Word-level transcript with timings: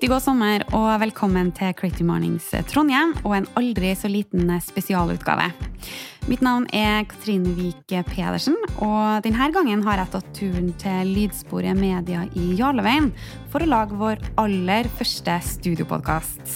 Riktig 0.00 0.14
god 0.14 0.22
sommer 0.24 0.62
og 0.72 0.86
velkommen 1.02 1.50
til 1.52 1.74
Creative 1.76 2.06
Mornings 2.08 2.46
Trondheim 2.70 3.10
og 3.20 3.34
en 3.36 3.46
aldri 3.60 3.90
så 3.92 4.08
liten 4.08 4.48
spesialutgave. 4.64 5.50
Mitt 6.24 6.40
navn 6.40 6.64
er 6.72 7.02
Katrine 7.04 7.52
Vik 7.52 7.92
Pedersen, 8.08 8.56
og 8.80 9.20
denne 9.26 9.50
gangen 9.52 9.84
har 9.84 10.00
jeg 10.00 10.10
tatt 10.14 10.30
turen 10.38 10.70
til 10.80 11.10
Lydsporet 11.18 11.76
Media 11.76 12.22
i 12.32 12.46
Jarleveien 12.56 13.10
for 13.52 13.60
å 13.60 13.68
lage 13.68 13.98
vår 14.00 14.24
aller 14.40 14.88
første 14.96 15.34
studiopodkast. 15.50 16.48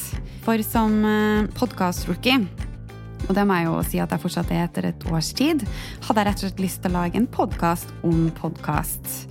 For 0.49 0.65
som 0.65 1.03
podkast-rookie 1.61 2.47
og 3.29 3.37
det 3.37 3.45
må 3.45 3.59
jeg 3.61 3.69
jo 3.69 3.83
si 3.91 4.01
at 4.01 4.17
jeg 4.17 4.25
fortsatt 4.25 4.55
er 4.57 4.71
etter 4.71 4.89
et 4.89 5.05
års 5.13 5.35
tid, 5.37 5.67
hadde 6.09 6.17
jeg 6.25 6.31
rett 6.31 6.41
og 6.41 6.47
slett 6.47 6.65
lyst 6.65 6.81
til 6.81 6.97
å 6.97 7.03
lage 7.03 7.21
en 7.21 7.29
podkast 7.29 7.93
om 8.09 8.25
podkast. 8.41 9.29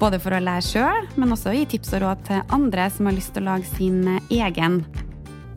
Både 0.00 0.16
for 0.16 0.32
å 0.32 0.40
lære 0.40 0.64
sjøl, 0.64 1.08
men 1.20 1.34
også 1.34 1.52
gi 1.52 1.66
tips 1.74 1.90
og 1.98 2.00
råd 2.06 2.20
til 2.24 2.54
andre 2.56 2.86
som 2.88 3.10
har 3.10 3.16
lyst 3.18 3.34
til 3.36 3.44
å 3.44 3.50
lage 3.50 3.68
sin 3.68 4.06
egen 4.32 4.78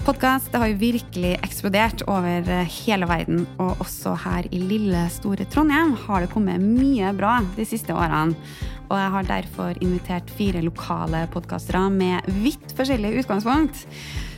podkast. 0.04 0.52
har 0.60 0.68
jo 0.68 0.82
virkelig 0.82 1.38
eksplodert 1.46 2.04
over 2.12 2.50
hele 2.68 3.08
verden, 3.08 3.46
og 3.56 3.80
også 3.86 4.18
her 4.26 4.50
i 4.52 4.60
lille, 4.60 5.06
store 5.16 5.48
Trondheim 5.48 5.96
har 6.04 6.26
det 6.26 6.34
kommet 6.34 6.60
mye 6.60 7.14
bra 7.16 7.38
de 7.56 7.68
siste 7.70 7.96
årene. 7.96 8.36
Og 8.90 9.00
jeg 9.00 9.16
har 9.16 9.32
derfor 9.32 9.80
invitert 9.80 10.36
fire 10.36 10.60
lokale 10.68 11.24
podkastere 11.32 11.88
med 11.96 12.28
vidt 12.44 12.76
forskjellig 12.76 13.16
utgangspunkt. 13.24 13.88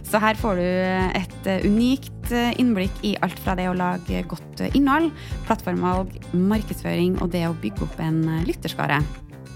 Så 0.06 0.22
her 0.22 0.38
får 0.38 0.62
du 0.62 0.70
et 1.18 1.52
unikt 1.66 2.30
innblikk 2.62 3.02
i 3.02 3.18
alt 3.26 3.42
fra 3.42 3.58
det 3.58 3.72
å 3.72 3.76
lage 3.76 4.22
godt 4.30 4.68
innhold, 4.70 5.10
plattformvalg, 5.50 6.14
markedsføring 6.38 7.18
og 7.26 7.34
det 7.34 7.48
å 7.50 7.58
bygge 7.58 7.90
opp 7.90 8.04
en 8.06 8.22
lytterskare. 8.46 9.02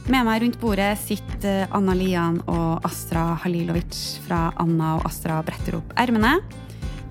Med 0.10 0.26
meg 0.26 0.40
rundt 0.42 0.56
bordet 0.58 0.96
sitter 0.98 1.68
Anna 1.78 1.94
Lian 1.94 2.40
og 2.50 2.86
Astra 2.88 3.36
Halilovic 3.44 4.18
fra 4.26 4.48
Anna 4.58 4.96
og 4.98 5.04
Astra 5.06 5.36
bretter 5.46 5.78
opp 5.78 5.92
ermene. 6.02 6.32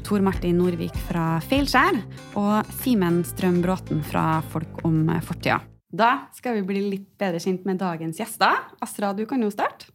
Tor 0.02 0.24
Martin 0.26 0.58
Norvik 0.58 0.96
fra 1.06 1.36
Feilskjær 1.46 2.00
og 2.40 2.72
Simen 2.80 3.20
Strøm 3.28 3.60
Bråten 3.62 4.02
fra 4.02 4.40
Folk 4.50 4.82
om 4.88 5.06
fortida. 5.22 5.60
Da 5.94 6.26
skal 6.34 6.58
vi 6.58 6.66
bli 6.72 6.82
litt 6.96 7.06
bedre 7.22 7.38
kjent 7.38 7.70
med 7.70 7.78
dagens 7.78 8.18
gjester. 8.18 8.66
Astra, 8.82 9.14
du 9.14 9.22
kan 9.30 9.46
jo 9.46 9.54
starte. 9.54 9.92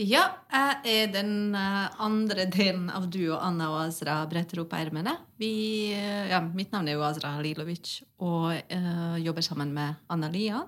Ja, 0.00 0.24
jeg 0.48 1.02
er 1.04 1.10
den 1.12 1.52
andre 1.52 2.46
delen 2.48 2.88
av 2.88 3.10
du 3.12 3.26
og 3.26 3.42
Anna 3.44 3.68
og 3.74 3.82
Azra 3.90 4.22
bretter 4.30 4.64
opp 4.64 4.72
ermene. 4.72 5.18
Ja, 5.36 6.40
mitt 6.48 6.72
navn 6.72 6.88
er 6.88 6.96
jo 6.96 7.04
Azra 7.04 7.36
Halilovic 7.36 7.98
og 8.24 8.54
uh, 8.56 9.18
jobber 9.20 9.44
sammen 9.44 9.76
med 9.76 10.00
Anna 10.08 10.32
Lian, 10.32 10.64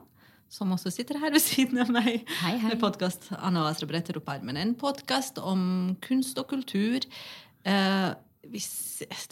som 0.54 0.74
også 0.74 0.92
sitter 0.94 1.18
her 1.22 1.34
ved 1.34 1.42
siden 1.42 1.80
av 1.82 1.90
meg. 1.94 2.22
Hei, 2.42 2.54
hei. 2.58 2.74
Med 2.74 2.82
podkast 2.82 3.30
Anna-Astra 3.34 3.88
bretter 3.90 4.20
opp 4.20 4.30
armen'. 4.30 4.60
En 4.60 4.76
podkast 4.78 5.40
om 5.42 5.96
kunst 6.04 6.38
og 6.38 6.48
kultur. 6.52 7.06
Uh, 7.66 8.14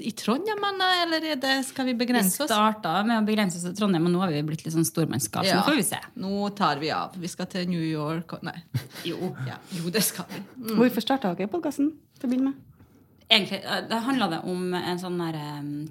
i 0.01 0.11
Trondheim, 0.17 0.63
Anna, 0.65 0.87
eller 1.03 1.25
er 1.35 1.37
det, 1.37 1.53
skal 1.69 1.85
vi 1.91 1.95
begrense 2.01 2.33
oss? 2.41 2.49
Vi 2.49 2.55
starta 2.55 2.95
med 3.05 3.21
å 3.21 3.27
begrense 3.27 3.59
oss 3.59 3.67
til 3.67 3.75
Trondheim, 3.77 4.07
og 4.09 4.15
nå 4.15 4.23
har 4.23 4.33
vi 4.33 4.41
blitt 4.49 4.65
litt 4.65 4.73
sånn 4.75 4.89
stormannskap. 4.89 5.45
Så 5.45 5.59
nå 5.59 5.67
får 5.67 5.77
vi 5.77 5.85
se. 5.85 6.01
Nå 6.23 6.49
tar 6.57 6.81
vi 6.81 6.89
av. 6.97 7.19
Vi 7.21 7.31
skal 7.31 7.51
til 7.53 7.69
New 7.71 7.85
York 7.85 8.39
og 8.39 8.47
Nei. 8.49 8.57
Jo. 9.11 9.35
Ja, 9.47 9.61
jo, 9.77 9.93
det 9.93 10.03
skal 10.07 10.27
vi. 10.33 10.41
Mm. 10.57 10.75
Hvorfor 10.81 11.05
starta 11.05 11.35
dere 11.37 11.53
podkasten 11.53 11.93
til 12.19 12.27
å 12.27 12.33
begynne 12.33 12.55
med? 12.55 12.72
Egentlig 13.29 13.61
eh, 13.63 13.85
det 13.89 14.01
handla 14.07 14.29
det 14.33 14.41
om 14.51 14.75
en 14.79 15.01
sånn 15.01 15.21
der, 15.21 15.39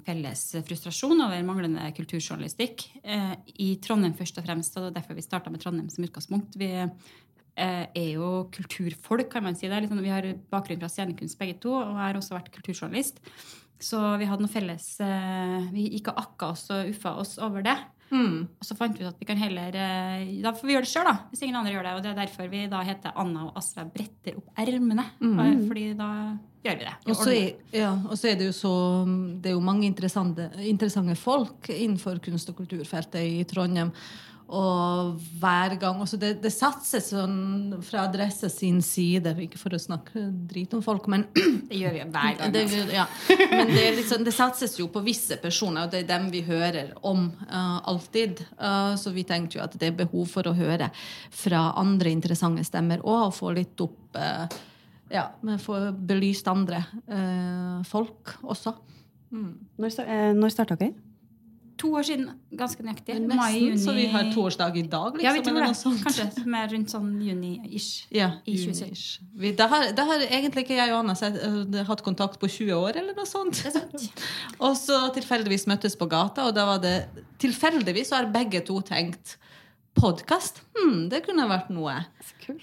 felles 0.06 0.44
frustrasjon 0.68 1.24
over 1.24 1.46
manglende 1.46 1.88
kulturjournalistikk 1.96 2.86
eh, 3.02 3.34
i 3.62 3.74
Trondheim 3.84 4.16
først 4.18 4.40
og 4.40 4.46
fremst. 4.48 4.76
Og 4.76 4.86
det 4.86 4.92
er 4.92 4.98
derfor 5.00 5.18
vi 5.18 5.26
starta 5.26 5.52
med 5.52 5.62
Trondheim 5.62 5.90
som 5.92 6.06
utgangspunkt. 6.06 6.58
Vi 6.60 6.70
eh, 6.82 6.92
er 7.86 8.10
jo 8.12 8.46
kulturfolk, 8.54 9.30
kan 9.32 9.46
man 9.46 9.58
si. 9.58 9.68
det. 9.68 9.84
Liksom, 9.84 10.04
vi 10.04 10.14
har 10.14 10.30
bakgrunn 10.52 10.82
fra 10.82 10.92
scenekunst 10.92 11.40
begge 11.40 11.58
to, 11.62 11.74
og 11.78 11.98
har 12.00 12.18
også 12.18 12.36
vært 12.36 12.52
kulturjournalist. 12.54 13.22
Så 13.82 13.98
vi 14.20 14.28
hadde 14.30 14.44
noe 14.44 14.52
felles 14.52 14.84
eh, 15.02 15.70
Vi 15.74 15.88
gikk 15.96 16.12
og 16.12 16.20
akka 16.22 16.52
oss 16.54 16.68
og 16.70 16.92
uffa 16.92 17.16
oss 17.18 17.34
over 17.42 17.64
det. 17.66 17.76
Mm. 18.12 18.36
Og 18.60 18.66
så 18.68 18.76
fant 18.76 18.98
vi 18.98 19.06
ut 19.06 19.08
at 19.08 19.20
vi 19.20 19.26
kan 19.28 19.38
heller 19.40 19.72
eh, 19.72 20.24
Da 20.44 20.52
får 20.52 20.68
vi 20.68 20.74
gjøre 20.74 20.84
det 20.84 20.92
sjøl, 20.92 21.08
da. 21.08 21.14
Hvis 21.32 21.44
ingen 21.46 21.56
andre 21.58 21.72
gjør 21.72 21.86
det. 21.88 21.92
Og 21.96 22.02
det 22.04 22.10
er 22.12 22.18
derfor 22.20 22.50
vi 22.52 22.64
da 22.70 22.82
heter 22.86 23.20
Anna 23.22 23.46
og 23.48 23.60
Astra 23.60 23.86
bretter 23.88 24.36
opp 24.40 24.62
ermene. 24.62 25.06
Mm. 25.22 25.62
Fordi 25.70 25.86
da 25.98 26.10
gjør 26.62 26.78
vi 26.78 26.88
det. 26.88 26.96
Og 27.08 27.16
så 27.18 27.30
er, 27.34 27.48
ja, 27.74 27.92
er 27.96 28.36
det 28.38 28.50
jo 28.50 28.56
så 28.56 28.74
Det 29.42 29.50
er 29.50 29.56
jo 29.56 29.64
mange 29.64 29.88
interessante, 29.88 30.50
interessante 30.60 31.16
folk 31.18 31.72
innenfor 31.72 32.20
kunst- 32.22 32.52
og 32.52 32.60
kulturfeltet 32.60 33.40
i 33.40 33.42
Trondheim. 33.48 33.94
Og 34.52 35.14
hver 35.40 35.76
gang 35.80 36.00
også 36.04 36.18
det, 36.20 36.34
det 36.42 36.50
satses 36.52 37.06
sånn 37.14 37.78
fra 37.86 38.02
Adresse 38.08 38.50
sin 38.52 38.82
side, 38.84 39.32
ikke 39.46 39.60
for 39.60 39.72
å 39.72 39.80
snakke 39.80 40.26
drit 40.50 40.74
om 40.76 40.82
folk, 40.84 41.06
men 41.08 41.24
det 41.70 41.78
gjør 41.80 41.94
vi 41.96 42.02
hver 42.04 42.36
gang. 42.38 42.52
det, 42.52 42.64
altså. 42.66 42.82
ja. 42.92 43.06
Men 43.52 43.72
det, 43.72 43.84
er 43.86 43.96
liksom, 43.96 44.26
det 44.28 44.34
satses 44.36 44.76
jo 44.76 44.90
på 44.92 45.00
visse 45.06 45.38
personer, 45.40 45.86
og 45.86 45.94
det 45.94 46.02
er 46.02 46.10
dem 46.10 46.28
vi 46.34 46.42
hører 46.44 46.92
om 47.08 47.30
uh, 47.46 47.78
alltid. 47.88 48.42
Uh, 48.60 48.92
så 49.00 49.14
vi 49.16 49.24
tenkte 49.28 49.56
jo 49.56 49.64
at 49.64 49.78
det 49.80 49.88
er 49.88 49.96
behov 50.02 50.28
for 50.34 50.50
å 50.50 50.54
høre 50.58 50.90
fra 51.32 51.70
andre 51.80 52.12
interessante 52.12 52.64
stemmer 52.68 53.00
og 53.08 53.32
få 53.36 53.54
litt 53.56 53.80
opp 53.80 54.20
uh, 54.20 54.44
Ja, 55.12 55.26
få 55.60 55.78
belyst 55.92 56.46
andre 56.48 56.78
eh, 57.04 57.82
folk 57.84 58.30
også. 58.48 58.72
Når, 59.32 59.90
sta- 59.92 60.06
eh, 60.08 60.30
når 60.32 60.52
starta 60.54 60.76
dere? 60.80 60.94
To 61.82 61.88
år 61.98 62.04
siden, 62.06 62.28
ganske 62.54 62.84
nøyaktig. 62.86 63.16
Nesten, 63.18 63.38
Mai, 63.40 63.56
juni 63.58 63.80
så 63.82 63.94
vi 63.96 64.04
har 64.12 64.28
toårsdag 64.30 64.76
i 64.78 64.84
dag, 64.86 65.16
liksom. 65.18 65.26
Ja, 65.26 65.32
vi 65.34 65.42
tror 65.42 65.56
eller 65.56 65.72
det. 65.72 65.78
sånt. 65.80 66.04
Kanskje 66.04 66.44
mer 66.54 66.68
rundt 66.70 66.92
sånn 66.94 67.08
juni-ish. 67.26 68.06
Ja, 68.14 68.28
I 68.46 68.54
juni-ish 68.54 69.18
Vi, 69.42 69.50
da, 69.58 69.66
har, 69.72 69.88
det, 69.90 70.06
har 70.06 70.22
egentlig 70.28 70.62
ikke 70.66 70.78
jeg 70.78 70.92
og 70.94 71.00
Anna 71.00 71.16
sett, 71.18 71.40
eh, 71.42 71.82
hatt 71.88 72.04
kontakt 72.06 72.38
på 72.38 72.46
20 72.46 72.78
år, 72.78 73.00
eller 73.02 73.18
noe 73.18 73.26
sånt. 73.26 73.64
Det. 73.66 74.06
Og 74.68 74.76
så 74.78 75.00
tilfeldigvis 75.16 75.66
møttes 75.70 75.98
på 75.98 76.06
gata, 76.06 76.46
og 76.46 76.54
da 76.54 76.68
var 76.68 76.82
det 76.82 76.96
Tilfeldigvis 77.42 78.12
så 78.12 78.20
har 78.20 78.28
begge 78.30 78.60
to 78.62 78.76
tenkt 78.86 79.34
podkast. 79.98 80.62
Hm, 80.78 81.08
det 81.10 81.24
kunne 81.26 81.48
vært 81.50 81.72
noe 81.74 81.96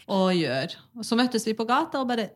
å 0.08 0.22
gjøre. 0.32 0.80
Og 0.96 1.04
så 1.04 1.20
møttes 1.20 1.44
vi 1.50 1.58
på 1.58 1.68
gata 1.68 2.00
og 2.00 2.08
bare 2.08 2.30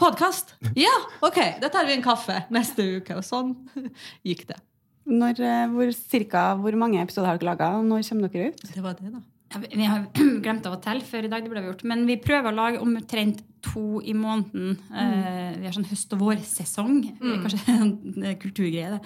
Podkast! 0.00 0.54
Ja, 0.80 0.94
OK, 1.20 1.36
da 1.60 1.68
tar 1.68 1.84
vi 1.84 1.92
en 1.92 2.04
kaffe 2.04 2.38
neste 2.54 2.86
uke. 3.00 3.18
Og 3.18 3.26
sånn 3.26 3.50
gikk 4.30 4.46
det. 4.48 4.56
Når, 5.10 5.40
eh, 5.42 5.66
hvor, 5.74 5.90
cirka, 5.96 6.46
hvor 6.62 6.76
mange 6.78 7.02
episoder 7.02 7.32
har 7.32 7.40
dere 7.42 7.50
laga, 7.52 7.72
og 7.80 7.84
når 7.90 8.06
kommer 8.08 8.30
dere 8.30 8.52
ut? 8.54 8.64
Det 8.70 8.82
var 8.86 8.94
det, 9.00 9.10
da. 9.16 9.22
Ja, 9.50 9.58
vi- 9.58 9.82
har 9.90 10.04
glemt 10.44 10.66
av 10.68 10.76
å 10.76 10.82
telle 10.82 11.02
før 11.02 11.24
i 11.26 11.28
dag, 11.32 11.42
det 11.42 11.50
ble 11.50 11.62
gjort. 11.66 11.80
Men 11.90 12.04
vi 12.06 12.14
prøver 12.22 12.52
å 12.52 12.54
lage 12.54 12.78
omtrent 12.78 13.40
to 13.66 13.98
i 14.06 14.14
måneden. 14.16 14.76
Eh, 14.94 15.56
vi 15.58 15.66
har 15.66 15.74
sånn 15.74 15.88
høst- 15.90 16.14
og 16.14 16.20
vårsesong. 16.22 17.00
Det 17.18 17.32
er 17.34 17.40
Kanskje 17.42 17.72
en 17.74 18.22
eh, 18.24 18.36
kulturgreie, 18.40 18.92
det. 18.94 19.00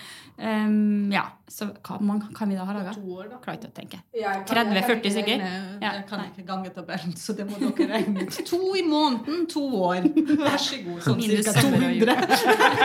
Um, 0.45 1.09
ja, 1.11 1.25
så 1.51 1.71
hva 1.81 1.97
mange 2.05 2.29
kan 2.37 2.53
vi 2.53 2.59
da 2.61 2.67
ha 2.69 2.77
laga? 2.77 2.93
Klarer 3.41 3.57
ikke 3.57 3.71
å 3.73 3.75
tenke. 3.81 4.03
30-40 4.13 5.09
jeg 5.09 5.15
stykker? 5.17 5.47
Jeg 5.83 6.05
kan 6.13 6.23
ikke 6.29 6.45
gange 6.53 6.71
tabellen, 6.77 7.17
så 7.19 7.35
det 7.41 7.49
må 7.49 7.57
dere 7.65 7.89
regne 7.97 8.27
ut. 8.29 8.39
To 8.53 8.61
i 8.79 8.85
måneden, 8.87 9.47
to 9.51 9.65
år. 9.81 10.05
Vær 10.13 10.61
så 10.61 10.83
god. 10.85 11.01
Sånn 11.09 11.19
Minus 11.25 11.41
cirka 11.41 11.57
sommer 11.57 11.89
og 11.89 11.97
jul. 11.97 12.13
200. 12.13 12.85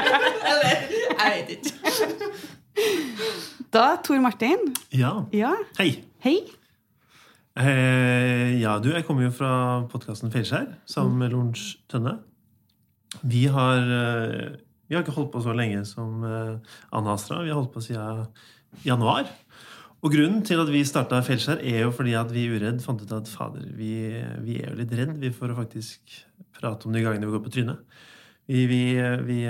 Eller 0.53 0.73
jeg 1.19 1.35
vet 1.35 1.53
ikke. 1.59 2.31
Da, 3.73 3.97
Tor 4.03 4.19
Martin. 4.23 4.71
Ja. 4.95 5.11
Ja, 5.35 5.51
Hei. 5.77 5.91
hei. 6.25 6.37
Eh, 7.59 8.55
ja, 8.61 8.77
du, 8.81 8.89
jeg 8.93 9.03
kommer 9.07 9.25
jo 9.27 9.33
fra 9.35 9.51
podkasten 9.91 10.31
Feilskjær 10.33 10.69
sammen 10.89 11.17
med 11.19 11.33
Lorentz 11.33 11.73
Tønne. 11.91 12.15
Vi 13.25 13.43
har, 13.51 13.83
eh, 13.83 14.55
vi 14.87 14.95
har 14.95 15.03
ikke 15.03 15.15
holdt 15.17 15.33
på 15.33 15.41
så 15.43 15.53
lenge 15.57 15.83
som 15.89 16.23
eh, 16.23 16.55
Anna 16.95 17.13
Astra. 17.17 17.41
Vi 17.43 17.51
har 17.51 17.59
holdt 17.59 17.73
på 17.75 17.83
siden 17.83 18.25
januar. 18.85 19.27
Og 19.99 20.13
grunnen 20.13 20.41
til 20.47 20.61
at 20.63 20.71
vi 20.71 20.85
starta 20.87 21.19
Feilskjær, 21.25 21.59
er 21.59 21.81
jo 21.83 21.91
fordi 21.91 22.13
at 22.15 22.29
vi 22.31 22.45
Uredd 22.53 22.79
fant 22.85 23.01
ut 23.03 23.11
at 23.17 23.27
fader, 23.27 23.65
vi, 23.75 23.91
vi 24.45 24.61
er 24.61 24.69
jo 24.71 24.77
litt 24.79 24.93
redd 24.95 25.17
vi 25.19 25.33
for 25.35 25.51
å 25.51 25.57
faktisk 25.59 26.21
prate 26.55 26.87
om 26.87 26.95
de 26.95 27.03
gangene 27.03 27.27
vi 27.27 27.35
går 27.35 27.43
på 27.43 27.51
trynet. 27.57 27.83
Vi, 28.49 28.63
vi, 28.71 28.81
vi 29.27 29.41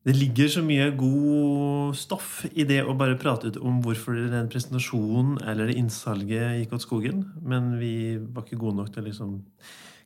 Det 0.00 0.14
ligger 0.16 0.48
så 0.48 0.62
mye 0.64 0.86
god 0.96 1.96
stoff 2.00 2.46
i 2.48 2.64
det 2.64 2.78
å 2.88 2.94
bare 2.96 3.18
prate 3.20 3.50
ut 3.52 3.58
om 3.60 3.82
hvorfor 3.84 4.16
den 4.32 4.48
presentasjonen 4.48 5.34
eller 5.44 5.68
det 5.68 5.76
innsalget 5.76 6.62
gikk 6.62 6.72
åt 6.78 6.86
skogen. 6.86 7.26
Men 7.44 7.74
vi 7.76 8.16
var 8.16 8.46
ikke 8.46 8.62
gode 8.62 8.78
nok 8.78 8.88
til 8.94 9.02
å 9.02 9.08
liksom 9.10 9.34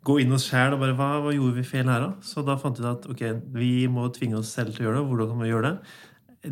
gå 0.05 0.17
inn 0.20 0.35
oss 0.35 0.49
sjæl 0.50 0.75
og 0.75 0.82
bare 0.82 0.96
hva, 0.99 1.11
hva 1.23 1.31
gjorde 1.32 1.61
vi 1.61 1.67
feil 1.69 1.87
her, 1.88 2.08
da? 2.08 2.26
Så 2.26 2.43
da 2.44 2.56
fant 2.61 2.81
vi 2.81 2.88
at 2.91 3.06
ok, 3.08 3.23
vi 3.55 3.70
må 3.88 4.08
tvinge 4.12 4.41
oss 4.41 4.50
selv 4.52 4.75
til 4.75 4.82
å 4.82 4.88
gjøre 4.88 4.99
det. 4.99 5.06
Hvordan 5.12 5.31
kan 5.31 5.44
vi 5.44 5.50
gjøre 5.52 5.70
det? 5.70 6.00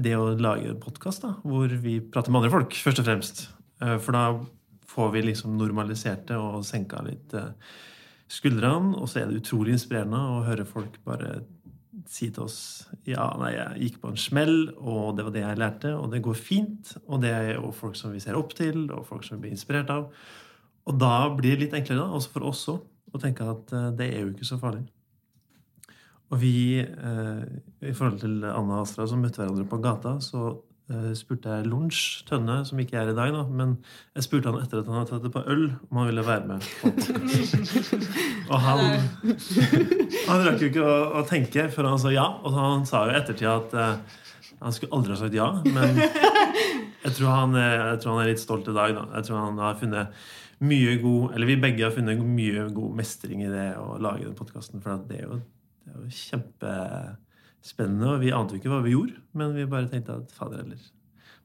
Det 0.07 0.13
å 0.17 0.29
lage 0.39 0.71
en 0.71 0.81
podkast 0.81 1.27
hvor 1.43 1.75
vi 1.83 1.99
prater 2.01 2.33
med 2.33 2.45
andre 2.45 2.53
folk, 2.55 2.77
først 2.87 3.03
og 3.03 3.09
fremst. 3.11 3.43
Eh, 3.83 3.99
For 3.99 4.17
da 4.17 4.29
får 4.93 5.11
vi 5.17 5.25
liksom 5.33 5.59
normalisert 5.59 6.29
det 6.31 6.39
og 6.39 6.63
senka 6.69 7.03
litt 7.05 7.35
eh, 7.37 7.51
skuldrene. 8.31 8.95
Og 9.03 9.11
så 9.11 9.21
er 9.21 9.29
det 9.29 9.43
utrolig 9.43 9.75
inspirerende 9.77 10.23
å 10.31 10.45
høre 10.47 10.69
folk 10.69 10.97
bare 11.05 11.41
si 12.11 12.29
til 12.35 12.47
oss 12.47 12.59
ja, 13.09 13.25
nei, 13.41 13.53
jeg 13.55 13.87
gikk 13.87 13.99
på 14.03 14.13
en 14.13 14.21
smell, 14.21 14.57
og 14.79 15.17
det 15.19 15.27
var 15.27 15.35
det 15.35 15.45
jeg 15.45 15.61
lærte, 15.61 15.93
og 15.99 16.09
det 16.13 16.23
går 16.25 16.39
fint. 16.39 16.95
Og 17.07 17.23
det 17.25 17.33
er 17.35 17.51
jo 17.57 17.73
folk 17.77 17.99
som 17.99 18.15
vi 18.15 18.23
ser 18.23 18.39
opp 18.39 18.55
til, 18.59 18.87
og 18.95 19.07
folk 19.09 19.27
som 19.27 19.39
vi 19.39 19.47
blir 19.47 19.57
inspirert 19.57 19.93
av. 19.95 20.09
Og 20.89 20.99
da 20.99 21.15
blir 21.37 21.55
det 21.55 21.67
litt 21.67 21.79
enklere, 21.79 22.03
da, 22.03 22.19
også 22.19 22.35
for 22.35 22.49
oss 22.51 22.65
òg, 22.73 22.83
å 23.13 23.21
tenke 23.23 23.47
at 23.47 23.73
eh, 23.77 23.89
det 23.99 24.09
er 24.11 24.25
jo 24.25 24.33
ikke 24.33 24.49
så 24.49 24.59
farlig. 24.61 24.85
Og 26.33 26.41
vi, 26.41 26.81
eh, 26.81 27.43
i 27.85 27.93
forhold 27.93 28.23
til 28.23 28.39
Anna 28.49 28.79
og 28.79 28.87
Astra 28.87 29.07
som 29.09 29.21
møtte 29.23 29.43
hverandre 29.43 29.69
på 29.69 29.81
gata, 29.85 30.17
så 30.25 30.55
spurte 31.17 31.49
jeg 31.49 31.69
Lunsj 31.71 32.25
Tønne, 32.29 32.59
som 32.69 32.81
ikke 32.83 32.99
er 33.01 33.13
i 33.13 33.15
dag, 33.17 33.31
da, 33.33 33.43
men 33.49 33.77
jeg 34.17 34.27
spurte 34.27 34.51
han 34.51 34.61
etter 34.61 34.83
at 34.83 34.89
han 34.91 34.99
hadde 34.99 35.13
tatt 35.13 35.29
et 35.29 35.35
par 35.35 35.47
øl, 35.49 35.69
om 35.89 36.01
han 36.01 36.11
ville 36.11 36.25
være 36.27 36.47
med. 36.51 36.67
og 38.53 38.59
han, 38.61 38.83
han 40.29 40.45
rakk 40.47 40.65
jo 40.65 40.73
ikke 40.73 40.85
å, 40.85 40.99
å 41.21 41.25
tenke 41.29 41.69
før 41.73 41.93
han 41.93 42.03
sa 42.03 42.13
ja, 42.13 42.27
og 42.43 42.59
han 42.59 42.85
sa 42.89 43.07
jo 43.07 43.15
i 43.15 43.19
ettertid 43.21 43.49
at 43.53 43.77
uh, 43.79 44.21
han 44.63 44.77
skulle 44.77 44.95
aldri 44.99 45.15
ha 45.15 45.21
sagt 45.23 45.39
ja, 45.39 45.49
men 45.67 45.99
jeg 47.05 47.17
tror, 47.17 47.31
han 47.31 47.57
jeg 47.59 47.99
tror 48.03 48.15
han 48.15 48.23
er 48.25 48.31
litt 48.31 48.43
stolt 48.43 48.71
i 48.71 48.77
dag. 48.77 48.95
da. 48.99 49.09
Jeg 49.19 49.29
tror 49.29 49.43
han 49.43 49.63
har 49.63 49.81
funnet 49.81 50.23
mye 50.63 50.95
god 51.03 51.33
Eller 51.35 51.49
vi 51.51 51.57
begge 51.59 51.83
har 51.83 51.95
funnet 51.95 52.21
mye 52.23 52.69
god 52.75 52.95
mestring 53.01 53.43
i 53.43 53.51
det 53.51 53.73
å 53.81 53.97
lage 53.99 54.29
den 54.29 54.39
podkasten. 54.39 54.83
For 54.83 55.03
det 55.09 55.19
er 55.19 55.27
jo, 55.27 55.41
det 55.83 55.97
er 55.97 56.05
jo 56.05 57.22
kjempespennende. 57.63 58.09
Og 58.17 58.21
vi 58.21 58.33
ante 58.35 58.55
jo 58.57 58.61
ikke 58.61 58.73
hva 58.73 58.83
vi 58.85 58.93
gjorde, 58.95 59.15
men 59.39 59.55
vi 59.55 59.65
bare 59.71 59.89
tenkte 59.89 60.17
at 60.19 60.33
fader 60.37 60.63
heller. 60.63 60.79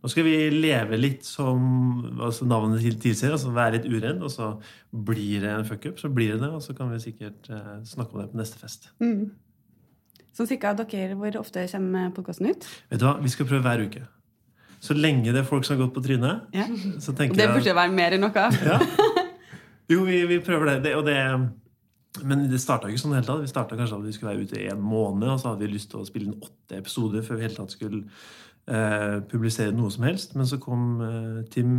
Nå 0.03 0.09
skal 0.13 0.23
vi 0.27 0.35
leve 0.53 0.97
litt 0.99 1.25
som 1.25 2.19
altså 2.21 2.45
navnet 2.45 2.81
til- 2.81 2.99
tilsier, 3.01 3.31
altså 3.33 3.49
være 3.51 3.77
litt 3.79 3.87
uredd. 3.89 4.21
Og 4.23 4.29
så 4.29 4.51
blir 4.93 5.41
det 5.41 5.49
en 5.55 5.65
fuckup, 5.65 5.97
så 5.99 6.09
blir 6.13 6.33
det 6.35 6.41
det. 6.41 6.49
Og 6.53 6.61
så 6.61 6.75
kan 6.77 6.91
vi 6.91 6.99
sikkert 6.99 7.49
eh, 7.49 7.83
snakke 7.83 8.13
om 8.13 8.21
det 8.21 8.31
på 8.31 8.37
neste 8.37 8.59
fest. 8.61 8.89
Så 10.37 10.45
cirka 10.45 10.73
dere, 10.77 11.15
hvor 11.17 11.33
ofte 11.39 11.65
kommer 11.71 12.11
podkasten 12.13 12.51
ut? 12.51 12.67
Vet 12.91 12.99
du 13.01 13.05
hva, 13.07 13.15
Vi 13.21 13.29
skal 13.29 13.45
prøve 13.49 13.63
hver 13.65 13.81
uke. 13.87 14.03
Så 14.79 14.93
lenge 14.93 15.31
det 15.33 15.39
er 15.41 15.43
folk 15.49 15.65
som 15.65 15.75
har 15.79 15.87
gått 15.87 15.95
på 15.95 16.03
trynet, 16.05 16.43
Ja. 16.53 16.67
så 17.01 17.15
tenker 17.17 17.33
jeg... 17.33 17.37
Det 17.41 17.47
jeg 17.47 17.53
burde 17.57 17.73
være 17.75 17.91
mer 17.97 18.11
enn 18.13 18.21
noe. 18.21 18.49
Ja. 18.61 18.77
Jo, 19.89 20.03
vi, 20.05 20.25
vi 20.29 20.37
prøver 20.43 20.65
det. 20.75 20.83
det, 20.83 20.95
og 20.99 21.05
det 21.07 21.15
men 22.23 22.47
det 22.51 22.59
starta 22.61 22.89
ikke 22.89 23.01
sånn 23.01 23.15
hele 23.17 23.27
tatt. 23.27 23.43
Vi 23.43 23.51
starta 23.51 23.77
kanskje 23.79 23.99
at 23.99 24.07
vi 24.07 24.15
skulle 24.15 24.33
være 24.33 24.47
ute 24.47 24.59
i 24.61 24.69
en 24.71 24.83
måned, 24.83 25.29
og 25.29 25.39
så 25.41 25.51
hadde 25.51 25.65
vi 25.65 25.73
lyst 25.75 25.91
til 25.91 26.01
å 26.01 26.07
spille 26.07 26.29
inn 26.29 26.41
åtte 26.43 26.79
episoder 26.79 27.25
før 27.25 27.39
vi 27.39 27.47
hele 27.47 27.57
tatt 27.57 27.75
skulle 27.75 28.03
eh, 28.03 29.17
publisere 29.31 29.75
noe 29.75 29.91
som 29.93 30.07
helst. 30.07 30.35
Men 30.37 30.49
så 30.49 30.59
kom 30.61 30.87
eh, 31.03 31.43
Tim 31.53 31.75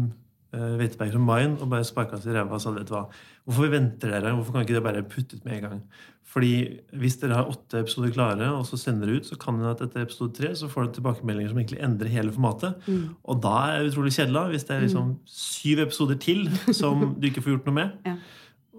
eh, 0.53 0.77
Weiteberg 0.81 1.15
fra 1.15 1.25
Main 1.31 1.57
og 1.59 1.71
bare 1.73 1.87
sparka 1.89 2.19
oss 2.19 2.29
i 2.29 2.37
ræva 2.37 2.59
og 2.59 2.63
sa 2.65 2.75
vet 2.77 2.91
du 2.91 2.95
hva, 2.97 3.07
hvorfor 3.49 3.73
venter 3.73 4.15
dere? 4.15 4.37
Hvorfor 4.37 4.55
kan 4.55 4.67
ikke 4.67 4.79
dere 4.79 4.87
bare 4.91 5.09
putte 5.09 5.39
ut 5.39 5.49
med 5.49 5.59
en 5.59 5.67
gang? 5.67 5.83
Fordi 6.29 6.55
hvis 7.01 7.17
dere 7.23 7.39
har 7.39 7.49
åtte 7.49 7.81
episoder 7.81 8.11
klare, 8.13 8.51
og 8.53 8.67
så 8.69 8.77
sender 8.77 9.09
dere 9.09 9.23
ut, 9.23 9.29
så 9.31 9.39
kan 9.41 9.57
det 9.63 9.71
at 9.71 9.87
etter 9.87 10.05
episode 10.05 10.35
tre 10.37 10.51
så 10.57 10.69
får 10.69 10.85
dere 10.85 10.97
tilbakemeldinger 10.99 11.55
som 11.55 11.61
egentlig 11.63 11.79
endrer 11.87 12.13
hele 12.13 12.35
formatet. 12.35 12.83
Og 13.25 13.41
da 13.41 13.55
er 13.71 13.79
det 13.79 13.95
utrolig 13.95 14.13
kjedelig, 14.13 14.43
hvis 14.53 14.67
det 14.69 14.75
er 14.77 14.85
liksom 14.85 15.15
syv 15.25 15.81
episoder 15.87 16.21
til 16.21 16.45
som 16.81 17.15
du 17.17 17.31
ikke 17.31 17.47
får 17.47 17.55
gjort 17.55 17.71
noe 17.71 17.79
med. 17.81 17.97
Ja. 18.05 18.19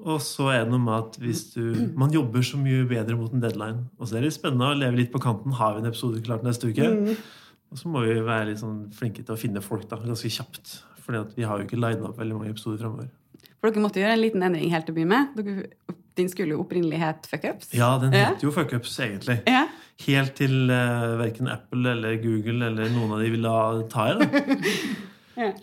Og 0.06 0.22
så 0.24 0.48
er 0.54 0.64
det 0.64 0.72
noe 0.72 0.80
med 0.84 0.94
at 0.96 1.18
hvis 1.20 1.42
du 1.56 1.64
Man 2.00 2.14
jobber 2.14 2.42
så 2.46 2.58
mye 2.62 2.86
bedre 2.88 3.18
mot 3.20 3.34
en 3.36 3.42
deadline. 3.44 3.86
Og 4.00 4.08
så 4.08 4.18
er 4.20 4.22
det 4.28 4.34
spennende 4.36 4.70
å 4.72 4.78
leve 4.80 4.96
litt 5.02 5.12
på 5.12 5.20
kanten. 5.24 5.52
Har 5.60 5.76
vi 5.76 5.84
en 5.84 5.90
episode 5.92 6.22
klart 6.24 6.44
neste 6.48 6.70
uke? 6.72 7.16
Og 7.70 7.78
så 7.78 7.90
må 7.92 8.02
vi 8.08 8.16
være 8.26 8.50
litt 8.52 8.62
sånn 8.64 8.88
flinke 8.96 9.22
til 9.26 9.36
å 9.36 9.40
finne 9.40 9.62
folk 9.62 9.84
da, 9.92 10.00
ganske 10.02 10.32
kjapt. 10.34 10.78
Fordi 11.06 11.26
vi 11.36 11.44
har 11.46 11.60
jo 11.60 11.68
ikke 11.68 11.78
lina 11.82 12.08
opp 12.10 12.18
veldig 12.22 12.38
mange 12.38 12.54
episoder 12.56 12.80
framover. 12.82 13.10
For 13.60 13.70
dere 13.70 13.84
måtte 13.84 14.00
gjøre 14.00 14.16
en 14.16 14.24
liten 14.24 14.46
endring 14.46 14.72
helt 14.72 14.88
til 14.88 14.96
å 14.96 14.98
begynne 14.98 15.20
med. 15.20 15.36
Dere, 15.46 15.96
din 16.20 16.30
skulle 16.32 16.56
jo 16.56 16.64
opprinnelig 16.64 17.00
het 17.04 17.28
Fuckups. 17.30 17.74
Ja, 17.76 17.92
den 18.02 18.14
Ja. 18.16 18.30
heter 18.32 18.48
jo 18.48 18.52
fuckups, 18.56 18.96
egentlig. 19.04 19.42
Ja. 19.48 19.68
Helt 20.08 20.34
til 20.40 20.72
uh, 20.72 21.18
verken 21.20 21.48
Apple 21.52 21.92
eller 21.92 22.16
Google 22.24 22.66
eller 22.72 22.90
noen 22.96 23.12
av 23.18 23.20
de 23.24 23.30
ville 23.36 23.54
ta 23.92 24.10
i 24.14 24.18
det. 24.20 24.58
Ja, 25.40 25.54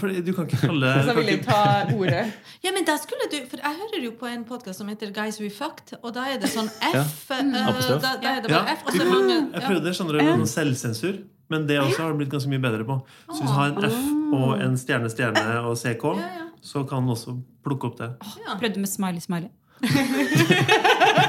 Fordi 0.00 0.22
du 0.24 0.30
kan 0.32 0.46
ikke 0.48 0.56
kalle 0.64 0.90
Så 1.04 1.12
vil 1.18 1.26
jeg 1.28 1.40
ta 1.44 1.56
ordet. 1.92 2.22
Ja, 2.64 2.70
men 2.72 2.86
da 2.88 2.94
skulle 2.96 3.26
du, 3.28 3.36
for 3.50 3.60
Jeg 3.60 3.74
hører 3.82 4.04
jo 4.06 4.12
på 4.20 4.26
en 4.30 4.44
podkast 4.48 4.80
som 4.80 4.88
heter 4.88 5.10
Guys 5.12 5.36
We 5.42 5.50
Fucked, 5.52 5.98
og 6.02 6.14
da 6.16 6.24
er 6.32 6.38
det 6.40 6.48
sånn 6.54 6.70
Ja. 6.94 7.02
F. 7.04 7.30
eh, 7.36 7.68
Apostrof. 7.68 8.00
da, 8.02 8.14
da 8.22 8.32
er 8.38 8.40
det 8.46 8.50
Ja, 8.50 8.62
bare 8.62 8.76
F. 8.78 8.86
Og 8.86 8.92
vi 8.94 8.98
så 9.02 9.08
prøvde, 9.10 9.34
jeg 9.34 9.60
ja. 9.60 9.66
prøvde 9.68 9.92
skjønner 9.98 10.18
du, 10.18 10.22
noen 10.30 10.46
selvsensur, 10.48 11.18
men 11.52 11.66
det 11.68 11.76
også 11.82 12.00
har 12.00 12.12
du 12.14 12.22
blitt 12.22 12.32
ganske 12.32 12.48
mye 12.54 12.62
bedre 12.64 12.86
på. 12.88 12.96
Så 13.28 13.42
hvis 13.42 13.50
du 13.50 13.56
har 13.58 13.74
en 13.74 13.84
F 13.90 13.98
og 14.40 14.54
en 14.64 14.78
stjerne, 14.80 15.10
stjerne 15.12 15.44
og 15.68 15.76
CK, 15.76 16.04
Ja, 16.16 16.30
ja. 16.40 16.46
så 16.64 16.86
kan 16.88 17.04
du 17.04 17.12
også 17.12 17.36
plukke 17.64 17.90
opp 17.92 17.98
det. 18.00 18.08
Ja. 18.46 18.56
Prøvde 18.56 18.80
med 18.80 18.88
smiley, 18.88 19.20
smiley. 19.20 19.50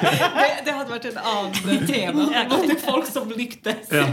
Det, 0.06 0.48
det 0.66 0.74
hadde 0.76 0.92
vært 0.92 1.06
en 1.10 1.18
annen 1.22 1.86
tema. 1.88 2.26
Måtte 2.52 2.76
folk 2.82 3.08
som 3.10 3.30
lyktes. 3.32 3.90
Ja. 3.92 4.06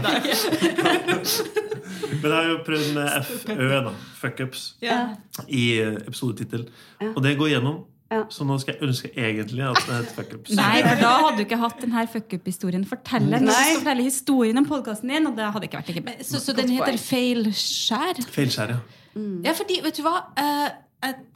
Men 2.21 2.27
jeg 2.29 2.35
har 2.37 2.49
jo 2.49 2.59
prøvd 2.65 2.91
med 2.95 3.25
FØ, 3.27 3.79
da. 3.87 3.93
Fuckups, 4.21 4.61
Ja. 4.83 4.99
i 5.47 5.63
episodetittel. 5.81 6.67
Og 7.13 7.19
det 7.25 7.35
går 7.39 7.53
gjennom. 7.55 7.81
Ja. 8.13 8.23
Så 8.29 8.45
nå 8.45 8.59
skal 8.61 8.75
jeg 8.75 8.85
ønske 8.85 9.09
egentlig 9.17 9.63
at 9.65 9.79
det 9.87 9.95
heter 9.95 10.13
Fuckups. 10.19 10.51
Nei, 10.57 10.81
for 10.85 10.99
da 11.01 11.13
hadde 11.23 11.37
du 11.39 11.43
ikke 11.47 11.57
hatt 11.63 11.79
denne 11.81 12.03
fuckup-historien 12.13 12.83
Fortell 12.85 13.25
den. 13.31 13.47
Du 13.47 13.49
Nei. 13.49 13.55
skal 13.57 13.79
fortelle 13.81 14.05
historien 14.05 14.57
om 14.61 14.67
podkasten 14.69 15.09
din, 15.09 15.25
og 15.31 15.37
det 15.39 15.47
hadde 15.55 15.65
ikke 15.69 15.79
vært 15.81 15.93
like. 15.97 16.17
Så, 16.27 16.41
så 16.43 16.53
den 16.57 16.69
heter 16.75 16.99
Feilskjær? 17.01 18.21
Feilskjær, 18.35 18.75
ja. 18.75 18.81
Ja, 19.45 19.51
fordi, 19.57 19.79
vet 19.85 19.97
du 19.97 20.03
hva 20.05 20.15
eh, 20.41 20.69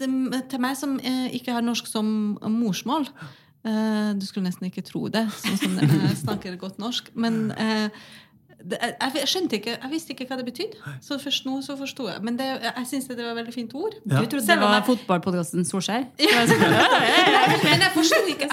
um, 0.04 0.32
Til 0.50 0.64
meg 0.64 0.78
som 0.80 0.98
eh, 1.00 1.28
ikke 1.38 1.56
har 1.56 1.66
norsk 1.66 1.90
som 1.90 2.08
morsmål 2.42 3.08
eh, 3.08 4.14
Du 4.18 4.26
skulle 4.28 4.48
nesten 4.48 4.70
ikke 4.70 4.86
tro 4.88 5.08
det, 5.14 5.28
sånn 5.42 5.60
som 5.62 5.78
jeg 5.82 6.16
snakker 6.24 6.58
godt 6.62 6.80
norsk. 6.82 7.12
Men 7.16 7.52
eh, 7.58 7.90
det, 8.58 8.78
jeg, 8.82 9.12
jeg 9.20 9.30
skjønte 9.30 9.58
ikke, 9.60 9.74
jeg 9.76 9.90
visste 9.92 10.14
ikke 10.14 10.26
hva 10.32 10.38
det 10.40 10.46
betydde. 10.48 10.94
Så 11.06 11.18
først 11.22 11.46
nå 11.46 11.60
så 11.66 11.76
forsto 11.78 12.08
jeg. 12.10 12.22
Men 12.26 12.40
det, 12.40 12.48
jeg 12.66 12.88
syns 12.90 13.06
det 13.10 13.18
var 13.20 13.36
et 13.36 13.40
veldig 13.42 13.54
fint 13.54 13.76
ord. 13.78 13.98
Ja. 14.02 14.22
Du 14.24 14.32
trodde 14.32 14.48
det 14.48 14.58
var 14.64 14.86
fotballpodkasten 14.88 15.68
Solskjær? 15.68 16.08
Men 17.68 17.84
jeg 17.86 17.92
forsto 17.94 18.22
ikke, 18.34 18.48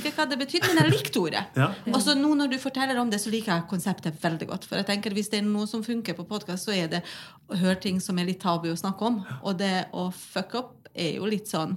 ikke 0.00 0.14
hva 0.16 0.26
det 0.30 0.38
betydde, 0.40 0.70
men 0.70 0.80
jeg 0.80 0.92
likte 0.94 1.20
ordet. 1.20 1.42
Ja. 1.58 1.68
Og 1.92 2.00
så 2.02 2.14
nå 2.18 2.32
når 2.38 2.54
du 2.54 2.56
forteller 2.62 2.98
om 3.00 3.10
det, 3.12 3.20
så 3.22 3.32
liker 3.32 3.52
jeg 3.52 3.66
konseptet 3.70 4.16
veldig 4.22 4.48
godt. 4.50 4.66
For 4.68 4.80
jeg 4.80 4.88
tenker 4.88 5.14
Hvis 5.14 5.28
det 5.32 5.40
er 5.42 5.46
noe 5.46 5.68
som 5.68 5.84
funker 5.84 6.16
på 6.16 6.24
podkast, 6.28 6.68
så 6.68 6.74
er 6.76 6.88
det 6.92 7.02
å 7.50 7.58
høre 7.60 7.78
ting 7.82 8.00
som 8.02 8.18
er 8.18 8.30
litt 8.30 8.40
tabu 8.42 8.70
å 8.72 8.78
snakke 8.78 9.10
om. 9.10 9.20
Og 9.42 9.58
det 9.60 9.90
å 9.92 10.08
fuck 10.14 10.56
up 10.58 10.88
er 10.94 11.18
jo 11.18 11.28
litt 11.28 11.50
sånn 11.50 11.76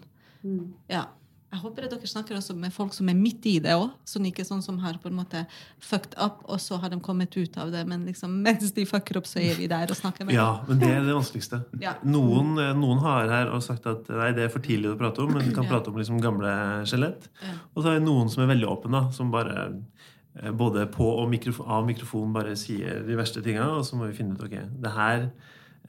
Ja. 0.91 1.05
Jeg 1.53 1.61
håper 1.61 1.85
at 1.85 1.91
dere 1.93 2.09
snakker 2.09 2.37
også 2.39 2.55
med 2.57 2.73
folk 2.73 2.95
som 2.97 3.09
er 3.11 3.17
midt 3.17 3.45
i 3.45 3.59
det 3.61 3.75
òg. 3.77 3.91
som 4.09 4.25
ikke 4.25 4.41
sånn 4.47 4.63
som 4.65 4.79
har 4.81 4.95
på 4.97 5.11
en 5.11 5.17
måte 5.19 5.43
fucked 5.79 6.15
up, 6.17 6.39
og 6.49 6.57
så 6.59 6.79
har 6.81 6.89
de 6.89 6.97
kommet 6.99 7.35
ut 7.37 7.57
av 7.61 7.69
det. 7.71 7.83
Men 7.87 8.07
liksom, 8.09 8.39
mens 8.47 8.71
de 8.73 8.85
fucker 8.89 9.19
opp, 9.21 9.27
så 9.29 9.37
er 9.43 9.53
vi 9.59 9.67
der 9.69 9.85
og 9.93 9.99
snakker 9.99 10.25
med 10.25 10.33
dem. 10.33 10.39
Ja, 10.41 10.63
men 10.67 10.81
det 10.81 10.89
er 10.89 11.05
det 11.05 11.13
vanskeligste. 11.13 11.61
Ja. 11.83 11.93
Noen, 12.03 12.55
eh, 12.57 12.73
noen 12.73 13.03
har 13.05 13.29
her 13.29 13.53
og 13.53 13.61
sagt 13.65 13.85
at 13.91 14.09
nei, 14.09 14.31
det 14.33 14.47
er 14.47 14.49
for 14.55 14.65
tidlig 14.65 14.95
å 14.95 14.97
prate 14.97 15.21
om, 15.21 15.29
men 15.35 15.45
vi 15.45 15.53
kan 15.53 15.67
Ja. 15.67 15.75
prate 15.75 15.93
om 15.93 16.01
liksom 16.01 16.19
gamle 16.23 16.55
skjelett. 16.89 17.29
Ja. 17.43 17.53
Og 17.75 17.83
så 17.83 17.93
er 17.93 17.99
det 17.99 18.07
noen 18.07 18.33
som 18.33 18.41
er 18.43 18.49
veldig 18.55 18.71
åpne, 18.73 19.03
som 19.13 19.29
bare 19.29 19.75
eh, 20.41 20.49
både 20.51 20.87
på 20.89 21.05
og 21.21 21.29
mikrofon, 21.29 21.69
av 21.69 21.85
mikrofon 21.85 22.33
bare 22.33 22.57
sier 22.57 23.05
de 23.05 23.15
verste 23.15 23.43
tinga, 23.45 23.69
og 23.77 23.85
så 23.85 23.93
må 23.95 24.09
vi 24.09 24.17
finne 24.17 24.33
ut 24.33 24.41
ok, 24.49 24.57
det 24.81 24.91
her 24.97 25.29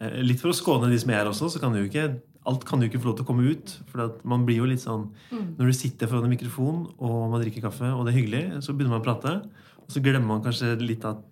eh, 0.01 0.21
Litt 0.21 0.41
for 0.45 0.53
å 0.53 0.59
skåne 0.61 0.91
de 0.93 0.99
som 1.01 1.09
er 1.15 1.23
her 1.23 1.33
også, 1.33 1.49
så 1.55 1.63
kan 1.63 1.73
det 1.73 1.81
jo 1.87 1.89
ikke 1.89 2.21
Alt 2.45 2.65
kan 2.69 2.83
jo 2.83 2.91
ikke 2.91 3.01
få 3.01 3.11
lov 3.11 3.19
til 3.19 3.25
å 3.25 3.29
komme 3.29 3.47
ut. 3.55 3.77
For 3.91 4.05
at 4.05 4.25
man 4.29 4.45
blir 4.45 4.61
jo 4.61 4.69
litt 4.69 4.83
sånn 4.83 5.09
Når 5.33 5.71
du 5.71 5.77
sitter 5.77 6.11
foran 6.11 6.29
en 6.29 6.35
mikrofon 6.35 6.85
og 6.99 7.31
man 7.33 7.41
drikker 7.45 7.65
kaffe, 7.65 7.89
og 7.89 8.05
det 8.05 8.15
er 8.15 8.21
hyggelig, 8.21 8.45
så 8.65 8.75
begynner 8.75 8.99
man 8.99 9.05
å 9.05 9.07
prate, 9.07 9.39
og 9.85 9.93
så 9.93 10.03
glemmer 10.05 10.35
man 10.35 10.45
kanskje 10.45 10.75
litt 10.83 11.05
at 11.09 11.23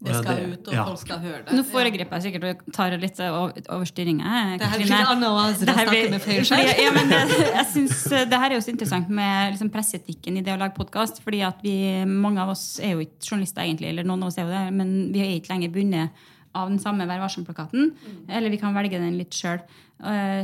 Det 0.00 0.14
ja, 0.14 0.20
skal 0.22 0.38
ut, 0.48 0.68
og 0.70 0.72
ja. 0.72 0.84
folk 0.88 1.00
skal 1.02 1.18
høre 1.20 1.40
det. 1.44 1.56
Nå 1.58 1.64
foregriper 1.68 2.16
jeg 2.16 2.24
sikkert 2.28 2.46
og 2.48 2.72
tar 2.72 2.94
litt 3.02 3.18
overstyringa. 3.20 4.30
jeg, 4.38 4.60
Det 4.62 4.70
her 4.72 4.80
blir 4.80 4.94
annet 4.96 5.28
å 5.28 5.42
snakke 5.58 5.66
Det 5.68 5.74
her 5.76 5.90
med 6.14 6.80
Ja, 6.80 6.94
men 6.96 7.12
det, 7.12 7.20
jeg 7.50 7.66
synes 7.74 8.00
eh, 8.08 8.24
det 8.30 8.40
her 8.40 8.48
er 8.48 8.56
jo 8.56 8.64
så 8.64 8.72
interessant 8.72 9.12
med 9.20 9.52
liksom 9.56 9.74
presseetikken 9.74 10.40
i 10.40 10.44
det 10.46 10.54
å 10.54 10.60
lage 10.62 10.78
podkast. 10.78 11.20
fordi 11.26 11.42
at 11.44 11.60
vi, 11.66 11.76
mange 12.06 12.40
av 12.40 12.54
oss 12.54 12.78
er 12.80 12.94
jo 12.94 13.04
ikke 13.04 13.28
journalister, 13.28 13.66
egentlig, 13.66 13.90
eller 13.92 14.08
noen 14.08 14.24
av 14.24 14.32
oss 14.32 14.40
er 14.40 14.48
jo 14.48 14.54
det, 14.54 14.66
men 14.78 14.94
vi 15.12 15.26
er 15.26 15.34
ikke 15.36 15.52
lenger 15.52 15.74
bundet 15.74 16.28
av 16.54 16.68
den 16.68 16.78
samme 16.82 17.06
Vær 17.06 17.20
varsom-plakaten. 17.22 17.92
Eller 18.28 18.50
vi 18.50 18.56
kan 18.58 18.74
velge 18.74 18.98
den 18.98 19.16
litt 19.18 19.30
sjøl. 19.36 19.60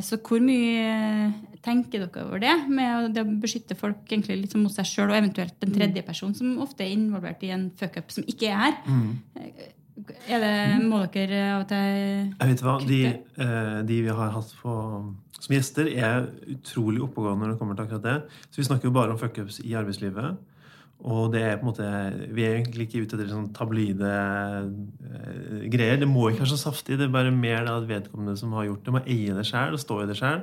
Så 0.05 0.19
hvor 0.21 0.39
mye 0.45 1.33
tenker 1.65 2.03
dere 2.05 2.27
over 2.27 2.39
det? 2.39 2.69
Med 2.69 2.93
å- 3.09 3.13
det 3.13 3.25
å 3.25 3.41
beskytte 3.41 3.75
folk 3.77 4.05
egentlig 4.07 4.41
litt 4.43 4.55
mot 4.57 4.71
seg 4.71 4.85
sjøl, 4.85 5.11
og 5.11 5.17
eventuelt 5.17 5.59
den 5.61 5.73
tredje 5.73 6.03
personen 6.05 6.37
som 6.37 6.59
ofte 6.59 6.85
er 6.85 6.93
involvert 6.95 7.43
i 7.43 7.51
en 7.51 7.71
fuck-up 7.71 8.11
som 8.13 8.25
ikke 8.25 8.51
er 8.53 8.57
her? 8.57 8.75
Er 10.29 10.41
det, 10.43 10.85
må 10.87 10.99
dere 11.11 11.39
av 11.55 11.63
og 11.63 11.69
til 11.71 12.35
Jeg 12.39 12.49
vet 12.51 12.61
hva, 12.63 12.75
de, 12.87 12.99
eh, 13.41 13.83
de 13.89 14.03
vi 14.05 14.09
har 14.13 14.31
hatt 14.31 14.53
på, 14.61 14.75
som 15.41 15.55
gjester, 15.57 15.89
er 15.97 16.27
utrolig 16.53 17.01
oppegående 17.01 17.47
når 17.47 17.55
det 17.55 17.59
kommer 17.59 17.75
til 17.79 17.87
akkurat 17.87 18.03
det. 18.05 18.17
Så 18.53 18.61
vi 18.61 18.67
snakker 18.69 18.85
jo 18.85 18.91
bare 18.93 19.11
om 19.15 19.19
fuckups 19.19 19.61
i 19.65 19.73
arbeidslivet. 19.73 20.37
Og 21.05 21.29
det 21.35 21.43
er 21.45 21.59
på 21.59 21.67
en 21.67 21.69
måte, 21.69 21.89
vi 22.33 22.47
er 22.47 22.57
egentlig 22.57 22.87
ikke 22.87 23.03
ute 23.05 23.19
etter 23.19 23.29
sånn 23.29 23.51
tabloide 23.55 24.13
eh, 24.17 25.67
greier. 25.71 26.01
Det 26.01 26.09
må 26.09 26.31
ikke 26.31 26.45
være 26.47 26.55
så 26.55 26.63
saftig. 26.71 26.97
Det 26.97 27.07
er 27.07 27.13
bare 27.15 27.35
mer 27.35 27.69
at 27.69 27.89
vedkommende 27.89 28.37
som 28.41 28.55
har 28.57 28.71
gjort 28.71 28.87
det, 28.87 28.95
må 28.95 29.03
eie 29.05 29.37
det 29.37 29.45
sjøl 29.47 29.77
og 29.77 29.83
stå 29.83 30.01
i 30.03 30.09
det 30.09 30.17
sjøl. 30.19 30.41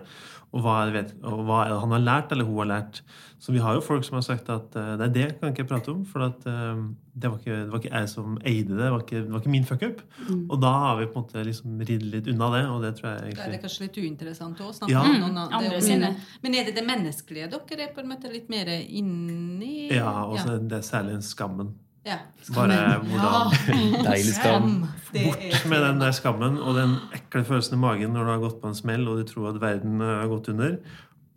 Og 0.53 0.61
hva, 0.61 0.83
er 0.85 0.91
vet, 0.93 1.13
og 1.25 1.39
hva 1.47 1.63
er 1.63 1.71
det 1.73 1.79
han 1.81 1.93
har 1.95 2.01
lært, 2.03 2.33
eller 2.33 2.45
hun 2.45 2.59
har 2.61 2.67
lært. 2.69 2.99
Så 3.41 3.51
vi 3.51 3.59
har 3.59 3.73
jo 3.73 3.81
folk 3.83 4.05
som 4.05 4.19
har 4.19 4.23
sagt 4.23 4.51
at 4.53 4.75
nei, 4.99 5.07
det 5.11 5.23
kan 5.39 5.49
jeg 5.49 5.55
ikke 5.55 5.65
prate 5.71 5.89
om, 5.91 6.03
for 6.05 6.27
at, 6.27 6.45
uh, 6.45 6.83
det, 7.11 7.25
var 7.25 7.39
ikke, 7.39 7.55
det, 7.57 7.71
var 7.71 7.81
ikke, 7.81 7.91
jeg 7.91 8.11
som 8.11 8.35
eide 8.45 8.69
det. 8.69 8.77
Det 8.83 8.91
var 8.93 9.01
ikke, 9.01 9.23
det 9.25 9.33
var 9.33 9.41
ikke 9.41 9.53
min 9.55 9.65
fuckup. 9.67 10.03
Mm. 10.29 10.43
Og 10.45 10.61
da 10.61 10.73
har 10.85 10.99
vi 11.01 11.07
på 11.09 11.17
en 11.17 11.25
måte 11.25 11.45
liksom 11.49 11.81
ridd 11.89 12.05
litt 12.13 12.29
unna 12.31 12.51
det, 12.53 12.61
og 12.69 12.85
det 12.85 12.93
tror 12.99 13.09
jeg 13.09 13.23
egentlig 13.23 13.49
Det 13.49 13.57
er 13.57 13.63
kanskje 13.65 13.87
litt 13.87 13.99
uinteressant 14.03 14.61
å 14.61 14.69
snakke 14.77 14.93
Ja. 14.93 15.01
om 15.01 15.17
noen 15.25 15.41
av 15.41 15.57
Andre 15.59 15.79
det. 15.79 15.83
sine. 15.89 16.13
Men 16.45 16.59
er 16.59 16.69
det 16.69 16.75
det 16.77 16.85
menneskelige 16.87 17.49
dere 17.57 17.87
er 17.89 17.95
på 17.97 18.05
en 18.05 18.13
måte 18.13 18.31
litt 18.31 18.53
mer 18.53 18.69
inni? 18.77 19.89
Ja, 19.89 20.13
og 20.27 20.37
ja. 20.37 20.59
det 20.61 20.79
er 20.83 20.85
særlig 20.85 21.17
den 21.17 21.25
skammen. 21.25 21.73
Ja. 22.03 22.17
Bare 22.55 22.77
hvordan 23.07 23.53
Deilig 24.07 24.33
skam. 24.35 24.71
Er 25.13 25.67
med 25.71 25.85
den 25.85 26.01
der 26.01 26.15
skammen 26.15 26.57
og 26.59 26.75
den 26.75 26.97
ekle 27.15 27.45
følelsen 27.47 27.77
i 27.77 27.83
magen 27.83 28.15
når 28.15 28.25
du 28.25 28.31
har 28.33 28.41
gått 28.43 28.59
på 28.61 28.71
en 28.71 28.77
smell 28.77 29.07
og 29.07 29.21
du 29.21 29.29
tror 29.29 29.53
at 29.53 29.61
verden 29.61 30.01
har 30.03 30.27
gått 30.31 30.49
under. 30.51 30.77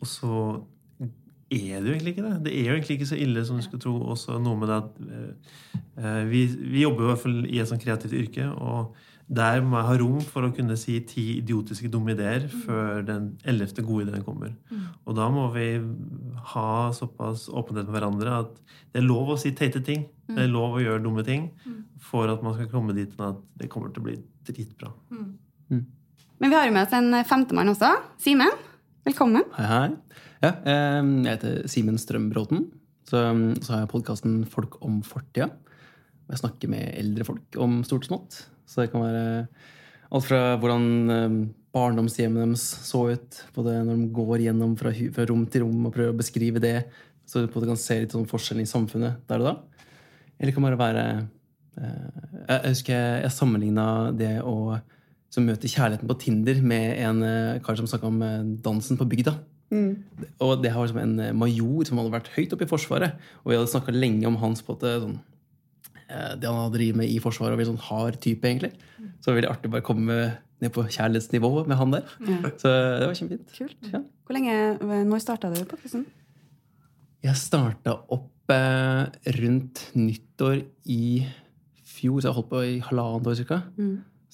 Og 0.01 0.09
så 0.11 0.41
er 1.47 1.79
det 1.79 1.87
jo 1.87 1.93
egentlig 1.95 2.15
ikke 2.15 2.25
det. 2.25 2.35
Det 2.45 2.53
er 2.53 2.65
jo 2.67 2.75
egentlig 2.75 2.97
ikke 2.97 3.09
så 3.13 3.19
ille 3.23 3.45
som 3.47 3.59
du 3.59 3.63
skulle 3.63 3.83
tro. 3.83 3.95
Også 4.11 4.39
noe 4.43 4.59
med 4.59 4.71
det 4.71 4.79
at 4.81 4.97
eh, 6.03 6.23
vi, 6.27 6.43
vi 6.73 6.83
jobber 6.83 7.05
jo 7.05 7.07
i 7.07 7.13
hvert 7.13 7.23
fall 7.23 7.37
i 7.47 7.61
et 7.61 7.69
sånt 7.69 7.83
kreativt 7.83 8.17
yrke, 8.17 8.49
og 8.51 8.97
der 9.27 9.59
må 9.59 9.75
jeg 9.75 9.87
ha 9.89 9.95
rom 9.99 10.19
for 10.23 10.47
å 10.47 10.53
kunne 10.55 10.77
si 10.79 10.95
ti 11.03 11.23
idiotiske 11.41 11.89
dumme 11.91 12.13
ideer 12.13 12.45
før 12.47 13.01
den 13.03 13.33
ellevte 13.47 13.83
gode 13.83 14.05
ideen 14.05 14.23
kommer. 14.23 14.53
Og 15.03 15.17
da 15.17 15.27
må 15.33 15.49
vi 15.51 15.65
ha 16.53 16.69
såpass 16.95 17.49
åpenhet 17.51 17.89
med 17.89 17.97
hverandre 17.97 18.37
at 18.45 18.53
det 18.93 19.01
er 19.01 19.07
lov 19.07 19.33
å 19.35 19.39
si 19.39 19.51
teite 19.51 19.83
ting. 19.83 20.07
Det 20.31 20.45
er 20.45 20.53
lov 20.53 20.77
å 20.77 20.83
gjøre 20.83 21.03
dumme 21.03 21.27
ting 21.27 21.49
for 21.99 22.31
at 22.31 22.43
man 22.45 22.55
skal 22.55 22.71
komme 22.71 22.95
dit 22.95 23.19
at 23.19 23.43
det 23.59 23.69
kommer 23.73 23.91
til 23.91 24.05
å 24.05 24.07
bli 24.07 24.17
dritbra. 24.47 24.93
Men 25.67 26.47
vi 26.47 26.55
har 26.55 26.67
jo 26.69 26.75
med 26.79 26.85
oss 26.87 26.95
en 26.95 27.11
femtemann 27.27 27.75
også. 27.75 27.91
Simen, 28.23 28.55
velkommen. 29.07 29.43
Hei, 29.59 29.69
hei. 29.73 30.19
Ja, 30.45 30.55
jeg 30.63 31.31
heter 31.33 31.63
Simen 31.67 31.99
Strømbråten. 31.99 32.69
Så, 33.07 33.19
så 33.63 33.73
har 33.73 33.83
jeg 33.83 33.91
podkasten 33.91 34.43
Folk 34.51 34.79
om 34.85 35.01
fortida. 35.03 35.49
Jeg 36.27 36.41
snakker 36.41 36.71
med 36.71 36.93
eldre 36.99 37.27
folk 37.27 37.57
om 37.63 37.81
stort 37.87 38.05
og 38.05 38.09
smått. 38.11 38.45
Så 38.67 38.83
det 38.83 38.91
kan 38.91 39.05
være 39.05 39.23
alt 40.07 40.27
fra 40.27 40.41
hvordan 40.59 40.85
eh, 41.13 41.37
barndomshjemmet 41.75 42.43
deres 42.43 42.65
så 42.87 43.05
ut, 43.13 43.39
både 43.55 43.79
når 43.85 44.01
de 44.01 44.09
går 44.15 44.43
gjennom 44.47 44.75
fra, 44.79 44.93
fra 45.15 45.27
rom 45.29 45.45
til 45.51 45.65
rom 45.65 45.87
og 45.89 45.95
prøver 45.95 46.13
å 46.13 46.19
beskrive 46.19 46.63
det, 46.63 46.77
så 47.27 47.43
du 47.43 47.49
kan 47.51 47.79
se 47.79 47.99
litt 48.01 48.13
sånn 48.15 48.27
forskjellen 48.29 48.63
i 48.63 48.69
samfunnet 48.69 49.23
der 49.27 49.43
og 49.43 49.49
da. 49.49 49.55
Eller 50.37 50.51
det 50.51 50.55
kan 50.55 50.67
bare 50.67 50.79
være 50.79 51.05
eh, 51.81 52.21
Jeg 52.47 52.61
husker 52.69 52.93
jeg, 52.95 53.25
jeg 53.25 53.35
sammenligna 53.35 53.87
det 54.15 54.37
å 54.43 54.77
som 55.33 55.43
møter 55.43 55.67
kjærligheten 55.67 56.07
på 56.07 56.15
Tinder 56.21 56.61
med 56.63 56.93
en 57.03 57.23
eh, 57.27 57.57
kar 57.63 57.75
som 57.79 57.87
snakka 57.89 58.07
om 58.07 58.21
dansen 58.63 58.99
på 58.99 59.07
bygda. 59.11 59.35
Og 60.39 60.61
det 60.63 60.71
var 60.71 60.87
liksom 60.87 61.01
en 61.01 61.17
major 61.35 61.83
som 61.89 61.99
hadde 61.99 62.13
vært 62.13 62.29
høyt 62.37 62.53
oppe 62.55 62.63
i 62.63 62.69
Forsvaret. 62.69 63.17
Og 63.43 63.51
vi 63.51 63.57
hadde 63.57 63.71
snakka 63.73 63.91
lenge 63.91 64.23
om 64.29 64.37
hans 64.39 64.63
på 64.63 64.77
at 64.77 64.85
sånn, 65.03 65.17
det 66.07 66.47
han 66.47 66.73
driver 66.73 67.01
med 67.01 67.11
i 67.11 67.17
Forsvaret. 67.23 67.55
Og 67.55 67.59
veldig 67.59 67.73
sånn 67.73 67.87
hard 67.89 68.19
type, 68.23 68.47
egentlig. 68.47 68.73
Så 69.17 69.27
det 69.27 69.31
var 69.31 69.39
veldig 69.41 69.51
artig 69.51 69.71
å 69.71 69.73
bare 69.75 69.87
komme 69.87 70.19
ned 70.63 70.73
på 70.73 70.85
kjærlighetsnivå 70.85 71.51
med 71.69 71.77
han 71.79 71.93
der. 71.93 72.13
Ja. 72.25 72.37
Så 72.57 72.71
det 72.71 73.09
var 73.09 73.17
kjempefint. 73.19 73.51
Kult. 73.57 73.91
Ja. 73.93 74.01
Hvor 74.27 74.37
lenge, 74.37 74.55
Når 75.07 75.23
starta 75.23 75.51
du 75.53 75.59
podkasten? 75.69 76.05
Jeg 77.25 77.39
starta 77.39 77.97
opp 78.13 78.53
eh, 78.53 79.07
rundt 79.39 79.83
nyttår 79.97 80.61
i 80.93 81.25
fjor, 81.87 82.21
så 82.21 82.29
jeg 82.29 82.37
holdt 82.37 82.51
på 82.51 82.61
i 82.65 82.77
halvannet 82.85 83.31
år 83.31 83.37
cirka. 83.39 83.61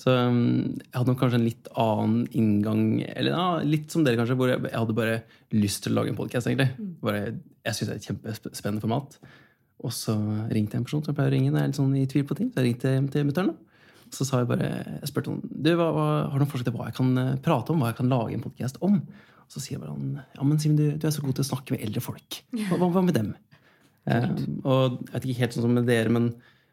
Så 0.03 0.11
um, 0.11 0.73
jeg 0.81 0.95
hadde 0.97 1.11
nok 1.11 1.19
kanskje 1.21 1.37
en 1.39 1.45
litt 1.45 1.69
annen 1.79 2.23
inngang, 2.35 2.85
eller 3.13 3.35
ja, 3.35 3.45
litt 3.67 3.93
som 3.93 4.03
dere 4.03 4.17
kanskje, 4.19 4.35
hvor 4.39 4.49
jeg, 4.51 4.63
jeg 4.65 4.79
hadde 4.79 4.97
bare 4.97 5.19
lyst 5.55 5.83
til 5.85 5.93
å 5.93 5.99
lage 5.99 6.11
en 6.11 6.17
podkast, 6.17 6.49
egentlig. 6.49 6.95
Bare, 7.03 7.35
jeg 7.63 7.77
syns 7.77 7.89
det 7.89 7.93
er 7.93 8.01
et 8.01 8.09
kjempespennende 8.09 8.83
format. 8.83 9.19
Og 9.83 9.93
så 9.95 10.13
ringte 10.53 10.77
jeg 10.77 10.81
en 10.81 10.87
person 10.87 11.03
som 11.03 11.11
jeg 11.11 11.17
pleier 11.17 11.31
å 11.31 11.35
ringe 11.35 11.51
når 11.51 11.59
jeg 11.59 11.65
er 11.65 11.71
litt 11.71 11.79
sånn 11.79 11.95
i 11.99 12.07
tvil 12.09 12.25
på 12.29 12.37
ting. 12.39 12.49
Så 12.51 12.61
jeg 12.61 12.69
ringte 12.69 12.93
hjem 12.93 13.09
til 13.13 13.27
mutter'n. 13.27 13.53
Så 14.13 14.27
sa 14.27 14.43
jeg 14.43 14.49
bare, 14.51 14.69
jeg 15.01 15.09
spurte 15.09 15.33
om 15.33 15.39
du, 15.43 15.71
hva, 15.79 15.87
har 16.29 16.35
du 16.35 16.43
noen 16.43 16.51
forslag 16.51 16.69
til 16.69 16.75
hva 16.77 16.89
jeg 16.89 16.97
kan 16.99 17.13
eh, 17.17 17.31
prate 17.43 17.73
om, 17.73 17.81
hva 17.81 17.89
jeg 17.89 17.99
kan 17.99 18.11
lage 18.11 18.37
en 18.37 18.45
podkast 18.45 18.77
om. 18.85 18.99
Og 19.43 19.55
så 19.55 19.63
sier 19.63 19.81
bare 19.81 19.95
han 19.95 20.19
ja, 20.21 20.45
men 20.45 20.61
Simen, 20.61 20.77
du, 20.77 20.99
du 21.01 21.07
er 21.09 21.15
så 21.15 21.23
god 21.25 21.39
til 21.39 21.45
å 21.45 21.49
snakke 21.49 21.75
med 21.75 21.83
eldre 21.87 22.03
folk. 22.05 22.39
Hva, 22.69 22.79
hva, 22.83 23.01
med 23.01 23.19
dem? 23.19 23.33
Eh, 24.03 24.25
og 24.67 24.97
jeg 24.99 25.13
vet 25.13 25.25
ikke 25.29 25.39
helt 25.45 25.53
sånn 25.55 25.63
som 25.63 25.77
med 25.77 25.85
dere, 25.87 26.09
men 26.11 26.25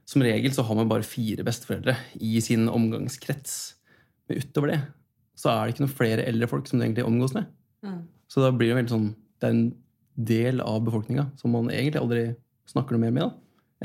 som 0.03 0.25
regel 0.27 0.51
så 0.51 0.65
har 0.67 0.75
man 0.75 0.89
bare 0.91 1.07
fire 1.07 1.45
besteforeldre 1.47 1.93
i 2.27 2.41
sin 2.43 2.65
omgangskrets. 2.67 3.53
Men 4.27 4.41
utover 4.43 4.73
det 4.73 4.79
så 5.39 5.53
er 5.53 5.61
det 5.63 5.77
ikke 5.77 5.85
noen 5.85 5.95
flere 6.01 6.25
eldre 6.27 6.49
folk 6.51 6.67
som 6.67 6.81
du 6.81 6.85
egentlig 6.85 7.07
omgås 7.07 7.37
med. 7.37 7.47
Så 8.31 8.43
da 8.43 8.51
blir 8.55 8.71
det 8.71 8.81
veldig 8.81 8.93
sånn 8.93 9.07
Det 9.41 9.49
er 9.49 9.55
en 9.55 9.71
del 10.31 10.61
av 10.61 10.83
befolkninga 10.85 11.31
som 11.41 11.55
man 11.55 11.71
egentlig 11.73 12.03
aldri 12.03 12.25
snakker 12.71 12.97
du 12.97 13.03
mer 13.03 13.15
med 13.15 13.27
da, 13.27 13.33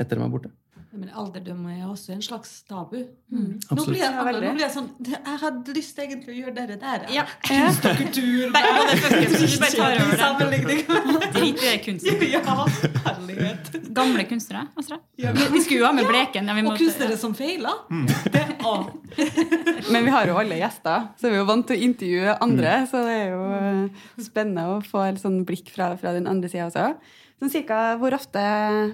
etter 0.02 0.20
de 0.20 0.26
er 0.26 0.32
borte. 0.32 0.52
Men 0.96 1.10
alderdom 1.12 1.64
er 1.68 1.82
også 1.84 2.14
en 2.14 2.22
slags 2.24 2.50
tabu. 2.68 2.96
Nå 3.28 3.84
blir 3.84 3.98
jeg, 4.00 4.12
nå 4.16 4.38
blir 4.40 4.62
jeg 4.62 4.72
sånn 4.72 4.86
Jeg 5.04 5.38
hadde 5.42 5.74
lyst 5.76 5.98
egentlig 6.00 6.32
å 6.32 6.36
gjøre 6.38 6.54
dere 6.56 6.76
der. 6.80 7.04
Ja. 7.12 7.24
Kunst 7.44 7.84
og 7.84 7.98
kultur. 8.00 8.46
Ja, 8.46 8.62
det 8.78 8.94
er 8.94 9.02
fuckings, 9.02 9.56
bare 9.60 9.72
tar 9.76 9.96
over. 10.04 10.22
Sammenligning. 10.22 10.80
Drit 11.34 11.64
i 11.66 12.14
det. 12.16 12.30
Ja, 12.32 12.40
herlighet. 13.08 13.68
Gamle 13.96 14.24
kunstnere. 14.30 14.64
Altså. 14.78 15.00
Vi, 15.18 15.26
vi 15.26 15.62
skulle 15.66 15.82
jo 15.82 15.88
ha 15.88 15.92
med 15.96 16.08
Bleken. 16.08 16.48
Ja, 16.48 16.56
vi 16.56 16.64
Og 16.64 16.80
kunstnere 16.80 17.20
som 17.20 17.36
feiler. 17.36 17.84
Det, 18.32 18.46
å, 18.64 18.74
Men 19.92 20.06
vi 20.06 20.16
har 20.16 20.30
jo 20.30 20.38
alle 20.40 20.62
gjester, 20.62 21.10
så 21.20 21.28
vi 21.28 21.36
er 21.36 21.42
jo 21.42 21.50
vant 21.50 21.68
til 21.68 21.76
å 21.76 21.86
intervjue 21.90 22.38
andre. 22.46 22.78
Så 22.88 23.04
det 23.04 23.20
er 23.20 23.30
jo 23.34 23.44
eh, 23.60 24.08
spennende 24.30 24.66
å 24.72 24.80
få 24.86 25.04
et 25.10 25.20
sånn 25.20 25.42
blikk 25.48 25.74
fra, 25.76 25.92
fra 26.00 26.16
den 26.16 26.30
andre 26.30 26.48
sida 26.52 26.70
også. 26.70 26.88
Sånn 27.40 27.52
cirka 27.52 27.78
hvor 28.00 28.14
ofte 28.16 28.40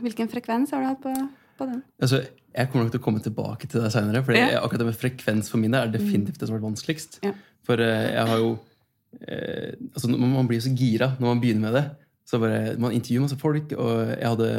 Hvilken 0.02 0.28
frekvens 0.32 0.72
har 0.74 0.82
du 0.82 0.88
hatt 0.90 1.02
på, 1.04 1.12
på 1.60 1.68
den? 1.70 1.82
Altså, 2.02 2.22
jeg 2.52 2.68
kommer 2.72 2.84
nok 2.88 2.92
til 2.96 3.00
å 3.00 3.04
komme 3.04 3.22
tilbake 3.24 3.68
til 3.70 3.80
det 3.84 3.92
seinere. 3.94 4.24
For 4.26 4.34
Ja. 4.36 4.60
akkurat 4.60 4.82
det 4.82 4.88
med 4.90 4.98
frekvens 4.98 5.48
for 5.52 5.58
min 5.62 5.70
del 5.72 5.86
er 5.88 5.92
definitivt 5.94 6.38
det 6.40 6.48
som 6.48 6.56
har 6.56 6.60
vært 6.60 6.70
vanskeligst. 6.72 7.20
Ja. 7.24 7.32
For 7.64 7.80
eh, 7.80 8.08
jeg 8.16 8.26
har 8.32 8.38
jo 8.42 8.50
eh, 9.22 9.72
altså, 9.94 10.10
Man 10.10 10.48
blir 10.50 10.58
jo 10.60 10.66
så 10.68 10.74
gira 10.76 11.12
når 11.20 11.28
man 11.30 11.40
begynner 11.44 11.66
med 11.70 11.76
det. 11.78 11.84
Så 12.28 12.40
bare, 12.42 12.76
Man 12.78 12.92
intervjuer 12.96 13.24
masse 13.28 13.38
folk, 13.40 13.72
og 13.78 13.94
jeg 14.18 14.28
hadde 14.28 14.50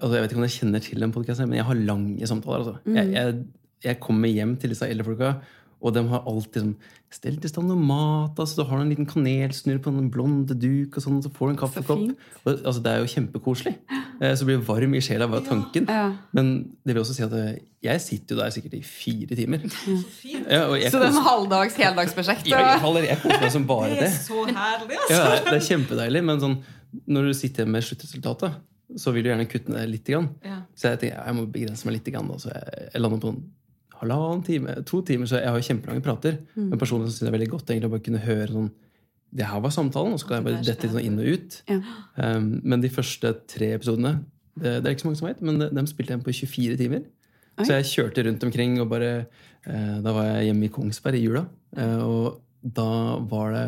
altså, 0.00 0.14
Jeg 0.14 0.22
vet 0.22 0.30
ikke 0.32 0.40
om 0.40 0.44
dere 0.46 0.56
kjenner 0.58 0.84
til 0.84 1.00
den 1.04 1.12
podkasten, 1.14 1.48
men 1.48 1.60
jeg 1.60 1.68
har 1.68 1.74
lange 1.84 2.26
samtaler. 2.28 2.64
Altså. 2.64 2.76
Jeg, 2.96 3.12
jeg, 3.12 3.40
jeg 3.84 4.00
kommer 4.00 4.28
hjem 4.28 4.56
til 4.60 4.70
disse 4.74 4.88
eldre 4.88 5.04
folka, 5.08 5.34
og 5.80 5.94
de 5.96 6.02
har 6.10 6.24
alltid 6.28 6.62
sånn 6.62 6.74
stelt 7.10 7.44
i 7.44 7.48
stand 7.50 7.66
noe 7.66 7.80
mat. 7.80 8.38
Altså, 8.38 8.60
du 8.60 8.68
har 8.68 8.78
en 8.82 8.90
liten 8.92 9.06
kanelsnurr 9.08 9.80
på 9.82 9.90
en 9.90 10.10
blonde 10.14 10.54
duk, 10.54 10.94
og 10.96 11.02
sånn, 11.02 11.22
så 11.24 11.30
får 11.34 11.48
du 11.48 11.52
en 11.54 11.58
kaffekopp. 11.58 12.04
Og, 12.44 12.50
altså, 12.60 12.82
det 12.84 12.92
er 12.92 13.00
jo 13.02 13.08
kjempekoselig. 13.14 13.72
Eh, 14.20 14.34
Så 14.36 14.44
blir 14.46 14.58
det 14.60 14.66
varm 14.68 14.94
i 14.94 15.00
sjela 15.02 15.26
bare 15.26 15.40
av 15.42 15.48
tanken. 15.48 15.88
Ja. 15.88 16.12
Men 16.36 16.52
det 16.84 16.94
vil 16.94 17.02
også 17.02 17.16
si 17.16 17.24
at 17.24 17.32
eh, 17.34 17.58
jeg 17.82 18.00
sitter 18.04 18.36
jo 18.36 18.40
der 18.42 18.50
sikkert 18.54 18.74
i 18.78 18.82
fire 18.86 19.34
timer. 19.40 19.64
Ja, 19.64 20.66
og 20.68 20.76
jeg 20.78 20.92
Så 20.92 21.00
det 21.00 21.08
er 21.08 21.16
en 21.16 21.24
halvdags 21.26 21.74
heldagsprosjekt? 21.80 22.46
Ja, 22.52 22.60
jeg, 22.78 23.06
jeg 23.08 23.18
koser 23.24 23.40
meg 23.46 23.52
som 23.56 23.66
bare 23.66 23.88
det 23.90 23.96
er 23.96 24.02
det. 24.06 24.12
så 24.28 24.44
herlig, 24.46 24.98
altså. 25.00 25.14
Ja, 25.16 25.28
det 25.50 25.54
er- 25.56 25.68
kjempedeilig, 25.70 26.22
men 26.28 26.40
sånn, 26.44 26.58
når 27.08 27.30
du 27.30 27.32
sitter 27.38 27.66
med 27.66 27.82
sluttresultatet, 27.86 28.60
så 28.98 29.12
vil 29.14 29.22
du 29.24 29.30
gjerne 29.30 29.46
kutte 29.50 29.70
ned 29.72 29.88
litt. 29.88 30.04
Grann. 30.06 30.28
Ja. 30.44 30.60
Så 30.74 30.90
jeg 30.90 30.98
tenker 31.04 31.24
jeg 31.26 31.34
må 31.38 31.44
begrense 31.50 31.86
meg 31.86 31.94
litt. 31.98 32.08
Grann, 32.12 32.26
da, 32.28 32.38
så 32.42 32.50
jeg, 32.50 32.88
jeg 32.92 33.02
lander 33.02 33.20
på 33.22 33.28
en 33.34 33.42
halvannen 34.00 34.44
time, 34.46 34.74
to 34.88 35.02
timer, 35.06 35.28
så 35.30 35.40
jeg 35.40 35.50
har 35.50 35.58
jo 35.60 35.66
kjempelange 35.68 36.04
prater. 36.04 36.38
Men 36.56 36.78
personlig 36.80 37.08
som 37.08 37.14
synes 37.14 37.22
jeg 37.22 37.28
det 37.28 37.32
er 37.32 37.38
veldig 37.38 37.52
godt 37.52 37.70
egentlig 37.70 37.90
å 37.90 37.94
bare 37.94 38.06
kunne 38.08 38.24
høre 38.24 38.48
sånn 38.54 38.70
Det 39.30 39.46
her 39.46 39.60
var 39.62 39.70
samtalen, 39.70 40.16
og 40.16 40.18
så 40.18 40.26
kan 40.26 40.40
jeg 40.40 40.46
bare 40.48 40.64
dette 40.66 40.88
sånn 40.90 41.04
inn 41.06 41.18
og 41.22 41.28
ut. 41.36 41.60
Ja. 41.70 41.76
Um, 42.16 42.48
men 42.66 42.82
de 42.82 42.88
første 42.90 43.30
tre 43.46 43.68
episodene 43.76 44.16
det, 44.58 44.80
det 44.82 44.88
er 44.88 44.96
ikke 44.96 45.04
så 45.04 45.08
mange 45.10 45.20
som 45.20 45.28
vet, 45.28 45.42
men 45.46 45.60
de, 45.62 45.68
de 45.76 45.84
spilte 45.86 46.16
jeg 46.16 46.24
på 46.26 46.34
24 46.34 46.78
timer. 46.80 47.04
Oi. 47.60 47.64
Så 47.64 47.76
jeg 47.76 47.88
kjørte 47.92 48.24
rundt 48.26 48.44
omkring, 48.48 48.74
og 48.82 48.88
bare 48.90 49.10
eh, 49.20 49.96
Da 50.02 50.12
var 50.16 50.26
jeg 50.32 50.48
hjemme 50.50 50.66
i 50.66 50.72
Kongsberg 50.74 51.18
i 51.18 51.22
jula. 51.26 51.44
eh, 51.76 51.98
og 52.02 52.40
da 52.60 53.18
var 53.30 53.54
det 53.54 53.64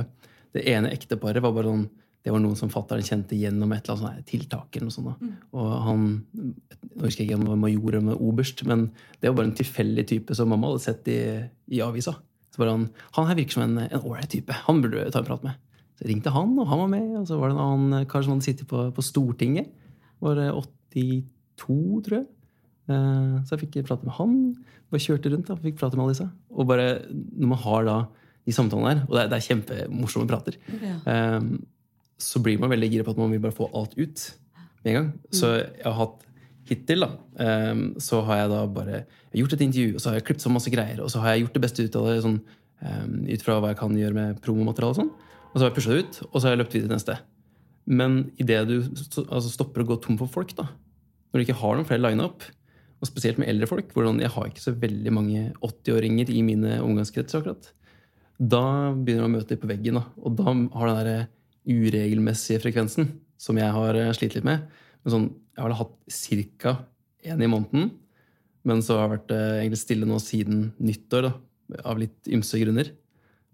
Det 0.53 0.65
ene 0.69 0.91
ekteparet 0.93 1.43
var 1.45 1.55
bare 1.55 1.71
sånn 1.71 1.87
det 2.23 2.31
var 2.33 2.39
noen 2.41 2.55
som 2.57 2.71
fatter'n 2.71 3.03
kjente 3.03 3.35
gjennom 3.35 3.73
et 3.75 3.89
eller 3.91 4.13
annet 4.13 4.27
tiltak. 4.31 4.77
eller 4.77 4.87
noe 4.87 4.95
sånt. 4.95 5.09
Da. 5.19 5.31
Og 5.59 5.71
han 5.89 6.05
Nå 6.93 7.07
husker 7.07 7.23
jeg 7.25 7.29
ikke 7.31 7.39
om 7.41 7.45
det 7.47 7.51
var 7.55 7.63
major 7.63 7.95
eller 7.99 8.21
oberst, 8.23 8.63
men 8.69 8.85
det 9.21 9.29
var 9.31 9.37
bare 9.41 9.49
en 9.51 9.57
tilfeldig 9.59 10.05
type 10.07 10.35
som 10.37 10.49
mamma 10.53 10.69
hadde 10.71 10.85
sett 10.85 11.09
i, 11.09 11.19
i 11.75 11.81
avisa. 11.83 12.13
Så 12.53 12.59
bare 12.61 12.71
han, 12.77 12.89
han 13.17 13.27
her 13.31 13.35
virker 13.39 13.57
som 13.57 13.63
en 13.65 13.79
en 13.87 14.01
ålreit 14.05 14.29
type. 14.31 14.53
Han 14.69 14.83
burde 14.83 15.03
du 15.03 15.11
ta 15.11 15.19
en 15.23 15.25
prat 15.31 15.43
med. 15.47 15.55
Så 15.97 16.05
jeg 16.05 16.11
ringte 16.15 16.31
han, 16.35 16.53
og 16.59 16.67
han 16.69 16.79
var 16.85 16.91
med. 16.93 17.09
Og 17.23 17.27
så 17.27 17.39
var 17.41 17.49
det 17.51 17.57
en 17.57 17.65
annen 17.65 18.07
kar 18.07 18.23
som 18.23 18.35
hadde 18.37 18.45
sittet 18.47 18.69
på, 18.69 18.85
på 18.95 19.03
Stortinget. 19.03 19.71
Var 20.21 20.37
82, 20.53 22.03
tror 22.07 22.19
jeg. 22.21 22.27
Eh, 22.93 23.35
Så 23.47 23.57
jeg 23.57 23.65
fikk 23.67 23.81
prate 23.89 24.05
med 24.07 24.15
han. 24.19 24.37
Bare 24.93 25.01
kjørte 25.03 25.33
rundt 25.33 25.51
og 25.55 25.63
fikk 25.65 25.79
prate 25.81 25.97
med 25.97 26.05
alle 26.07 26.15
disse. 26.17 26.29
Og 26.53 26.67
bare 26.69 26.89
når 27.11 27.49
man 27.55 27.59
har 27.65 27.85
da 27.89 27.97
de 28.47 28.53
samtalene 28.53 28.95
der, 28.97 29.03
og 29.09 29.15
det 29.17 29.23
er, 29.23 29.29
det 29.31 29.39
er 29.39 29.49
kjempemorsomme 29.49 30.29
prater, 30.29 30.57
Ja. 30.83 30.97
eh, 31.07 31.41
så 32.23 32.43
blir 32.43 32.61
man 32.63 32.73
veldig 32.73 32.91
gira 32.93 33.07
på 33.07 33.15
at 33.15 33.21
man 33.21 33.33
vil 33.35 33.43
bare 33.43 33.57
få 33.57 33.69
alt 33.77 33.97
ut 33.99 34.27
med 34.83 34.93
en 34.93 34.99
gang. 34.99 35.11
Så 35.35 35.51
jeg 35.57 35.85
har 35.87 35.99
hatt 35.99 36.23
hittil, 36.69 37.05
da, 37.05 37.11
eh, 37.43 37.75
så 38.03 38.23
har 38.29 38.43
jeg 38.43 38.53
da 38.53 38.63
bare 38.71 39.03
gjort 39.35 39.57
et 39.57 39.65
intervju, 39.67 39.97
og 39.97 40.03
så 40.03 40.11
har 40.11 40.19
jeg 40.19 40.27
klippet 40.29 40.45
så 40.45 40.53
masse 40.53 40.73
greier, 40.73 41.03
og 41.03 41.11
så 41.13 41.23
har 41.23 41.35
jeg 41.35 41.45
gjort 41.45 41.59
det 41.59 41.65
beste 41.67 41.87
ut 41.87 41.99
av 41.99 42.09
det 42.09 42.23
sånn, 42.25 42.41
eh, 42.83 43.05
ut 43.35 43.45
fra 43.45 43.59
hva 43.59 43.73
jeg 43.73 43.81
kan 43.83 43.99
gjøre 43.99 44.19
med 44.19 44.41
promomateriale 44.45 44.95
og 44.95 45.01
sånn. 45.01 45.13
Og 45.53 45.59
så 45.59 45.65
har 45.65 45.71
jeg 45.71 45.77
pusha 45.77 45.93
det 45.93 46.05
ut, 46.07 46.23
og 46.31 46.37
så 46.39 46.47
har 46.47 46.55
jeg 46.55 46.63
løpt 46.63 46.77
videre 46.77 46.89
til 46.89 46.97
neste. 46.97 47.19
Men 47.87 48.31
idet 48.39 48.63
du 48.69 48.77
altså 49.27 49.51
stopper 49.51 49.83
å 49.83 49.89
gå 49.91 50.01
tom 50.01 50.19
for 50.21 50.31
folk, 50.31 50.55
da, 50.57 50.69
når 51.33 51.41
du 51.41 51.47
ikke 51.47 51.61
har 51.61 51.77
noen 51.77 51.89
flere 51.89 52.05
line-up, 52.05 52.47
og 53.03 53.11
spesielt 53.11 53.39
med 53.43 53.51
eldre 53.51 53.67
folk 53.67 53.89
hvor 53.91 54.07
sånn, 54.07 54.21
Jeg 54.23 54.31
har 54.31 54.47
ikke 54.47 54.63
så 54.63 54.79
veldig 54.79 55.13
mange 55.13 55.41
80-åringer 55.59 56.31
i 56.31 56.43
mine 56.47 56.77
omgangskretser, 56.85 57.43
akkurat. 57.43 57.73
Da 58.39 58.93
begynner 58.95 59.27
du 59.27 59.29
å 59.29 59.33
møte 59.33 59.51
dem 59.51 59.63
på 59.63 59.71
veggen, 59.71 59.99
da. 59.99 60.05
og 60.23 60.37
da 60.39 60.55
har 60.79 60.93
den 60.93 61.01
der 61.03 61.29
uregelmessige 61.69 62.63
frekvensen, 62.63 63.13
som 63.39 63.59
jeg 63.59 63.75
har 63.75 63.99
eh, 63.99 64.13
slitt 64.17 64.39
litt 64.39 64.47
med 64.47 64.65
men 65.03 65.15
sånn, 65.15 65.29
Jeg 65.53 65.67
har 65.67 65.75
hatt 65.77 65.97
ca. 66.63 66.73
én 67.23 67.43
i 67.43 67.51
måneden, 67.51 67.91
men 68.65 68.81
så 68.83 68.97
har 68.97 69.09
jeg 69.09 69.19
vært 69.19 69.33
eh, 69.37 69.61
egentlig 69.61 69.81
stille 69.83 70.09
nå 70.09 70.19
siden 70.23 70.73
nyttår, 70.81 71.29
da, 71.29 71.33
av 71.85 72.01
litt 72.01 72.31
ymse 72.31 72.59
grunner. 72.63 72.93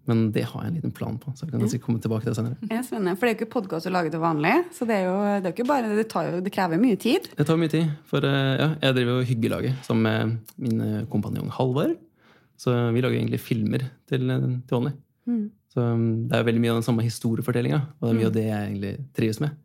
Men 0.08 0.30
det 0.32 0.46
har 0.48 0.62
jeg 0.62 0.70
en 0.70 0.76
liten 0.78 0.92
plan 0.94 1.18
på, 1.20 1.34
så 1.36 1.44
vi 1.44 1.52
kan 1.52 1.66
sikkert 1.68 1.84
komme 1.84 2.00
tilbake 2.00 2.24
til 2.24 2.32
det 2.32 2.38
senere. 2.38 2.68
Ja, 2.70 2.80
spennende, 2.86 3.12
For 3.18 3.26
det 3.26 3.32
er 3.32 3.34
jo 3.34 3.38
ikke 3.42 3.56
podkast 3.58 3.90
å 3.90 3.92
lage 3.92 4.12
til 4.14 4.22
vanlig. 4.22 4.54
Så 4.72 4.86
det 4.88 5.02
er 5.02 5.04
jo, 5.04 5.16
det 5.44 5.52
er 5.52 5.68
bare, 5.68 5.90
det, 5.98 6.06
tar 6.08 6.30
jo, 6.30 6.38
det 6.44 6.52
krever 6.54 6.80
mye 6.80 6.96
tid. 7.00 7.28
Det 7.36 7.44
tar 7.48 7.60
mye 7.60 7.72
tid, 7.74 7.90
for 8.08 8.24
eh, 8.24 8.54
ja, 8.62 8.70
jeg 8.86 8.96
driver 9.00 9.18
jo 9.18 9.28
Hyggelaget 9.32 9.84
sammen 9.88 10.06
med 10.06 10.54
min 10.64 11.04
kompanjong 11.12 11.52
Halvard. 11.58 11.98
Så 12.58 12.72
vi 12.94 13.02
lager 13.04 13.18
egentlig 13.18 13.42
filmer 13.42 13.84
til, 14.08 14.24
til 14.32 14.78
vanlig. 14.78 14.94
Så 15.72 15.84
um, 15.84 16.28
det 16.28 16.36
er 16.38 16.44
veldig 16.48 16.64
mye 16.64 16.74
av 16.74 16.82
den 16.82 16.86
samme 16.86 17.04
historiefortellinga, 17.06 17.80
og 17.98 18.04
det 18.06 18.12
er 18.12 18.20
mye 18.20 18.30
av 18.30 18.36
det 18.36 18.46
jeg 18.48 18.68
egentlig 18.68 18.94
trives 19.16 19.40
med. 19.44 19.56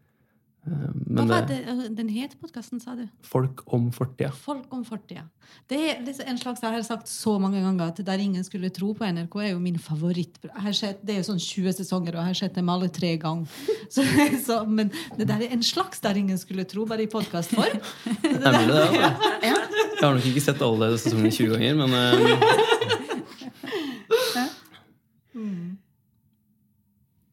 Men 0.63 1.17
Hva 1.17 1.24
var 1.27 1.48
det, 1.50 1.57
det 1.67 1.89
den 1.98 2.07
het 2.15 2.38
podkasten, 2.39 2.79
sa 2.79 2.93
du? 2.95 3.01
folk 3.27 3.65
om 3.75 3.89
fortida. 3.91 4.29
Folk 4.31 4.72
om 4.72 4.86
fortida. 4.88 5.25
Det 5.67 5.75
er 5.75 5.98
en 6.24 6.38
slags, 6.39 6.62
Jeg 6.63 6.72
har 6.72 6.81
sagt 6.88 7.10
så 7.12 7.33
mange 7.39 7.60
ganger 7.60 7.91
at 7.91 8.00
Der 8.05 8.17
ingen 8.24 8.43
skulle 8.43 8.69
tro 8.69 8.93
på 8.93 9.03
NRK, 9.03 9.36
er 9.43 9.50
jo 9.50 9.60
min 9.60 9.77
favoritt. 9.77 10.39
Det 10.39 10.50
er 10.53 11.17
jo 11.19 11.24
sånn 11.27 11.39
20 11.39 11.74
sesonger, 11.81 12.15
og 12.15 12.22
jeg 12.22 12.29
har 12.29 12.33
sett 12.33 12.55
dem 12.55 12.69
alle 12.69 12.88
tre 12.88 13.17
ganger. 13.17 13.48
Så, 13.93 14.01
så, 14.45 14.63
men 14.65 14.89
det 15.17 15.27
der 15.27 15.43
er 15.43 15.51
en 15.51 15.63
slags 15.63 16.00
Der 16.00 16.15
ingen 16.15 16.38
skulle 16.38 16.63
tro, 16.63 16.86
bare 16.86 17.03
i 17.03 17.07
podkastform. 17.12 17.83
Det 18.24 18.31
er 18.31 18.51
mulig, 18.55 18.74
det. 18.74 18.88
Altså. 19.03 19.29
Jeg 19.43 20.07
har 20.10 20.15
nok 20.15 20.25
ikke 20.25 20.41
sett 20.48 20.62
alle 20.63 20.98
sesongene 20.98 21.31
20 21.31 21.48
ganger, 21.53 21.75
men 21.75 21.91
eh, 21.93 22.13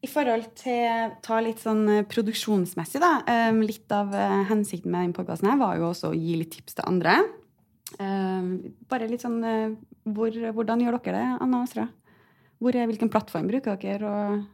forhold 0.13 0.49
til 0.59 1.13
ta 1.25 1.39
litt 1.43 1.59
sånn 1.63 1.81
eh, 1.89 2.03
produksjonsmessig, 2.11 3.01
da. 3.03 3.11
eh, 3.27 3.51
Litt 3.65 3.91
av 3.95 4.13
eh, 4.15 4.41
hensikten 4.51 4.91
med 4.93 5.05
denne 5.07 5.17
podkasten 5.17 5.49
her 5.51 5.59
var 5.61 5.77
jo 5.79 5.89
også 5.89 6.11
å 6.11 6.17
gi 6.17 6.35
litt 6.39 6.51
tips 6.57 6.77
til 6.79 6.87
andre. 6.91 7.17
Bare 7.99 9.07
litt 9.11 9.23
sånn 9.25 9.41
hvor, 10.07 10.31
Hvordan 10.55 10.79
gjør 10.79 10.95
dere 11.03 11.17
det, 11.17 11.25
Anna 11.43 11.57
og 11.59 11.65
Astra? 11.67 11.87
Hvor 12.61 12.75
er, 12.77 12.85
hvilken 12.87 13.09
plattform 13.11 13.49
bruker 13.49 13.75
dere, 13.81 14.07
og 14.07 14.45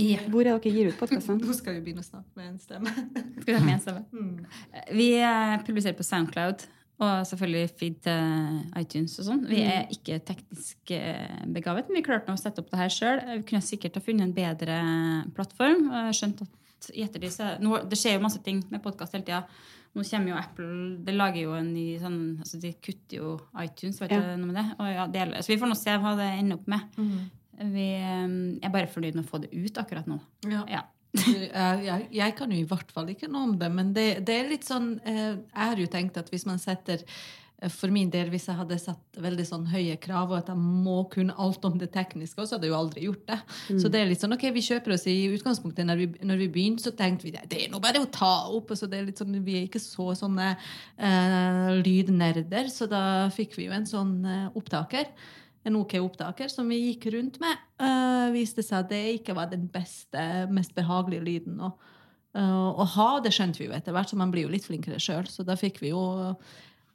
Ja. 0.00 0.16
hvor 0.32 0.42
er 0.46 0.56
dere 0.58 0.72
gir 0.72 0.88
ut 0.88 0.96
podkasten? 0.98 1.38
Nå 1.44 1.52
skal 1.54 1.76
vi 1.76 1.82
begynne 1.88 2.02
å 2.02 2.08
snakke 2.08 2.32
med 2.38 2.48
en 2.54 2.58
stemme. 2.62 2.94
Skal 3.42 3.50
vi 3.52 3.58
ha 3.58 3.64
med 3.66 3.74
en 3.76 3.84
stemme? 3.84 4.48
Vi 4.96 5.10
eh, 5.20 5.56
publiserer 5.66 5.98
på 5.98 6.06
Soundcloud 6.08 6.64
og 7.04 7.26
selvfølgelig 7.28 7.70
feed 7.78 8.00
til 8.06 8.58
iTunes 8.80 9.14
og 9.20 9.26
sånn. 9.28 9.44
Vi 9.50 9.60
er 9.62 9.86
ikke 9.92 10.18
teknisk 10.26 10.92
eh, 10.96 11.44
begavet, 11.54 11.88
men 11.90 12.00
vi 12.00 12.04
klarte 12.06 12.32
å 12.34 12.40
sette 12.40 12.64
opp 12.64 12.72
det 12.72 12.80
her 12.80 12.92
sjøl. 12.92 13.22
Vi 13.38 13.46
kunne 13.50 13.64
sikkert 13.64 13.98
ha 14.00 14.04
funnet 14.04 14.26
en 14.28 14.34
bedre 14.36 14.80
plattform. 15.36 15.88
skjønt 16.16 16.42
at 16.46 16.60
i 16.92 17.00
ettertid 17.06 17.62
Det 17.88 17.96
skjer 17.96 18.18
jo 18.18 18.24
masse 18.26 18.42
ting 18.44 18.58
med 18.72 18.82
podkast 18.84 19.14
hele 19.16 19.24
tida. 19.24 19.44
Nå 19.94 20.02
kommer 20.08 20.32
jo 20.32 20.36
Apple 20.40 20.74
Det 21.06 21.14
lager 21.14 21.44
jo 21.44 21.52
en 21.54 21.68
ny 21.72 21.84
sånn 22.02 22.16
altså 22.42 22.58
De 22.60 22.72
kutter 22.82 23.20
jo 23.20 23.36
iTunes, 23.62 24.00
vet 24.02 24.10
Ja. 24.10 24.20
du 24.20 24.42
noe 24.42 24.50
med 24.50 24.56
det? 24.58 24.64
Og 24.82 24.90
ja, 24.90 25.06
deler. 25.06 25.38
Så 25.40 25.54
vi 25.54 25.58
får 25.62 25.70
nå 25.70 25.76
se 25.78 25.94
hva 26.02 26.16
det 26.18 26.26
ender 26.40 26.58
opp 26.58 26.66
med. 26.66 26.80
Vi 27.54 27.86
eh, 27.94 28.26
er 28.66 28.74
bare 28.74 28.90
fornøyd 28.90 29.14
med 29.14 29.24
å 29.24 29.30
få 29.30 29.40
det 29.44 29.52
ut 29.54 29.78
akkurat 29.78 30.08
nå. 30.10 30.18
Ja. 30.50 30.64
Ja. 30.68 30.82
Jeg, 31.14 31.84
jeg, 31.86 32.08
jeg 32.10 32.34
kan 32.34 32.50
jo 32.50 32.58
i 32.58 32.66
hvert 32.66 32.90
fall 32.94 33.12
ikke 33.12 33.30
noe 33.30 33.50
om 33.50 33.54
det, 33.60 33.70
men 33.70 33.94
det, 33.94 34.08
det 34.26 34.34
er 34.40 34.50
litt 34.50 34.66
sånn 34.66 34.96
eh, 35.06 35.38
Jeg 35.38 35.70
har 35.70 35.80
jo 35.80 35.88
tenkt 35.90 36.18
at 36.18 36.30
hvis 36.32 36.46
man 36.48 36.58
setter 36.58 37.04
eh, 37.04 37.70
for 37.70 37.92
min 37.94 38.10
del, 38.10 38.32
hvis 38.32 38.48
jeg 38.50 38.58
hadde 38.58 38.78
satt 38.82 39.20
veldig 39.22 39.46
sånn 39.46 39.68
høye 39.70 39.94
krav, 40.02 40.32
og 40.32 40.40
at 40.40 40.50
jeg 40.50 40.58
må 40.58 41.04
kunne 41.12 41.36
alt 41.38 41.62
om 41.68 41.76
det 41.78 41.92
tekniske, 41.94 42.42
så 42.42 42.56
hadde 42.56 42.66
jeg 42.66 42.74
jo 42.74 42.80
aldri 42.80 43.04
gjort 43.06 43.22
det. 43.30 43.38
Så 43.84 43.92
det 43.92 44.00
er 44.00 44.10
litt 44.10 44.24
sånn, 44.24 44.34
ok, 44.34 44.48
vi 44.56 44.64
kjøper 44.66 44.96
oss 44.96 45.06
i 45.10 45.16
utgangspunktet 45.36 45.86
når 45.86 46.02
vi, 46.02 46.08
når 46.26 46.42
vi 46.42 46.50
begynte, 46.58 46.88
så 46.88 46.94
tenkte 46.98 47.28
vi 47.28 47.36
det, 47.36 47.46
det 47.52 47.62
er 47.62 47.70
nå 47.70 47.78
bare 47.84 48.02
å 48.02 48.10
ta 48.10 48.34
opp. 48.50 48.74
så 48.74 48.90
det 48.90 48.98
er 48.98 49.08
litt 49.12 49.22
sånn, 49.22 49.38
Vi 49.46 49.60
er 49.60 49.68
ikke 49.68 49.84
så 49.84 50.10
sånne 50.18 50.50
eh, 50.56 51.70
lydnerder, 51.78 52.74
så 52.74 52.90
da 52.90 53.30
fikk 53.34 53.54
vi 53.60 53.70
jo 53.70 53.78
en 53.78 53.88
sånn 53.88 54.18
eh, 54.26 54.50
opptaker 54.58 55.14
en 55.64 55.78
OK 55.80 55.96
opptaker 56.00 56.50
som 56.52 56.68
vi 56.68 56.80
gikk 56.90 57.08
rundt 57.14 57.40
med, 57.42 57.64
uh, 57.80 58.28
viste 58.34 58.64
seg 58.64 58.82
at 58.82 58.92
det 58.92 59.02
ikke 59.18 59.36
var 59.36 59.48
den 59.52 59.66
beste, 59.72 60.20
mest 60.52 60.74
behagelige 60.76 61.24
lyden 61.24 61.62
å, 61.64 61.72
uh, 62.36 62.70
å 62.74 62.86
ha. 62.96 63.08
Det 63.24 63.32
skjønte 63.34 63.62
vi 63.62 63.70
jo 63.70 63.76
etter 63.76 63.96
hvert, 63.96 64.12
så 64.12 64.20
man 64.20 64.34
blir 64.34 64.46
jo 64.46 64.52
litt 64.52 64.68
flinkere 64.68 65.00
sjøl. 65.02 65.26
Så 65.30 65.46
da 65.46 65.56
fikk 65.60 65.80
vi 65.84 65.94
jo 65.94 66.04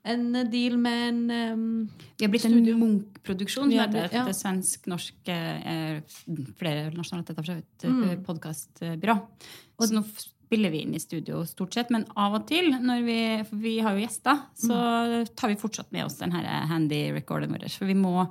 en 0.08 0.32
deal 0.52 0.78
med 0.80 1.08
en 1.10 1.54
um, 1.54 1.90
Vi 2.18 2.26
har 2.26 2.32
blitt 2.32 2.46
en. 2.48 2.56
Munch-produksjon. 2.80 3.68
Som 3.68 3.74
heter 3.76 4.08
ja. 4.16 4.24
et 4.30 4.38
svensk-norsk 4.38 5.32
eh, 5.34 6.00
vidt. 7.60 7.84
Mm. 7.84 8.04
eh, 8.08 8.20
Podkastbyrå. 8.26 9.18
Så 9.80 9.92
nå 9.94 10.06
spiller 10.50 10.72
vi 10.74 10.80
inn 10.82 10.96
i 10.98 11.00
studio 11.00 11.44
stort 11.46 11.76
sett, 11.78 11.92
men 11.94 12.08
av 12.18 12.34
og 12.40 12.48
til, 12.50 12.72
når 12.82 13.04
vi, 13.06 13.18
for 13.46 13.60
vi 13.62 13.76
har 13.86 13.94
jo 13.94 14.02
gjester, 14.02 14.40
så 14.58 14.74
Mm. 14.74 15.28
tar 15.38 15.52
vi 15.52 15.60
fortsatt 15.62 15.92
med 15.94 16.06
oss 16.08 16.18
denne 16.18 16.42
handy-recorden 16.72 17.54
vår. 17.54 17.68
For 17.70 17.86
vi 17.86 17.94
må 17.94 18.26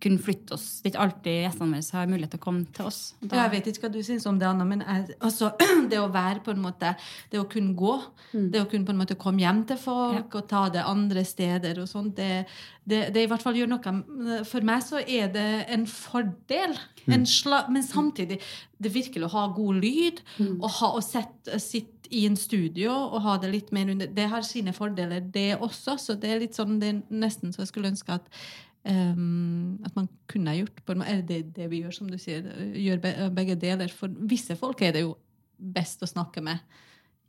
kunne 0.00 0.18
flytte 0.22 0.54
oss. 0.56 0.80
Det 0.80 0.88
er 0.88 0.92
ikke 0.94 1.02
alltid 1.04 1.34
gjestene 1.44 1.76
våre 1.76 1.98
har 2.00 2.06
mulighet 2.10 2.30
til 2.34 2.40
å 2.40 2.44
komme 2.46 2.64
til 2.76 2.86
oss. 2.88 3.00
Da- 3.20 3.42
Jeg 3.44 3.50
vet 3.52 3.66
ikke 3.70 3.82
hva 3.86 3.92
du 3.92 3.98
syns 4.06 4.26
om 4.26 4.38
det, 4.40 4.46
Anna, 4.48 4.64
men 4.64 4.80
jeg, 4.86 5.16
altså, 5.20 5.50
det 5.90 5.98
å 6.00 6.08
være 6.12 6.40
på 6.46 6.54
en 6.54 6.62
måte 6.64 6.94
Det 7.30 7.38
å 7.40 7.44
kunne 7.50 7.74
gå, 7.76 7.94
det 8.32 8.62
å 8.62 8.68
kunne 8.70 8.86
på 8.88 8.94
en 8.94 9.00
måte 9.02 9.18
komme 9.20 9.40
hjem 9.44 9.64
til 9.68 9.76
folk 9.76 10.34
og 10.40 10.48
ta 10.48 10.68
det 10.72 10.84
andre 10.86 11.24
steder 11.24 11.80
og 11.82 11.88
sånt, 11.88 12.14
det, 12.16 12.46
det, 12.88 13.12
det 13.14 13.22
i 13.24 13.28
hvert 13.30 13.42
fall 13.44 13.54
gjør 13.60 13.68
noe 13.74 14.44
For 14.48 14.60
meg 14.66 14.82
så 14.86 15.00
er 15.04 15.28
det 15.34 15.46
en 15.68 15.84
fordel. 15.86 16.76
En 17.10 17.24
sla, 17.26 17.64
men 17.68 17.82
samtidig 17.82 18.40
det 18.80 18.92
virkelig 18.94 19.26
å 19.28 19.32
ha 19.36 19.46
god 19.52 19.80
lyd 19.82 20.20
og, 20.62 20.68
ha, 20.80 20.92
og 20.96 21.02
sette, 21.04 21.58
sitte 21.60 21.96
i 22.10 22.24
en 22.26 22.34
studio 22.36 22.90
og 22.90 23.20
ha 23.22 23.36
det 23.38 23.52
litt 23.52 23.68
mer 23.72 23.86
under 23.92 24.08
Det 24.10 24.24
har 24.32 24.42
sine 24.42 24.72
fordeler, 24.74 25.20
det 25.30 25.52
også. 25.62 25.94
Så 26.00 26.16
det 26.18 26.30
er 26.32 26.40
litt 26.42 26.56
sånn, 26.58 26.80
det 26.82 26.88
er 26.90 27.02
nesten 27.22 27.52
så 27.54 27.62
jeg 27.62 27.68
skulle 27.70 27.92
ønske 27.92 28.16
at 28.16 28.26
Um, 28.80 29.76
at 29.84 29.92
man 29.92 30.06
kunne 30.24 30.54
gjort 30.56 30.78
eller 30.88 31.22
det, 31.28 31.40
det 31.56 31.66
vi 31.68 31.82
gjør, 31.82 31.92
som 31.92 32.08
du 32.08 32.16
sier, 32.18 32.46
gjør 32.72 33.02
begge 33.36 33.58
deler. 33.60 33.92
For 33.92 34.08
visse 34.08 34.56
folk 34.56 34.80
er 34.82 34.94
det 34.96 35.02
jo 35.04 35.18
best 35.60 36.00
å 36.02 36.08
snakke 36.08 36.40
med 36.40 36.62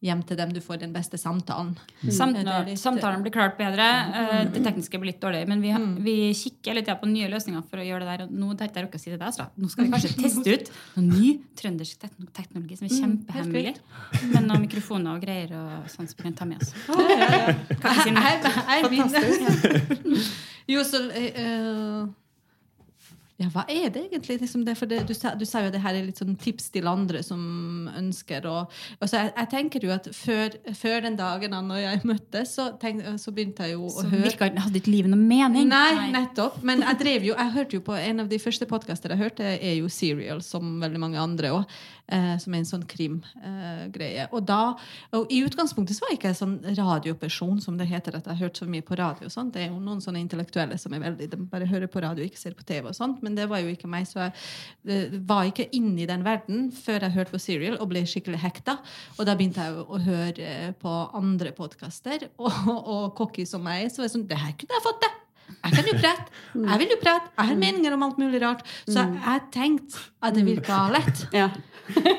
hjem 0.01 0.23
til 0.25 0.37
dem 0.39 0.49
du 0.53 0.57
får 0.65 0.79
den 0.81 0.93
beste 0.95 1.17
samtalen. 1.21 1.75
Samtalen, 2.09 2.45
Det 2.45 2.53
er 2.53 2.65
litt- 2.71 2.79
samtalen 2.81 3.21
blir 3.21 3.31
klart 3.31 3.57
bedre. 3.57 3.85
eh, 4.15 4.45
Det 4.49 4.63
tekniske 4.65 4.97
blir 4.99 5.11
litt 5.11 5.19
dårligere. 5.21 5.47
Men 5.47 5.61
vi, 5.61 5.69
har, 5.69 5.79
vi 6.01 6.15
kikker 6.33 6.73
tida 6.81 6.95
på 6.97 7.05
nye 7.07 7.29
løsninger 7.29 7.61
for 7.69 7.77
å 7.77 7.85
gjøre 7.85 7.99
det 8.01 8.09
der. 8.17 8.23
Og 8.25 8.31
nå 8.31 8.57
tenkte 8.57 8.79
jeg 8.81 8.87
ikke 8.89 8.97
å 8.97 9.03
si 9.03 9.11
det 9.11 9.19
der, 9.19 9.31
så 9.35 9.45
nå 9.57 9.69
skal 9.69 9.85
vi 9.85 9.91
kanskje 9.93 10.15
teste 10.17 10.55
ut 10.55 10.71
noen 10.97 11.09
ny 11.13 11.39
trøndersk 11.55 11.99
teknologi 12.33 12.77
som 12.79 12.87
er 12.87 12.95
kjempehemmelig. 12.97 13.75
Men 14.33 14.47
noen 14.49 14.65
mikrofoner 14.65 15.15
og 15.15 15.21
greier 15.21 15.53
og 15.53 15.85
sånn 15.93 16.09
som 16.09 16.17
vi 16.17 16.23
kan 16.23 16.33
ta 16.33 16.45
med 16.45 16.61
oss. 16.61 16.73
Kan 17.81 17.93
ikke 17.93 18.03
si 18.03 18.11
noe. 18.11 18.25
Jeg, 18.25 18.41
jeg 18.41 18.89
Fantastisk. 18.97 20.31
jo, 20.73 20.83
så 20.83 21.03
eh, 21.11 21.31
eh, 21.35 22.05
Ja, 23.41 23.49
hva 23.49 23.63
er 23.71 23.89
det 23.89 24.03
egentlig? 24.05 24.37
Liksom 24.43 24.65
det, 24.67 24.75
det, 24.91 25.01
du, 25.09 25.13
sa, 25.17 25.33
du 25.37 25.45
sa 25.49 25.63
jo 25.65 25.71
det 25.73 25.81
her 25.81 25.97
er 25.97 26.05
litt 26.05 26.19
sånn 26.21 26.35
tips 26.39 26.69
til 26.73 26.89
andre 26.89 27.23
som 27.25 27.41
ønsker 27.97 28.45
og, 28.49 28.73
altså, 28.99 29.17
jeg, 29.17 29.31
jeg 29.33 29.49
tenker 29.53 29.85
jo 29.87 29.93
at 29.95 30.09
før, 30.13 30.57
før 30.77 30.99
den 31.07 31.17
dagen 31.17 31.55
da 31.55 31.79
jeg 31.81 32.01
møttes, 32.07 32.53
så, 32.57 32.69
tenk, 32.81 33.01
så 33.21 33.33
begynte 33.33 33.65
jeg 33.65 33.77
jo 33.77 33.87
å 33.89 33.93
Så 33.95 34.07
høre 34.11 34.27
virka 34.27 34.51
hadde 34.51 34.81
ikke 34.81 34.93
livet 34.93 35.13
noen 35.13 35.25
mening. 35.29 35.71
Nei, 35.71 36.11
nettopp. 36.13 36.59
Men 36.67 36.83
jeg 36.85 36.99
drev 37.01 37.25
jo, 37.31 37.37
jeg 37.37 37.55
hørte 37.55 37.79
jo 37.79 37.85
på 37.85 37.97
en 37.97 38.23
av 38.23 38.29
de 38.31 38.39
første 38.41 38.67
podkaster 38.69 39.15
jeg 39.15 39.23
hørte, 39.23 39.47
er 39.57 39.75
jo 39.79 39.89
Serial, 39.91 40.43
som 40.45 40.77
veldig 40.83 41.01
mange 41.01 41.21
andre 41.21 41.53
òg. 41.57 41.81
Eh, 42.11 42.33
som 42.43 42.51
er 42.51 42.59
en 42.59 42.67
sånn 42.67 42.83
krimgreie. 42.91 44.25
og 44.35 44.43
da, 44.43 44.75
og 45.15 45.29
I 45.31 45.37
utgangspunktet 45.45 45.95
så 45.95 46.03
var 46.03 46.11
jeg 46.11 46.19
ikke 46.19 46.31
en 46.33 46.39
sånn 46.41 46.57
radioperson, 46.75 47.61
som 47.63 47.77
det 47.79 47.87
heter. 47.87 48.17
at 48.17 48.25
jeg 48.25 48.35
har 48.35 48.49
hørt 48.49 48.59
så 48.59 48.67
mye 48.67 48.83
på 48.83 48.97
radio 48.99 49.29
og 49.29 49.31
sånt. 49.31 49.53
Det 49.53 49.63
er 49.63 49.69
jo 49.69 49.79
noen 49.79 50.01
sånne 50.03 50.19
intellektuelle 50.19 50.77
som 50.77 50.93
er 50.93 51.05
veldig, 51.05 51.29
de 51.31 51.37
bare 51.37 51.69
hører 51.69 51.87
på 51.87 52.03
radio, 52.03 52.25
ikke 52.25 52.41
ser 52.41 52.57
på 52.57 52.67
TV 52.67 52.89
og 52.89 52.95
sånt. 52.95 53.23
Men 53.23 53.35
det 53.35 53.47
var 53.47 53.63
jo 53.63 53.71
ikke 53.71 53.87
meg, 53.87 54.09
så 54.09 54.25
jeg 54.25 54.33
eh, 54.87 55.17
var 55.23 55.47
ikke 55.47 55.69
inne 55.71 56.03
i 56.03 56.09
den 56.09 56.25
verden 56.27 56.67
før 56.75 57.07
jeg 57.07 57.15
hørte 57.15 57.31
på 57.31 57.39
Serial 57.39 57.79
og 57.79 57.87
ble 57.93 58.03
skikkelig 58.03 58.43
hekta. 58.43 58.81
Og 59.17 59.25
da 59.25 59.37
begynte 59.39 59.63
jeg 59.63 59.87
å 59.87 60.03
høre 60.03 60.51
eh, 60.51 60.75
på 60.75 60.97
andre 61.15 61.55
podkaster, 61.55 62.27
og, 62.43 62.61
og 62.67 63.11
cocky 63.15 63.47
som 63.47 63.63
meg, 63.63 63.87
så 63.87 64.03
var 64.03 64.09
jeg 64.11 64.17
sånn 64.17 64.27
Det 64.27 64.43
her 64.43 64.57
kunne 64.59 64.75
jeg 64.75 64.89
fått 64.89 65.03
til! 65.05 65.20
Jeg 65.61 65.75
kan 65.75 65.89
jo 65.89 65.97
prate. 65.99 66.39
Jeg 66.55 66.81
vil 66.81 66.93
jo 66.93 66.99
prate. 67.01 67.31
Jeg 67.37 67.49
har 67.51 67.59
meninger 67.63 67.95
om 67.95 68.05
alt 68.07 68.21
mulig 68.21 68.41
rart. 68.43 68.63
Så 68.87 69.03
jeg 69.03 69.43
tenkte 69.53 70.05
at 70.21 70.37
det 70.37 70.45
virka 70.47 70.85
lett. 70.93 71.27
Ja. 71.41 71.49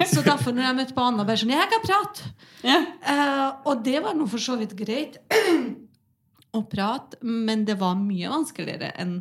Så 0.05 0.21
derfor, 0.21 0.53
når 0.53 0.67
jeg 0.67 0.77
møtte 0.77 0.95
på 0.97 1.05
Anna, 1.07 1.25
bare 1.25 1.41
sånn 1.41 1.53
Jeg 1.55 1.69
kan 1.71 1.85
prate! 1.87 2.33
Ja. 2.67 2.81
Uh, 3.07 3.71
og 3.71 3.85
det 3.87 4.03
var 4.05 4.13
nå 4.19 4.27
for 4.29 4.43
så 4.43 4.59
vidt 4.61 4.75
greit. 4.77 5.17
å 6.57 6.61
prate, 6.69 7.17
men 7.25 7.65
det 7.69 7.79
var 7.81 7.97
mye 7.97 8.29
vanskeligere 8.33 8.93
enn 9.01 9.21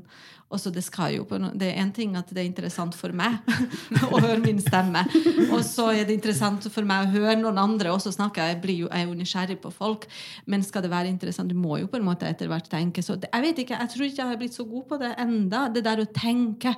også 0.51 0.71
det, 0.73 0.83
skal 0.85 1.15
jo 1.15 1.25
på 1.27 1.39
no 1.41 1.51
det 1.57 1.71
er 1.71 1.81
én 1.81 1.91
ting 1.95 2.15
at 2.19 2.29
det 2.31 2.43
er 2.43 2.49
interessant 2.49 2.95
for 2.97 3.15
meg 3.15 3.39
å 4.13 4.19
høre 4.19 4.39
min 4.43 4.61
stemme. 4.61 5.03
Og 5.49 5.61
så 5.67 5.89
er 5.95 6.07
det 6.07 6.17
interessant 6.19 6.67
for 6.73 6.87
meg 6.87 7.07
å 7.07 7.11
høre 7.15 7.37
noen 7.39 7.59
andre 7.61 7.93
også 7.93 8.13
snakke. 8.15 8.45
Jeg 8.51 8.61
blir 8.63 8.83
jo, 8.83 8.89
jeg 8.91 9.05
er 9.05 9.09
jo 9.09 9.19
nysgjerrig 9.19 9.59
på 9.63 9.73
folk. 9.75 10.07
Men 10.51 10.65
skal 10.67 10.85
det 10.85 10.93
være 10.93 11.11
interessant, 11.11 11.51
du 11.51 11.57
må 11.57 11.81
jo 11.81 11.91
på 11.91 11.99
en 11.99 12.07
måte 12.07 12.29
etter 12.29 12.51
hvert 12.51 12.69
tenke. 12.71 13.03
Så 13.05 13.17
det, 13.19 13.31
jeg 13.31 13.47
vet 13.47 13.63
ikke, 13.65 13.79
jeg 13.79 13.93
tror 13.95 14.07
ikke 14.07 14.23
jeg 14.23 14.33
har 14.33 14.41
blitt 14.41 14.57
så 14.57 14.67
god 14.69 14.87
på 14.89 15.01
det 15.01 15.13
enda. 15.21 15.67
Det 15.73 15.85
der 15.87 16.03
å 16.03 16.09
tenke. 16.15 16.75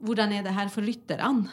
Hvordan 0.00 0.32
er 0.32 0.46
det 0.46 0.56
her 0.56 0.70
for 0.72 0.86
lytterne? 0.86 1.50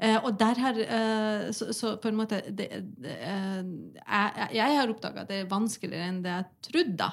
Eh, 0.00 0.16
og 0.24 0.36
der 0.40 0.60
har 0.60 0.76
eh, 0.80 1.46
så, 1.52 1.70
så 1.76 1.94
på 2.00 2.08
en 2.08 2.16
måte 2.16 2.38
det, 2.48 2.68
det, 3.04 3.16
eh, 3.20 3.58
jeg, 4.00 4.46
jeg 4.56 4.76
har 4.78 4.92
oppdaga 4.92 5.24
at 5.24 5.32
det 5.32 5.42
er 5.42 5.50
vanskeligere 5.50 6.08
enn 6.08 6.22
det 6.24 6.36
jeg 6.36 6.46
trodde. 6.70 6.96
da. 7.00 7.10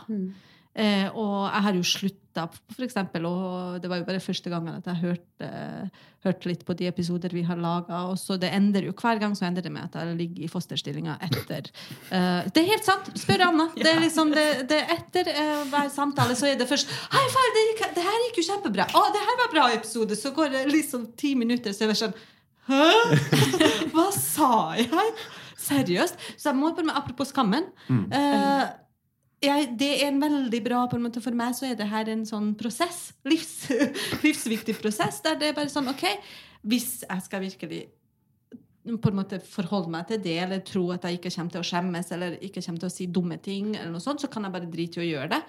Eh, 0.78 1.08
og 1.18 1.48
jeg 1.50 1.63
har 1.66 1.74
jo 1.74 1.86
slutta, 1.90 2.44
eksempel, 2.86 3.24
og 3.26 3.80
det 3.82 3.90
var 3.90 3.98
jo 3.98 4.06
bare 4.06 4.20
første 4.22 4.52
gangen 4.54 4.76
at 4.78 4.86
jeg 4.86 5.00
hørte, 5.02 5.48
hørte 6.22 6.50
litt 6.52 6.62
på 6.68 6.76
de 6.78 6.86
episoder 6.86 7.34
vi 7.34 7.42
har 7.48 7.58
laga. 7.58 8.04
Hver 8.13 9.18
gang 9.24 9.34
så 9.34 9.48
ender 9.48 9.66
det 9.66 9.72
med 9.74 9.88
at 9.88 9.98
jeg 9.98 10.13
ligger 10.20 10.44
i 10.46 10.50
fosterstillinga 10.54 11.16
etter 11.26 11.66
eh, 12.13 12.46
Det 12.54 12.62
er 12.62 12.70
helt 12.76 12.86
sant! 12.86 13.10
Spør 13.18 13.48
Anna. 13.48 13.66
Det 13.82 13.90
er 13.90 14.04
liksom 14.06 14.30
det, 14.38 14.46
det 14.70 14.84
etter 15.00 15.32
eh, 15.34 15.66
hver 15.74 15.90
samtale 15.90 16.38
så 16.38 16.46
er 16.52 16.62
det 16.62 16.70
først 16.70 16.94
Hei, 17.10 17.26
far, 17.34 17.50
det, 17.58 17.66
gikk- 17.72 17.94
det 17.98 18.06
her 18.06 18.22
gikk 18.28 18.38
jo 18.44 18.48
kjempebra! 18.52 18.86
Å, 18.94 19.06
det 19.18 19.26
her 19.32 19.42
var 19.42 19.54
bra 19.58 19.66
episode! 19.74 20.13
Så 20.20 20.30
går 20.38 20.54
det 20.54 20.66
liksom 20.70 21.10
ti 21.18 21.34
minutter, 21.40 21.74
så 21.74 21.88
er 21.88 21.96
det 21.96 22.00
sånn 22.06 22.13
Hæ? 22.70 22.86
Hva 23.96 24.10
sa 24.13 24.52
jeg? 24.78 25.13
Seriøst? 25.68 26.20
Så 26.38 26.52
jeg 26.52 26.58
må 26.60 26.70
bare 26.76 26.86
med 26.92 26.98
Apropos 27.02 27.32
skammen. 27.34 27.66
eh, 27.90 28.68
jeg, 29.43 29.67
det 29.78 29.89
er 30.02 30.08
en 30.10 30.21
veldig 30.21 30.62
bra 30.65 30.80
på 30.89 30.97
en 30.97 31.04
måte 31.06 31.21
For 31.21 31.36
meg 31.38 31.54
så 31.58 31.67
er 31.69 31.78
det 31.78 31.89
her 31.91 32.10
en 32.10 32.26
sånn 32.26 32.54
prosess. 32.58 33.12
Livs, 33.30 33.67
livsviktig 34.26 34.78
prosess. 34.82 35.21
Der 35.26 35.38
det 35.39 35.52
er 35.52 35.58
bare 35.58 35.71
sånn 35.73 35.89
OK, 35.91 36.06
hvis 36.67 37.04
jeg 37.06 37.26
skal 37.28 37.45
virkelig 37.45 37.86
på 38.88 39.12
en 39.12 39.17
måte 39.19 39.41
forholde 39.43 39.91
meg 39.91 40.08
til 40.08 40.21
det, 40.23 40.38
eller 40.45 40.62
tro 40.63 40.86
at 40.95 41.04
jeg 41.04 41.17
ikke 41.17 41.32
kommer 41.36 41.54
til 41.54 41.60
å 41.60 41.67
skjemmes 41.67 42.12
eller 42.15 42.38
ikke 42.39 42.63
kommer 42.63 42.84
til 42.84 42.88
å 42.88 42.93
si 42.93 43.08
dumme 43.12 43.38
ting, 43.43 43.73
eller 43.76 43.91
noe 43.91 44.04
sånt, 44.04 44.23
så 44.23 44.30
kan 44.32 44.47
jeg 44.47 44.56
bare 44.56 44.69
drite 44.71 45.02
i 45.02 45.04
å 45.04 45.10
gjøre 45.10 45.32
det. 45.36 45.41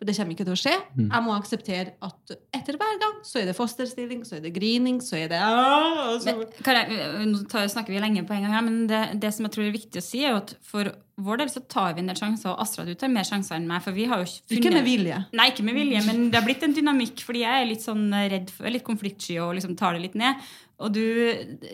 For 0.00 0.08
det 0.08 0.14
kommer 0.16 0.32
ikke 0.32 0.46
til 0.48 0.54
å 0.54 0.56
skje. 0.56 0.72
Jeg 0.96 1.24
må 1.26 1.34
akseptere 1.36 1.90
at 2.06 2.30
etter 2.56 2.78
hver 2.80 2.94
gang 3.02 3.18
så 3.20 3.42
er 3.42 3.50
det 3.50 3.54
fosterstilling, 3.58 4.22
så 4.24 4.38
er 4.38 4.46
det 4.46 4.54
grining, 4.54 4.96
så 5.04 5.18
er 5.18 5.28
det 5.28 5.40
ah, 5.44 6.14
så, 6.16 6.32
nå 6.40 7.42
tar, 7.52 7.68
snakker 7.68 7.92
vi 7.92 8.00
lenge 8.00 8.22
på 8.24 8.32
en 8.32 8.46
gang 8.46 8.54
her, 8.56 8.64
men 8.64 8.86
det, 8.88 9.02
det 9.20 9.34
som 9.36 9.44
jeg 9.44 9.52
tror 9.58 9.66
er 9.66 9.76
viktig 9.76 10.00
å 10.00 10.06
si, 10.06 10.22
er 10.24 10.38
at 10.38 10.54
for 10.64 10.88
vår 11.20 11.42
del 11.42 11.52
så 11.52 11.60
tar 11.68 11.92
vi 11.98 12.00
en 12.00 12.08
del 12.08 12.16
sjanser, 12.16 12.54
og 12.54 12.64
Astrid, 12.64 12.88
du 12.88 12.96
tar 12.96 13.12
mer 13.12 13.28
sjanser 13.28 13.58
enn 13.58 13.68
meg. 13.68 13.84
For 13.84 13.92
vi 13.92 14.08
har 14.08 14.22
jo 14.22 14.30
funnet 14.30 14.56
Ikke 14.56 14.72
med 14.72 14.88
vilje. 14.88 15.20
Nei, 15.36 15.50
ikke 15.52 15.68
med 15.68 15.76
vilje, 15.76 16.00
men 16.08 16.24
det 16.30 16.40
har 16.40 16.48
blitt 16.48 16.64
en 16.64 16.78
dynamikk, 16.80 17.20
fordi 17.26 17.44
jeg 17.44 17.60
er 17.60 17.68
litt 17.68 17.84
sånn 17.84 18.08
redd 18.08 18.48
for, 18.56 18.72
litt 18.72 18.86
konfliktsky 18.88 19.36
og 19.44 19.52
liksom 19.58 19.76
tar 19.76 19.98
det 19.98 20.06
litt 20.06 20.16
ned. 20.16 20.40
Og 20.80 20.94
du 20.94 21.02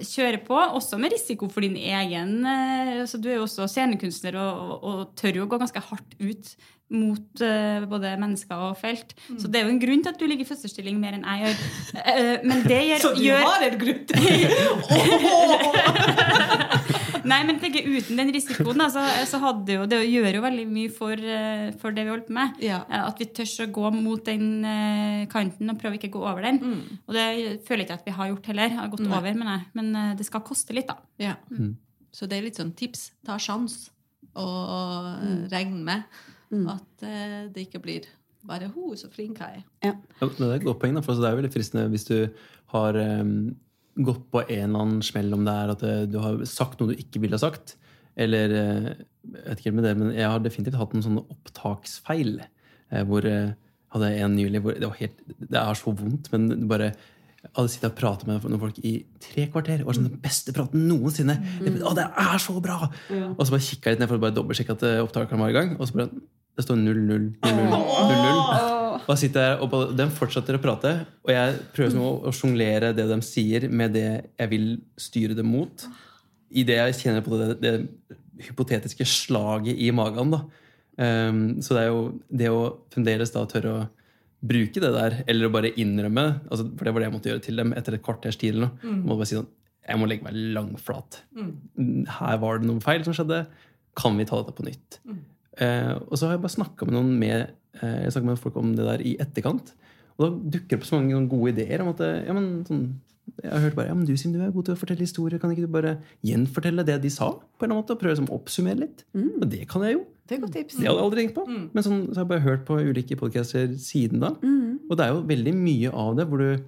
kjører 0.03 0.41
på, 0.47 0.57
også 0.57 0.99
med 0.99 1.15
risiko 1.15 1.49
for 1.53 1.63
din 1.63 1.77
egen 1.79 2.41
eh, 2.43 2.97
altså 3.03 3.21
Du 3.23 3.29
er 3.31 3.39
jo 3.39 3.45
også 3.47 3.69
scenekunstner 3.71 4.39
og, 4.41 4.65
og, 4.65 4.89
og 4.91 5.05
tør 5.19 5.41
jo 5.41 5.47
å 5.47 5.51
gå 5.53 5.61
ganske 5.63 5.85
hardt 5.91 6.17
ut 6.19 6.57
mot 6.87 7.41
uh, 7.43 7.83
både 7.91 8.13
mennesker 8.21 8.61
og 8.69 8.77
felt. 8.79 9.15
Så 9.41 9.49
det 9.51 9.59
er 9.59 9.67
jo 9.67 9.73
en 9.75 9.81
grunn 9.83 10.05
til 10.05 10.13
at 10.13 10.21
du 10.21 10.27
ligger 10.29 10.47
i 10.47 10.49
fosterstilling 10.49 11.01
mer 11.03 11.17
enn 11.17 11.25
jeg 11.27 11.43
gjør. 11.43 11.65
Uh, 11.97 12.47
men 12.47 12.63
det 12.63 12.79
gjør, 12.89 13.03
Så 13.03 13.11
du 13.17 13.23
gjør 13.25 13.43
har 13.43 13.65
en 13.67 13.79
grunn 13.81 14.05
til 14.07 14.21
Nei, 17.27 17.39
men 17.49 17.59
tenker, 17.63 17.87
uten 17.87 18.21
den 18.21 18.33
risikoen 18.35 18.79
da, 18.81 18.89
så, 18.93 19.03
så 19.29 19.41
hadde 19.43 19.79
jo, 19.79 19.87
det 19.91 20.01
gjør 20.07 20.39
jo 20.39 20.45
veldig 20.45 20.67
mye 20.71 20.93
for, 20.95 21.27
eh, 21.37 21.73
for 21.81 21.97
det 21.97 22.05
vi 22.07 22.13
holder 22.15 22.29
på 22.29 22.37
med. 22.39 22.61
Ja. 22.65 22.83
Eh, 22.91 23.03
At 23.07 23.23
vi 23.23 23.29
tør 23.37 23.51
å 23.67 23.71
gå 23.81 23.91
mot 23.97 24.23
den 24.29 24.47
eh, 24.65 25.25
kanten 25.33 25.73
og 25.73 25.81
prøve 25.83 25.99
ikke 26.01 26.13
å 26.13 26.17
gå 26.19 26.23
over 26.27 26.47
den. 26.47 26.63
Og 27.07 27.17
det 27.19 27.27
føler 27.67 27.85
jeg 27.85 27.89
ikke 27.91 27.99
at 28.01 28.09
vi 28.09 28.17
har 28.21 28.31
gjort 28.33 28.53
heller. 28.53 28.79
Har 28.81 28.95
gått 28.95 29.05
Nei. 29.07 29.13
over, 29.19 29.43
men, 29.43 29.53
jeg, 29.55 29.67
men 29.81 30.17
det 30.21 30.29
skal 30.29 30.45
koste 30.47 30.77
litt, 30.77 30.89
da. 30.91 30.99
Ja. 31.23 31.37
Så 32.17 32.29
det 32.31 32.39
er 32.39 32.47
litt 32.47 32.59
sånn 32.61 32.73
tips. 32.79 33.11
Ta 33.27 33.37
sjans, 33.43 33.91
og 34.37 35.49
regn 35.53 35.83
med 35.85 36.07
at 36.71 37.05
eh, 37.05 37.47
det 37.53 37.67
ikke 37.67 37.83
blir 37.83 38.07
bare 38.47 38.69
'ho, 38.71 38.95
så 38.95 39.11
flink 39.11 39.41
jeg 39.43 39.63
er'. 39.63 39.65
Ja, 39.83 39.95
det 40.21 40.41
er 40.41 40.55
et 40.55 40.65
godt 40.65 40.79
poeng, 40.79 40.95
da, 40.95 41.03
for 41.03 41.13
altså, 41.13 41.25
det 41.25 41.31
er 41.33 41.41
veldig 41.41 41.53
fristende 41.53 41.89
hvis 41.91 42.07
du 42.07 42.29
har 42.73 42.95
em, 42.95 43.57
gått 43.97 44.25
på 44.33 44.43
en 44.45 44.69
eller 44.69 44.85
annen 44.85 45.03
smell 45.05 45.33
om 45.37 45.45
det 45.47 45.57
er 45.57 45.75
at 45.75 45.85
eh, 45.87 46.07
du 46.11 46.19
har 46.23 46.41
sagt 46.49 46.81
noe 46.81 46.93
du 46.93 47.01
ikke 47.01 47.23
ville 47.23 47.39
ha 47.39 47.43
sagt. 47.43 47.77
Eller 48.17 48.53
eh, 48.53 48.89
jeg 49.27 49.45
vet 49.49 49.63
ikke 49.63 49.77
med 49.77 49.89
det, 49.89 49.95
men 49.99 50.15
jeg 50.17 50.31
har 50.31 50.43
definitivt 50.45 50.79
hatt 50.81 50.95
noen 50.97 51.05
sånne 51.07 51.27
opptaksfeil. 51.33 52.39
Hvor 52.87 53.07
Hvor 53.11 53.27
jeg 53.27 53.55
hadde 53.91 54.09
en 54.23 54.35
nylig 54.37 54.61
hvor 54.63 54.77
det 54.79 54.87
var 54.87 54.99
helt 55.01 55.21
Det 55.41 55.59
er 55.59 55.79
så 55.79 55.91
vondt, 55.95 56.29
men 56.33 56.49
du 56.53 56.67
bare 56.71 56.93
jeg 57.47 57.53
hadde 57.55 57.71
sittet 57.71 57.91
og 57.93 57.99
pratet 57.99 58.27
med 58.29 58.47
noen 58.51 58.61
folk 58.61 58.79
i 58.83 58.93
tre 59.23 59.47
kvarter. 59.53 59.85
Og 59.87 59.95
sånn, 59.95 60.09
den 60.11 60.23
beste 60.23 60.55
praten 60.57 60.89
noensinne! 60.89 61.37
Det, 61.63 61.77
å, 61.79 61.93
det 61.95 62.09
er 62.11 62.43
så 62.43 62.57
bra! 62.63 62.89
Og 63.37 63.45
så 63.45 63.55
bare 63.55 63.67
kikka 63.69 63.93
jeg 63.93 63.97
litt 63.97 64.03
ned 64.03 64.11
for 64.11 64.19
å 64.19 64.25
bare 64.27 64.37
dobbeltsjekke 64.37 64.77
at 64.77 64.87
eh, 64.89 65.03
opptakeren 65.05 65.45
var 65.45 65.55
i 65.55 65.57
gang. 65.57 65.77
Og 65.79 65.87
så 65.87 66.01
bare 66.01 66.11
Det 66.57 66.65
står 66.67 66.81
0, 66.83 67.05
0, 67.07 67.29
0, 67.47 67.53
0, 67.53 67.71
0, 67.71 68.19
0. 68.27 68.76
Og 69.07 69.13
jeg 69.15 69.27
sitter 69.27 69.45
der, 69.45 69.61
og 69.63 69.95
de 69.95 70.07
fortsetter 70.11 70.59
å 70.59 70.63
prate, 70.63 70.93
og 71.23 71.31
jeg 71.31 71.59
prøver 71.77 71.93
sånn 71.95 72.07
å, 72.27 72.33
sjonglere 72.35 72.91
det 72.97 73.07
de 73.07 73.19
sier, 73.23 73.69
med 73.71 73.95
det 73.95 74.09
jeg 74.11 74.51
vil 74.51 74.69
styre 74.99 75.37
dem 75.39 75.53
mot. 75.55 75.85
I 76.51 76.65
det 76.67 76.81
jeg 76.81 76.97
kjenner 77.05 77.23
på 77.27 77.39
det, 77.39 77.53
det 77.63 77.75
hypotetiske 78.49 79.07
slaget 79.09 79.79
i 79.79 79.93
magen. 79.95 80.35
Da. 80.35 80.43
Um, 80.97 81.45
så 81.63 81.77
det 81.77 81.85
er 81.85 81.93
jo 81.93 82.03
det 82.43 82.51
å 82.51 82.65
fremdeles 82.95 83.31
da 83.35 83.45
tørre 83.51 83.77
å 83.77 83.85
bruke 84.47 84.83
det 84.83 84.91
der, 84.95 85.21
eller 85.31 85.49
å 85.49 85.55
bare 85.55 85.73
innrømme 85.81 86.25
altså, 86.45 86.67
For 86.77 86.87
det 86.87 86.93
var 86.93 87.03
det 87.03 87.07
jeg 87.09 87.15
måtte 87.15 87.31
gjøre 87.31 87.45
til 87.47 87.63
dem 87.63 87.73
etter 87.77 87.97
et 87.97 88.05
kvarters 88.05 88.39
tid. 88.41 88.57
eller 88.57 88.69
noe. 88.69 88.99
Må 89.07 89.17
bare 89.17 89.31
si 89.31 89.39
sånn, 89.39 89.49
Jeg 89.87 90.01
må 90.01 90.11
legge 90.11 90.27
meg 90.27 90.35
langflat. 90.57 91.23
Her 92.19 92.43
var 92.43 92.59
det 92.59 92.69
noe 92.69 92.83
feil 92.83 93.07
som 93.07 93.15
skjedde. 93.15 93.45
Kan 93.97 94.19
vi 94.19 94.27
ta 94.29 94.41
dette 94.43 94.57
på 94.57 94.67
nytt? 94.67 94.99
Eh, 95.07 95.23
og 95.57 96.15
så 96.19 96.29
har 96.29 96.37
jeg 96.37 96.45
bare 96.45 96.57
snakka 96.57 96.87
med 96.89 96.97
noen 96.99 97.13
med, 97.21 97.57
eh, 97.81 98.23
med 98.23 98.39
folk 98.41 98.57
om 98.61 98.75
det 98.77 98.85
der 98.85 99.05
i 99.05 99.17
etterkant. 99.23 99.73
Og 100.17 100.23
da 100.25 100.31
dukker 100.57 100.75
det 100.75 100.79
opp 100.81 100.89
så 100.89 101.01
mange 101.01 101.29
gode 101.31 101.53
ideer 101.55 101.85
om 101.85 101.93
at 101.93 102.03
eh, 102.05 102.25
ja, 102.29 102.37
men, 102.37 102.65
sånn, 102.69 102.85
jeg 103.43 103.51
har 103.53 103.65
hørt 103.65 103.77
bare, 103.77 103.89
ja, 103.91 103.97
men 103.97 104.07
du 104.09 104.15
siden 104.17 104.37
du 104.37 104.45
er 104.45 104.53
god 104.55 104.69
til 104.69 104.77
å 104.77 104.81
fortelle 104.81 105.05
historier, 105.05 105.41
kan 105.43 105.53
ikke 105.53 105.67
du 105.67 105.73
bare 105.73 105.97
gjenfortelle 106.25 106.85
det 106.87 107.01
de 107.03 107.11
sa? 107.13 107.33
på 107.37 107.65
en 107.65 107.71
eller 107.71 107.75
annen 107.75 107.83
måte, 107.83 107.97
og 107.97 108.03
Prøve 108.03 108.15
liksom, 108.15 108.31
å 108.31 108.39
oppsummere 108.39 108.83
litt? 108.85 109.03
Og 109.41 109.49
det 109.53 109.65
kan 109.71 109.85
jeg 109.85 109.97
jo. 109.97 110.05
Det 110.27 110.37
er 110.37 110.41
godt 110.43 110.57
tips. 110.57 110.77
Det 110.77 110.87
hadde 110.87 110.97
jeg 110.97 111.07
aldri 111.07 111.25
tenkt 111.25 111.37
på. 111.37 111.45
Men 111.75 111.85
sånn, 111.87 112.01
så 112.11 112.21
har 112.21 112.25
jeg 112.25 112.31
bare 112.33 112.47
hørt 112.47 112.65
på 112.69 112.79
ulike 112.83 113.19
podcaster 113.21 113.69
siden 113.79 114.25
da. 114.25 114.33
Og 114.91 114.97
det 114.99 115.05
er 115.05 115.13
jo 115.15 115.21
veldig 115.29 115.55
mye 115.59 115.93
av 116.05 116.17
det 116.19 116.27
hvor 116.31 116.43
du, 116.43 116.65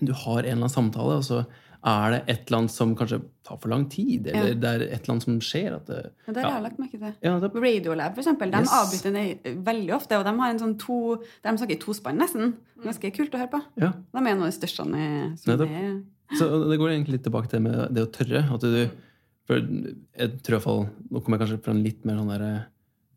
du 0.00 0.12
har 0.12 0.42
en 0.42 0.44
eller 0.44 0.58
annen 0.58 0.74
samtale, 0.74 1.20
og 1.20 1.24
så 1.24 1.44
er 1.86 2.10
det 2.10 2.18
et 2.32 2.48
eller 2.48 2.58
annet 2.58 2.72
som 2.74 2.94
kanskje 2.98 3.20
tar 3.46 3.58
for 3.62 3.70
lang 3.70 3.84
tid, 3.88 4.26
eller 4.26 4.48
Ja. 4.48 4.54
det 4.54 4.70
er 4.72 4.80
et 4.86 5.02
eller 5.04 5.12
annet 5.14 5.22
som 5.22 5.38
skjer. 5.40 5.76
At 5.76 5.86
det, 5.86 6.00
Ja, 6.26 6.32
det 6.32 6.42
har 6.42 6.52
jeg 6.56 6.62
lagt 6.64 6.78
merke 6.82 6.98
til. 6.98 7.14
ja, 7.22 7.38
det, 7.38 7.50
Radiolab, 7.54 8.14
for 8.16 8.22
eksempel, 8.24 8.50
de 8.50 8.58
Yes. 8.58 8.72
avbryter 8.74 9.12
det 9.14 9.54
veldig 9.64 9.92
ofte. 9.94 10.18
Og 10.18 10.24
de 10.24 10.32
har 10.40 10.50
en 10.50 10.58
sånn 10.58 10.76
to, 10.78 11.16
de 11.44 11.48
snakker 11.56 11.76
i 11.76 11.78
tospann, 11.78 12.18
nesten. 12.18 12.54
Ganske 12.82 13.12
kult 13.14 13.30
å 13.34 13.38
høre 13.38 13.50
på. 13.50 13.62
ja. 13.76 13.92
De 13.92 14.18
er 14.18 14.34
noen 14.34 14.42
av 14.42 14.50
de 14.50 14.58
største 14.58 14.76
som 14.82 14.90
Nettopp. 14.90 15.70
er 15.70 16.02
Så 16.36 16.68
det 16.70 16.78
går 16.80 16.90
egentlig 16.90 17.12
litt 17.12 17.22
tilbake 17.22 17.48
til 17.48 17.62
det 17.62 17.70
med 17.70 17.94
det 17.94 18.02
å 18.02 18.10
tørre. 18.10 18.52
At 18.52 18.60
du, 18.60 18.90
for 19.46 19.54
jeg 19.62 20.42
tror 20.42 20.56
i 20.56 20.58
hvert 20.58 20.62
fall, 20.62 20.88
Nå 21.12 21.20
kommer 21.22 21.38
jeg 21.38 21.48
kanskje 21.48 21.62
fra 21.62 21.70
en 21.72 21.82
litt 21.84 22.04
mer 22.04 22.16
sånn 22.16 22.38
der, 22.38 22.66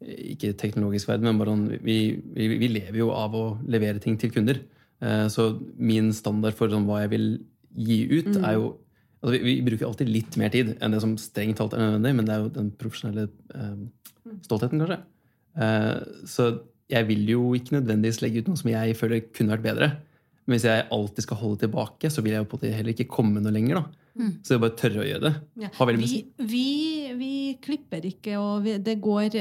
ikke 0.05 0.53
teknologisk 0.55 1.08
verden, 1.08 1.23
men 1.23 1.38
bare 1.39 1.49
sånn, 1.55 1.82
vi, 1.84 2.21
vi, 2.36 2.47
vi 2.60 2.67
lever 2.69 2.99
jo 3.01 3.10
av 3.12 3.34
å 3.34 3.58
levere 3.67 3.99
ting 3.99 4.15
til 4.15 4.29
kunder. 4.32 4.60
Eh, 5.01 5.25
Så 5.27 5.60
min 5.77 6.13
standard 6.13 6.53
for 6.53 6.69
sånn, 6.69 6.86
hva 6.86 7.01
jeg 7.01 7.10
vil 7.10 7.39
gi 7.75 7.99
ut, 8.10 8.32
er 8.39 8.58
jo 8.58 8.67
altså 9.19 9.36
vi, 9.36 9.39
vi 9.60 9.63
bruker 9.67 9.88
alltid 9.89 10.12
litt 10.12 10.38
mer 10.39 10.51
tid 10.53 10.73
enn 10.79 10.95
det 10.95 11.01
som 11.03 11.15
strengt 11.19 11.60
talt 11.60 11.75
er 11.75 11.84
nødvendig, 11.84 12.15
men 12.17 12.27
det 12.27 12.36
er 12.36 12.43
jo 12.43 12.51
den 12.55 12.69
profesjonelle 12.79 13.27
eh, 13.55 13.79
stoltheten, 14.45 14.82
kanskje. 14.82 14.99
Eh, 15.60 15.95
så 16.29 16.51
jeg 16.89 17.10
vil 17.10 17.25
jo 17.29 17.49
ikke 17.58 17.77
nødvendigvis 17.77 18.21
legge 18.23 18.41
ut 18.41 18.51
noe 18.51 18.60
som 18.62 18.71
jeg 18.71 18.95
føler 18.97 19.25
kunne 19.36 19.53
vært 19.58 19.67
bedre. 19.67 19.89
Men 20.47 20.58
hvis 20.58 20.65
jeg 20.65 20.88
alltid 20.95 21.25
skal 21.27 21.38
holde 21.43 21.62
tilbake, 21.62 22.10
så 22.10 22.23
vil 22.25 22.34
jeg 22.34 22.41
jo 22.41 22.49
på 22.49 22.58
det 22.63 22.71
heller 22.73 22.95
ikke 22.95 23.12
komme 23.12 23.43
noe 23.43 23.53
lenger. 23.53 23.84
da. 23.84 23.99
Så 24.43 24.51
det 24.51 24.55
er 24.58 24.63
bare 24.63 24.77
tørre 24.79 25.03
å 25.03 25.08
gjøre 25.08 25.29
det. 25.29 25.34
Ja. 25.62 25.69
Vi, 26.01 26.17
vi, 26.49 26.63
vi 27.19 27.34
klipper 27.63 28.08
ikke, 28.10 28.39
og 28.41 28.65
vi, 28.65 28.73
det 28.84 28.97
går 28.99 29.38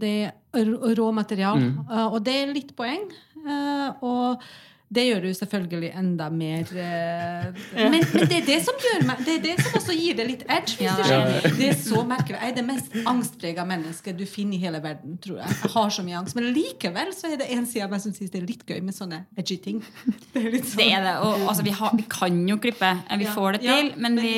Det 0.00 0.14
er 0.26 0.72
rå 0.98 1.10
material. 1.14 1.60
Mm. 1.60 1.84
Uh, 1.90 2.06
og 2.08 2.18
det 2.26 2.34
er 2.40 2.54
litt 2.56 2.72
poeng. 2.78 3.04
Uh, 3.44 3.90
og 4.00 4.46
Det 4.88 5.02
gjør 5.02 5.20
det 5.24 5.30
jo 5.32 5.36
selvfølgelig 5.40 5.88
enda 5.98 6.26
mer 6.30 6.68
eh, 6.78 7.46
men, 7.74 8.04
men 8.14 8.28
det 8.30 8.36
er 8.38 8.44
det 8.46 8.58
som 8.62 8.76
gjør 8.84 9.00
meg 9.08 9.22
Det 9.26 9.32
er 9.34 9.40
det 9.42 9.54
som 9.64 9.74
også 9.80 9.96
gir 9.98 10.14
det 10.14 10.26
litt 10.28 10.44
edge. 10.46 10.76
Hvis 10.78 10.84
Ja. 10.86 10.94
du. 11.42 11.48
Det 11.58 11.68
er 11.72 11.74
så 11.80 12.04
merkelig. 12.06 12.38
Jeg 12.38 12.52
er 12.52 12.54
det 12.54 12.64
mest 12.68 12.94
angstprega 13.02 13.64
mennesket 13.66 14.16
du 14.20 14.22
finner 14.30 14.54
i 14.54 14.60
hele 14.62 14.78
verden, 14.84 15.16
tror 15.18 15.40
jeg. 15.42 15.48
Jeg 15.64 15.72
har 15.74 15.90
så 15.96 16.04
mye 16.06 16.18
angst. 16.20 16.36
Men 16.38 16.46
likevel 16.54 17.10
så 17.16 17.32
er 17.32 17.36
det 17.42 17.48
en 17.56 17.66
side 17.66 17.82
av 17.82 17.90
meg 17.90 18.00
som 18.04 18.14
syns 18.14 18.30
det 18.30 18.42
er 18.42 18.46
litt 18.46 18.62
gøy 18.66 18.78
med 18.86 18.94
sånne 18.94 19.24
edgy 19.36 19.56
ting. 19.64 19.82
Det 20.36 20.44
er 20.44 20.50
litt 20.54 20.68
sånn 20.70 20.78
Det 20.84 20.88
er 20.92 21.02
det. 21.08 21.16
Og 21.26 21.46
altså, 21.48 21.64
vi, 21.66 21.74
har, 21.80 21.96
vi 21.98 22.06
kan 22.12 22.40
jo 22.48 22.56
klippe. 22.62 22.92
Vi 23.18 23.24
Ja. 23.26 23.34
får 23.34 23.52
det 23.58 23.60
til. 23.66 23.92
men 23.96 24.14
men 24.16 24.22
vi 24.22 24.34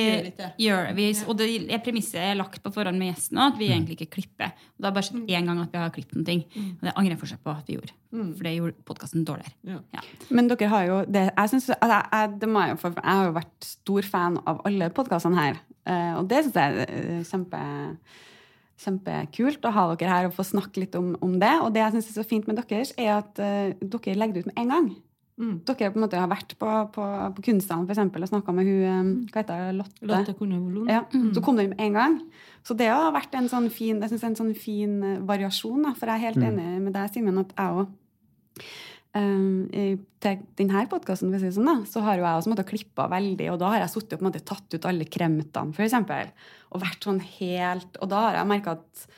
gjør 0.64 0.88
det. 0.88 0.96
vi, 0.96 1.10
Og 1.28 1.36
det 1.36 1.48
er 1.70 1.78
premisset 1.84 2.18
er 2.24 2.34
lagt 2.40 2.62
på 2.64 2.72
forhånd 2.72 2.96
med 2.98 3.12
gjesten 3.14 3.36
òg, 3.38 3.52
at 3.52 3.58
vi 3.60 3.68
egentlig 3.68 3.98
ikke 4.00 4.10
klipper. 4.16 4.52
Og 4.78 4.80
det 4.80 4.88
har 4.88 4.96
bare 4.96 5.04
skjedd 5.10 5.28
én 5.28 5.44
gang 5.46 5.60
at 5.60 5.72
vi 5.72 5.78
har 5.78 5.90
klippet 5.90 6.16
noen 6.16 6.24
ting. 6.26 6.44
Og 6.80 6.82
det 6.88 6.94
angrer 6.96 7.10
jeg 7.16 7.20
fortsatt 7.20 7.44
på 7.44 7.52
at 7.52 7.66
vi 7.68 7.76
gjorde. 7.76 7.92
For 8.10 8.42
det 8.48 8.54
gjorde 8.56 8.74
podkasten 8.88 9.24
dårligere. 9.28 9.52
Ja. 9.92 10.00
Men 10.38 10.48
dere 10.52 10.70
har 10.70 10.86
jo 10.86 11.00
det, 11.10 11.24
jeg, 11.32 11.50
synes, 11.50 11.68
altså, 11.76 11.98
jeg, 12.14 12.32
det 12.44 12.48
må 12.54 12.62
jeg, 12.62 12.76
jo 12.76 12.80
få- 12.84 12.94
jeg 12.94 13.10
har 13.10 13.26
jo 13.26 13.36
vært 13.40 13.68
stor 13.72 14.06
fan 14.14 14.38
av 14.46 14.62
alle 14.68 14.88
podkastene 14.94 15.40
her. 15.40 15.58
Eh, 15.88 16.12
og 16.20 16.28
det 16.30 16.44
syns 16.46 16.58
jeg 16.60 16.84
er 16.84 16.92
eh, 16.94 17.24
kjempe, 17.26 17.60
kjempekult 18.78 19.66
å 19.66 19.74
ha 19.74 19.84
dere 19.98 20.12
her 20.12 20.28
og 20.28 20.36
få 20.36 20.46
snakke 20.46 20.84
litt 20.84 20.94
om, 20.98 21.10
om 21.24 21.34
det. 21.42 21.50
Og 21.64 21.72
det 21.74 21.82
jeg 21.82 21.96
syns 21.96 22.10
er 22.12 22.18
så 22.20 22.26
fint 22.30 22.46
med 22.46 22.60
deres, 22.60 22.92
er 23.00 23.16
at 23.16 23.40
uh, 23.42 23.72
dere 23.82 24.14
legger 24.20 24.36
det 24.38 24.44
ut 24.44 24.50
med 24.52 24.60
en 24.62 24.72
gang. 24.74 24.88
Mm. 25.38 25.56
Dere 25.66 25.90
på 25.94 25.98
en 26.00 26.02
måte 26.04 26.18
har 26.18 26.30
vært 26.30 26.54
på, 26.58 26.70
på, 26.94 27.08
på 27.36 27.44
Kunsthallen 27.46 27.86
for 27.86 27.94
eksempel, 27.94 28.24
og 28.26 28.30
snakka 28.30 28.54
med 28.54 28.66
hun 28.66 28.78
eh, 28.90 29.10
hva 29.32 29.42
heter 29.42 29.64
det, 29.68 29.74
Lotte. 29.80 30.06
Lotte 30.10 30.34
Kornevolon. 30.38 30.90
Ja, 30.90 31.02
Så 31.34 31.42
kom 31.46 31.58
dere 31.58 31.70
med 31.74 31.82
en 31.82 31.98
gang. 31.98 32.16
Så 32.66 32.74
det 32.78 32.88
har 32.90 33.10
vært 33.14 33.34
en 33.38 33.50
sånn 33.50 33.68
fin, 33.74 33.98
jeg 34.02 34.10
synes 34.12 34.26
en 34.28 34.38
sånn 34.38 34.54
fin 34.58 34.98
variasjon. 35.26 35.82
Da, 35.86 35.94
for 35.98 36.10
jeg 36.10 36.18
er 36.20 36.26
helt 36.28 36.42
enig 36.42 36.68
med 36.86 36.94
deg, 36.94 37.10
Simen, 37.14 37.38
at 37.42 37.54
jeg 37.54 37.82
òg 37.82 38.66
til 39.14 40.42
denne 40.58 40.82
podkasten 40.90 41.32
si 41.40 41.52
sånn, 41.54 41.70
da, 41.70 41.76
så 41.88 42.02
har 42.04 42.18
jo 42.18 42.26
jeg 42.26 42.40
også 42.42 42.52
måttet 42.52 42.68
klippa 42.68 43.06
veldig, 43.10 43.46
og 43.54 43.62
da 43.62 43.72
har 43.72 43.82
jeg 43.84 43.94
suttet 43.94 44.18
og 44.18 44.20
på 44.20 44.26
en 44.26 44.28
måte 44.28 44.44
tatt 44.46 44.76
ut 44.76 44.88
alle 44.90 45.06
kremtene, 45.08 45.72
eksempel, 45.86 46.34
og 46.72 46.82
vært 46.84 47.08
sånn 47.08 47.22
helt 47.38 47.96
Og 48.02 48.10
da 48.12 48.26
har 48.26 48.38
jeg 48.40 48.50
merka 48.50 48.76
at 48.76 49.08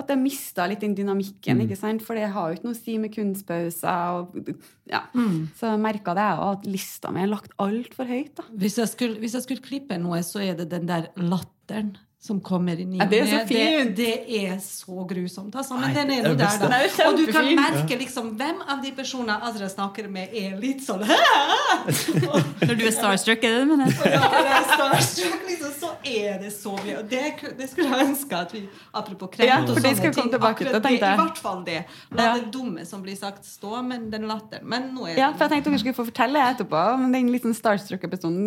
at 0.00 0.08
jeg 0.08 0.20
mista 0.22 0.64
litt 0.68 0.80
den 0.80 0.94
dynamikken. 0.96 1.60
ikke 1.66 1.76
sant? 1.76 2.02
For 2.04 2.16
det 2.16 2.30
har 2.32 2.48
jo 2.48 2.56
ikke 2.56 2.68
noe 2.68 2.76
å 2.76 2.80
si 2.80 2.94
med 3.00 3.12
kunstpauser. 3.12 4.22
Og, 4.22 4.54
ja. 4.88 5.02
Så 5.58 5.74
merka 5.80 6.14
det 6.16 6.24
jeg 6.30 6.38
òg, 6.40 6.54
at 6.56 6.70
lista 6.70 7.12
mi 7.12 7.20
er 7.24 7.28
lagt 7.28 7.52
altfor 7.62 8.08
høyt. 8.08 8.32
da. 8.40 8.46
Hvis 8.56 8.78
jeg, 8.80 8.88
skulle, 8.94 9.20
hvis 9.20 9.36
jeg 9.36 9.44
skulle 9.44 9.64
klippe 9.64 10.00
noe, 10.00 10.22
så 10.24 10.40
er 10.44 10.56
det 10.58 10.70
den 10.72 10.88
der 10.88 11.10
latteren 11.20 11.92
som 12.22 12.38
kommer 12.40 12.78
inn 12.78 12.92
i 12.94 12.98
Ja, 13.00 13.06
det 13.10 13.18
er 13.18 13.26
så 13.26 13.38
det, 13.42 13.46
fint. 13.50 13.96
det 13.98 14.12
er 14.46 14.58
så 14.62 15.02
grusomt, 15.10 15.56
altså. 15.58 15.74
Men 15.74 15.88
Nei, 15.90 15.94
den 15.96 16.10
er 16.14 16.28
nå 16.28 16.34
der, 16.38 16.58
da. 16.62 17.08
Og 17.08 17.16
du 17.18 17.24
kan 17.34 17.48
merke 17.58 17.96
liksom 17.98 18.28
hvem 18.38 18.60
av 18.70 18.78
de 18.84 18.92
personene 18.94 19.40
Azra 19.42 19.66
snakker 19.72 20.06
med, 20.08 20.30
er 20.32 20.54
litt 20.62 20.84
sånn 20.86 21.02
Når 21.02 22.76
du 22.78 22.84
er 22.86 22.94
starstruck, 22.94 23.42
er 23.42 23.56
det 23.56 23.58
det 23.58 23.64
du 23.64 23.72
mener? 23.72 23.90
Ja, 24.06 24.20
når 24.22 24.46
jeg 24.46 24.54
er 24.60 24.68
starstruck, 24.70 25.40
liksom, 25.48 25.72
så 25.80 25.90
er 26.12 26.38
det 26.44 26.52
så 26.54 26.76
mye. 26.78 26.96
Og 27.00 27.08
det, 27.10 27.22
det 27.58 27.68
skulle 27.72 27.88
jeg 27.90 28.08
ønske 28.12 28.38
at 28.38 28.54
vi 28.54 28.62
Apropos 29.02 29.30
kreft 29.32 29.48
Ja, 29.50 29.58
og 29.64 29.72
sånne 29.74 30.12
ting, 30.14 30.30
tilbake 30.36 30.50
akkurat 30.52 30.86
det. 30.86 30.92
I 30.94 31.00
hvert 31.02 31.40
fall 31.42 31.62
det. 31.66 31.78
La 32.14 32.28
Ja. 32.28 32.34
det 32.38 32.52
dumme 32.54 32.84
som 32.86 33.02
blir 33.02 33.16
sagt, 33.18 33.42
stå, 33.48 33.82
men 33.86 34.06
den 34.12 34.28
latteren. 34.30 34.62
Men 34.68 34.90
nå 34.94 35.08
er 35.10 35.18
Ja, 35.18 35.32
for 35.34 35.46
jeg 35.48 35.56
tenkte 35.56 35.72
dere 35.72 35.82
skulle 35.82 35.98
få 35.98 36.06
fortelle 36.12 36.38
det 36.38 36.46
etterpå. 36.54 36.82
Men 37.02 37.12
den 37.18 37.32
litt 37.34 37.42
sånn 37.46 37.56
Starstruck-episoden 37.58 38.46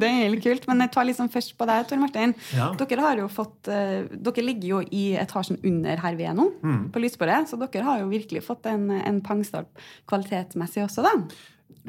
det 0.00 0.08
er 0.08 0.32
litt 0.32 0.44
kult. 0.44 0.66
Men 0.70 0.80
jeg 0.86 0.94
tar 0.96 1.08
liksom 1.10 1.28
først 1.32 1.56
på 1.58 1.68
deg, 1.68 1.86
Tor 1.92 2.00
Martin. 2.02 2.34
Ja. 2.56 2.70
Dere 2.80 3.01
har 3.04 3.20
jo 3.20 3.28
fått 3.32 3.68
eh, 3.72 4.04
Dere 4.10 4.44
ligger 4.46 4.68
jo 4.68 4.80
i 4.94 5.04
etasjen 5.20 5.58
under 5.68 6.00
her 6.02 6.16
vi 6.18 6.26
er 6.28 6.36
nå, 6.38 6.48
på 6.94 7.02
Lysbordet. 7.02 7.44
Så 7.50 7.58
dere 7.60 7.84
har 7.86 8.02
jo 8.02 8.10
virkelig 8.12 8.42
fått 8.46 8.66
en, 8.70 8.88
en 8.96 9.20
pangstart 9.24 9.68
kvalitetsmessig 10.10 10.84
også, 10.86 11.04
da. 11.06 11.14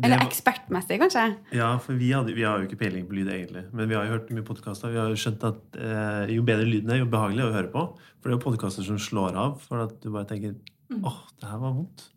Eller 0.01 0.17
var- 0.17 0.25
ekspertmessig, 0.25 0.97
kanskje. 1.03 1.23
Ja, 1.53 1.67
for 1.83 1.93
vi, 1.99 2.07
hadde, 2.15 2.33
vi 2.33 2.45
har 2.47 2.57
jo 2.61 2.65
ikke 2.65 2.79
peiling 2.79 3.03
på 3.09 3.13
lyd, 3.17 3.27
egentlig. 3.29 3.65
Men 3.77 3.89
vi 3.91 3.97
har 3.97 4.07
jo 4.07 4.15
hørt 4.15 4.31
mye 4.33 4.45
podkaster. 4.47 4.89
Vi 4.93 4.97
har 4.97 5.11
jo 5.13 5.19
skjønt 5.21 5.43
at 5.51 5.77
eh, 5.77 6.31
jo 6.33 6.45
bedre 6.47 6.65
lyden 6.65 6.89
er, 6.95 7.03
jo 7.03 7.09
behageligere 7.13 7.51
å 7.51 7.57
høre 7.59 7.69
på. 7.75 7.83
For 8.17 8.29
det 8.31 8.33
er 8.33 8.39
jo 8.39 8.45
podkaster 8.47 8.87
som 8.87 8.97
slår 9.01 9.37
av. 9.37 9.59
For 9.67 9.83
at 9.85 9.99
du 10.01 10.09
bare 10.15 10.25
tenker 10.31 10.55
åh, 11.03 11.19
det 11.41 11.51
her 11.51 11.61
var 11.61 11.75
vondt. 11.77 12.07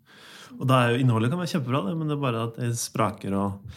Og 0.56 0.64
da 0.70 0.78
er 0.86 0.94
jo 0.94 1.02
innholdet 1.04 1.28
kan 1.32 1.42
være 1.42 1.52
kjempebra, 1.52 1.82
det, 1.90 1.96
men 2.00 2.08
det 2.08 2.16
er 2.16 2.22
bare 2.22 2.42
at 2.46 2.56
det 2.62 2.70
spraker 2.80 3.34
og 3.36 3.76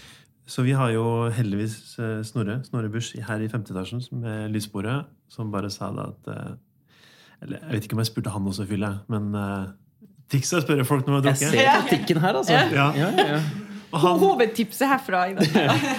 Så 0.50 0.64
vi 0.66 0.74
har 0.74 0.90
jo 0.90 1.04
heldigvis 1.34 1.76
eh, 2.02 2.22
Snorre 2.26 2.60
Snorre 2.66 2.90
Busch 2.90 3.14
her 3.28 3.44
i 3.44 3.50
femte 3.52 3.74
etasjen 3.76 4.02
med 4.18 4.50
lysbordet, 4.56 5.04
som 5.30 5.52
bare 5.54 5.70
sa 5.70 5.92
det 5.94 6.08
at 6.10 6.32
eh, 6.34 6.56
Eller 7.46 7.62
jeg 7.62 7.76
vet 7.76 7.86
ikke 7.88 7.98
om 8.00 8.02
jeg 8.02 8.10
spurte 8.10 8.34
han 8.34 8.50
også, 8.50 8.66
Fylle, 8.68 8.90
men 9.08 9.30
uh, 9.38 9.70
Triks 10.30 10.52
er 10.52 10.60
å 10.60 10.66
spørre 10.66 10.86
folk 10.86 11.06
når 11.08 11.14
de 11.14 11.16
har 11.16 11.24
drukket. 11.28 11.46
Jeg 11.46 11.54
ser 11.54 11.86
taktikken 11.86 12.20
her, 12.22 12.36
altså. 12.42 12.58
Ja. 12.58 12.66
Ja, 12.76 12.90
ja, 12.98 13.28
ja. 13.38 13.40
Og 13.90 14.02
han, 14.04 14.20
Hovedtipset 14.22 14.90
herfra. 14.90 15.24
i 15.32 15.38
dag. 15.38 15.48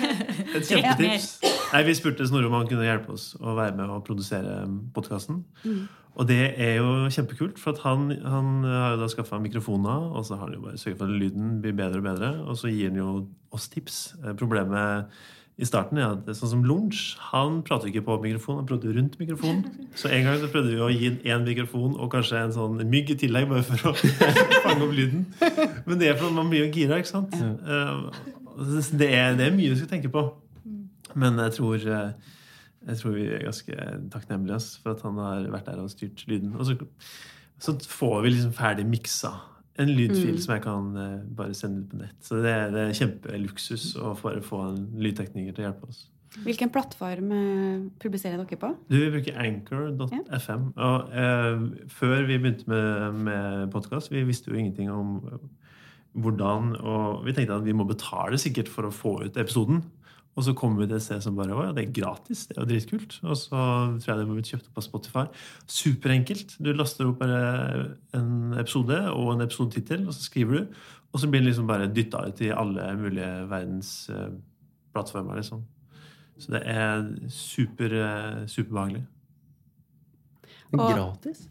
Et 0.58 0.68
kjempetips. 0.68 1.32
Nei, 1.72 1.82
Vi 1.86 1.94
spurte 1.94 2.26
Snorre 2.26 2.48
om 2.50 2.56
han 2.58 2.68
kunne 2.70 2.86
hjelpe 2.86 3.12
oss 3.14 3.32
å 3.38 3.54
være 3.58 3.76
med 3.78 3.90
og 3.94 4.04
produsere 4.06 4.64
podkasten. 4.96 5.42
Og 6.18 6.26
det 6.26 6.40
er 6.58 6.80
jo 6.80 6.88
kjempekult, 7.14 7.58
for 7.62 7.70
at 7.76 7.82
han, 7.86 8.08
han 8.26 8.48
har 8.66 8.96
jo 8.96 9.02
da 9.04 9.08
skaffa 9.12 9.38
mikrofoner, 9.40 10.08
og 10.10 10.24
så 10.26 10.34
har 10.40 10.48
han 10.48 10.56
jo 10.56 10.64
bare 10.64 10.80
sørga 10.80 10.98
for 10.98 11.12
at 11.12 11.20
lyden 11.22 11.60
blir 11.62 11.76
bedre 11.78 12.00
og 12.02 12.08
bedre, 12.08 12.30
og 12.50 12.58
så 12.58 12.72
gir 12.72 12.90
han 12.90 12.98
jo 12.98 13.12
oss 13.54 13.68
tips. 13.70 14.00
Eh, 14.24 14.34
Problemet 14.40 15.06
i 15.60 15.68
starten 15.68 16.00
er 16.00 16.16
at 16.16 16.26
sånn 16.34 16.50
som 16.56 16.64
Lunsj, 16.66 17.14
han 17.30 17.60
prater 17.66 17.92
ikke 17.92 18.02
på 18.08 18.16
mikrofon, 18.24 18.58
han 18.62 18.66
prater 18.68 18.94
rundt 18.96 19.14
mikrofonen. 19.20 19.86
Så 19.94 20.10
en 20.10 20.26
gang 20.26 20.40
så 20.42 20.50
prøvde 20.50 20.74
vi 20.74 20.82
å 20.82 20.90
gi 20.90 21.12
én 21.30 21.46
mikrofon 21.46 21.94
og 22.00 22.10
kanskje 22.16 22.42
en 22.42 22.54
sånn 22.58 22.82
mygg 22.90 23.14
i 23.14 23.18
tillegg, 23.22 23.46
bare 23.52 23.62
for 23.70 23.92
å 23.92 23.94
fange 24.66 24.88
opp 24.88 24.94
lyden. 24.96 25.28
Men 25.86 26.00
det 26.02 26.10
er 26.10 26.18
fordi 26.18 26.34
man 26.40 26.50
blir 26.50 26.64
jo 26.66 26.72
gira, 26.74 26.98
ikke 27.00 27.12
sant? 27.14 27.38
Eh, 27.38 28.22
Det 28.98 29.06
er, 29.14 29.36
det 29.38 29.46
er 29.46 29.54
mye 29.56 29.70
du 29.72 29.78
skal 29.78 29.94
tenke 29.94 30.10
på. 30.12 30.26
Men 31.14 31.38
jeg 31.38 31.56
tror, 31.58 31.74
eh, 31.74 32.12
jeg 32.86 33.02
tror 33.02 33.16
vi 33.16 33.28
er 33.28 33.46
ganske 33.48 33.90
takknemlige 34.12 34.60
for 34.82 34.94
at 34.94 35.04
han 35.06 35.20
har 35.20 35.50
vært 35.52 35.70
der 35.70 35.82
og 35.82 35.90
styrt 35.92 36.26
lyden. 36.28 36.56
Og 36.56 36.66
så, 36.66 36.76
så 37.58 37.76
får 37.88 38.20
vi 38.22 38.34
liksom 38.34 38.52
ferdig 38.56 38.86
miksa 38.88 39.34
en 39.80 39.90
lydfil 39.96 40.38
som 40.42 40.54
jeg 40.56 40.64
kan 40.64 40.88
eh, 40.98 41.18
bare 41.36 41.56
sende 41.56 41.84
ut 41.84 41.90
på 41.92 42.00
nett. 42.00 42.16
Så 42.24 42.40
det, 42.44 42.54
det 42.74 42.86
er 42.86 42.96
kjempeluksus 42.96 43.92
å 44.00 44.14
bare 44.20 44.42
få 44.44 44.64
en 44.68 44.80
lydtekniker 45.00 45.56
til 45.56 45.64
å 45.64 45.68
hjelpe 45.68 45.90
oss. 45.90 46.02
Hvilken 46.44 46.70
plattform 46.70 47.32
eh, 47.34 47.86
publiserer 48.02 48.38
dere 48.42 48.60
på? 48.60 48.70
Du, 48.90 48.98
Vi 49.00 49.10
bruker 49.16 49.38
anchor.fm. 49.42 50.68
Og 50.76 51.16
eh, 51.22 51.64
før 51.90 52.26
vi 52.28 52.38
begynte 52.38 52.70
med, 52.70 53.22
med 53.26 53.72
podkast, 53.74 54.12
vi 54.12 54.22
visste 54.28 54.52
jo 54.52 54.60
ingenting 54.60 54.92
om 54.94 55.18
hvordan 56.18 56.76
Og 56.82 57.24
vi 57.24 57.32
tenkte 57.32 57.54
at 57.54 57.64
vi 57.64 57.72
må 57.76 57.84
betale 57.86 58.38
sikkert 58.40 58.68
for 58.68 58.88
å 58.88 58.90
få 58.94 59.12
ut 59.24 59.36
episoden. 59.38 59.84
Og 60.38 60.44
så 60.46 60.54
kommer 60.54 60.80
vi 60.82 60.86
til 60.88 60.96
et 60.96 61.02
sted 61.04 61.22
som 61.22 61.36
bare 61.36 61.50
ja, 61.54 61.72
det 61.74 61.84
er 61.88 61.92
gratis. 61.92 62.46
Det 62.46 62.56
er 62.56 62.62
jo 62.62 62.68
dritkult. 62.70 63.16
Og 63.26 63.36
så 63.36 63.58
tror 63.98 64.06
jeg 64.12 64.18
det 64.18 64.26
må 64.28 64.36
blitt 64.38 64.50
kjøpt 64.52 64.68
opp 64.70 64.78
av 64.78 64.86
Spotify. 64.86 65.24
Superenkelt. 65.70 66.54
Du 66.62 66.70
laster 66.72 67.06
opp 67.10 67.18
bare 67.20 67.96
en 68.16 68.54
episode 68.58 68.98
og 69.10 69.32
en 69.34 69.42
episodetittel, 69.46 70.06
og 70.06 70.14
så 70.14 70.22
skriver 70.28 70.56
du. 70.60 70.78
Og 71.12 71.20
så 71.20 71.26
blir 71.30 71.42
den 71.42 71.50
liksom 71.50 71.66
bare 71.66 71.90
dytta 71.90 72.22
ut 72.30 72.40
i 72.46 72.52
alle 72.54 72.86
mulige 72.98 73.30
verdens 73.50 73.92
eh, 74.14 74.28
plattformer, 74.94 75.40
liksom. 75.42 75.64
Så 76.40 76.54
det 76.54 76.62
er 76.72 77.02
super, 77.34 77.92
eh, 78.00 78.44
superbehagelig. 78.48 79.02
Men 80.70 80.80
Og- 80.80 80.94
Gratis? 80.94 81.48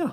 Ja. 0.00 0.08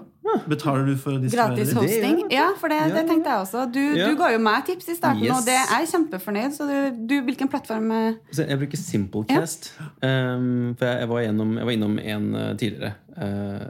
Betaler 0.52 0.86
du 0.90 0.94
for 1.00 1.16
å 1.16 1.22
distribuere 1.24 1.56
Gratis 1.56 1.70
det? 1.72 1.78
hosting? 1.80 2.18
Ja, 2.34 2.48
for 2.60 2.72
det, 2.74 2.80
det 2.92 3.04
tenkte 3.08 3.32
jeg 3.32 3.44
også. 3.46 3.64
Du, 3.72 3.80
Ja. 3.96 4.10
du 4.10 4.18
ga 4.20 4.30
jo 4.34 4.42
meg 4.44 4.66
tips 4.68 4.90
i 4.92 4.96
starten, 4.98 5.24
Yes. 5.24 5.32
og 5.38 5.46
det 5.48 5.56
er 5.56 5.72
jeg 5.80 5.90
kjempefornøyd. 5.94 6.56
Så 6.58 6.68
du, 6.68 7.08
du 7.08 7.16
hvilken 7.30 7.50
plattform 7.52 7.90
eh, 7.96 8.20
Så 8.36 8.46
jeg 8.48 8.60
bruker 8.60 8.82
Simplecast. 8.82 9.72
Um, 10.04 10.76
for 10.76 10.86
jeg, 10.90 11.00
jeg, 11.06 11.10
var 11.14 11.24
gjennom, 11.24 11.56
jeg 11.62 11.70
var 11.70 11.78
innom 11.78 11.98
en 12.04 12.28
uh, 12.36 12.52
tidligere. 12.60 12.94
Uh, 13.16 13.66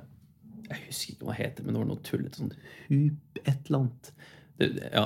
jeg 0.68 0.84
husker 0.90 1.14
ikke 1.14 1.30
hva 1.30 1.36
det 1.38 1.42
heter, 1.46 1.64
men 1.64 1.78
det 1.78 1.82
var 1.84 1.90
noe 1.94 2.04
tullete. 2.10 2.42
Sånn 2.42 2.54
hup 2.90 3.42
et 3.46 3.70
eller 3.70 3.80
annet. 3.84 4.14
Det, 4.58 4.68
ja, 4.90 5.04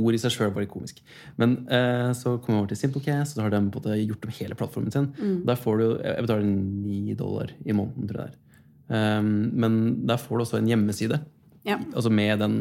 Ord 0.00 0.16
i 0.16 0.20
seg 0.22 0.32
sjøl 0.32 0.54
var 0.56 0.64
litt 0.64 0.72
komisk. 0.72 1.02
Men 1.36 1.58
uh, 1.68 2.10
så 2.16 2.38
kom 2.40 2.56
jeg 2.56 2.62
over 2.64 2.70
til 2.72 2.80
Simplecast, 2.80 3.36
og 3.36 3.42
så 3.42 3.46
har 3.46 3.52
de 3.52 3.98
gjort 4.08 4.24
om 4.24 4.38
hele 4.40 4.56
plattformen 4.56 4.94
sin. 4.94 5.10
Der 5.44 5.60
får 5.60 5.82
du, 5.82 5.88
Jeg 6.00 6.24
betaler 6.24 6.48
ni 6.48 7.12
dollar 7.18 7.52
i 7.60 7.76
måneden, 7.76 8.08
tror 8.08 8.24
jeg 8.24 8.32
det 8.32 8.38
er. 8.38 8.46
Um, 8.90 9.50
men 9.54 9.80
der 10.08 10.18
får 10.18 10.36
du 10.36 10.44
også 10.44 10.58
en 10.58 10.68
hjemmeside. 10.70 11.20
Ja. 11.66 11.78
Altså 11.94 12.10
med 12.10 12.38
den 12.42 12.60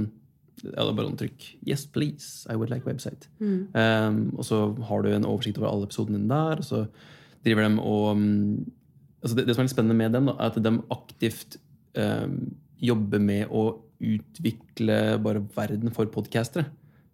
ja, 0.59 0.83
det 0.83 0.89
er 0.89 0.95
bare 0.97 1.07
sånn 1.07 1.19
trykk 1.21 1.45
'Yes, 1.63 1.85
please. 1.87 2.45
I 2.51 2.57
would 2.59 2.69
like 2.69 2.87
website'. 2.87 3.29
Um, 3.39 4.35
og 4.37 4.43
så 4.45 4.75
har 4.89 5.03
du 5.03 5.09
en 5.13 5.25
oversikt 5.25 5.57
over 5.57 5.69
alle 5.69 5.87
episodene 5.87 6.19
dine 6.19 6.29
der. 6.29 6.59
Og 6.59 6.67
så 6.67 6.81
driver 7.45 7.67
de 7.67 7.79
og 7.79 8.11
um, 8.11 8.65
altså 9.23 9.35
det, 9.35 9.47
det 9.47 9.55
som 9.55 9.63
er 9.63 9.69
litt 9.69 9.75
spennende 9.75 9.95
med 9.95 10.11
dem, 10.15 10.27
da, 10.27 10.35
er 10.35 10.51
at 10.51 10.59
de 10.63 10.73
aktivt 10.91 11.57
um, 11.95 12.35
jobber 12.79 13.23
med 13.23 13.47
å 13.51 13.63
utvikle 13.99 15.19
bare 15.23 15.43
verden 15.55 15.91
for 15.95 16.11
podkastere. 16.11 16.69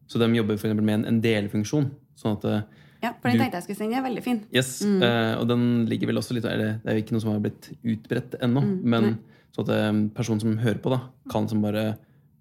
Så 0.07 0.21
de 0.21 0.29
jobber 0.37 0.57
for 0.57 0.73
med 0.73 0.99
en, 0.99 1.05
en 1.05 1.21
delfunksjon. 1.21 1.89
Sånn 2.17 2.37
at 2.37 2.45
uh, 2.45 2.84
Ja, 3.05 3.13
for 3.21 3.29
den 3.29 3.39
tenkte 3.43 3.59
jeg 3.61 3.67
skulle 3.67 3.79
sende. 3.83 4.01
Veldig 4.05 4.23
fin. 4.25 4.41
Yes, 4.55 4.73
eh, 4.81 5.33
og 5.39 5.45
den 5.51 5.65
ligger 5.91 6.09
vel 6.11 6.19
også 6.21 6.35
litt 6.37 6.47
eller, 6.49 6.79
Det 6.83 6.91
er 6.91 6.97
jo 6.99 7.03
ikke 7.05 7.15
noe 7.17 7.23
som 7.25 7.33
har 7.35 7.43
blitt 7.45 7.69
utbredt 7.83 8.37
ennå. 8.41 8.63
men 8.83 9.11
sånn 9.55 9.69
at 9.69 9.75
en 9.77 10.01
person 10.11 10.39
som 10.41 10.57
hører 10.59 10.81
på, 10.83 10.91
da 10.91 10.99
kan 11.31 11.47
som 11.47 11.61
bare 11.63 11.93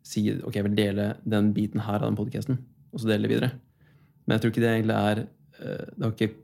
si 0.04 0.26
ok, 0.34 0.54
jeg 0.58 0.64
vil 0.66 0.74
dele 0.76 1.10
den 1.24 1.52
biten 1.56 1.80
her 1.84 2.00
av 2.02 2.08
den 2.10 2.16
podkasten. 2.18 2.58
og 2.92 3.00
så 3.00 3.06
dele 3.12 3.28
det 3.28 3.30
videre. 3.36 3.52
Men 4.26 4.34
jeg 4.38 4.42
tror 4.42 4.50
ikke 4.54 4.64
det 4.64 4.72
egentlig 4.72 4.96
er 4.96 5.18
eh, 5.60 5.84
Det 5.94 6.02
har 6.04 6.12
ikke 6.16 6.34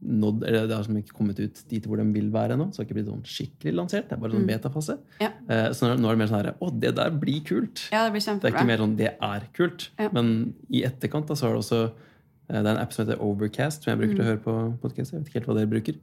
nådd, 0.00 0.44
eller 0.48 0.66
det 0.66 0.76
har 0.76 0.84
som 0.86 0.96
ikke 0.96 1.12
kommet 1.12 1.38
ut 1.42 1.58
dit 1.68 1.84
hvor 1.84 1.98
de 2.00 2.04
vil 2.14 2.30
være 2.32 2.54
ennå. 2.56 2.70
Så 2.72 2.78
det 2.80 2.84
har 2.84 2.86
ikke 2.88 2.96
blitt 3.00 3.10
sånn 3.10 3.26
skikkelig 3.28 3.74
lansert. 3.76 4.06
Det 4.08 4.16
er 4.16 4.20
bare 4.22 4.32
sånn 4.32 4.46
betafase. 4.48 4.94
Ja. 5.20 5.28
Eh, 5.48 5.66
Så 5.76 5.90
nå 5.92 6.08
er 6.08 6.16
det 6.16 6.20
mer 6.22 6.30
sånn 6.30 6.40
her 6.40 6.54
Å, 6.56 6.70
det 6.80 6.94
der 6.96 7.10
blir 7.20 7.42
kult! 7.44 7.82
Ja, 7.92 8.06
det 8.06 8.14
blir 8.14 8.24
kjempebra. 8.24 8.46
Det 8.48 8.54
er 8.54 8.56
ikke 8.56 8.70
mer 8.70 8.80
sånn 8.84 8.96
det 8.96 9.10
er 9.20 9.44
kult. 9.58 9.88
Ja. 10.00 10.08
Men 10.16 10.54
i 10.72 10.84
etterkant 10.88 11.28
da, 11.28 11.34
så 11.36 11.48
har 11.48 11.52
det 11.58 11.64
også 11.66 11.82
eh, 11.90 12.06
Det 12.50 12.58
er 12.58 12.66
en 12.72 12.80
app 12.82 12.92
som 12.92 13.04
heter 13.06 13.20
Overcast, 13.22 13.84
som 13.84 13.92
jeg 13.92 14.00
bruker 14.00 14.16
til 14.18 14.24
å 14.24 14.28
høre 14.32 14.42
på 14.42 14.54
podkast. 14.82 15.12
Jeg 15.14 15.20
vet 15.20 15.28
ikke 15.30 15.38
helt 15.38 15.50
hva 15.50 15.54
dere 15.60 15.70
bruker. 15.70 15.98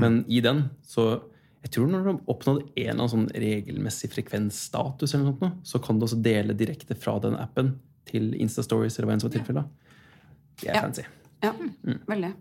Men 0.00 0.22
i 0.32 0.40
den, 0.44 0.70
så 0.86 1.22
Jeg 1.64 1.70
tror 1.72 1.86
når 1.88 2.02
du 2.04 2.08
har 2.10 2.16
oppnådd 2.28 2.58
en 2.60 2.72
eller 2.76 2.92
annen 2.92 3.08
sånn 3.08 3.28
regelmessig 3.40 4.10
frekvensstatus, 4.12 5.14
eller 5.14 5.24
noe 5.24 5.32
sånt, 5.32 5.40
nå, 5.40 5.48
så 5.64 5.78
kan 5.80 5.96
du 5.98 6.04
også 6.04 6.18
dele 6.20 6.52
direkte 6.52 6.92
fra 7.00 7.14
den 7.24 7.38
appen 7.40 7.70
til 8.04 8.34
Instastories 8.36 8.98
eller 8.98 9.08
hva 9.08 9.14
enn 9.14 9.22
som 9.22 9.30
er 9.30 9.38
tilfellet. 9.38 9.64
Det 10.60 10.68
er 10.68 10.74
Ja. 10.74 10.80
fancy. 10.82 11.04
Ja, 11.42 11.52
Mm. 11.52 12.00
veldig. 12.06 12.34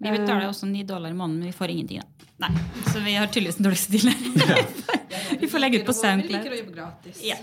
Vi 0.00 0.08
betaler 0.08 0.48
også 0.48 0.66
9 0.66 0.86
dollar 0.86 1.10
i 1.10 1.12
måneden, 1.12 1.38
men 1.40 1.46
vi 1.48 1.52
får 1.52 1.68
ingenting. 1.68 2.00
da. 2.00 2.48
Nei, 2.48 2.60
Så 2.86 3.04
vi 3.04 3.12
har 3.14 3.26
tydeligvis 3.26 3.56
den 3.56 3.64
dårligste 3.64 3.92
dealen. 3.92 4.66
vi 5.40 5.46
får 5.46 5.58
legge 5.60 5.80
ut 5.80 5.86
på 5.86 5.92
Vi 5.92 6.28
liker 6.32 6.50
å 6.50 6.58
jobbe 6.64 6.74
gratis. 6.74 7.20
Ja. 7.22 7.36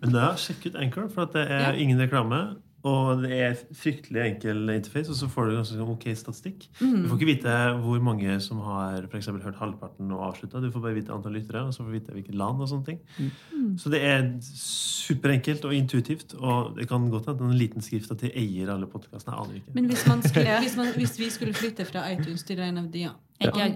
Men 0.00 0.12
da, 0.12 0.34
sjekk 0.36 0.66
ut 0.66 0.76
Anchor, 0.76 1.08
for 1.08 1.22
at 1.22 1.32
det 1.32 1.50
er 1.50 1.58
Ja. 1.60 1.72
ingen 1.72 1.98
reklame. 1.98 2.56
Og 2.86 3.22
det 3.24 3.32
er 3.34 3.54
fryktelig 3.74 4.20
enkel 4.22 4.70
interface, 4.70 5.10
og 5.10 5.16
så 5.18 5.26
får 5.30 5.48
du 5.48 5.54
ganske 5.56 5.86
ok 5.96 6.04
statistikk. 6.18 6.66
Du 6.78 7.08
får 7.08 7.16
ikke 7.16 7.28
vite 7.32 7.54
hvor 7.82 8.02
mange 8.04 8.36
som 8.44 8.60
har 8.62 9.08
for 9.08 9.18
eksempel, 9.18 9.42
hørt 9.42 9.58
halvparten 9.58 10.12
og 10.14 10.22
avslutta. 10.28 10.62
Du 10.62 10.68
får 10.70 10.84
bare 10.84 10.98
vite 10.98 11.14
antall 11.14 11.34
lyttere, 11.34 11.64
og 11.66 11.74
så 11.74 11.82
får 11.82 11.90
du 11.90 11.96
vite 11.96 12.14
hvilket 12.14 12.38
land 12.38 12.62
og 12.62 12.70
sånne 12.70 12.86
ting. 12.86 13.00
Så 13.82 13.90
det 13.90 14.02
er 14.06 14.28
superenkelt 14.44 15.66
og 15.66 15.74
intuitivt, 15.74 16.36
og 16.38 16.76
det 16.78 16.86
kan 16.90 17.10
godt 17.10 17.32
hende 17.32 17.50
en 17.50 17.58
liten 17.58 17.84
skrift 17.84 18.12
at 18.14 18.22
de 18.22 18.30
eier 18.38 18.70
alle 18.74 18.86
podkastene. 18.90 19.34
Jeg 19.34 19.44
aner 19.44 19.60
ikke. 19.60 19.76
Men 19.80 19.90
hvis, 19.90 20.06
man 20.06 20.22
skulle, 20.22 20.56
hvis, 20.64 20.78
man, 20.78 20.94
hvis 21.00 21.18
vi 21.18 21.30
skulle 21.34 21.58
flytte 21.58 21.90
fra 21.90 22.06
iTunes 22.12 22.46
til 22.46 22.62
en 22.62 22.82
av 22.84 22.90
de 22.92 23.06
ja. 23.08 23.14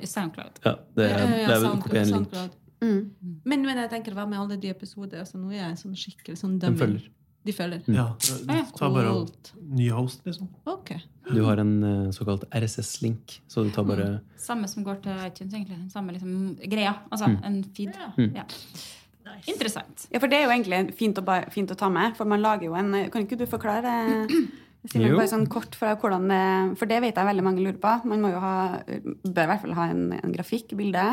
SoundCloud. 0.07 0.63
Ja, 0.65 0.79
det, 0.97 1.11
er, 1.11 1.27
det 1.27 1.45
er 1.45 1.49
vel 1.51 1.67
SoundCloud, 1.67 2.03
en 2.05 2.13
link. 2.15 2.59
Mm. 2.81 3.01
Men, 3.45 3.65
men 3.67 3.79
jeg 3.83 3.91
tenker, 3.93 4.15
hva 4.17 4.25
med 4.29 4.39
alle 4.41 4.57
de 4.61 4.71
episoder? 4.73 5.21
Altså, 5.21 5.41
nå 5.41 5.51
er 5.53 5.67
jeg 5.67 5.81
sånn 5.83 5.99
skikkelig 5.99 6.39
sånn 6.41 6.61
følger. 6.63 7.11
De 7.47 7.53
følger. 7.57 7.81
Ja, 7.89 8.09
Du 8.21 8.55
Ta 8.77 8.91
bare 8.93 9.27
ny 9.71 9.89
host, 9.91 10.21
liksom. 10.27 10.49
Ok. 10.69 10.93
Du 11.31 11.43
har 11.47 11.61
en 11.63 11.83
eh, 11.85 12.11
såkalt 12.13 12.45
RSS-link, 12.53 13.41
så 13.49 13.65
du 13.65 13.71
tar 13.71 13.85
bare 13.89 14.21
Samme 14.37 14.69
som 14.69 14.85
går 14.85 15.01
til 15.05 15.13
iTunes, 15.27 15.55
egentlig. 15.55 15.77
Den 15.79 15.91
samme 15.91 16.13
liksom, 16.13 16.57
greia. 16.69 16.95
Altså 17.11 17.29
Mm. 17.31 17.39
en 17.45 17.65
feed. 17.77 17.95
Mm. 18.19 18.35
Ja. 18.37 18.45
Interessant. 19.47 20.09
Ja, 20.13 20.19
for 20.19 20.27
det 20.27 20.39
er 20.41 20.45
jo 20.49 20.51
egentlig 20.51 20.95
fint 20.99 21.17
å, 21.21 21.25
fint 21.53 21.71
å 21.71 21.77
ta 21.79 21.89
med, 21.89 22.17
for 22.17 22.25
man 22.27 22.43
lager 22.43 22.67
jo 22.67 22.75
en 22.75 22.91
Kan 23.13 23.23
ikke 23.25 23.39
du 23.39 23.47
forklare 23.47 24.27
Simen, 24.91 25.15
bare 25.15 25.29
sånn 25.29 25.47
kort 25.49 25.75
for 25.77 25.95
hvordan 26.01 26.27
det 26.33 26.79
For 26.81 26.87
det 26.91 27.01
vet 27.05 27.15
jeg 27.17 27.29
veldig 27.29 27.45
mange 27.45 27.61
lurer 27.63 27.79
på. 27.79 27.93
Man 28.09 28.23
må 28.25 28.31
jo 28.33 28.41
ha, 28.41 28.81
bør 28.81 29.45
i 29.45 29.51
hvert 29.53 29.61
fall 29.63 29.75
ha 29.77 29.89
en, 29.93 30.07
en 30.17 30.33
grafikk, 30.33 30.73
bilde. 30.77 31.05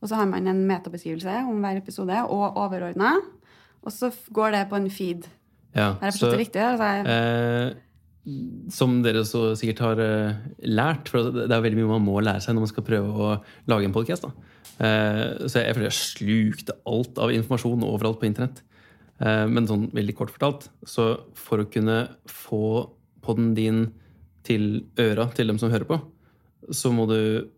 Og 0.00 0.08
så 0.08 0.16
har 0.20 0.26
man 0.28 0.46
en 0.46 0.66
metabeskrivelse 0.68 1.38
om 1.48 1.60
hver 1.64 1.80
episode, 1.80 2.16
og 2.28 2.56
overordna. 2.60 3.14
Og 3.82 3.92
så 3.92 4.12
går 4.30 4.52
det 4.52 4.68
på 4.68 4.76
en 4.76 4.90
feed. 4.92 5.26
Ja, 5.76 5.92
Har 6.00 6.08
jeg 6.10 6.16
forstått 6.16 6.34
det 6.34 6.40
riktig? 6.44 6.62
Altså, 6.66 6.88
jeg- 6.96 7.06
Eh, 7.06 7.74
som 8.70 9.02
dere 9.02 9.22
så 9.24 9.54
sikkert 9.56 9.78
har 9.80 9.98
eh, 10.04 10.34
lært, 10.68 11.08
for 11.08 11.30
det 11.32 11.50
er 11.50 11.62
veldig 11.62 11.78
mye 11.80 11.92
man 11.98 12.04
må 12.04 12.20
lære 12.22 12.42
seg 12.42 12.54
når 12.54 12.60
man 12.66 12.72
skal 12.72 12.84
prøve 12.84 13.08
å 13.16 13.28
lage 13.70 13.84
en 13.88 13.94
podkast. 13.94 14.24
Eh, 14.80 15.46
så 15.48 15.62
jeg 15.64 15.74
føler 15.76 15.88
jeg 15.88 15.98
slukte 15.98 16.76
alt 16.86 17.18
av 17.18 17.30
informasjon 17.32 17.82
overalt 17.86 18.20
på 18.20 18.28
internett. 18.28 18.60
Eh, 19.20 19.46
men 19.46 19.66
sånn 19.68 19.90
veldig 19.92 20.14
kort 20.16 20.30
fortalt, 20.34 20.68
så 20.84 21.20
for 21.34 21.58
å 21.64 21.70
kunne 21.70 22.08
få 22.28 22.90
podden 23.22 23.54
din 23.54 23.92
til 24.44 24.84
øra 24.98 25.30
til 25.34 25.46
dem 25.50 25.58
som 25.58 25.70
hører 25.72 25.84
på, 25.88 26.00
så 26.72 26.92
må 26.92 27.06
du 27.08 27.48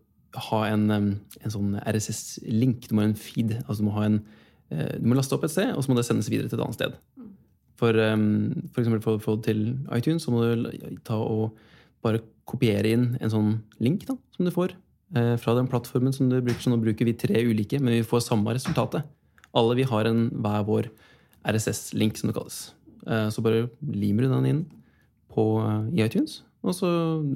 ha 0.49 0.63
en, 0.65 0.89
en 0.91 1.51
sånn 1.53 1.75
RSS-link. 1.85 2.87
Du 2.89 2.95
må 2.95 3.03
ha 3.03 3.07
en 3.11 3.15
feed. 3.19 3.51
altså 3.67 3.77
Du 3.83 3.87
må, 3.87 3.93
ha 3.93 4.03
en, 4.07 4.17
eh, 4.71 4.97
du 4.97 5.05
må 5.07 5.15
laste 5.15 5.35
opp 5.37 5.43
et 5.45 5.51
sted, 5.53 5.71
og 5.75 5.83
så 5.83 5.91
må 5.91 5.95
det 5.99 6.05
sendes 6.07 6.29
videre 6.31 6.49
til 6.49 6.59
et 6.59 6.65
annet 6.65 6.79
sted. 6.79 6.95
For, 7.79 7.97
um, 7.97 8.69
for 8.73 8.83
eksempel 8.83 9.01
for 9.03 9.17
å 9.17 9.23
få 9.23 9.35
det 9.39 9.49
til 9.49 9.61
iTunes, 9.95 10.25
så 10.25 10.33
må 10.33 10.43
du 10.43 10.99
ta 11.05 11.17
og 11.17 11.57
bare 12.03 12.21
kopiere 12.49 12.91
inn 12.93 13.13
en 13.23 13.31
sånn 13.31 13.51
link 13.83 14.05
da, 14.07 14.17
som 14.35 14.47
du 14.47 14.51
får 14.53 14.75
eh, 15.15 15.33
fra 15.39 15.55
den 15.57 15.69
plattformen 15.71 16.13
som 16.15 16.29
du 16.29 16.39
bruker. 16.39 16.61
Så 16.61 16.73
nå 16.73 16.79
bruker 16.81 17.07
vi 17.07 17.15
tre 17.17 17.43
ulike, 17.47 17.79
men 17.81 17.95
vi 17.95 18.07
får 18.07 18.25
samme 18.27 18.55
resultatet. 18.55 19.07
Alle 19.57 19.77
vi 19.79 19.87
har 19.87 20.09
en 20.09 20.27
hver 20.43 20.65
vår 20.67 20.89
RSS-link, 21.47 22.19
som 22.19 22.29
det 22.29 22.37
kalles. 22.37 22.59
Eh, 23.07 23.27
så 23.33 23.43
bare 23.45 23.67
limer 23.81 24.27
du 24.27 24.33
den 24.33 24.49
inn 24.49 24.63
på, 25.33 25.45
eh, 25.63 25.83
i 25.97 26.03
iTunes, 26.05 26.41
og 26.63 26.75
så 26.77 26.89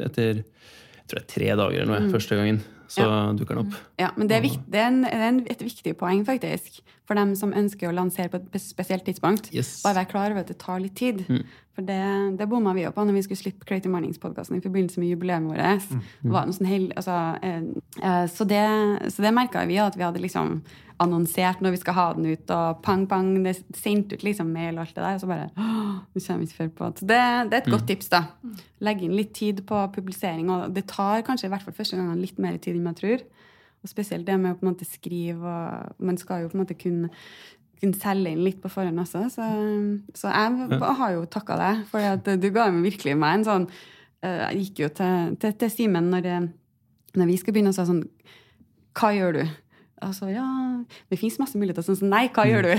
etter 0.05 0.43
jeg 0.43 1.11
tror 1.11 1.21
det 1.21 1.23
er 1.23 1.33
tre 1.33 1.51
dager 1.55 1.81
eller 1.81 1.93
noe, 1.93 2.11
første 2.11 2.35
gangen, 2.35 2.57
så 2.91 3.07
dukker 3.37 3.57
den 3.57 3.65
opp. 3.65 3.79
Ja, 3.99 4.11
men 4.15 4.29
det 4.29 4.37
er, 4.37 4.43
vikt, 4.45 4.65
det 4.71 4.81
er, 4.81 4.91
en, 4.91 5.01
det 5.05 5.13
er 5.15 5.27
en, 5.27 5.41
et 5.51 5.63
viktig 5.63 5.93
poeng, 5.99 6.23
faktisk. 6.27 6.81
For 7.07 7.15
dem 7.19 7.33
som 7.39 7.53
ønsker 7.55 7.87
å 7.87 7.95
lansere 7.95 8.31
på 8.31 8.41
et 8.41 8.59
spesielt 8.59 9.05
tidspunkt. 9.07 9.47
Yes. 9.55 9.77
Bare 9.85 10.01
vær 10.01 10.09
klar 10.11 10.33
over 10.33 10.43
at 10.43 10.51
det 10.51 10.57
tar 10.59 10.81
litt 10.83 10.97
tid. 10.99 11.23
For 11.77 11.85
det, 11.85 12.01
det 12.39 12.47
bomma 12.49 12.73
vi 12.73 12.83
jo 12.87 12.91
på 12.95 13.05
når 13.05 13.19
vi 13.19 13.21
skulle 13.27 13.39
slippe 13.39 13.67
Creative 13.69 13.93
Mornings-podkasten 13.93 14.57
i 14.57 14.63
forbindelse 14.63 14.99
med 14.99 15.13
jubileet 15.13 15.45
vårt. 15.45 15.91
Mm. 16.25 16.35
sånn 16.57 16.69
hel, 16.71 16.87
altså, 16.97 17.17
eh, 17.45 17.67
eh, 18.01 18.25
så 18.33 18.47
det, 18.49 18.65
så 19.13 19.23
det 19.23 19.33
merka 19.37 19.61
vi 19.69 19.77
at 19.83 19.95
vi 19.95 20.07
hadde 20.07 20.23
liksom 20.23 20.57
annonsert 21.03 21.61
når 21.61 21.75
vi 21.75 21.79
skal 21.81 21.95
ha 21.97 22.05
den 22.17 22.27
ut, 22.31 22.51
og 22.53 22.81
pang, 22.85 23.05
pang, 23.09 23.29
det 23.45 23.53
er 23.53 23.77
sendt 23.77 24.13
ut 24.13 24.23
liksom 24.25 24.49
mail 24.53 24.77
og 24.77 24.85
alt 24.85 24.95
det 24.95 25.03
der. 25.03 25.17
Og 25.17 25.23
så 25.23 25.29
bare 25.29 25.49
Nå 25.57 26.21
kommer 26.23 26.41
vi 26.41 26.47
ikke 26.47 26.59
før 26.61 26.71
på. 26.77 26.91
Så 26.99 27.09
det, 27.09 27.19
det 27.51 27.57
er 27.57 27.63
et 27.63 27.73
godt 27.73 27.87
tips, 27.89 28.09
da. 28.13 28.23
Legge 28.83 29.05
inn 29.05 29.17
litt 29.17 29.33
tid 29.37 29.61
på 29.69 29.81
publisering. 29.93 30.49
Og 30.53 30.71
det 30.73 30.87
tar 30.89 31.25
kanskje 31.27 31.49
i 31.49 31.53
hvert 31.53 31.65
fall 31.65 31.75
første 31.77 31.99
gangen 31.99 32.21
litt 32.21 32.39
mer 32.41 32.57
tid 32.57 32.77
enn 32.77 32.87
man 32.87 32.97
tror. 32.97 33.21
Og 33.83 33.91
spesielt 33.91 34.25
det 34.27 34.39
med 34.41 34.55
å 34.55 34.57
på 34.57 34.65
en 34.65 34.71
måte 34.71 34.87
skrive 34.89 35.51
og 35.51 36.01
Man 36.03 36.17
skal 36.17 36.43
jo 36.43 36.49
på 36.51 36.57
en 36.57 36.63
måte 36.63 36.77
kunne, 36.79 37.11
kunne 37.77 38.01
selge 38.01 38.33
inn 38.33 38.41
litt 38.45 38.57
på 38.63 38.71
forhånd 38.73 39.03
også. 39.03 39.27
Så, 39.35 39.51
så 40.17 40.33
jeg 40.33 40.81
har 40.81 41.13
jo 41.13 41.27
takka 41.29 41.59
deg, 41.61 41.85
for 41.91 42.09
at 42.15 42.33
du 42.41 42.49
ga 42.55 42.71
virkelig 42.73 43.13
meg 43.19 43.39
en 43.39 43.47
sånn 43.47 43.69
eh, 44.25 44.47
Jeg 44.47 44.63
gikk 44.63 44.83
jo 44.85 44.91
til, 44.97 45.37
til, 45.43 45.55
til 45.61 45.73
Simen 45.73 46.09
når, 46.13 46.49
når 47.19 47.31
vi 47.31 47.37
skal 47.37 47.53
begynne, 47.53 47.75
og 47.75 47.77
sa 47.77 47.85
sånn 47.85 48.05
Hva 48.97 49.13
gjør 49.13 49.41
du? 49.41 49.57
Altså, 50.03 50.27
ja, 50.29 50.45
det 51.09 51.17
fins 51.17 51.39
masse 51.41 51.57
muligheter. 51.57 51.85
Sånn 51.85 51.97
som 51.97 52.11
nei, 52.11 52.27
hva 52.33 52.45
gjør 52.45 52.67
du? 52.67 52.73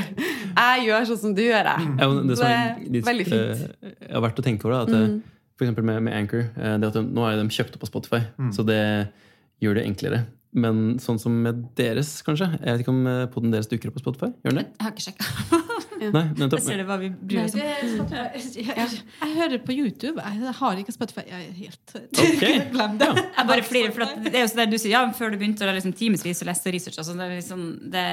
Jeg 0.59 0.85
gjør 0.87 1.09
sånn 1.11 1.21
som 1.25 1.35
du 1.35 1.43
gjør, 1.43 1.67
jeg. 1.73 1.89
Ja, 1.99 2.07
men 2.13 2.31
det 2.31 2.39
som 2.39 2.47
er 2.47 2.77
Det 2.79 2.87
er 2.87 2.95
litt, 2.95 3.07
veldig 3.09 3.27
fint. 3.27 3.65
Uh, 3.83 3.93
jeg 4.07 4.15
har 4.15 4.25
vært 4.29 4.39
å 4.39 4.45
tenke 4.47 4.69
over 4.69 4.77
det, 4.77 4.81
at 4.87 4.99
eh, 4.99 5.39
for 5.59 5.67
eksempel 5.67 5.87
med, 5.89 6.03
med 6.07 6.15
Anchor 6.15 6.45
eh, 6.47 6.77
det 6.79 6.91
at 6.93 6.99
de, 6.99 7.03
Nå 7.03 7.25
er 7.27 7.41
de 7.41 7.47
kjøpt 7.57 7.79
opp 7.79 7.87
av 7.87 7.91
Spotify, 7.91 8.21
så 8.55 8.65
det 8.67 8.83
gjør 9.65 9.81
det 9.81 9.87
enklere. 9.89 10.21
Men 10.57 10.97
sånn 11.03 11.19
som 11.21 11.35
med 11.45 11.59
deres, 11.77 12.23
kanskje 12.25 12.47
Jeg 12.55 12.63
vet 12.65 12.81
ikke 12.81 12.93
om 12.95 13.03
poden 13.05 13.49
podden 13.49 13.55
deres 13.55 13.69
dukker 13.71 13.91
opp 13.91 13.99
på 13.99 14.03
Spotify? 14.05 14.31
Gjør 14.45 14.55
den 14.55 14.61
det? 14.63 14.67
Jeg 14.79 14.85
har 14.87 14.95
ikke 14.95 15.07
sjekka. 15.07 15.59
Nei, 15.99 16.23
men 16.39 16.53
Jeg 16.55 16.63
ser 16.63 16.79
det 16.79 16.87
hva 16.87 16.97
vi 17.01 17.09
bryr 17.11 17.45
oss 17.45 17.57
om. 17.57 17.61
Jeg, 18.69 19.33
hører 19.35 19.59
på 19.65 19.75
YouTube. 19.75 20.23
Jeg 20.23 20.55
har 20.61 20.83
ikke 20.83 20.95
Spotify. 20.95 21.25
Jeg 21.27 21.49
er 21.49 21.57
helt 21.59 21.97
Ok. 21.99 22.45
Glem 22.75 22.99
det. 23.01 23.11
Jeg 23.19 23.51
bare 23.51 23.67
flirer, 23.67 23.95
for 23.97 24.05
det 24.29 24.35
er 24.35 24.45
jo 24.45 24.53
sånn 24.53 24.63
der 24.63 24.71
du 24.71 24.79
sier, 24.79 24.93
ja, 24.95 25.03
Før 25.19 25.35
du 25.35 25.41
begynte 25.41 25.67
å 25.67 25.75
liksom 25.75 25.97
timevis 25.99 26.45
å 26.45 26.49
lese 26.49 26.75
research 26.75 27.01
og 27.01 27.09
sånn, 27.09 27.21
det 27.23 27.29
er 27.29 27.37
liksom, 27.41 27.67
det, 27.93 28.07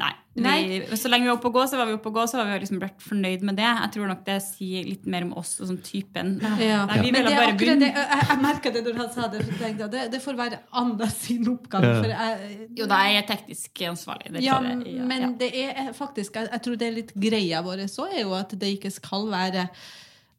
Nei. 0.00 0.14
Nei. 0.38 0.78
Vi, 0.86 0.96
så 0.96 1.10
lenge 1.10 1.26
vi 1.26 1.30
var 1.32 1.40
oppe 1.40 1.48
og 1.50 1.56
gå, 1.56 1.62
så 1.66 1.78
var 1.80 1.88
vi 1.88 1.94
oppe 1.96 2.06
og 2.06 2.14
gå, 2.14 2.24
så 2.30 2.38
var 2.38 2.46
vi 2.52 2.58
liksom 2.62 2.78
blitt 2.78 3.02
fornøyd 3.02 3.42
med 3.48 3.56
det. 3.58 3.66
Jeg 3.66 3.90
tror 3.96 4.10
nok 4.12 4.20
det 4.28 4.36
sier 4.44 4.84
litt 4.86 5.08
mer 5.10 5.24
om 5.26 5.32
oss 5.40 5.56
og 5.58 5.70
sånn 5.72 5.80
typen. 5.82 6.36
Ja. 6.62 6.84
Nei, 6.86 7.00
vi 7.02 7.10
Men 7.16 7.26
det 7.26 7.32
er 7.32 7.40
bare 7.40 7.54
akkurat 7.56 7.82
det, 7.82 7.88
jeg, 7.96 8.26
jeg 8.28 8.42
merka 8.44 8.72
det 8.76 8.82
når 8.86 9.00
han 9.00 9.08
sa 9.16 9.26
det. 9.32 9.40
for 9.48 9.66
jeg 9.66 9.90
Det, 9.96 10.04
det 10.12 10.20
får 10.22 10.38
være 10.38 10.60
Anna 10.82 11.08
sin 11.10 11.50
oppgave. 11.50 11.90
Ja. 11.90 11.96
For 11.98 12.14
jeg, 12.14 12.68
Jo 12.78 12.90
da, 12.92 13.00
er 13.08 13.16
jeg 13.16 13.26
teknisk 13.32 13.82
ansvarlig. 13.90 14.34
Det 14.36 14.44
ja, 14.46 14.60
jeg, 14.68 14.94
ja, 14.94 15.08
men 15.10 15.26
ja. 15.26 15.32
det 15.40 15.50
er 15.64 15.90
faktisk 15.98 16.38
Jeg, 16.38 16.52
jeg 16.52 16.64
tror 16.66 16.78
det 16.78 16.86
er 16.86 16.94
litt 17.00 17.16
greia 17.26 17.64
vår 17.66 17.84
så 17.90 18.06
er 18.12 18.22
jo 18.22 18.36
at 18.38 18.54
det 18.60 18.70
ikke 18.76 18.92
skal 18.94 19.26
være 19.32 19.66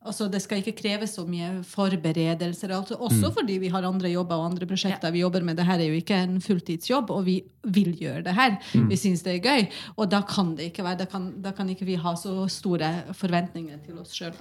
Altså, 0.02 0.28
Det 0.32 0.42
skal 0.42 0.58
ikke 0.58 0.74
kreve 0.82 1.08
så 1.08 1.26
mye 1.30 1.64
forberedelser. 1.68 2.72
Altså, 2.74 2.96
også 2.98 3.30
fordi 3.38 3.60
vi 3.62 3.70
har 3.70 3.86
andre 3.86 4.10
jobber 4.10 4.36
og 4.36 4.48
andre 4.50 4.66
prosjekter 4.66 5.12
vi 5.14 5.22
jobber 5.22 5.44
med. 5.46 5.58
Dette 5.60 5.76
er 5.78 5.84
jo 5.92 6.00
ikke 6.00 6.18
en 6.24 6.40
fulltidsjobb, 6.42 7.12
og 7.14 7.26
vi 7.26 7.44
vil 7.64 7.94
gjøre 8.00 8.24
det 8.26 8.34
her. 8.34 8.58
Vi 8.90 8.98
syns 8.98 9.22
det 9.22 9.36
er 9.36 9.46
gøy. 9.46 9.68
Og 9.98 10.10
da 10.10 10.24
kan 10.26 10.56
det 10.58 10.72
ikke 10.72 10.84
være, 10.88 11.04
da 11.04 11.06
kan, 11.06 11.30
da 11.42 11.52
kan 11.52 11.70
ikke 11.70 11.86
vi 11.86 12.00
ha 12.02 12.16
så 12.18 12.48
store 12.50 12.92
forventninger 13.14 13.78
til 13.86 14.02
oss 14.02 14.18
sjøl. 14.18 14.34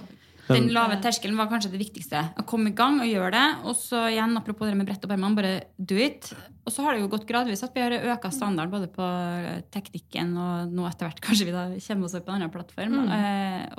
Den 0.47 0.71
lave 0.73 0.97
terskelen 1.03 1.37
var 1.39 1.49
kanskje 1.51 1.73
det 1.73 1.81
viktigste. 1.81 2.23
Å 2.37 2.47
komme 2.47 2.71
i 2.71 2.77
gang 2.77 2.99
og 3.03 3.09
gjøre 3.09 3.33
det. 3.35 3.45
Og 3.69 3.77
så 3.77 4.07
igjen, 4.11 4.37
apropos 4.39 4.69
det 4.69 4.77
med 4.79 4.89
brett 4.89 5.03
og 5.05 5.11
permene, 5.11 5.37
bare 5.37 5.53
do 5.77 5.99
it. 6.01 6.31
Og 6.61 6.69
så 6.69 6.83
har 6.85 6.93
det 6.93 7.01
jo 7.01 7.09
gått 7.09 7.25
gradvis 7.25 7.63
at 7.65 7.73
vi 7.73 7.81
har 7.81 7.93
øka 8.13 8.29
standarden 8.33 8.69
både 8.69 8.87
på 8.93 9.05
teknikken 9.73 10.35
og 10.37 10.73
nå 10.75 10.85
etter 10.85 11.07
hvert 11.07 11.21
kanskje 11.23 11.47
vi 11.47 11.55
da 11.55 11.63
kommer 11.73 12.05
oss 12.05 12.15
opp 12.17 12.27
på 12.27 12.33
en 12.33 12.37
annen 12.37 12.53
plattform. 12.53 12.99
Mm. 13.01 13.13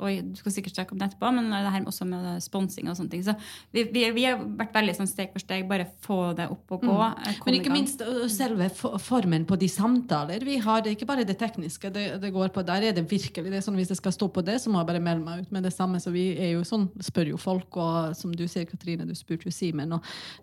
og 0.03 0.33
du 0.33 0.39
skal 0.41 0.55
sikkert 0.57 0.75
snakke 0.75 0.95
om 0.95 0.99
det 0.99 1.07
etterpå, 1.07 1.31
men 1.37 1.47
det 1.53 1.71
her 1.71 1.87
også 1.87 2.07
med 2.09 2.43
sponsing 2.43 2.89
og 2.91 2.97
sånne 2.99 3.13
ting. 3.13 3.23
Så 3.23 3.37
vi, 3.71 3.85
vi, 3.93 4.03
vi 4.15 4.25
har 4.27 4.41
vært 4.59 4.75
veldig 4.75 4.97
sånn 4.97 5.09
steg 5.09 5.31
for 5.31 5.43
steg, 5.43 5.63
bare 5.69 5.87
få 6.03 6.19
det 6.35 6.49
opp 6.51 6.75
og 6.75 6.83
gå. 6.83 6.97
Mm. 6.97 7.39
komme 7.39 7.47
Men 7.47 7.59
ikke 7.61 7.73
minst 7.73 8.03
selve 8.35 8.67
formen 8.73 9.47
på 9.47 9.59
de 9.61 9.71
samtaler 9.71 10.43
vi 10.43 10.59
har. 10.63 10.83
Det 10.83 10.91
er 10.91 10.97
ikke 10.97 11.09
bare 11.13 11.27
det 11.27 11.39
tekniske 11.39 11.93
det, 11.93 12.05
det 12.23 12.33
går 12.35 12.51
på. 12.51 12.65
Der 12.67 12.89
er 12.89 12.97
det 12.97 13.05
virkelig 13.07 13.47
det 13.47 13.61
er 13.61 13.65
sånn 13.65 13.79
Hvis 13.79 13.95
jeg 13.95 14.01
skal 14.01 14.15
stå 14.15 14.27
på 14.33 14.43
det, 14.45 14.59
så 14.59 14.73
må 14.73 14.81
jeg 14.81 14.91
bare 14.91 15.03
melde 15.03 15.23
meg 15.23 15.45
ut 15.45 15.55
med 15.55 15.63
det 15.63 15.73
samme. 15.75 16.03
Så 16.03 16.11
vi 16.11 16.33
er 16.35 16.52
jo 16.53 16.63
sånn, 16.67 16.87
spør 17.03 17.33
jo 17.33 17.39
folk, 17.41 17.77
og 17.81 18.15
som 18.17 18.33
du 18.35 18.45
sier, 18.47 18.67
Katrine, 18.69 19.07
du 19.07 19.15
spurte 19.17 19.49
jo 19.49 19.53
Simen, 19.53 19.93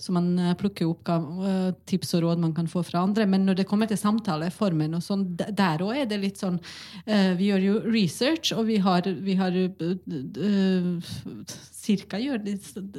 så 0.01 0.15
man 0.15 0.33
eh, 0.39 0.57
plukker 0.59 0.87
jo 0.87 0.95
opp 0.95 1.11
eh, 1.11 1.71
tips 1.91 2.15
og 2.19 2.25
råd 2.27 2.43
man 2.43 2.55
kan 2.57 2.69
få 2.71 2.85
fra 2.87 3.05
andre. 3.07 3.27
Men 3.31 3.47
når 3.49 3.61
det 3.61 3.69
kommer 3.71 3.91
til 3.91 4.01
samtaleformen, 4.01 4.97
og 4.99 5.05
sånn, 5.05 5.27
der 5.37 5.85
òg 5.85 6.03
er 6.03 6.11
det 6.11 6.21
litt 6.23 6.41
sånn 6.41 6.59
eh, 7.07 7.33
Vi 7.39 7.51
gjør 7.51 7.67
jo 7.67 7.77
research, 7.89 8.53
og 8.57 8.67
vi 8.71 8.81
har, 8.83 9.07
vi 9.25 9.37
har 9.39 9.57
cirka 11.81 12.19
gjør 12.21 12.43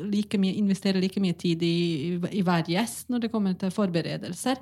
like 0.10 0.40
mye, 0.42 0.56
investerer 0.60 1.02
like 1.04 1.22
mye 1.22 1.36
tid 1.38 1.62
i, 1.66 2.18
i 2.32 2.42
hver 2.46 2.66
gjest 2.70 3.12
når 3.12 3.26
det 3.26 3.32
kommer 3.34 3.56
til 3.60 3.74
forberedelser. 3.74 4.60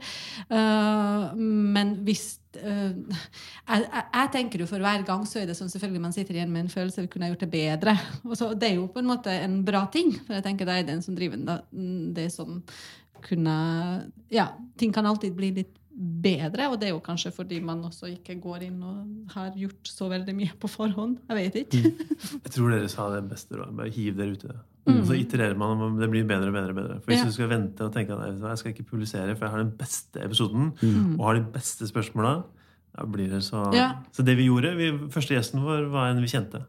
Uh, 0.51 1.31
men 1.37 1.95
hvis 2.07 2.25
uh, 2.59 2.91
jeg, 2.91 3.85
jeg, 3.85 4.03
jeg 4.03 4.31
tenker 4.35 4.63
jo 4.63 4.69
for 4.69 4.83
hver 4.83 5.05
gang 5.07 5.25
så 5.29 5.41
er 5.41 5.49
det 5.49 5.57
sånn 5.59 5.71
selvfølgelig 5.71 6.05
man 6.09 6.15
sitter 6.15 6.39
igjen 6.39 6.53
med 6.53 6.65
en 6.65 6.73
følelse 6.73 7.05
vi 7.05 7.11
kunne 7.13 7.31
gjort 7.31 7.45
det 7.45 7.51
bedre. 7.55 7.97
Og 8.29 8.35
så, 8.39 8.51
det 8.53 8.71
er 8.71 8.79
jo 8.79 8.89
på 8.91 9.03
en 9.03 9.11
måte 9.11 9.33
en 9.39 9.61
bra 9.67 9.85
ting, 9.93 10.13
for 10.25 10.37
jeg 10.37 10.47
tenker 10.47 10.69
det 10.69 10.79
er 10.79 10.89
den 10.91 11.03
som 11.05 11.17
driver 11.17 11.43
da, 11.47 11.61
det 12.15 12.31
som 12.35 12.63
kunne 13.23 13.53
Ja, 14.31 14.45
ting 14.79 14.93
kan 14.95 15.05
alltid 15.05 15.33
bli 15.35 15.51
litt 15.57 15.78
bedre, 15.99 16.69
og 16.71 16.79
det 16.79 16.87
er 16.87 16.93
jo 16.93 17.01
kanskje 17.03 17.31
fordi 17.35 17.57
man 17.61 17.81
også 17.83 18.07
ikke 18.07 18.37
går 18.39 18.63
inn 18.69 18.77
og 18.87 19.33
har 19.33 19.51
gjort 19.59 19.89
så 19.91 20.07
veldig 20.09 20.35
mye 20.37 20.53
på 20.59 20.69
forhånd. 20.71 21.17
Jeg 21.27 21.35
vet 21.37 21.57
ikke. 21.65 21.81
Jeg 22.45 22.51
tror 22.55 22.71
dere 22.71 22.87
sa 22.91 23.09
det 23.13 23.25
beste 23.29 23.57
rådet. 23.59 23.75
Bare 23.75 23.91
hiv 23.91 24.15
dere 24.15 24.31
uti 24.37 24.47
det. 24.47 24.59
Og 24.89 25.01
så 25.05 25.17
itererer 25.19 25.57
man 25.59 25.81
og 25.85 25.99
det 25.99 26.07
blir 26.09 26.23
bedre 26.25 26.47
og 26.49 26.55
bedre. 26.55 26.69
og 26.71 26.75
bedre. 26.79 26.95
For 27.03 27.11
Hvis 27.11 27.19
Ja. 27.19 27.25
du 27.25 27.31
skal 27.35 27.49
vente 27.51 27.81
og 27.85 27.91
tenke 27.93 28.11
at 28.15 28.19
"Nei, 28.19 28.29
vet 28.31 28.39
du 28.39 28.45
hva, 28.45 28.49
jeg 28.55 28.57
skal 28.57 28.71
ikke 28.73 28.87
publisere, 28.89 29.35
for 29.37 29.45
jeg 29.45 29.51
har 29.51 29.63
den 29.63 29.75
beste 29.77 30.23
episoden 30.23 30.73
og 31.19 31.25
har 31.25 31.33
de 31.35 31.45
beste 31.51 31.83
spørsmåla, 31.85 32.43
da 32.97 33.05
blir 33.05 33.29
det 33.29 33.43
så 33.43 33.73
Ja. 33.75 33.99
Så 34.11 34.23
det 34.25 34.37
vi 34.37 34.47
gjorde 34.47 34.75
vi, 34.77 34.91
Første 35.09 35.35
gjesten 35.35 35.61
vår 35.61 35.91
var 35.91 36.09
en 36.09 36.21
vi 36.21 36.27
kjente. 36.27 36.65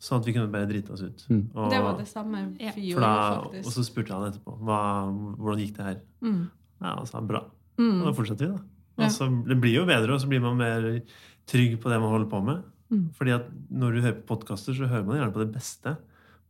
Sånn 0.00 0.18
at 0.20 0.24
vi 0.26 0.32
kunne 0.32 0.50
bare 0.50 0.66
drite 0.66 0.90
oss 0.90 1.02
ut. 1.02 1.26
Og, 1.54 1.70
Det 1.70 1.80
var 1.82 1.96
det 1.96 2.08
samme 2.08 2.56
vi 2.58 2.90
gjorde, 2.92 3.00
da, 3.00 3.40
gjorde, 3.44 3.58
og 3.66 3.72
så 3.72 3.84
spurte 3.84 4.08
han 4.12 4.32
etterpå 4.32 4.58
hva, 4.58 5.36
hvordan 5.38 5.58
gikk 5.60 5.76
det 5.76 5.84
her. 5.84 6.00
Mm. 6.22 6.50
Ja, 6.82 6.96
Han 6.96 7.06
sa 7.06 7.20
bra. 7.20 7.44
Mm. 7.80 7.98
Og 8.00 8.06
da 8.08 8.14
fortsetter 8.16 8.46
vi, 8.46 8.54
da. 8.54 8.62
Ja. 9.04 9.10
Og 9.26 9.48
det 9.48 9.58
blir 9.62 9.74
jo 9.80 9.88
bedre, 9.88 10.14
og 10.14 10.22
så 10.22 10.30
blir 10.30 10.42
man 10.44 10.58
mer 10.60 10.88
trygg 11.50 11.76
på 11.82 11.90
det 11.90 12.00
man 12.00 12.12
holder 12.12 12.30
på 12.30 12.40
med. 12.46 12.62
Mm. 12.92 13.06
Fordi 13.18 13.34
at 13.34 13.48
når 13.70 13.94
du 13.94 14.02
hører 14.04 14.18
på 14.20 14.28
podkaster, 14.34 14.76
så 14.76 14.88
hører 14.90 15.06
man 15.08 15.18
gjerne 15.18 15.34
på 15.34 15.42
det 15.42 15.50
beste. 15.56 15.96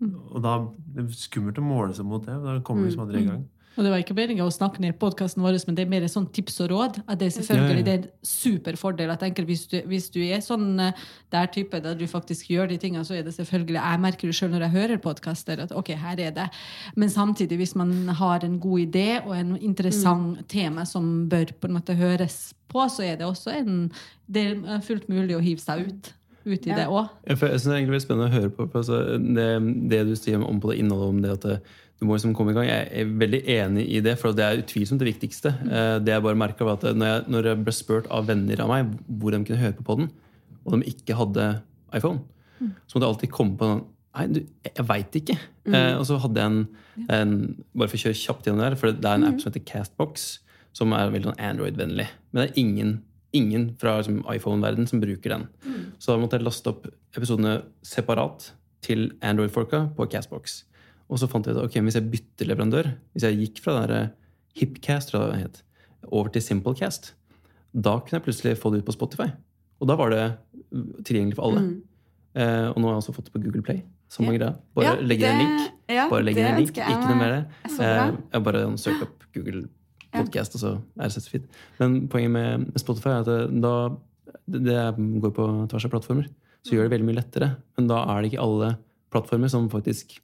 Mm. 0.02 0.14
Og 0.34 0.42
da 0.44 0.54
det 0.94 1.04
er 1.04 1.16
skummelt 1.16 1.60
å 1.60 1.64
måle 1.64 1.96
seg 1.96 2.08
mot 2.08 2.24
det. 2.26 2.36
Da 2.44 2.58
kommer 2.66 2.84
vi 2.84 2.90
liksom 2.90 3.06
aldri 3.06 3.22
i 3.22 3.28
gang. 3.30 3.44
Og 3.76 3.82
det 3.82 3.90
var 3.90 3.98
ikke 4.04 4.14
meninga 4.14 4.44
å 4.46 4.52
snakke 4.54 4.78
ned 4.82 4.94
podkasten 5.00 5.42
vår, 5.42 5.56
men 5.66 5.74
det 5.74 5.82
er 5.82 5.90
mer 5.90 6.04
sånn 6.10 6.28
tips 6.30 6.60
og 6.62 6.68
råd. 6.70 7.00
At 7.10 7.18
det 7.18 7.26
er 7.26 7.34
selvfølgelig 7.40 7.74
Ja, 7.74 7.80
ja. 7.80 7.86
det 7.88 7.94
er 7.94 8.02
en 8.04 8.28
superfordel. 8.30 9.10
Jeg 9.10 9.18
tenker 9.24 9.48
hvis 9.48 9.64
du, 9.72 9.76
hvis 9.90 10.06
du 10.14 10.20
er 10.22 10.40
sånn 10.46 10.78
eh, 10.80 10.92
der 11.34 11.50
type 11.50 11.80
der 11.82 11.96
du 11.98 12.04
faktisk 12.06 12.52
gjør 12.54 12.70
de 12.70 12.78
tingene, 12.78 13.02
så 13.04 13.16
er 13.18 13.24
det 13.26 13.34
selvfølgelig 13.34 13.80
Jeg 13.80 14.02
merker 14.04 14.30
det 14.30 14.36
sjøl 14.38 14.52
når 14.54 14.66
jeg 14.68 14.74
hører 14.76 15.02
podkaster, 15.02 15.64
at 15.66 15.74
ok, 15.74 15.90
her 15.98 16.22
er 16.28 16.30
det. 16.36 16.48
Men 16.94 17.10
samtidig, 17.10 17.58
hvis 17.64 17.74
man 17.74 18.08
har 18.14 18.44
en 18.46 18.60
god 18.62 18.84
idé 18.86 19.06
og 19.24 19.34
en 19.38 19.56
interessant 19.58 20.44
tema 20.48 20.84
som 20.86 21.28
bør 21.28 21.50
på 21.58 21.66
en 21.70 21.74
måte 21.80 21.98
høres 21.98 22.52
på, 22.70 22.86
så 22.90 23.02
er 23.10 23.16
det 23.18 23.26
også 23.26 23.50
en 23.58 23.90
Det 24.26 24.44
er 24.64 24.80
fullt 24.86 25.08
mulig 25.12 25.34
å 25.36 25.42
hive 25.44 25.60
seg 25.60 25.88
ut, 25.88 26.12
ut 26.46 26.66
i 26.66 26.70
Ja. 26.70 26.76
det 26.76 26.86
òg. 26.88 27.08
Ja, 27.28 27.34
for 27.36 27.46
jeg 27.50 27.60
synes 27.60 27.64
det 27.64 27.72
er 27.74 27.80
egentlig 27.82 28.02
spennende 28.06 28.30
å 28.30 28.34
høre 28.38 28.50
på. 28.50 28.68
Altså, 28.72 29.18
det, 29.18 29.48
det 29.90 30.06
du 30.08 30.14
sier 30.16 30.40
om 30.42 30.60
på 30.60 30.70
det 30.72 30.78
innholdet 30.80 31.08
om 31.10 31.20
det 31.22 31.30
at 31.34 31.42
det, 31.42 31.58
du 32.00 32.06
må 32.08 32.16
liksom 32.16 32.34
komme 32.34 32.50
i 32.52 32.56
gang, 32.56 32.66
jeg 32.68 32.88
er 33.00 33.12
veldig 33.20 33.40
enig 33.54 33.84
i 33.96 34.00
det. 34.04 34.16
For 34.20 34.34
det 34.36 34.44
er 34.44 34.60
utvilsomt 34.64 35.00
det 35.00 35.08
viktigste. 35.12 35.52
Eh, 35.64 35.98
Det 36.04 36.12
jeg 36.12 36.22
bare 36.24 36.36
merket 36.40 36.66
var 36.66 36.76
at 36.80 36.88
når 36.96 37.06
jeg, 37.12 37.24
når 37.30 37.48
jeg 37.50 37.64
ble 37.64 37.72
spurt 37.76 38.06
av 38.10 38.26
venner 38.28 38.60
av 38.64 38.68
meg 38.72 38.90
hvor 39.08 39.30
de 39.32 39.44
kunne 39.46 39.60
høre 39.62 39.76
på 39.78 39.86
podden, 39.86 40.10
og 40.64 40.74
de 40.80 40.90
ikke 40.90 41.16
hadde 41.16 41.48
iPhone, 41.94 42.20
så 42.60 42.96
måtte 42.96 43.04
jeg 43.06 43.12
alltid 43.14 43.30
komme 43.34 43.56
på 43.60 43.68
noen 43.72 43.84
Nei, 44.14 44.28
du, 44.30 44.36
jeg 44.62 44.84
veit 44.86 45.16
ikke. 45.18 45.34
Eh, 45.66 45.96
og 45.98 46.04
så 46.06 46.14
hadde 46.22 46.38
jeg 46.38 46.46
en, 46.46 46.60
en 47.10 47.32
Bare 47.74 47.88
for 47.90 47.98
å 47.98 48.02
kjøre 48.04 48.14
kjapt 48.20 48.46
gjennom 48.46 48.60
der, 48.62 48.76
for 48.78 48.92
det 48.94 49.08
er 49.10 49.16
en 49.18 49.24
app 49.26 49.40
som 49.42 49.50
heter 49.50 49.64
Castbox, 49.66 50.26
som 50.72 50.92
er 50.94 51.10
veldig 51.10 51.32
sånn 51.32 51.40
Android-vennlig. 51.48 52.06
Men 52.30 52.38
det 52.38 52.44
er 52.52 52.60
ingen, 52.62 52.92
ingen 53.34 53.64
fra 53.80 53.96
liksom, 53.98 54.20
iPhone-verden 54.30 54.86
som 54.86 55.02
bruker 55.02 55.34
den. 55.34 55.48
Så 55.98 56.12
da 56.14 56.20
måtte 56.22 56.38
jeg 56.38 56.46
laste 56.46 56.70
opp 56.70 56.86
episodene 57.18 57.56
separat 57.82 58.52
til 58.86 59.08
Android-folka 59.20 59.88
på 59.98 60.06
Castbox. 60.14 60.60
Og 61.14 61.20
så 61.22 61.28
fant 61.30 61.46
jeg 61.46 61.54
ut 61.54 61.62
ok, 61.68 61.76
hvis 61.86 61.94
jeg 62.00 62.08
bytter 62.10 62.48
leverandør, 62.50 62.88
hvis 63.14 63.22
jeg 63.28 63.38
gikk 63.38 63.60
fra 63.62 63.76
der 63.86 64.08
Hipcast 64.58 65.12
tror 65.12 65.28
jeg 65.28 65.32
det 65.34 65.42
het, 65.44 65.60
over 66.10 66.28
til 66.34 66.42
Simplecast, 66.42 67.12
da 67.74 67.96
kunne 68.02 68.18
jeg 68.18 68.24
plutselig 68.26 68.56
få 68.58 68.70
det 68.74 68.82
ut 68.82 68.88
på 68.88 68.94
Spotify. 68.96 69.28
Og 69.82 69.88
da 69.90 69.96
var 69.98 70.10
det 70.10 70.24
tilgjengelig 71.06 71.36
for 71.38 71.46
alle. 71.48 71.62
Eh, 72.34 72.66
og 72.72 72.78
nå 72.82 72.88
har 72.88 72.96
jeg 72.96 73.02
også 73.04 73.14
fått 73.16 73.28
det 73.30 73.34
på 73.36 73.42
Google 73.44 73.62
Play. 73.66 73.82
Samme 74.10 74.32
Ja. 74.34 74.38
greia. 74.38 74.54
Bare 74.74 74.84
Ja, 74.84 74.94
legge 75.00 75.22
inn 75.26 75.40
en 75.40 75.46
link. 75.46 75.72
ja, 75.88 76.08
Bare 76.10 76.22
legge 76.22 76.38
inn 76.40 76.46
en 76.46 76.58
link, 76.60 76.70
ikke 76.74 77.08
noe 77.08 77.16
mer. 77.18 77.46
Eh, 77.64 78.16
jeg 78.32 78.42
bare 78.44 78.64
søkte 78.78 79.02
opp 79.08 79.24
Google 79.34 79.68
Podcast, 80.12 80.54
og 80.54 80.60
så 80.60 80.72
er 80.98 81.08
det 81.08 81.12
så 81.12 81.30
fint. 81.30 81.46
Men 81.80 82.08
poenget 82.08 82.30
med 82.30 82.72
Spotify 82.78 83.08
er 83.10 83.20
at 83.20 83.26
det, 83.26 83.60
da, 83.60 83.96
det 84.48 85.20
går 85.22 85.32
på 85.34 85.68
tvers 85.68 85.84
av 85.84 85.90
plattformer. 85.90 86.28
Så 86.64 86.72
gjør 86.74 86.88
det 86.88 86.92
veldig 86.98 87.06
mye 87.06 87.20
lettere. 87.22 87.56
Men 87.76 87.86
da 87.88 88.02
er 88.04 88.22
det 88.22 88.32
ikke 88.32 88.42
alle 88.42 88.76
plattformer 89.10 89.48
som 89.50 89.68
faktisk 89.68 90.18
eh, 90.18 90.20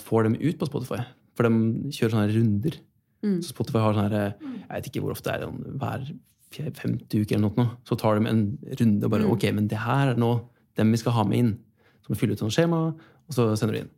får 0.00 0.24
dem 0.24 0.36
ut 0.40 0.58
på 0.58 0.66
Spotify. 0.68 1.02
For 1.36 1.46
de 1.48 1.90
kjører 1.94 2.14
sånne 2.16 2.34
runder. 2.34 2.78
Mm. 3.24 3.38
Så 3.44 3.52
Spotify 3.52 3.78
har 3.84 3.94
sånne 3.94 4.10
her, 4.10 4.34
Jeg 4.40 4.68
vet 4.70 4.86
ikke 4.90 5.02
hvor 5.04 5.12
ofte 5.12 5.30
det 5.30 5.40
er, 5.40 5.46
sånn 5.46 5.78
hver 5.80 6.74
femte 6.74 7.20
uke 7.20 7.34
eller 7.36 7.50
noe. 7.50 7.66
Så 7.86 7.98
tar 7.98 8.18
de 8.18 8.26
en 8.30 8.58
runde 8.80 9.04
og 9.04 9.10
bare 9.10 9.24
Mm. 9.24 9.32
Ok, 9.32 9.44
men 9.54 9.66
det 9.68 9.78
her 9.78 10.12
er 10.12 10.16
nå 10.16 10.48
dem 10.76 10.90
vi 10.90 10.96
skal 10.96 11.12
ha 11.12 11.24
med 11.24 11.38
inn. 11.38 11.58
Så 12.02 12.10
må 12.10 12.16
vi 12.16 12.20
fylle 12.20 12.32
ut 12.32 12.42
sånn 12.42 12.50
skjema, 12.50 12.94
og 12.94 13.30
så 13.34 13.56
sender 13.56 13.74
du 13.74 13.80
inn. 13.84 13.90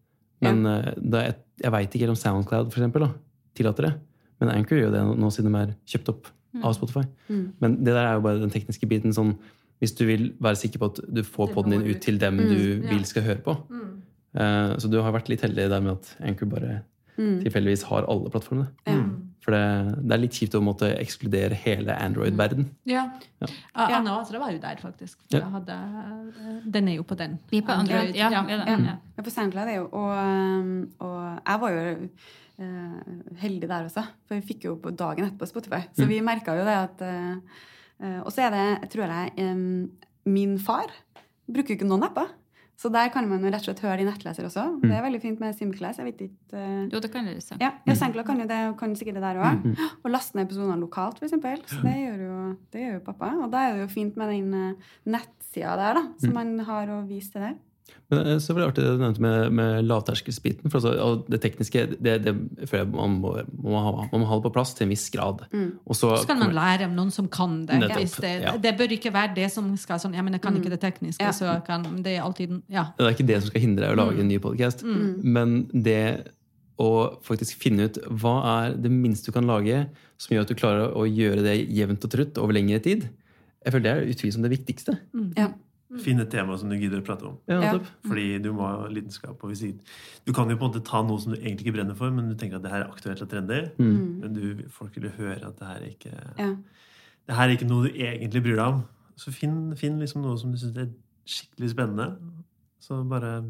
Men 0.43 0.65
ja. 0.65 0.95
da, 0.99 1.23
jeg, 1.29 1.37
jeg 1.63 1.73
veit 1.73 1.95
ikke 1.95 2.09
om 2.09 2.17
Soundcloud 2.19 2.73
for 2.73 2.81
eksempel, 2.83 3.07
da, 3.07 3.13
tillater 3.55 3.87
det. 3.87 3.93
Men 4.41 4.51
Anchor 4.51 4.77
gjør 4.81 4.91
det 4.91 5.03
nå 5.23 5.31
siden 5.31 5.53
de 5.55 5.61
er 5.63 5.75
kjøpt 5.87 6.09
opp 6.11 6.27
av 6.63 6.75
Spotify. 6.75 7.05
Mm. 7.29 7.45
Men 7.63 7.77
det 7.85 7.95
der 7.95 8.05
er 8.05 8.15
jo 8.19 8.25
bare 8.27 8.41
den 8.43 8.51
tekniske 8.51 8.89
biten. 8.91 9.13
sånn, 9.15 9.37
Hvis 9.81 9.95
du 9.97 10.05
vil 10.07 10.33
være 10.41 10.57
sikker 10.57 10.79
på 10.79 10.91
at 10.93 11.01
du 11.15 11.23
får 11.23 11.55
poden 11.55 11.71
din 11.73 11.87
ut 11.87 12.01
til 12.03 12.19
dem 12.19 12.37
du 12.37 12.83
ja. 12.83 12.91
vil 12.91 13.05
skal 13.05 13.23
høre 13.23 13.41
på. 13.43 13.57
Eh, 14.35 14.77
så 14.81 14.89
du 14.91 15.01
har 15.03 15.13
vært 15.13 15.29
litt 15.29 15.43
heldig 15.45 15.69
der 15.69 15.81
med 15.85 15.93
at 15.99 16.17
Anchor 16.21 16.47
bare 16.49 16.83
Mm. 17.19 17.43
tilfeldigvis 17.45 17.83
har 17.91 18.07
alle 18.09 18.31
plattformene. 18.33 18.71
Ja. 18.89 19.03
For 19.45 19.53
det, 19.53 19.99
det 20.09 20.15
er 20.15 20.21
litt 20.23 20.33
kjipt 20.33 20.55
å 20.57 20.63
måtte 20.65 20.89
ekskludere 20.97 21.53
hele 21.61 21.93
Android-verden. 21.93 22.71
Ja. 22.89 23.03
Ja. 23.43 23.49
Ah, 23.75 23.91
Anna 23.99 24.15
Atra 24.21 24.39
var 24.41 24.51
jo 24.55 24.59
der, 24.63 24.77
faktisk. 24.81 25.19
For 25.29 25.37
Ja. 25.37 25.41
jeg 25.45 25.51
hadde, 25.53 25.77
eh, 25.77 26.61
den 26.71 26.89
er 26.89 26.95
jo 26.97 27.03
på 27.05 27.15
den. 27.19 27.39
Vi 27.51 27.59
er 27.59 27.63
på 27.67 27.73
Android. 27.77 28.15
Ja, 28.17 28.31
Ja. 28.31 28.43
det. 28.47 28.51
Ja. 28.51 28.65
Ja. 28.79 28.97
Ja, 29.19 29.23
på 29.23 29.31
SoundCloud 29.31 29.69
er 29.69 29.75
jo 29.77 29.89
og, 29.93 30.11
um, 30.17 30.91
og 31.01 31.41
jeg 31.47 31.61
var 31.61 31.71
jo 31.71 32.09
eh, 32.59 33.37
heldig 33.43 33.69
der 33.69 33.85
også, 33.85 34.07
for 34.27 34.35
vi 34.35 34.41
fikk 34.55 34.65
jo 34.65 34.77
på 34.77 34.97
dagen 34.97 35.27
etterpå 35.29 35.47
Spotify. 35.49 35.83
Så 35.97 36.07
vi 36.09 36.21
merka 36.21 36.57
jo 36.57 36.65
det 36.65 36.77
at 36.79 37.03
eh, 37.03 37.37
eh, 38.01 38.21
Og 38.25 38.33
så 38.33 38.47
er 38.47 38.51
det, 38.81 38.91
tror 38.91 39.07
jeg, 39.07 39.89
min 40.25 40.59
far 40.59 40.87
bruker 41.51 41.75
jo 41.75 41.77
ikke 41.77 41.89
noen 41.89 42.05
apper. 42.05 42.29
Så 42.81 42.91
der 42.91 43.11
kan 43.15 43.29
man 43.31 43.45
jo 43.45 43.51
rett 43.53 43.63
og 43.63 43.69
slett 43.69 43.83
høre 43.85 44.03
i 44.03 44.07
nettleser 44.07 44.47
også. 44.49 44.65
Det 44.83 44.91
er 44.91 45.05
veldig 45.05 45.21
fint 45.23 45.43
med 45.43 45.55
Simclass. 45.55 46.01
Jeg 46.01 46.09
vet 46.09 46.23
ikke 46.25 46.57
uh... 46.59 46.89
Jo, 46.91 47.03
det 47.05 47.11
kan 47.13 47.29
dere 47.29 47.43
se. 47.45 47.59
ja, 47.61 47.71
ja 47.87 47.97
SoundCloud 47.99 48.27
kan 48.27 48.43
jo 48.43 48.47
det, 48.51 48.61
kan 48.81 48.97
sikkert 48.99 49.21
det 49.21 49.25
der 49.27 49.39
òg. 49.39 49.69
Og 50.03 50.09
laste 50.11 50.39
ned 50.39 50.49
episodene 50.49 50.81
lokalt, 50.81 51.21
f.eks. 51.21 51.37
Så 51.71 51.83
det 51.85 51.95
gjør, 52.01 52.25
jo, 52.27 52.39
det 52.75 52.87
gjør 52.87 52.97
jo 52.97 53.05
pappa. 53.07 53.31
Og 53.45 53.53
da 53.53 53.67
er 53.67 53.77
det 53.77 53.85
jo 53.85 53.93
fint 53.93 54.19
med 54.19 54.33
den 54.35 54.57
eh, 54.59 54.97
nettsida 55.15 55.77
der, 55.79 56.01
da, 56.01 56.07
som 56.25 56.35
man 56.41 56.57
har 56.67 56.91
å 56.97 57.03
vise 57.07 57.37
til 57.37 57.47
der. 57.47 57.61
Men 58.13 58.27
eh, 58.27 58.39
så 58.39 58.53
var 58.53 58.63
det 58.63 58.67
artig 58.71 58.85
det 58.85 58.93
du 58.97 59.01
nevnte 59.01 59.23
med, 59.25 59.55
med 59.57 59.87
lavterskelsbiten. 59.89 60.71
For 60.71 60.81
altså, 60.81 60.93
og 61.01 61.31
det 61.33 61.41
tekniske 61.45 61.85
det, 61.97 62.17
det 62.27 62.35
føler 62.69 62.85
jeg 62.85 62.91
man 62.93 63.17
må, 63.23 63.33
må 63.65 63.81
ha, 63.87 63.93
man 64.13 64.25
må 64.25 64.29
ha 64.29 64.39
det 64.39 64.47
på 64.49 64.53
plass 64.59 64.75
til 64.77 64.87
en 64.87 64.93
viss 64.93 65.07
grad. 65.15 65.47
Og 65.87 65.97
så, 65.97 66.13
Så 66.21 66.29
kan 66.29 66.43
man 66.43 66.55
lære 66.57 66.91
av 66.91 66.97
noen 66.97 67.13
som 67.15 67.31
kan 67.33 67.63
det. 67.69 67.81
Det, 67.83 68.35
ja. 68.45 68.55
det 68.61 68.75
bør 68.79 68.97
ikke 68.99 69.15
være 69.15 69.35
det 69.39 69.49
som 69.55 69.73
skal 69.81 70.01
sånn 70.03 70.15
Ja, 70.17 70.25
men 70.25 70.37
jeg 70.37 70.45
kan 70.45 70.59
ikke 70.59 70.73
det 70.75 70.83
tekniske, 70.83 71.25
Ja. 71.25 71.33
så 71.33 71.57
kan 71.67 71.87
Det 72.05 72.19
er 72.19 72.23
alltid 72.27 72.61
Ja. 72.69 72.91
Det 72.99 73.07
er 73.07 73.17
ikke 73.17 73.29
det 73.31 73.41
som 73.41 73.51
skal 73.53 73.65
hindre 73.65 73.89
deg 73.89 73.97
å 73.97 74.01
lage 74.05 74.21
en 74.21 74.29
ny 74.29 74.39
podkast. 74.43 74.85
Men 74.85 75.67
det 75.73 76.33
å 76.83 77.19
faktisk 77.25 77.61
finne 77.63 77.87
ut 77.89 77.99
hva 78.23 78.37
er 78.53 78.77
det 78.81 78.91
minste 78.91 79.31
du 79.31 79.37
kan 79.37 79.47
lage 79.47 79.85
som 80.21 80.35
gjør 80.35 80.47
at 80.47 80.53
du 80.53 80.59
klarer 80.59 80.95
å 80.99 81.05
gjøre 81.07 81.45
det 81.45 81.57
jevnt 81.71 82.05
og 82.07 82.13
trutt 82.15 82.39
over 82.41 82.57
lengre 82.57 82.81
tid, 82.83 83.09
jeg 83.63 83.75
føler 83.75 83.85
det 83.85 83.93
er 83.93 84.11
utvilsomt 84.15 84.47
det 84.47 84.53
viktigste. 84.57 84.97
Ja. 85.39 85.53
Finn 86.01 86.21
et 86.21 86.31
tema 86.31 86.57
som 86.57 86.71
du 86.71 86.77
gidder 86.77 87.03
å 87.03 87.05
prate 87.05 87.27
om. 87.29 87.35
Ja, 87.49 87.61
Ja. 87.61 87.79
Fordi 88.07 88.39
du 88.43 88.53
må 88.53 88.63
ha 88.67 88.87
lidenskap. 88.89 89.37
Og 89.45 89.51
visit. 89.51 89.81
du 90.27 90.33
kan 90.33 90.49
jo 90.49 90.57
på 90.57 90.65
en 90.65 90.71
måte 90.73 90.85
ta 90.85 91.03
noe 91.03 91.21
som 91.21 91.33
du 91.33 91.39
egentlig 91.39 91.67
ikke 91.67 91.75
brenner 91.77 91.95
for, 91.95 92.11
men 92.11 92.29
du 92.31 92.35
tenker 92.35 92.57
at 92.57 92.63
det 92.63 92.71
her 92.73 92.81
er 92.85 92.89
aktuelt 92.91 93.21
og 93.23 93.29
trendy. 93.29 93.59
Men 93.79 94.33
du, 94.33 94.63
folk 94.71 94.95
vil 94.97 95.11
jo 95.11 95.17
høre 95.19 95.47
at 95.47 95.59
det 95.59 95.67
her 95.69 95.77
er 95.77 95.91
ikke 95.91 96.13
Ja. 96.39 96.57
det 97.29 97.35
her 97.37 97.45
er 97.49 97.57
ikke 97.57 97.69
noe 97.69 97.89
du 97.89 97.95
egentlig 97.95 98.43
bryr 98.43 98.57
deg 98.57 98.67
om. 98.67 98.85
Så 99.17 99.31
finn, 99.33 99.75
finn 99.77 99.99
liksom 100.01 100.23
noe 100.23 100.39
som 100.39 100.51
du 100.53 100.57
syns 100.59 100.77
er 100.77 100.89
skikkelig 101.27 101.71
spennende. 101.71 102.17
Så 102.81 103.03
bare 103.09 103.45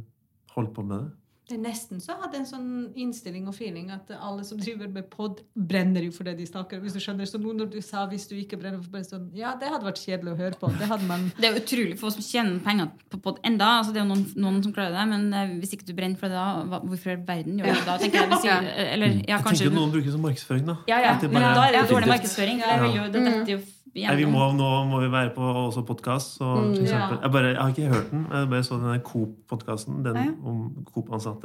hold 0.57 0.75
på 0.75 0.83
med 0.85 0.99
det. 0.99 1.11
Det 1.53 1.59
er 1.59 1.65
nesten 1.67 2.01
så 2.01 2.15
jeg 2.15 2.21
hadde 2.23 2.39
en 2.41 2.47
sånn 2.49 2.69
innstilling 2.97 3.49
og 3.51 3.53
feeling 3.53 3.91
at 3.93 4.09
alle 4.17 4.45
som 4.47 4.61
driver 4.61 4.89
med 4.89 5.11
pod, 5.13 5.43
brenner 5.53 6.07
jo 6.07 6.13
for 6.15 6.25
det 6.25 6.39
de 6.39 6.47
snakker 6.49 6.79
om. 6.79 6.87
hvis 6.87 6.97
du 6.97 7.01
skjønner. 7.03 7.29
Så 7.29 7.41
nå 7.43 7.53
når 7.53 7.69
du 7.75 7.81
sa 7.85 8.07
'hvis 8.09 8.25
du 8.31 8.37
ikke 8.41 8.57
brenner 8.57 8.81
for 8.81 8.91
det', 8.97 9.11
sånn, 9.11 9.29
Ja, 9.37 9.55
det 9.61 9.69
hadde 9.69 9.85
vært 9.85 10.01
kjedelig 10.01 10.33
å 10.33 10.37
høre 10.39 10.57
på. 10.57 10.73
Det 10.79 10.89
hadde 10.89 11.07
man 11.07 11.33
Det 11.37 11.45
er 11.45 11.61
utrolig 11.61 11.99
få 12.01 12.11
som 12.11 12.23
tjener 12.23 12.59
penger 12.65 12.89
på 13.11 13.21
pod 13.21 13.39
enda. 13.45 13.83
Altså, 13.83 13.93
det 13.93 14.01
er 14.01 14.07
jo 14.07 14.15
noen, 14.15 14.27
noen 14.37 14.63
som 14.63 14.73
klarer 14.73 14.97
det, 14.97 15.09
men 15.09 15.35
eh, 15.35 15.61
hvis 15.61 15.75
ikke 15.77 15.87
du 15.87 15.93
brenner 15.93 16.17
for 16.17 16.29
det 16.29 16.41
da, 16.41 16.79
hvorfor 16.81 17.13
i 17.13 17.17
verden 17.17 17.59
gjør 17.59 17.69
du 17.69 17.75
det 17.75 17.85
da? 17.85 17.99
tenker 17.99 18.19
jeg. 18.19 18.29
Hvis, 18.31 18.45
ikke- 18.45 18.93
eller, 18.95 19.07
ja, 19.29 19.37
Jeg 19.37 19.45
tenker 19.45 19.71
noen 19.77 19.91
bruker 19.93 20.09
det 20.09 20.13
som 20.13 20.23
markedsføring, 20.23 20.67
da. 20.67 20.77
ja, 20.89 20.99
ja, 21.01 21.19
men 21.21 21.43
da 21.43 21.69
er 21.69 21.73
det 21.73 21.91
jo 21.91 21.97
dårlig 21.97 22.09
markedsføring. 22.09 22.57
Det, 22.57 22.69
er 22.73 22.97
jo, 22.97 23.13
det 23.13 23.21
detter 23.29 23.63
Nei, 23.93 24.15
vi 24.17 24.25
må, 24.25 24.41
nå 24.57 24.69
må 24.89 25.03
vi 25.03 25.09
være 25.13 25.35
på 25.37 25.45
også 25.67 25.83
podkast. 25.85 26.39
Mm, 26.41 26.79
ja. 26.89 27.11
jeg, 27.13 27.33
jeg 27.35 27.57
har 27.59 27.73
ikke 27.75 27.89
hørt 27.93 28.07
den. 28.11 28.23
Jeg 28.33 28.49
bare 28.49 28.65
så 28.65 28.79
den 28.81 29.03
Coop-podkasten. 29.05 29.99
Den 30.07 30.17
om 30.49 30.63
Coop-ansatte. 30.95 31.42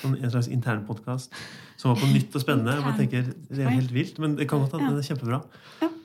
Sånn 0.00 0.16
En 0.20 0.30
slags 0.30 0.46
intern 0.52 0.84
podkast 0.86 1.34
som 1.80 1.90
var 1.90 1.98
på 1.98 2.08
nytt 2.12 2.34
og 2.36 2.42
spennende. 2.44 2.76
Man 2.84 2.98
tenker, 2.98 3.30
Det 3.48 3.64
er 3.64 3.72
helt 3.74 3.92
vilt, 3.94 4.18
men 4.22 4.36
det 4.38 4.46
kan 4.50 4.62
godt 4.62 4.76
hende 4.78 4.92
det 4.94 5.02
er 5.02 5.14
kjempebra. 5.14 5.40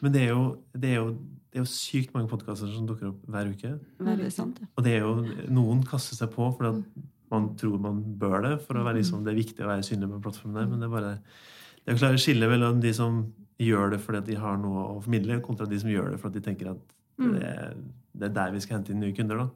Men 0.02 0.16
det 0.16 0.24
er 0.24 0.32
jo, 0.32 0.46
det 0.74 0.94
er 0.94 0.96
jo, 1.02 1.10
det 1.52 1.60
er 1.60 1.64
jo 1.64 1.70
sykt 1.70 2.16
mange 2.16 2.32
podkaster 2.32 2.72
som 2.72 2.88
dukker 2.90 3.12
opp 3.12 3.28
hver 3.30 3.52
uke. 3.52 3.76
Sant. 4.34 4.64
Og 4.76 4.88
det 4.88 4.96
er 4.98 5.06
jo, 5.06 5.14
noen 5.54 5.84
kaster 5.86 6.18
seg 6.18 6.32
på 6.34 6.50
fordi 6.58 6.72
at 6.74 7.06
man 7.34 7.52
tror 7.60 7.78
man 7.82 8.02
bør 8.22 8.40
det. 8.48 8.56
For 8.66 8.80
å 8.80 8.86
være 8.88 9.02
liksom, 9.02 9.26
det 9.26 9.34
er 9.34 9.42
viktig 9.44 9.66
å 9.66 9.70
være 9.74 9.86
synlig 9.86 10.10
på 10.16 10.24
plattformen 10.26 10.62
der. 10.62 10.72
Men 10.72 10.82
det 10.82 10.90
er 10.90 10.96
bare 10.96 11.14
det 11.86 11.94
er 11.94 11.98
å 12.00 12.02
klare 12.02 12.18
å 12.18 12.22
skille 12.22 12.50
mellom 12.50 12.80
de 12.82 12.92
som 12.98 13.20
gjør 13.62 13.94
det 13.94 14.02
fordi 14.04 14.32
de 14.32 14.40
har 14.42 14.58
noe 14.58 14.88
å 14.96 15.02
formidle, 15.04 15.38
kontra 15.46 15.68
de 15.70 15.78
som 15.80 15.92
gjør 15.92 16.16
det 16.16 16.22
fordi 16.22 16.42
de 16.42 16.48
tenker 16.48 16.72
at 16.74 16.95
det, 17.18 17.44
er- 17.44 17.76
det 18.16 18.30
er 18.30 18.34
der 18.36 18.52
vi 18.56 18.60
skal 18.64 18.78
hente 18.78 18.94
inn 18.94 19.00
nye 19.04 19.14
kunder. 19.16 19.38
da. 19.38 19.48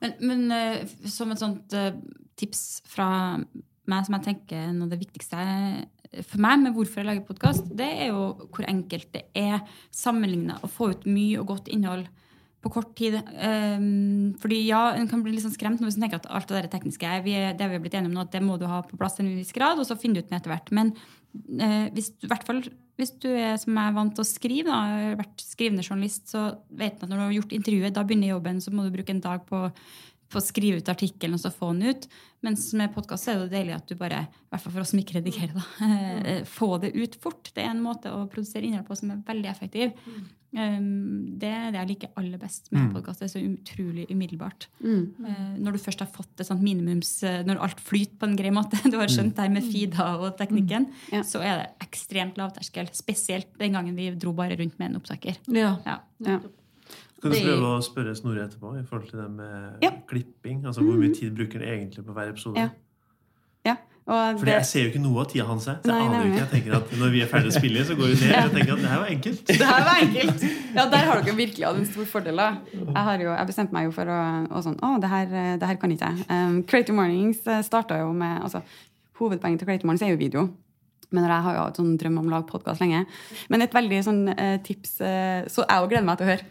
Men, 0.00 0.14
men 0.20 0.40
eh, 0.56 0.86
som 1.06 1.30
et 1.30 1.38
sånt 1.38 1.72
eh, 1.78 1.92
tips 2.36 2.82
fra 2.90 3.38
meg 3.86 4.06
som 4.06 4.14
jeg 4.16 4.24
tenker 4.26 4.56
er 4.56 4.72
noe 4.74 4.86
av 4.88 4.90
det 4.94 5.00
viktigste 5.04 5.44
for 6.28 6.42
meg 6.44 6.58
med 6.60 6.74
hvorfor 6.76 7.00
jeg 7.00 7.06
lager 7.08 7.24
podkast, 7.26 7.70
det 7.78 7.86
er 7.88 8.10
jo 8.12 8.48
hvor 8.52 8.66
enkelt 8.68 9.08
det 9.14 9.22
er 9.38 9.62
sammenligna 9.94 10.58
å 10.62 10.68
få 10.70 10.90
ut 10.92 11.06
mye 11.08 11.38
og 11.40 11.46
godt 11.54 11.70
innhold 11.72 12.04
på 12.62 12.70
kort 12.70 12.92
tid. 12.98 13.16
Um, 13.42 14.34
fordi 14.38 14.60
ja, 14.68 14.92
En 14.94 15.08
kan 15.10 15.22
bli 15.24 15.32
litt 15.34 15.42
sånn 15.42 15.54
skremt 15.54 15.80
når 15.82 15.94
en 15.96 16.04
tenker 16.04 16.20
at 16.20 16.28
alt 16.30 16.46
det 16.52 16.60
der 16.60 16.68
tekniske 16.76 17.06
er, 17.08 17.22
vi, 17.24 17.32
det 17.34 17.66
vi 17.70 17.74
har 17.78 17.82
blitt 17.82 17.96
enige 17.98 18.12
om 18.12 18.18
nå, 18.20 18.26
at 18.26 18.34
det 18.36 18.42
må 18.44 18.58
du 18.60 18.66
ha 18.70 18.82
på 18.86 18.98
plass 19.00 19.16
til 19.18 19.26
en 19.26 19.34
viss 19.40 19.50
grad, 19.56 19.80
og 19.82 19.88
så 19.88 19.96
finner 19.98 20.20
du 20.20 20.26
ut 20.26 20.30
med 20.30 20.38
etter 20.42 20.52
hvert. 20.54 20.70
Men 20.70 20.92
hvis 21.32 22.12
du, 22.12 22.26
i 22.26 22.30
hvert 22.30 22.46
fall 22.48 22.62
hvis 23.00 23.14
du 23.22 23.28
er 23.32 23.56
som 23.60 23.78
er 23.80 23.94
vant 23.96 24.12
til 24.14 24.24
å 24.24 24.28
skrive, 24.28 24.68
da, 24.68 24.78
har 24.90 25.20
vært 25.22 25.42
skrivende 25.42 25.84
journalist, 25.84 26.28
så 26.30 26.50
vet 26.76 26.98
du 26.98 27.06
at 27.06 27.10
når 27.10 27.16
du 27.16 27.24
har 27.24 27.36
gjort 27.38 27.54
intervjuet, 27.56 27.94
da 27.96 28.04
begynner 28.06 28.34
jobben, 28.34 28.60
så 28.62 28.72
må 28.74 28.84
du 28.84 28.92
bruke 28.94 29.14
en 29.14 29.22
dag 29.24 29.46
på 29.48 29.62
å 30.40 30.44
skrive 30.44 30.78
ut 30.80 30.88
artikkelen 30.88 31.34
og 31.34 31.40
så 31.42 31.50
få 31.52 31.72
den 31.74 31.90
ut. 31.94 32.06
Mens 32.42 32.72
med 32.74 32.92
podkast 32.94 33.28
er 33.28 33.38
det 33.44 33.50
deilig 33.52 33.74
at 33.76 33.86
du 33.86 33.94
bare, 33.94 34.24
i 34.26 34.50
hvert 34.50 34.62
fall 34.64 34.72
for 34.72 34.80
oss 34.82 34.90
som 34.90 34.98
ikke 35.02 35.18
redigerer, 35.20 35.54
da, 35.54 35.64
eh, 35.86 36.44
få 36.58 36.78
det 36.82 36.94
ut 36.96 37.14
fort. 37.22 37.52
Det 37.54 37.62
er 37.62 37.70
en 37.70 37.82
måte 37.84 38.10
å 38.10 38.24
produsere 38.30 38.64
innhold 38.66 38.86
på 38.88 38.96
som 38.98 39.10
er 39.14 39.20
veldig 39.26 39.50
effektiv. 39.52 39.92
Um, 40.52 41.38
det 41.40 41.48
er 41.48 41.70
det 41.72 41.78
jeg 41.80 41.88
liker 41.94 42.10
aller 42.20 42.36
best 42.38 42.66
med 42.74 42.82
Mm. 42.82 42.92
podkast. 42.92 43.20
Det 43.22 43.28
er 43.30 43.32
så 43.32 43.40
utrolig 43.40 44.04
umiddelbart. 44.10 44.66
Mm. 44.84 45.14
Eh, 45.24 45.56
når 45.64 45.72
du 45.72 45.78
først 45.78 46.00
har 46.04 46.10
fått 46.12 46.34
det 46.36 46.44
sånn 46.44 46.60
minimums 46.60 47.22
eh, 47.24 47.42
Når 47.48 47.56
alt 47.64 47.80
flyter 47.80 48.18
på 48.20 48.26
en 48.28 48.36
grei 48.36 48.50
måte, 48.52 48.76
du 48.92 48.98
har 48.98 49.08
skjønt 49.08 49.34
det 49.34 49.46
her 49.46 49.48
med 49.54 49.64
feeda 49.64 50.10
og 50.20 50.36
teknikken, 50.36 50.90
Ja. 51.12 51.22
så 51.24 51.40
er 51.40 51.62
det 51.62 51.86
ekstremt 51.88 52.36
lavterskel. 52.36 52.90
Spesielt 52.92 53.48
den 53.58 53.72
gangen 53.72 53.96
vi 53.96 54.10
dro 54.14 54.32
bare 54.36 54.58
rundt 54.60 54.76
med 54.78 54.90
en 54.90 55.00
opptaker. 55.00 55.38
Ja. 55.48 55.78
Ja. 55.86 56.00
Ja. 56.20 56.38
Skal 57.22 57.30
du 57.30 57.38
prøve 57.46 57.68
å 57.70 57.82
spørre 57.86 58.12
Snorre 58.18 58.48
etterpå 58.48 58.72
i 58.80 58.82
forhold 58.82 59.10
til 59.12 59.20
det 59.22 59.28
med 59.30 59.84
Ja. 59.86 59.90
klipping? 60.10 60.64
Altså 60.66 60.82
Hvor 60.82 60.96
mye 60.98 61.14
tid 61.14 61.36
bruker 61.36 61.62
han 61.62 61.68
egentlig 61.76 62.02
på 62.04 62.12
hver 62.16 62.32
episode? 62.32 62.58
Ja. 62.58 62.68
Ja. 63.64 63.76
For 64.10 64.48
jeg 64.50 64.66
ser 64.66 64.82
jo 64.82 64.88
ikke 64.90 65.00
noe 65.04 65.20
av 65.22 65.28
tida 65.30 65.44
hans. 65.46 65.68
jeg 65.70 65.76
Nei, 65.86 66.00
aner 66.02 66.24
jo 66.24 66.32
ikke. 66.32 66.38
Jeg 66.40 66.50
tenker 66.50 66.72
at 66.80 66.90
Når 66.98 67.10
vi 67.14 67.20
er 67.22 67.28
ferdig 67.30 67.52
å 67.52 67.54
spille, 67.54 67.84
så 67.86 67.94
går 67.94 68.08
vi 68.10 68.16
ned. 68.18 68.32
Jeg 68.34 68.50
tenker 68.56 68.72
at 68.74 68.80
det 68.82 68.90
her 68.90 68.98
var 68.98 69.10
enkelt. 69.12 69.46
det 69.46 69.68
her 69.68 69.84
var 69.86 70.00
enkelt! 70.02 70.42
Ja, 70.74 70.86
der 70.90 71.04
har 71.06 71.22
dere 71.22 71.36
virkelig 71.36 71.66
hatt 71.68 71.78
en 71.78 71.86
stor 71.86 72.08
fordel. 72.10 72.42
Jeg, 72.72 72.96
har 73.06 73.22
jo, 73.22 73.30
jeg 73.30 73.46
bestemte 73.52 73.72
meg 73.76 73.86
jo 73.86 73.92
for 73.94 74.10
å 74.10 74.18
og 74.50 74.64
sånn, 74.66 74.78
Å, 74.82 74.90
det 75.00 75.12
her, 75.12 75.26
eh, 75.30 75.52
det 75.62 75.68
her 75.70 75.78
kan 75.78 75.94
ikke 75.94 76.10
jeg. 76.10 76.26
Um, 76.34 76.58
Creative 76.66 76.96
Mornings 76.98 77.46
starta 77.68 78.00
jo 78.02 78.10
med 78.12 78.42
altså, 78.42 78.64
Hovedpoenget 79.20 79.62
til 79.62 79.70
Creative 79.70 79.86
Mornings 79.86 80.02
er 80.02 80.10
jo 80.16 80.18
video. 80.18 80.48
Men 81.12 81.26
jeg 81.28 81.44
har 81.46 81.56
jo 81.56 81.64
hatt 81.66 81.78
sånn 81.80 81.94
drøm 82.00 82.18
om 82.20 82.28
å 82.30 82.34
lage 82.34 82.48
podkast 82.48 82.82
lenge. 82.82 83.04
Men 83.52 83.64
et 83.64 83.76
veldig 83.76 84.00
sånn 84.06 84.22
eh, 84.32 84.56
tips 84.64 84.94
eh, 85.04 85.44
Så 85.52 85.64
jeg 85.64 85.84
òg 85.84 85.92
gleder 85.92 86.06
meg 86.06 86.20
til 86.20 86.26
å 86.26 86.32
høre. 86.32 86.46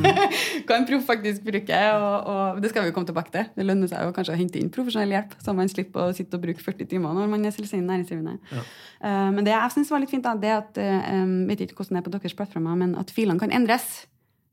hva 0.68 0.78
en 0.78 0.88
proff 0.88 1.06
faktisk 1.08 1.44
bruker. 1.46 1.90
Og, 1.98 2.30
og 2.34 2.62
det 2.62 2.72
skal 2.72 2.84
vi 2.84 2.92
jo 2.92 2.96
komme 2.96 3.10
tilbake 3.10 3.34
til. 3.34 3.50
Det 3.56 3.66
lønner 3.66 3.90
seg 3.90 4.06
jo 4.06 4.14
kanskje 4.16 4.36
å 4.36 4.40
hente 4.40 4.60
inn 4.60 4.72
profesjonell 4.74 5.14
hjelp, 5.16 5.36
så 5.44 5.56
man 5.56 5.70
slipper 5.72 6.08
å 6.08 6.16
sitte 6.16 6.38
og 6.38 6.46
bruke 6.46 6.64
40 6.64 6.90
timer 6.90 7.14
når 7.16 7.30
man 7.34 7.44
er 7.48 7.54
selvstendig 7.56 7.88
næringsdrivende. 7.90 8.38
Ja. 8.54 8.64
Eh, 9.04 9.28
men 9.36 9.44
det 9.46 9.54
jeg 9.54 9.76
syns 9.76 9.92
var 9.92 10.02
litt 10.02 10.12
fint, 10.12 10.24
da, 10.24 10.34
det 10.38 10.52
at 10.54 10.80
um, 10.80 11.44
vet 11.50 11.64
ikke 11.64 11.80
hvordan 11.80 11.98
det 11.98 12.02
er 12.02 12.08
på 12.08 12.16
deres 12.16 12.36
plattformer, 12.38 12.80
men 12.80 12.98
at 13.00 13.12
filene 13.14 13.40
kan 13.40 13.52
endres. 13.54 14.04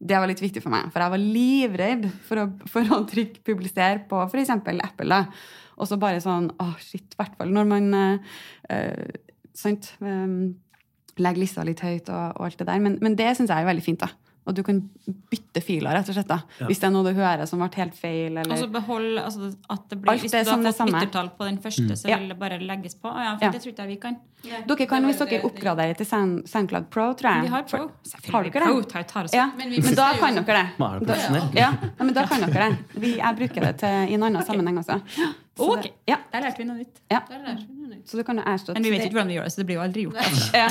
Det 0.02 0.18
var 0.18 0.30
litt 0.30 0.42
viktig 0.42 0.64
for 0.64 0.74
meg, 0.74 0.88
for 0.90 1.04
jeg 1.04 1.14
var 1.14 1.22
livredd 1.22 2.08
for 2.26 2.42
å, 2.42 2.46
for 2.72 2.96
å 2.96 3.04
trykke 3.10 3.44
'publiser' 3.46 4.06
på 4.10 4.24
f.eks. 4.26 4.56
Apple. 4.56 5.10
da. 5.12 5.26
Og 5.82 5.90
så 5.90 5.98
bare 6.02 6.22
sånn 6.22 6.52
Å, 6.62 6.72
shit. 6.82 7.14
I 7.14 7.20
hvert 7.22 7.38
fall 7.40 7.54
når 7.54 7.70
man 7.70 7.94
eh, 7.98 8.40
Sant? 9.62 9.94
Um, 10.02 10.58
legger 11.22 11.44
lista 11.44 11.64
litt 11.68 11.84
høyt 11.84 12.10
og, 12.10 12.38
og 12.40 12.48
alt 12.48 12.60
det 12.62 12.68
der. 12.70 12.82
Men, 12.84 12.98
men 13.04 13.18
det 13.20 13.34
syns 13.38 13.52
jeg 13.52 13.64
er 13.64 13.70
veldig 13.70 13.86
fint. 13.86 14.04
da. 14.04 14.12
Og 14.50 14.56
du 14.58 14.64
kan 14.66 14.80
bytte 15.30 15.62
filer, 15.62 15.94
rett 15.94 16.08
og 16.10 16.16
slett. 16.16 16.28
da. 16.28 16.40
Ja. 16.60 16.66
Hvis 16.66 16.80
det 16.82 16.88
er 16.88 16.92
noe 16.96 17.04
du 17.06 17.14
hører 17.14 17.46
som 17.46 17.60
ble 17.62 17.68
helt 17.78 17.94
feil. 17.94 18.38
Eller... 18.42 18.50
Og 18.52 18.58
så 18.58 18.68
behold 18.74 19.20
altså, 19.22 19.52
at 19.70 19.84
det 19.92 20.00
blir, 20.02 20.12
Alt 20.16 20.22
Hvis 20.24 20.32
det 20.34 20.42
du 20.48 20.50
har 20.50 20.64
fått 20.66 20.90
yttertall 20.90 21.30
på 21.38 21.46
den 21.46 21.60
første, 21.62 21.98
så 22.02 22.10
Ja. 22.10 22.18
vil 22.18 22.30
det 22.34 22.38
bare 22.40 22.58
legges 22.60 22.96
på. 22.98 23.06
Å 23.12 23.22
Ja, 23.22 23.36
for 23.38 23.46
Ja. 23.46 23.52
det 23.52 23.62
tror 23.62 23.72
ikke 23.76 23.86
jeg 23.86 23.88
vi 23.88 24.00
kan. 24.02 24.18
dere 24.68 24.88
kan, 24.90 25.06
hvis 25.06 25.20
dere 25.22 25.42
oppgraderer 25.46 25.96
til 25.96 26.06
SoundCloud 26.08 26.90
Pro, 26.90 27.14
tror 27.14 27.30
jeg. 27.36 27.42
Vi 27.44 27.48
har 27.54 27.64
Pro. 27.70 27.78
For- 28.10 28.32
Har 28.32 28.44
dere 28.44 28.52
det? 28.52 28.62
Pro 28.66 28.82
tar, 28.82 29.04
tar 29.04 29.30
Ja, 29.32 29.52
Men 29.56 29.70
men, 29.70 29.96
da 29.96 30.12
jo- 30.14 30.20
kan 30.20 30.34
dere 30.34 30.46
det. 30.46 30.68
Det 31.06 31.08
Da, 31.08 31.16
ja, 31.54 31.72
ja, 32.00 32.04
men 32.04 32.14
da 32.14 32.26
kan 32.26 32.42
dere 32.42 32.70
det. 32.72 32.78
Vi, 33.00 33.18
jeg 33.18 33.36
bruker 33.38 33.62
det 33.62 33.78
til, 33.78 34.10
i 34.10 34.14
en 34.16 34.24
annen 34.24 34.44
sammenheng 34.44 34.78
også. 34.82 35.00
Så 35.56 35.70
Ok. 35.78 35.84
det, 35.84 35.92
ja, 36.08 36.18
Der 36.34 36.42
lærte 36.42 36.58
vi 36.58 36.64
noe 36.64 36.78
nytt. 36.78 36.98
ja. 37.12 37.20
Der 37.30 37.38
lærte 37.46 37.68
vi 37.68 37.74
noe 37.78 37.90
nytt. 37.96 38.08
Så 38.10 38.18
du 38.18 38.24
kan 38.24 38.36
jo 38.38 38.42
erstatte 38.44 38.74
Men 38.74 38.84
vi 38.84 38.90
vet 38.90 39.02
ikke 39.06 39.14
hvordan 39.14 39.28
vi 39.28 39.36
gjør 39.38 39.44
det, 39.44 39.52
så 39.54 39.58
det 39.58 39.66
blir 39.68 39.76
jo 39.76 39.82
aldri 39.82 40.04
gjort. 40.08 40.18
Altså. 40.18 40.54
ja. 40.56 40.70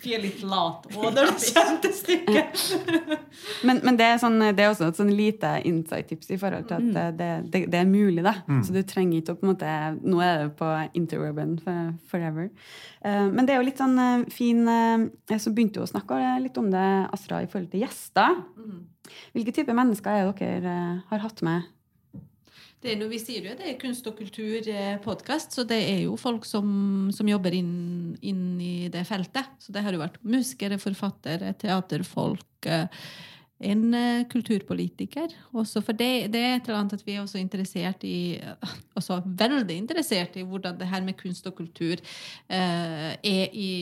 Vi 0.00 0.14
er 0.16 0.22
litt 0.22 0.42
late 0.46 0.90
òg 0.96 1.10
når 1.14 1.30
det 1.30 1.50
kommer 1.54 1.80
til 1.84 1.94
stykket. 1.96 2.62
Men, 3.66 3.80
men 3.84 3.96
det, 3.98 4.06
er 4.06 4.20
sånn, 4.20 4.38
det 4.56 4.64
er 4.64 4.70
også 4.72 4.88
et 4.90 4.98
sånn 4.98 5.12
lite 5.14 5.52
insight-tips 5.68 6.30
i 6.32 6.38
forhold 6.40 6.68
til 6.70 6.78
at 6.78 6.86
det, 6.94 7.06
det, 7.18 7.30
det, 7.52 7.62
det 7.72 7.80
er 7.80 7.88
mulig, 7.88 8.22
da. 8.24 8.34
Så 8.64 8.74
du 8.74 8.80
trenger 8.86 9.20
ikke 9.20 9.36
å 9.36 9.40
på 9.40 9.46
en 9.46 9.52
måte 9.52 9.74
Nå 10.00 10.20
er 10.24 10.44
det 10.44 10.52
på 10.58 10.68
interurban 10.98 11.56
forever. 12.10 12.50
Eh, 13.04 13.26
men 13.32 13.46
det 13.46 13.54
er 13.54 13.60
jo 13.60 13.66
litt 13.68 13.80
sånn 13.80 13.98
eh, 14.00 14.24
fin 14.32 14.66
eh, 14.68 15.36
Så 15.40 15.52
begynte 15.56 15.80
du 15.80 15.86
å 15.86 15.90
snakke 15.90 16.18
litt 16.44 16.58
om 16.60 16.70
det, 16.72 16.86
Astra, 17.14 17.42
i 17.42 17.50
forhold 17.50 17.70
til 17.72 17.84
gjester. 17.84 18.40
Hvilke 19.34 19.54
typer 19.56 19.76
mennesker 19.76 20.22
er 20.22 20.30
det 20.30 20.48
dere 20.60 20.78
har 21.10 21.24
hatt 21.24 21.44
med? 21.46 21.68
Det 22.80 22.94
er 22.94 22.96
noe 22.96 23.12
vi 23.12 23.18
sier 23.20 23.44
jo, 23.44 23.54
det 23.58 23.66
er 23.68 23.80
kunst- 23.80 24.06
og 24.08 24.16
kulturpodkast, 24.16 25.52
så 25.52 25.66
det 25.68 25.82
er 25.84 25.98
jo 26.06 26.14
folk 26.16 26.46
som, 26.48 27.10
som 27.12 27.28
jobber 27.28 27.52
inn, 27.58 28.14
inn 28.24 28.54
i 28.56 28.88
det 28.92 29.02
feltet. 29.08 29.50
Så 29.60 29.74
det 29.74 29.82
har 29.84 29.92
jo 29.92 30.00
vært 30.00 30.16
musikere, 30.24 30.80
forfattere, 30.80 31.52
teaterfolk, 31.60 32.48
eh, 32.64 32.88
en 33.60 33.82
eh, 33.92 34.24
kulturpolitiker. 34.32 35.34
Også 35.52 35.82
for 35.84 35.92
det, 35.92 36.30
det 36.32 36.40
er 36.40 36.54
et 36.56 36.68
eller 36.70 36.80
annet 36.80 36.96
at 36.96 37.04
vi 37.04 37.18
er 37.18 37.20
også 37.20 37.40
interessert 37.42 38.04
i 38.08 38.40
eh, 38.40 38.76
også 38.98 39.20
veldig 39.28 39.76
interessert 39.76 40.40
i 40.40 40.46
hvordan 40.48 40.80
det 40.80 40.88
her 40.88 41.04
med 41.04 41.20
kunst 41.20 41.52
og 41.52 41.58
kultur 41.60 42.00
eh, 42.00 43.10
er 43.12 43.52
i 43.52 43.72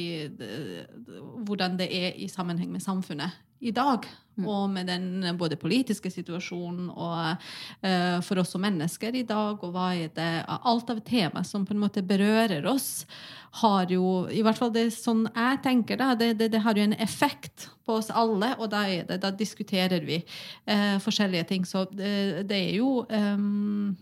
Hvordan 1.46 1.78
det 1.78 1.86
er 1.94 2.18
i 2.18 2.26
sammenheng 2.30 2.72
med 2.74 2.82
samfunnet 2.82 3.38
i 3.60 3.74
dag. 3.74 4.06
Og 4.38 4.68
med 4.70 4.86
den 4.86 5.24
både 5.38 5.56
politiske 5.58 6.10
situasjonen 6.14 6.92
og 6.94 7.40
uh, 7.82 8.18
for 8.22 8.38
oss 8.38 8.52
som 8.54 8.62
mennesker 8.62 9.16
i 9.18 9.24
dag, 9.26 9.58
og 9.58 9.74
hva 9.74 9.88
er 9.98 10.12
det 10.14 10.28
Alt 10.46 10.92
av 10.94 11.00
tema 11.06 11.42
som 11.42 11.64
på 11.66 11.74
en 11.74 11.82
måte 11.82 12.04
berører 12.06 12.66
oss, 12.70 13.06
har 13.62 13.90
jo 13.90 14.28
I 14.30 14.44
hvert 14.46 14.60
fall 14.60 14.70
det 14.74 14.90
sånn 14.94 15.26
jeg 15.26 15.62
tenker, 15.64 15.98
da. 15.98 16.12
Det, 16.14 16.34
det, 16.38 16.52
det 16.54 16.62
har 16.62 16.78
jo 16.78 16.86
en 16.86 16.98
effekt 17.02 17.66
på 17.88 17.98
oss 17.98 18.12
alle, 18.14 18.52
og 18.60 18.70
da, 18.70 18.84
det, 19.08 19.18
da 19.24 19.32
diskuterer 19.34 20.06
vi 20.06 20.20
uh, 20.22 20.98
forskjellige 21.02 21.48
ting. 21.50 21.66
Så 21.66 21.88
det, 21.90 22.54
er 22.54 22.76
jo 22.78 23.02
ehm, 23.10 23.96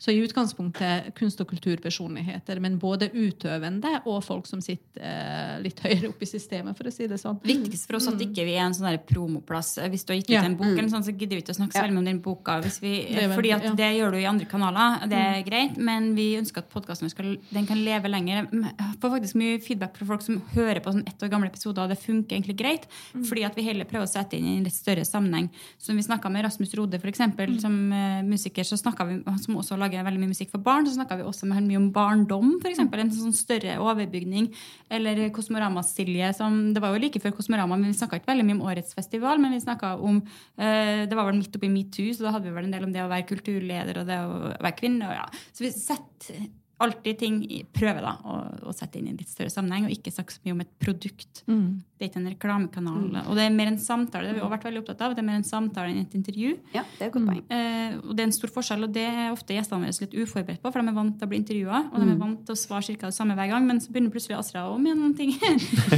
så 0.00 0.10
i 0.14 0.20
utgangspunktet 0.24 1.10
kunst- 1.18 1.42
og 1.42 1.50
kulturpersonligheter, 1.50 2.60
men 2.64 2.78
både 2.80 3.10
utøvende 3.12 3.98
og 4.08 4.22
folk 4.24 4.46
som 4.48 4.62
sitter 4.64 5.02
eh, 5.04 5.58
litt 5.60 5.82
høyere 5.84 6.08
oppe 6.08 6.24
i 6.24 6.30
systemet, 6.30 6.78
for 6.78 6.88
å 6.88 6.92
si 6.94 7.08
det 7.10 7.18
sånn. 7.20 7.36
Viktigst 7.44 7.84
for 7.84 7.98
oss 7.98 8.08
at 8.08 8.22
ikke 8.24 8.46
vi 8.48 8.54
er 8.56 8.64
en 8.64 8.76
sånn 8.76 8.96
promoplass. 9.04 9.74
Hvis 9.92 10.06
du 10.08 10.14
har 10.14 10.20
gitt 10.22 10.30
ut 10.30 10.36
Ja. 10.38 10.44
en 10.48 10.56
bok, 10.56 10.72
sånn, 10.88 11.04
så 11.04 11.12
gidder 11.12 11.36
vi 11.36 11.42
ikke 11.44 11.52
å 11.52 11.58
snakke 11.58 11.76
så 11.76 11.84
veldig 11.84 11.96
mye 11.98 12.04
om 12.04 12.08
den 12.08 12.22
boka. 12.24 12.56
Hvis 12.64 12.80
vi, 12.80 12.94
Det 13.12 13.26
fordi 13.34 13.52
at 13.52 13.66
ja. 13.68 13.74
det 13.76 13.90
gjør 13.98 14.16
du 14.16 14.18
i 14.22 14.28
andre 14.30 14.46
kanaler. 14.48 15.06
Det 15.10 15.20
er 15.20 15.42
greit, 15.44 15.76
men 15.76 16.14
vi 16.16 16.36
ønsker 16.40 16.64
at 16.64 16.70
podkasten 16.72 17.12
kan 17.12 17.84
leve 17.84 18.08
lenger. 18.08 18.48
Jeg 18.50 18.96
får 19.02 19.14
faktisk 19.18 19.36
mye 19.36 19.60
feedback 19.60 20.00
fra 20.00 20.06
folk 20.06 20.22
som 20.24 20.40
hører 20.54 20.80
på 20.80 20.94
sånn 20.94 21.06
ett 21.06 21.20
år 21.20 21.28
gamle 21.28 21.52
episoder, 21.52 21.84
og 21.84 21.92
det 21.92 22.00
funker 22.00 22.38
egentlig 22.38 22.56
greit. 22.56 22.88
Fordi 23.12 23.44
at 23.44 23.54
vi 23.54 23.66
heller 23.68 23.84
prøver 23.84 24.08
å 24.08 24.10
sette 24.10 24.38
inn 24.38 24.48
i 24.48 24.56
en 24.56 24.64
litt 24.64 24.72
større 24.72 25.04
sammenheng. 25.04 25.50
Som 25.78 25.96
vi 26.00 26.02
snakka 26.02 26.32
med 26.32 26.44
Rasmus 26.44 26.72
Rode, 26.74 26.96
eksempel, 27.10 27.60
som 27.60 27.92
uh, 27.92 28.22
musiker, 28.24 28.64
så 28.64 28.78
vi, 28.80 29.20
som 29.44 29.56
også 29.60 29.76
lager 29.76 29.89
lager 29.90 30.06
veldig 30.06 30.22
mye 30.22 30.32
musikk 30.32 30.52
for 30.52 30.62
barn, 30.62 30.86
så 30.86 30.94
snakka 30.94 31.18
vi 31.18 31.26
også 31.26 31.48
mye 31.50 31.78
om 31.78 31.90
barndom, 31.94 32.54
f.eks. 32.60 32.80
En 32.80 33.12
sånn 33.14 33.36
større 33.36 33.78
overbygning. 33.82 34.50
Eller 34.90 35.28
Kosmorama-Silje, 35.34 36.32
som 36.36 36.72
Det 36.74 36.82
var 36.82 36.94
jo 36.94 37.02
like 37.02 37.20
før 37.20 37.34
Kosmorama, 37.36 37.76
men 37.76 37.90
vi 37.90 37.98
snakka 37.98 38.20
ikke 38.20 38.32
veldig 38.32 38.46
mye 38.46 38.58
om 38.58 38.64
årets 38.70 38.94
festival. 38.94 39.40
Men 39.42 39.54
vi 39.56 39.62
snakka 39.64 39.96
om 39.98 40.22
eh, 40.56 41.06
Det 41.10 41.16
var 41.16 41.28
vel 41.30 41.40
midt 41.40 41.56
oppi 41.56 41.72
metoo, 41.72 42.14
så 42.14 42.26
da 42.26 42.36
hadde 42.36 42.48
vi 42.48 42.56
vel 42.56 42.68
en 42.68 42.76
del 42.76 42.86
om 42.86 42.94
det 42.94 43.04
å 43.04 43.10
være 43.10 43.28
kulturleder 43.30 44.02
og 44.02 44.10
det 44.10 44.22
å 44.22 44.40
være 44.56 44.76
kvinne. 44.78 45.10
Og 45.10 45.18
ja. 45.18 45.28
Så 45.52 45.66
vi 45.66 45.74
setter 45.74 46.48
alltid 46.80 47.18
ting 47.20 47.38
prøve 47.76 48.00
da, 48.02 48.14
å, 48.24 48.40
å 48.70 48.74
sette 48.76 48.98
inn 48.98 49.10
i 49.10 49.12
en 49.12 49.20
litt 49.20 49.30
større 49.30 49.52
sammenheng, 49.52 49.86
og 49.88 49.94
ikke 49.94 50.12
snakke 50.14 50.34
så 50.34 50.42
mye 50.44 50.56
om 50.56 50.62
et 50.64 50.70
produkt. 50.80 51.42
Mm. 51.50 51.80
Det 52.00 52.06
er 52.06 52.08
ikke 52.08 52.20
en 52.22 52.30
reklamekanal. 52.30 53.00
Og 53.26 53.36
det 53.36 53.44
er 53.44 53.52
mer 53.52 53.68
en 53.68 53.78
samtale. 53.80 54.24
Det 54.24 54.32
har 54.32 54.38
vi 54.38 54.40
også 54.40 54.54
vært 54.54 54.66
veldig 54.68 54.80
opptatt 54.80 55.02
av. 55.04 55.14
Det 55.16 55.20
er 55.20 55.26
mer 55.26 55.36
en 55.36 55.44
samtale 55.44 55.92
enn 55.92 56.00
et 56.00 56.14
intervju. 56.16 56.54
Ja, 56.72 56.86
det 56.96 57.04
er 57.04 57.10
et 57.10 57.16
godt 57.16 57.26
poeng. 57.28 57.42
Eh, 57.52 57.98
og 58.00 58.14
det 58.16 58.24
er 58.24 58.30
en 58.30 58.36
stor 58.36 58.52
forskjell, 58.54 58.86
og 58.86 58.94
det 58.96 59.04
er 59.10 59.34
ofte 59.34 59.56
gjestene 59.56 59.84
våre 59.84 60.06
litt 60.06 60.16
uforberedt 60.16 60.62
på, 60.62 60.72
for 60.72 60.80
de 60.80 60.94
er 60.94 60.96
vant 60.96 61.18
til 61.20 61.28
å 61.28 61.32
bli 61.34 61.40
intervjua, 61.42 61.82
og 61.90 61.98
de 62.00 62.14
er 62.14 62.22
vant 62.22 62.40
til 62.48 62.56
å 62.56 62.62
svare 62.62 62.86
cirka 62.88 63.10
det 63.10 63.18
samme 63.18 63.36
hver 63.36 63.52
gang, 63.52 63.68
men 63.68 63.82
så 63.84 63.92
begynner 63.92 64.14
plutselig 64.14 64.38
Asra 64.38 64.64
å 64.70 64.80
mene 64.80 64.96
noen 65.02 65.16
ting. 65.18 65.36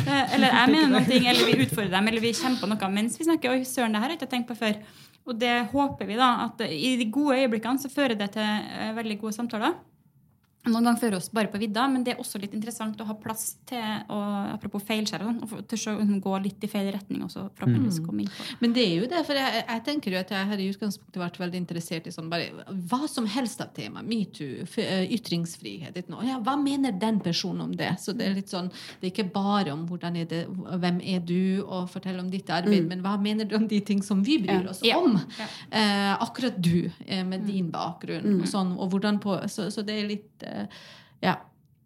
Eh, 0.03 0.35
eller 0.35 0.51
jeg 0.51 0.71
mener 0.73 0.91
noen 0.91 1.07
ting, 1.07 1.27
eller 1.31 1.47
vi 1.47 1.65
utfordrer 1.65 1.93
dem, 1.93 2.09
eller 2.11 2.23
vi 2.25 2.33
kjemper 2.35 2.69
noe 2.69 2.89
mens 2.91 3.15
vi 3.21 3.27
snakker. 3.27 3.55
Oi, 3.55 3.63
søren, 3.69 3.95
det 3.95 4.01
her 4.01 4.09
har 4.09 4.15
jeg 4.15 4.19
ikke 4.19 4.31
tenkt 4.33 4.49
på 4.51 4.57
før. 4.59 4.81
Og 5.29 5.39
det 5.39 5.53
håper 5.71 6.09
vi, 6.09 6.17
da, 6.19 6.31
at 6.49 6.63
i 6.67 6.97
de 6.99 7.07
gode 7.15 7.39
øyeblikkene 7.39 7.79
så 7.79 7.91
fører 7.93 8.17
det 8.19 8.33
til 8.35 8.43
eh, 8.43 8.91
veldig 8.97 9.19
gode 9.21 9.37
samtaler. 9.37 9.77
Noen 10.65 10.85
ganger 10.87 11.01
fører 11.01 11.17
oss 11.19 11.27
bare 11.35 11.51
på 11.51 11.59
vidda, 11.59 11.89
men 11.91 12.05
det 12.07 12.13
er 12.15 12.21
også 12.23 12.39
litt 12.39 12.53
interessant 12.55 13.01
å 13.03 13.07
ha 13.09 13.15
plass 13.19 13.57
til 13.67 13.83
å, 14.15 14.19
apropos 14.55 14.85
feilskjær, 14.87 15.25
og 15.27 15.33
sånn, 15.33 15.41
å 15.43 15.63
liksom 15.73 16.21
gå 16.23 16.35
litt 16.45 16.63
i 16.63 16.69
feil 16.71 16.87
retning 16.95 17.25
også, 17.27 17.49
forhåpentligvis 17.59 17.99
komme 18.07 18.23
inn 18.23 18.31
på. 18.31 18.47
Men 18.63 18.77
det 18.77 18.85
er 18.87 18.93
jo 19.01 19.09
det, 19.11 19.25
for 19.27 19.35
jeg, 19.41 19.65
jeg 19.67 19.83
tenker 19.89 20.15
jo 20.15 20.21
at 20.21 20.31
jeg 20.31 20.49
har 20.53 20.63
i 20.63 20.69
utgangspunktet 20.71 21.19
vært 21.25 21.41
veldig 21.43 21.59
interessert 21.65 22.07
i 22.07 22.13
sånn 22.15 22.31
bare 22.31 22.67
hva 22.93 23.01
som 23.11 23.27
helst 23.27 23.61
av 23.65 23.73
tema. 23.75 24.05
Metoo, 24.07 24.63
ytringsfrihet. 25.17 25.99
nå. 26.13 26.21
Ja, 26.27 26.39
hva 26.45 26.55
mener 26.61 26.95
den 26.95 27.19
personen 27.25 27.65
om 27.67 27.75
det? 27.77 27.91
Så 28.03 28.15
det 28.17 28.29
er 28.31 28.39
litt 28.39 28.53
sånn, 28.53 28.71
det 29.01 29.09
er 29.09 29.13
ikke 29.17 29.27
bare 29.35 29.75
om 29.75 29.83
hvordan 29.91 30.21
er 30.23 30.29
det, 30.31 30.43
hvem 30.53 31.01
er 31.03 31.27
du, 31.27 31.63
og 31.67 31.91
fortell 31.93 32.21
om 32.23 32.31
ditt 32.33 32.51
arbeid, 32.55 32.87
men 32.91 33.03
hva 33.05 33.17
mener 33.21 33.49
du 33.51 33.57
om 33.59 33.67
de 33.71 33.81
ting 33.87 34.03
som 34.07 34.23
vi 34.27 34.39
bryr 34.43 34.71
oss 34.71 34.83
Ja. 34.87 34.99
om? 35.03 35.19
Ja. 35.39 35.47
Eh, 35.71 36.13
akkurat 36.23 36.55
du, 36.63 36.91
eh, 37.07 37.25
med 37.27 37.47
din 37.51 37.71
bakgrunn, 37.75 38.41
og 38.43 38.47
sånn, 38.47 38.77
og 38.79 38.91
hvordan 38.95 39.19
på 39.23 39.33
Så, 39.53 39.71
så 39.75 39.83
det 39.85 39.95
er 39.99 40.07
litt 40.09 40.43
eh, 40.47 40.52
ja. 41.23 41.37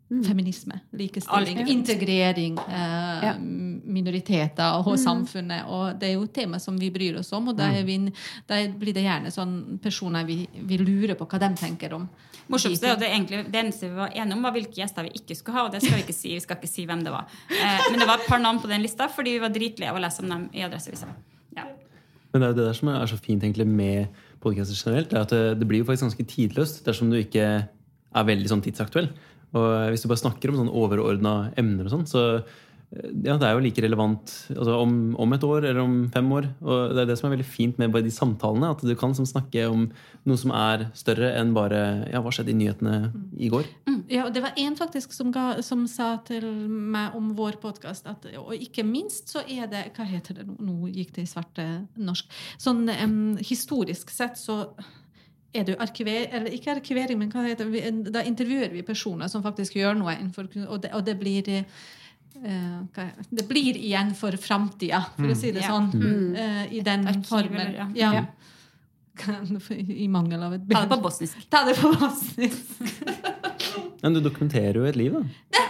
Feminisme, 0.07 0.77
likestilling, 0.95 1.65
integrering, 1.67 2.59
eh, 2.69 3.25
Ja. 3.27 3.33
minoriteter 3.41 4.87
og 4.87 4.99
samfunnet. 5.03 5.67
Og 5.67 5.99
det 5.99 6.11
er 6.11 6.13
jo 6.15 6.27
tema 6.27 6.61
som 6.63 6.77
vi 6.79 6.93
bryr 6.95 7.19
oss 7.19 7.33
om, 7.33 7.49
og 7.49 7.57
da, 7.59 7.73
vi, 7.83 7.97
da 8.47 8.61
blir 8.71 8.95
det 8.95 9.03
gjerne 9.03 9.33
sånn 9.35 9.81
personer 9.83 10.25
vi, 10.25 10.47
vi 10.63 10.79
lurer 10.79 11.17
på 11.19 11.27
hva 11.27 11.41
de 11.43 11.51
tenker 11.59 11.97
om. 11.99 12.07
Morsomste 12.47 12.87
er 12.93 13.01
det, 13.01 13.09
egentlig, 13.11 13.41
det 13.51 13.59
eneste 13.65 13.89
vi 13.91 13.97
var 13.97 14.13
enige 14.15 14.37
om, 14.37 14.43
var 14.47 14.55
hvilke 14.55 14.79
gjester 14.79 15.03
vi 15.09 15.11
ikke 15.19 15.35
skulle 15.35 15.59
ha. 15.59 15.65
Og 15.67 15.73
det 15.75 15.83
skal 15.83 15.97
vi 15.99 16.05
ikke 16.05 16.15
si. 16.15 16.35
Vi 16.37 16.45
skal 16.45 16.61
ikke 16.61 16.71
si 16.71 16.87
hvem 16.87 17.03
det 17.03 17.11
var. 17.11 17.27
Eh, 17.51 17.91
men 17.91 17.99
det 17.99 18.07
var 18.07 18.23
et 18.23 18.29
par 18.31 18.39
navn 18.39 18.61
på 18.63 18.71
den 18.71 18.83
lista 18.87 19.09
fordi 19.11 19.35
vi 19.35 19.43
var 19.43 19.51
dritlige 19.51 19.91
av 19.91 19.99
å 19.99 20.05
lese 20.07 20.23
om 20.23 20.31
dem 20.31 20.47
i 20.55 20.63
Adresseavisa. 20.63 21.11
Ja. 21.57 21.67
Men 22.31 22.43
det 22.43 22.47
er 22.47 22.53
jo 22.53 22.59
det 22.61 22.69
der 22.69 22.79
som 22.79 22.89
er 22.95 23.07
så 23.11 23.19
fint 23.19 23.43
egentlig 23.43 23.67
med 23.67 24.07
podkaster 24.41 24.79
generelt, 24.79 25.11
det 25.11 25.19
er 25.19 25.27
at 25.27 25.35
det, 25.35 25.59
det 25.59 25.67
blir 25.67 25.83
jo 25.83 25.89
faktisk 25.89 26.07
ganske 26.07 26.27
tidløst 26.31 26.85
dersom 26.87 27.11
du 27.11 27.17
ikke 27.19 27.67
er 28.17 28.31
veldig 28.31 28.53
sånn 28.53 28.65
tidsaktuell. 28.65 29.11
Og 29.57 29.67
hvis 29.93 30.05
du 30.05 30.11
bare 30.11 30.25
snakker 30.25 30.53
om 30.53 30.61
sånn 30.61 30.73
overordna 30.75 31.35
emner 31.59 31.87
og 31.87 31.93
sånn, 31.93 32.07
så 32.11 32.23
eh, 32.37 32.55
ja, 33.27 33.35
det 33.35 33.47
er 33.49 33.55
jo 33.57 33.63
like 33.65 33.83
relevant 33.83 34.33
altså 34.55 34.77
om, 34.79 34.93
om 35.21 35.33
et 35.35 35.45
år 35.47 35.65
eller 35.65 35.81
om 35.83 35.95
fem 36.15 36.29
år. 36.37 36.49
Og 36.65 36.95
det 36.95 37.03
er 37.03 37.09
det 37.11 37.17
som 37.19 37.29
er 37.29 37.37
veldig 37.37 37.49
fint 37.49 37.81
med 37.81 37.95
bare 37.95 38.07
de 38.07 38.13
samtalene, 38.15 38.73
at 38.75 38.85
du 38.87 38.93
kan 38.99 39.15
snakke 39.17 39.67
om 39.71 39.89
noe 40.27 40.41
som 40.41 40.53
er 40.55 40.89
større 40.99 41.33
enn 41.39 41.55
bare 41.57 41.81
ja, 42.13 42.23
hva 42.23 42.33
skjedde 42.35 42.55
i 42.55 42.59
nyhetene 42.61 42.99
i 43.39 43.51
går. 43.53 43.69
Ja, 44.13 44.27
og 44.27 44.35
det 44.35 44.45
var 44.45 44.59
en 44.61 44.77
faktisk 44.79 45.15
som, 45.17 45.33
ga, 45.35 45.61
som 45.67 45.87
sa 45.91 46.13
til 46.27 46.47
meg 46.69 47.17
om 47.19 47.33
vår 47.39 47.59
podkast 47.63 48.07
at 48.07 48.29
Og 48.39 48.53
ikke 48.55 48.85
minst 48.87 49.33
så 49.33 49.43
er 49.43 49.67
det 49.71 49.89
Hva 49.97 50.07
heter 50.07 50.39
det 50.39 50.47
nå? 50.47 50.55
Nå 50.67 50.91
gikk 50.93 51.17
det 51.17 51.25
i 51.25 51.31
svarte 51.31 51.65
norsk. 51.99 52.31
Sånn 52.63 52.87
um, 52.87 53.35
historisk 53.43 54.13
sett 54.15 54.39
så 54.39 54.61
er 55.59 55.67
det 55.67 55.75
jo 55.75 55.83
arkiver, 55.83 56.27
eller 56.39 56.55
ikke 56.57 56.75
arkivering, 56.77 57.19
men 57.21 57.31
hva 57.33 57.45
heter 57.47 57.71
det? 57.73 58.13
Da 58.15 58.23
intervjuer 58.27 58.73
vi 58.73 58.83
personer 58.87 59.31
som 59.33 59.45
faktisk 59.45 59.77
gjør 59.79 59.97
noe 59.99 60.15
innenfor 60.17 60.49
Og 60.69 60.81
det, 60.83 60.93
og 60.95 61.05
det 61.07 61.17
blir 61.21 61.51
uh, 61.57 62.83
hva 62.95 63.07
det 63.31 63.47
blir 63.49 63.77
igjen 63.77 64.15
for 64.19 64.37
framtida, 64.41 65.03
for 65.17 65.33
å 65.33 65.39
si 65.39 65.53
det 65.57 65.65
sånn. 65.67 65.91
Uh, 65.97 66.65
I 66.73 66.83
den 66.87 67.07
arkiv, 67.09 67.31
formen. 67.31 67.61
eller- 67.61 67.97
Ja. 67.97 68.13
ja. 68.21 68.27
I 70.05 70.09
mangel 70.13 70.43
av 70.43 70.53
et 70.55 70.69
Ta 70.69 70.83
det 70.85 70.91
på 70.93 71.01
bosnisk. 71.01 71.47
Ta 71.51 71.65
det 71.65 71.77
på 71.81 71.89
bosnisk. 71.97 72.83
Men 74.03 74.13
du 74.15 74.21
dokumenterer 74.21 74.77
jo 74.77 74.85
et 74.85 74.97
liv, 74.97 75.17
da. 75.17 75.63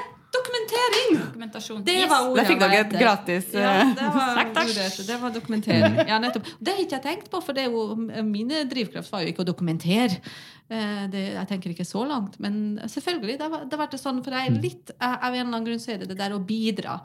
Dokumentasjon. 1.15 1.85
Det 1.85 1.95
Yes. 1.95 2.11
var 2.11 2.27
ordet 2.29 2.43
Der 2.43 2.51
fikk 2.51 2.61
dere 2.61 2.81
et 2.81 2.97
gratis, 2.99 3.47
Ja, 3.55 3.71
eh, 3.81 3.95
det 3.95 4.09
var, 4.15 4.41
ordet, 4.43 5.07
det 5.07 5.21
var 5.23 5.31
dokumentering. 5.31 5.97
Ja, 6.09 6.19
nettopp. 6.19 6.51
Det 6.61 6.75
har 6.75 6.83
ikke 6.83 6.99
jeg 6.99 7.03
tenkt 7.03 7.31
på, 7.31 7.41
for 7.43 7.53
det 7.57 7.65
er 7.67 7.71
jo, 7.71 7.95
mine 8.25 8.65
drivkraft 8.71 9.13
var 9.13 9.25
jo 9.25 9.33
ikke 9.33 9.45
å 9.45 9.51
dokumentere. 9.53 10.21
Eh, 10.69 11.07
Det, 11.09 11.23
jeg 11.35 11.47
tenker 11.49 11.71
ikke 11.71 11.87
så 11.87 12.05
langt. 12.09 12.41
Men 12.41 12.81
selvfølgelig, 12.83 13.39
det, 13.39 13.51
det 13.71 13.79
har 13.79 13.87
vært 13.87 13.99
sånn, 14.03 14.23
for 14.25 14.35
jeg 14.35 14.51
er 14.51 14.61
litt, 14.61 14.91
av 14.99 15.31
en 15.31 15.35
eller 15.35 15.47
annen 15.47 15.65
grunn 15.69 15.83
så 15.83 15.93
er 15.95 15.99
det 16.03 16.11
det 16.11 16.19
der 16.19 16.35
å 16.35 16.43
bidra 16.43 17.01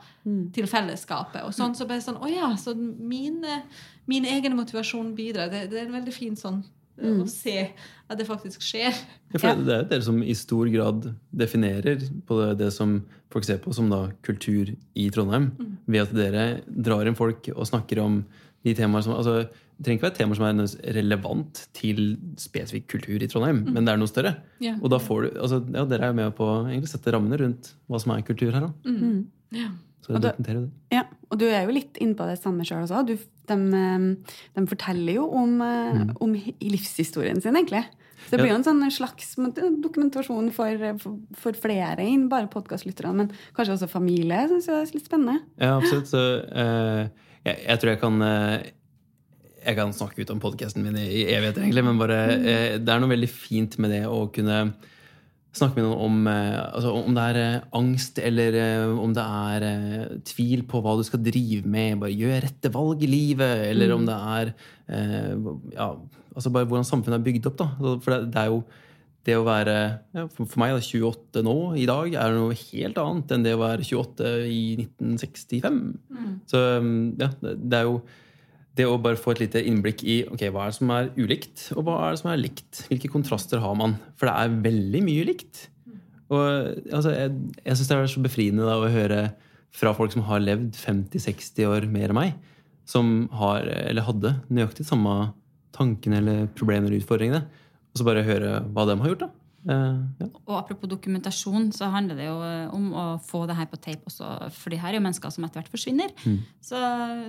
til 0.52 0.66
fellesskapet. 0.66 1.44
Og 1.46 1.54
sånn, 1.54 1.76
så 1.78 1.86
bare 1.86 2.02
sånn, 2.02 2.18
å 2.18 2.30
ja, 2.30 2.50
så 2.58 2.74
min, 2.76 3.44
eh, 3.44 3.62
min 4.06 4.24
egen 4.24 4.56
motivasjon 4.58 5.14
bidrar. 5.14 5.50
Det, 5.52 5.68
det 5.70 5.78
er 5.78 5.86
en 5.86 5.98
veldig 6.00 6.14
fin 6.14 6.36
sånn 6.36 6.64
mm. 6.98 7.22
å 7.22 7.28
se 7.30 7.70
at 8.12 8.20
det 8.20 8.28
faktisk 8.28 8.62
skjer. 8.64 8.92
Ja, 9.32 9.38
for 9.38 9.48
Det 9.56 9.72
er 9.74 9.82
jo 9.82 9.88
dere 9.90 10.06
som 10.06 10.22
i 10.22 10.34
stor 10.38 10.68
grad 10.72 11.10
definerer 11.32 12.04
på 12.28 12.38
det, 12.40 12.50
det 12.60 12.70
som 12.74 13.00
folk 13.32 13.46
ser 13.48 13.60
på 13.64 13.72
som 13.74 13.88
da 13.90 14.04
kultur 14.26 14.74
i 14.94 15.08
Trondheim, 15.10 15.50
ved 15.86 16.06
at 16.06 16.14
dere 16.16 16.46
drar 16.68 17.08
inn 17.08 17.18
folk 17.18 17.48
og 17.54 17.68
snakker 17.68 18.02
om 18.04 18.22
de 18.62 18.74
temaer 18.78 19.02
som 19.02 19.16
altså, 19.16 19.48
Det 19.72 19.86
trenger 19.88 19.98
ikke 19.98 20.06
være 20.06 20.18
temaer 20.20 20.38
som 20.38 20.44
er 20.46 20.94
relevant 20.94 21.60
til 21.74 22.02
spesifikk 22.38 22.84
kultur 22.92 23.22
i 23.24 23.26
Trondheim, 23.26 23.64
men 23.66 23.82
det 23.82 23.90
er 23.90 23.98
noe 23.98 24.10
større. 24.10 24.36
Yeah. 24.62 24.76
Og 24.78 24.92
da 24.92 25.00
får 25.02 25.24
du, 25.24 25.30
altså, 25.42 25.58
ja, 25.74 25.82
Dere 25.90 26.06
er 26.06 26.12
jo 26.12 26.18
med 26.20 26.36
på 26.38 26.46
å 26.46 26.86
sette 26.86 27.10
rammene 27.10 27.40
rundt 27.40 27.72
hva 27.90 27.98
som 27.98 28.12
er 28.14 28.22
kultur 28.22 28.52
her. 28.52 28.68
da. 28.68 28.92
Ja. 29.50 29.72
Så 30.02 30.14
Og 30.14 30.20
det 30.22 30.34
det- 30.38 30.70
Ja, 30.90 31.04
og 31.30 31.38
du 31.38 31.46
er 31.46 31.64
jo 31.64 31.72
litt 31.72 31.98
inne 32.00 32.14
på 32.14 32.26
det 32.26 32.38
samme 32.38 32.62
sjøl 32.66 32.82
også. 32.82 33.06
Du, 33.06 33.16
de, 33.16 33.54
eh, 33.54 34.16
de 34.54 34.66
forteller 34.66 35.14
jo 35.14 35.30
om, 35.30 35.58
mm. 35.58 36.16
om 36.20 36.34
livshistorien 36.60 37.40
sin, 37.40 37.54
egentlig. 37.54 37.84
Så 38.32 38.38
det 38.38 38.46
blir 38.46 38.54
jo 38.54 38.58
en 38.62 38.64
sånn 38.64 38.84
slags 38.88 39.34
dokumentasjon 39.84 40.46
for, 40.56 40.84
for, 41.02 41.16
for 41.36 41.56
flere 41.60 42.00
enn 42.00 42.30
bare 42.32 42.48
podkastlytterne, 42.48 43.26
men 43.26 43.34
kanskje 43.52 43.74
også 43.74 43.88
familie. 43.92 44.46
Syns 44.48 44.70
jeg 44.70 44.78
er 44.78 44.92
litt 44.94 45.04
spennende. 45.10 45.42
Ja, 45.60 45.74
absolutt. 45.74 46.08
Så 46.08 46.22
uh, 46.40 47.02
jeg, 47.44 47.58
jeg 47.58 47.82
tror 47.82 47.90
jeg 47.92 48.00
kan 48.00 48.16
uh, 48.24 48.54
Jeg 49.66 49.76
kan 49.76 49.92
snakke 49.92 50.24
ut 50.24 50.32
om 50.32 50.40
podkasten 50.40 50.86
min 50.86 50.96
i, 50.96 51.26
evigheter, 51.26 51.60
egentlig, 51.66 51.84
men 51.90 52.00
bare 52.00 52.22
eh, 52.38 52.78
det 52.80 52.94
er 52.94 53.04
noe 53.04 53.12
veldig 53.12 53.28
fint 53.28 53.76
med 53.84 53.92
det 53.92 54.00
å 54.08 54.24
kunne 54.32 54.56
snakke 55.52 55.76
med 55.76 55.84
noen 55.84 56.00
om 56.00 56.32
altså 56.32 56.94
om 56.96 57.12
det 57.12 57.26
er 57.28 57.68
angst, 57.76 58.16
eller 58.24 58.56
om 58.96 59.12
det 59.12 59.26
er 59.52 59.68
tvil 60.24 60.64
på 60.72 60.80
hva 60.80 60.96
du 60.96 61.04
skal 61.04 61.20
drive 61.20 61.68
med. 61.68 62.00
Bare 62.00 62.16
gjør 62.16 62.40
rette 62.46 62.72
valg 62.72 63.04
i 63.04 63.12
livet. 63.12 63.68
Eller 63.68 63.92
om 63.92 64.08
det 64.08 64.16
er 64.16 64.54
ja, 65.76 65.92
altså 66.34 66.52
bare 66.54 66.68
hvordan 66.68 66.88
samfunnet 66.88 67.20
er 67.20 67.26
bygd 67.26 67.50
opp. 67.50 67.60
Da. 67.60 67.68
For 68.04 68.14
det, 68.14 68.32
det 68.32 68.42
er 68.42 68.50
jo 68.52 68.62
det 69.26 69.36
å 69.38 69.44
være 69.46 69.76
ja, 70.16 70.24
for 70.34 70.58
meg 70.58 70.72
meg 70.72 70.80
da, 70.80 70.82
28 70.82 71.44
nå 71.46 71.56
i 71.78 71.86
dag 71.86 72.16
er 72.18 72.34
noe 72.34 72.56
helt 72.58 72.98
annet 72.98 73.34
enn 73.36 73.44
det 73.46 73.54
å 73.54 73.60
være 73.60 73.86
28 73.86 74.32
i 74.50 74.62
1965. 74.82 75.80
Så 76.50 76.62
um, 76.82 76.92
ja, 77.20 77.30
det 77.44 77.56
det 77.62 77.80
er 77.82 77.88
jo 77.90 78.00
det 78.78 78.86
å 78.88 78.96
bare 79.04 79.20
få 79.20 79.34
et 79.34 79.42
lite 79.42 79.60
innblikk 79.68 80.00
i 80.08 80.22
ok, 80.32 80.46
hva 80.48 80.64
er 80.64 80.72
det 80.72 80.78
som 80.78 80.92
er 80.94 81.10
ulikt, 81.18 81.66
og 81.76 81.84
hva 81.84 81.98
er 82.06 82.14
det 82.14 82.22
som 82.22 82.30
er 82.32 82.40
likt. 82.40 82.84
Hvilke 82.88 83.10
kontraster 83.12 83.60
har 83.60 83.74
man? 83.76 83.98
For 84.16 84.30
det 84.30 84.32
er 84.32 84.62
veldig 84.64 85.02
mye 85.04 85.26
likt. 85.28 85.66
Og 86.32 86.40
altså, 86.88 87.12
jeg, 87.12 87.34
jeg 87.60 87.76
syns 87.76 87.90
det 87.90 87.98
er 87.98 88.08
så 88.14 88.22
befriende 88.24 88.64
da, 88.64 88.78
å 88.80 88.88
høre 88.94 89.20
fra 89.76 89.92
folk 89.96 90.14
som 90.14 90.24
har 90.24 90.40
levd 90.40 90.76
50-60 90.80 91.68
år 91.68 91.88
mer 91.92 92.12
enn 92.12 92.16
meg, 92.16 92.32
som 92.88 93.26
har, 93.36 93.68
eller 93.90 94.08
hadde 94.08 94.34
nøyaktig 94.48 94.88
samme 94.88 95.32
tankene 95.72 96.18
eller 96.22 96.46
problemene 96.58 96.88
eller 96.90 97.00
utfordringene, 97.02 97.44
og 97.92 98.00
så 98.00 98.04
bare 98.08 98.24
høre 98.26 98.58
hva 98.72 98.86
de 98.88 98.98
har 99.00 99.08
gjort. 99.14 99.24
da. 99.26 99.30
Eh, 99.62 99.98
ja. 100.18 100.26
Og 100.48 100.56
apropos 100.58 100.90
dokumentasjon, 100.90 101.68
så 101.72 101.86
handler 101.92 102.16
det 102.18 102.24
jo 102.26 102.38
eh, 102.42 102.72
om 102.74 102.88
å 102.98 103.04
få 103.22 103.44
det 103.46 103.54
her 103.54 103.68
på 103.70 103.78
tape 103.78 104.08
også. 104.10 104.50
For 104.56 104.74
de 104.74 104.78
her 104.82 104.90
er 104.90 104.98
jo 104.98 105.02
mennesker 105.04 105.30
som 105.30 105.44
etter 105.46 105.60
hvert 105.62 105.70
forsvinner. 105.70 106.10
Så 106.60 106.80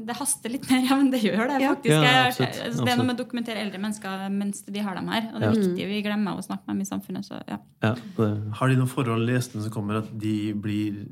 det 0.07 0.15
haster 0.17 0.49
litt 0.49 0.65
mer. 0.71 0.81
Ja, 0.89 0.97
men 0.97 1.11
det 1.13 1.19
gjør 1.21 1.43
det 1.51 1.59
Ja. 1.61 1.75
faktisk. 1.75 1.93
Ja, 1.93 2.01
Jeg- 2.01 2.31
absolutt. 2.31 2.57
altså, 2.65 2.85
det 2.87 2.91
er 2.95 2.97
noe 2.97 3.05
med 3.11 3.15
å 3.19 3.21
dokumentere 3.23 3.61
eldre 3.61 3.79
mennesker 3.83 4.25
mens 4.33 4.63
de 4.65 4.79
har 4.81 4.95
dem 4.97 5.07
her. 5.13 5.29
Og 5.33 5.39
det 5.43 5.47
er 5.51 5.59
viktig. 5.61 5.87
Vi 5.93 6.01
glemmer 6.07 6.39
å 6.39 6.41
snakke 6.47 6.65
med 6.65 6.73
dem 6.73 6.81
i 6.81 6.89
samfunnet. 6.89 7.29
Så 7.29 7.37
ja. 7.47 7.59
Ja, 7.85 7.93
det, 8.17 8.31
Har 8.57 8.67
de 8.73 8.75
noen 8.81 8.89
forhold 8.89 9.29
i 9.29 9.37
gjestene 9.37 9.61
som 9.67 9.71
kommer, 9.77 10.01
at 10.01 10.09
de 10.17 10.53
blir 10.57 11.03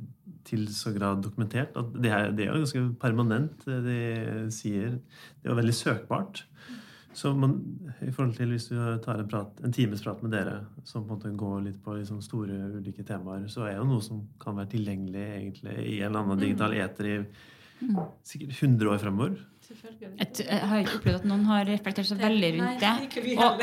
til 0.43 0.65
så 0.73 0.89
grad 0.97 1.21
dokumentert? 1.21 1.77
At 1.77 1.93
det, 2.01 2.09
her, 2.09 2.32
det 2.34 2.47
er 2.47 2.55
jo 2.55 2.63
ganske 2.65 2.97
permanent, 2.99 3.61
det 3.69 3.84
de 3.86 4.49
sier. 4.49 4.97
Det 5.38 5.45
er 5.45 5.53
jo 5.53 5.59
veldig 5.61 5.77
søkbart. 5.86 6.47
Så 7.14 7.34
man, 7.36 7.57
i 8.01 8.12
forhold 8.12 8.36
til 8.38 8.53
hvis 8.53 8.70
du 8.72 8.78
tar 9.03 9.20
en, 9.20 9.28
prat, 9.30 9.57
en 9.66 9.74
times 9.76 10.03
prat 10.03 10.22
med 10.24 10.32
dere 10.32 10.62
som 10.88 11.03
på 11.03 11.14
en 11.14 11.18
måte 11.18 11.32
går 11.38 11.66
litt 11.66 11.80
på 11.84 11.95
liksom 11.97 12.22
store 12.24 12.55
ulike 12.78 13.03
temaer, 13.07 13.47
så 13.51 13.66
er 13.68 13.76
jo 13.76 13.88
noe 13.89 14.03
som 14.05 14.22
kan 14.41 14.55
være 14.57 14.72
tilgjengelig 14.78 15.26
egentlig 15.26 15.76
i 15.82 15.97
en 15.99 16.07
eller 16.07 16.22
annen 16.24 16.43
digital 16.45 16.78
eter 16.80 17.09
i 17.09 17.18
sikkert 18.28 18.55
100 18.62 18.93
år 18.93 19.01
fremover. 19.01 19.36
Jeg, 20.19 20.45
jeg 20.47 20.67
har 20.69 20.80
ikke 20.82 20.95
opplevd 20.99 21.15
at 21.22 21.26
noen 21.30 21.45
har 21.45 21.65
reflektert 21.65 22.05
så 22.09 22.15
veldig 22.19 22.49
rundt 22.57 22.80
det. 22.82 22.91
Og 23.45 23.59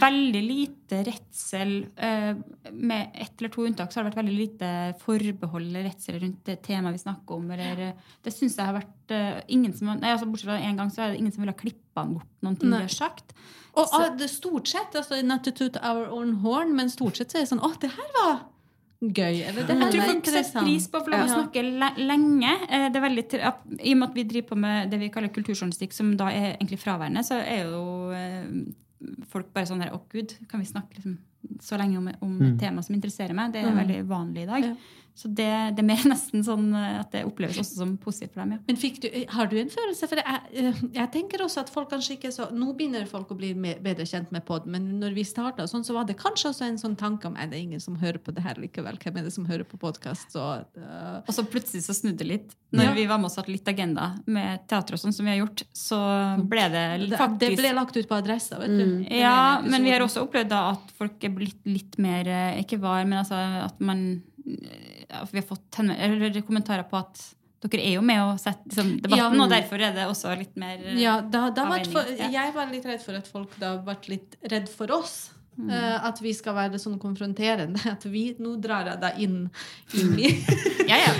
veldig 0.00 0.42
lite 0.46 1.00
redsel. 1.08 1.72
eh, 1.96 2.34
Med 2.72 3.10
ett 3.14 3.32
eller 3.38 3.48
to 3.54 3.62
unntak 3.66 3.92
så 3.92 4.00
har 4.00 4.04
det 4.04 4.12
vært 4.14 4.22
veldig 4.24 4.36
lite 4.38 4.70
forbehold 5.02 5.66
eller 5.70 5.84
redsel 5.90 6.20
rundt 6.20 6.44
det 6.44 6.62
temaet 6.62 6.92
vi 6.98 7.02
snakker 7.04 7.34
om. 7.36 7.50
Eller, 7.50 7.80
eh, 7.88 7.92
det 8.22 8.32
synes 8.34 8.56
jeg 8.56 8.66
har 8.66 8.74
vært 8.80 9.10
eh, 9.10 9.40
ingen 9.48 9.72
som, 9.72 9.88
nei, 9.98 10.10
altså 10.12 10.26
Bortsett 10.30 10.50
fra 10.50 10.58
en 10.58 10.76
gang 10.76 10.90
så 10.90 11.02
er 11.06 11.10
det 11.12 11.18
ingen 11.22 11.32
som 11.32 11.42
ville 11.42 11.52
ha 11.54 11.60
klippa 11.62 12.06
bort 12.12 12.28
noen 12.42 12.56
ting 12.58 12.70
vi 12.70 12.76
har 12.86 12.88
sagt. 12.88 13.32
Og 13.74 13.86
Så- 13.88 14.00
ah, 14.02 14.08
det 14.16 14.28
stort 14.30 14.66
sett, 14.68 14.92
altså 14.94 15.22
not 15.24 15.44
to 15.44 15.50
toot 15.50 15.76
our 15.82 16.06
own 16.10 16.34
horn, 16.42 16.74
men 16.76 16.88
stort 16.90 17.16
sett 17.16 17.30
så 17.32 17.38
er 17.38 17.46
det 17.46 17.48
sånn 17.48 17.60
Å, 17.64 17.78
det 17.80 17.90
her 17.90 18.10
var 18.20 18.40
gøy. 19.02 19.42
Eller 19.48 19.66
det 19.66 19.74
Jeg 19.74 19.78
tror 19.78 19.90
folk 19.90 19.92
setter 19.92 20.14
interessant. 20.16 20.66
pris 20.66 20.86
på 20.88 20.98
for 20.98 21.04
få 21.04 21.10
lov 21.10 21.20
å 21.20 21.28
Ja. 21.28 21.34
snakke 21.34 21.62
le 21.78 21.88
lenge. 22.06 22.52
Eh, 22.70 22.88
Det 22.88 22.96
er 22.96 23.08
veldig, 23.08 23.24
I 23.84 23.92
og 23.92 23.98
med 23.98 24.08
at 24.08 24.14
vi 24.14 24.24
driver 24.24 24.48
på 24.48 24.56
med 24.58 24.90
det 24.90 25.00
vi 25.00 25.08
kaller 25.10 25.28
kulturjournalistikk, 25.28 25.92
som 25.92 26.16
da 26.16 26.28
er 26.28 26.56
egentlig 26.56 26.78
fraværende, 26.78 27.24
så 27.26 27.40
er 27.42 27.64
jo 27.64 28.10
eh, 28.12 28.46
folk 29.28 29.52
bare 29.52 29.66
sånn 29.66 29.80
der 29.80 29.90
Å, 29.90 30.00
gud, 30.08 30.34
kan 30.48 30.60
vi 30.60 30.66
snakke 30.66 30.94
liksom 30.96 31.18
så 31.60 31.76
lenge 31.76 31.98
om, 31.98 32.08
om 32.22 32.42
et 32.42 32.58
tema 32.60 32.82
som 32.82 32.94
interesserer 32.94 33.34
meg? 33.34 33.52
Det 33.52 33.64
er 33.64 33.74
veldig 33.74 34.06
vanlig 34.06 34.42
i 34.44 34.46
dag. 34.46 34.62
Ja. 34.64 34.74
Så 35.14 35.28
det, 35.28 35.46
det 35.76 35.82
er 35.82 35.86
mer 35.86 36.04
nesten 36.12 36.40
sånn 36.46 36.70
eh, 36.74 37.00
at 37.02 37.10
det 37.12 37.24
oppleves 37.28 37.58
også 37.60 37.82
som 37.82 37.96
positivt 38.00 38.32
for 38.32 38.42
dem. 38.42 38.54
ja. 38.56 38.60
Men 38.68 38.78
fikk 38.80 39.00
du, 39.04 39.08
har 39.28 39.50
du 39.50 39.58
en 39.60 39.72
følelse? 39.72 40.08
For 40.08 40.20
jeg, 40.22 40.40
eh, 40.56 40.80
jeg 40.96 41.10
tenker 41.12 41.44
også 41.44 41.64
at 41.66 41.72
folk 41.72 41.90
kanskje 41.92 42.16
ikke 42.16 42.30
er 42.30 42.34
så 42.36 42.46
Nå 42.52 42.72
begynner 42.78 43.04
folk 43.10 43.30
å 43.34 43.36
bli 43.36 43.52
med, 43.54 43.82
bedre 43.84 44.06
kjent 44.08 44.32
med 44.32 44.44
pod, 44.48 44.64
men 44.70 44.86
når 45.02 45.12
vi 45.18 45.24
starta 45.28 45.66
sånn, 45.68 45.84
så 45.84 45.96
var 45.96 46.08
det 46.08 46.16
kanskje 46.20 46.50
også 46.52 46.64
en 46.68 46.80
sånn 46.80 46.96
tanke 47.00 47.28
om 47.28 47.36
er 47.36 47.50
det 47.52 47.60
ingen 47.60 47.80
som 47.82 47.96
hører 48.00 48.18
på 48.24 48.32
det 48.34 48.44
her 48.44 48.56
likevel. 48.60 48.96
Hvem 49.02 49.20
er 49.20 49.28
det 49.28 49.34
som 49.34 49.44
hører 49.48 49.68
på 49.68 49.78
podkast? 49.80 50.32
Og 50.36 51.30
så 51.32 51.44
plutselig 51.48 51.84
så 51.86 51.96
snudde 51.96 52.22
det 52.24 52.28
litt. 52.30 52.56
Når 52.72 52.88
Ja. 52.88 52.92
vi 52.96 53.04
var 53.10 53.18
med 53.20 53.28
oss 53.28 53.36
litt 53.48 53.68
agenda 53.68 54.14
med 54.26 54.64
teater 54.68 54.96
og 54.96 55.00
sånn 55.02 55.12
som 55.12 55.26
vi 55.28 55.34
har 55.34 55.42
gjort, 55.42 55.62
så 55.76 55.98
ble 56.48 56.64
det 56.72 56.84
det, 57.10 57.18
faktisk 57.20 57.52
det 57.52 57.60
ble 57.60 57.72
lagt 57.76 57.96
ut 57.96 58.08
på 58.08 58.16
adressa, 58.16 58.58
vet 58.62 58.72
du. 58.72 58.84
Mm. 58.84 59.06
Ja, 59.20 59.60
men 59.60 59.84
vi 59.84 59.92
har 59.92 60.00
også 60.04 60.24
opplevd 60.24 60.48
da 60.52 60.62
at 60.72 60.92
folk 60.96 61.22
er 61.28 61.34
blitt 61.36 61.60
litt 61.68 61.98
mer 62.02 62.28
eh, 62.28 62.60
Ikke 62.62 62.78
var, 62.80 63.04
men 63.04 63.20
altså 63.20 63.36
at 63.66 63.80
man 63.84 64.22
Vi 64.44 65.38
har 65.38 65.46
fått 65.46 65.68
kommentarer 66.46 66.84
på 66.88 66.98
at 66.98 67.20
dere 67.62 67.84
er 67.86 67.94
jo 67.94 68.02
med 68.02 68.18
og 68.24 68.40
setter 68.42 68.64
liksom, 68.72 68.88
debatten, 69.04 69.36
Ja. 69.38 69.44
og 69.44 69.50
derfor 69.52 69.82
er 69.86 69.92
det 69.94 70.06
også 70.10 70.32
litt 70.38 70.56
mer 70.58 70.80
Ja, 70.98 71.20
da, 71.20 71.44
da 71.54 71.66
avveining, 71.68 71.92
for. 71.92 72.32
Jeg 72.32 72.54
var 72.56 72.72
litt 72.72 72.88
redd 72.90 73.02
for 73.04 73.14
at 73.14 73.28
folk 73.30 73.54
da 73.60 73.76
ble 73.78 73.96
litt 74.08 74.36
redd 74.50 74.68
for 74.68 74.90
oss. 74.90 75.30
Mm. 75.62 75.70
Eh, 75.70 76.04
at 76.08 76.18
vi 76.22 76.32
skal 76.34 76.56
være 76.56 76.78
sånn 76.82 76.96
konfronterende. 76.98 77.78
At 77.94 78.02
vi, 78.10 78.22
nå 78.42 78.56
drar 78.62 78.88
jeg 78.90 78.98
deg 79.02 79.18
inn, 79.22 79.36
inn 79.94 80.16
i 80.18 80.30
Ja, 80.90 80.96
ja. 80.98 81.12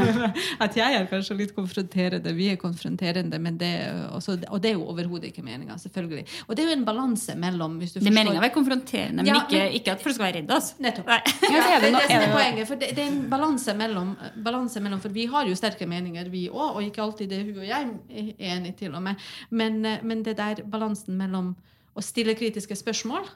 At 0.64 0.76
jeg 0.78 0.94
er 0.94 1.08
kanskje 1.10 1.34
litt 1.40 1.50
konfronterende. 1.56 2.30
Vi 2.36 2.46
er 2.52 2.58
konfronterende, 2.60 3.40
men 3.42 3.56
det, 3.58 3.70
også, 4.14 4.36
og 4.46 4.60
det 4.62 4.70
er 4.70 4.76
jo 4.78 4.84
overhodet 4.92 5.32
ikke 5.32 5.42
meninga, 5.42 5.74
selvfølgelig. 5.82 6.22
Og 6.46 6.54
det 6.54 6.62
er 6.62 6.68
jo 6.70 6.76
en 6.78 6.84
balanse 6.86 7.34
mellom 7.34 7.74
hvis 7.80 7.96
du 7.96 7.98
Det 7.98 8.06
er 8.12 8.14
meninga 8.14 8.38
å 8.38 8.44
være 8.44 8.54
konfronterende, 8.54 9.24
men, 9.24 9.30
Ja, 9.32 9.40
ikke, 9.42 9.58
men- 9.64 9.74
ikke 9.80 9.96
at 9.96 10.04
folk 10.04 10.14
skal 10.14 10.26
være 10.28 10.36
redde. 10.38 10.56
oss. 10.60 10.70
Nettopp. 10.78 11.10
Ja, 11.10 11.18
Ja, 11.50 11.64
så 11.64 11.80
det 11.80 11.80
det 11.80 11.88
er 11.90 11.96
det 11.98 12.04
som 12.12 12.22
er 12.28 12.34
poenget. 12.36 12.68
For 12.70 12.76
det, 12.84 12.92
det 12.96 13.02
er 13.04 13.10
en 13.10 13.24
balanse 13.30 13.74
mellom, 13.74 14.14
balanse 14.44 14.80
mellom 14.84 15.00
For 15.02 15.08
vi 15.18 15.26
har 15.26 15.50
jo 15.50 15.54
sterke 15.58 15.86
meninger, 15.90 16.30
vi 16.30 16.46
òg, 16.48 16.76
og 16.76 16.82
ikke 16.86 17.02
alltid 17.02 17.28
det 17.34 17.42
hun 17.48 17.58
og 17.58 17.66
jeg 17.66 17.90
er 18.38 18.54
enig 18.54 18.76
til 18.78 18.94
og 18.94 19.02
med. 19.02 19.16
Men, 19.50 19.84
eh, 19.84 19.98
men 20.06 20.22
det 20.22 20.36
der 20.38 20.62
balansen 20.62 21.18
mellom 21.18 21.56
å 22.00 22.04
stille 22.04 22.34
kritiske 22.38 22.76
spørsmål 22.80 23.28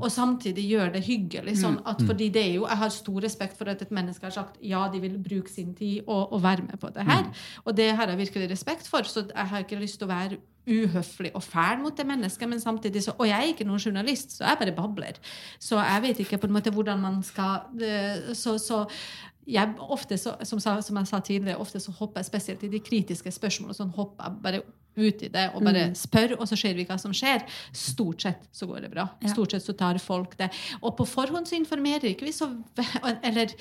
og 0.00 0.08
samtidig 0.08 0.62
gjøre 0.70 0.92
det 0.94 1.02
hyggelig. 1.04 1.52
Sånn 1.60 1.74
at, 1.84 1.98
fordi 2.08 2.30
det 2.32 2.42
er 2.46 2.54
jo, 2.54 2.62
Jeg 2.66 2.78
har 2.80 2.88
stor 2.94 3.20
respekt 3.20 3.58
for 3.58 3.68
at 3.68 3.82
et 3.84 3.90
menneske 3.92 4.24
har 4.24 4.32
sagt 4.32 4.56
ja, 4.64 4.86
de 4.88 5.00
vil 5.02 5.18
bruke 5.20 5.50
sin 5.52 5.74
tid 5.76 6.00
og, 6.06 6.32
og 6.32 6.40
være 6.42 6.62
med 6.64 6.78
på 6.80 6.88
det 6.94 7.04
her. 7.04 7.26
Og 7.66 7.76
det 7.76 7.90
har 7.98 8.08
jeg 8.08 8.16
virkelig 8.22 8.48
respekt 8.54 8.88
for. 8.88 9.02
Så 9.04 9.26
jeg 9.28 9.46
har 9.50 9.58
ikke 9.66 9.76
lyst 9.82 9.98
til 10.00 10.08
å 10.08 10.14
være 10.14 10.38
uhøflig 10.66 11.30
og 11.36 11.42
fæl 11.44 11.78
mot 11.82 11.94
det 11.96 12.06
mennesket, 12.08 12.48
men 12.48 12.58
samtidig 12.60 13.02
så 13.04 13.12
Og 13.18 13.28
jeg 13.28 13.36
er 13.36 13.52
ikke 13.52 13.66
noen 13.68 13.78
journalist, 13.84 14.32
så 14.38 14.44
jeg 14.48 14.56
bare 14.62 14.72
babler. 14.74 15.20
Så 15.60 15.76
jeg 15.76 16.02
vet 16.02 16.18
ikke 16.24 16.38
på 16.38 16.46
en 16.48 16.56
måte 16.56 16.72
hvordan 16.72 16.98
man 17.04 17.20
skal 17.22 17.68
eh, 17.82 18.32
Så, 18.34 18.56
så 18.58 18.86
jeg 19.46 19.74
ofte, 19.78 20.16
så, 20.18 20.34
som, 20.42 20.58
sa- 20.58 20.80
som 20.82 20.96
jeg 20.96 21.06
sa 21.06 21.20
tidligere, 21.20 21.60
ofte 21.60 21.78
så 21.80 21.92
hopper 22.00 22.18
jeg 22.24 22.24
spesielt 22.32 22.64
i 22.64 22.68
de 22.72 22.80
kritiske 22.80 23.30
spørsmålene. 23.30 23.76
Sånn 23.78 23.92
hopper 23.94 24.24
jeg 24.24 24.42
bare 24.42 24.62
ut 24.96 25.22
i 25.26 25.30
det 25.32 25.46
og 25.54 25.64
bare 25.66 25.88
spør, 25.98 26.36
og 26.40 26.46
så 26.48 26.58
ser 26.58 26.76
vi 26.78 26.86
hva 26.88 26.98
som 27.00 27.14
skjer. 27.16 27.44
Stort 27.76 28.24
sett 28.26 28.46
så 28.54 28.68
går 28.68 28.86
det 28.86 28.92
bra. 28.94 29.08
Stort 29.28 29.54
sett 29.54 29.64
så 29.66 29.76
tar 29.76 30.00
folk 30.02 30.36
det. 30.40 30.50
Og 30.82 30.96
på 30.98 31.06
forhånd 31.08 31.48
så 31.48 31.58
informerer 31.58 32.10
ikke 32.12 32.28
vi 32.28 32.34
så 32.36 32.50
Eller 33.26 33.52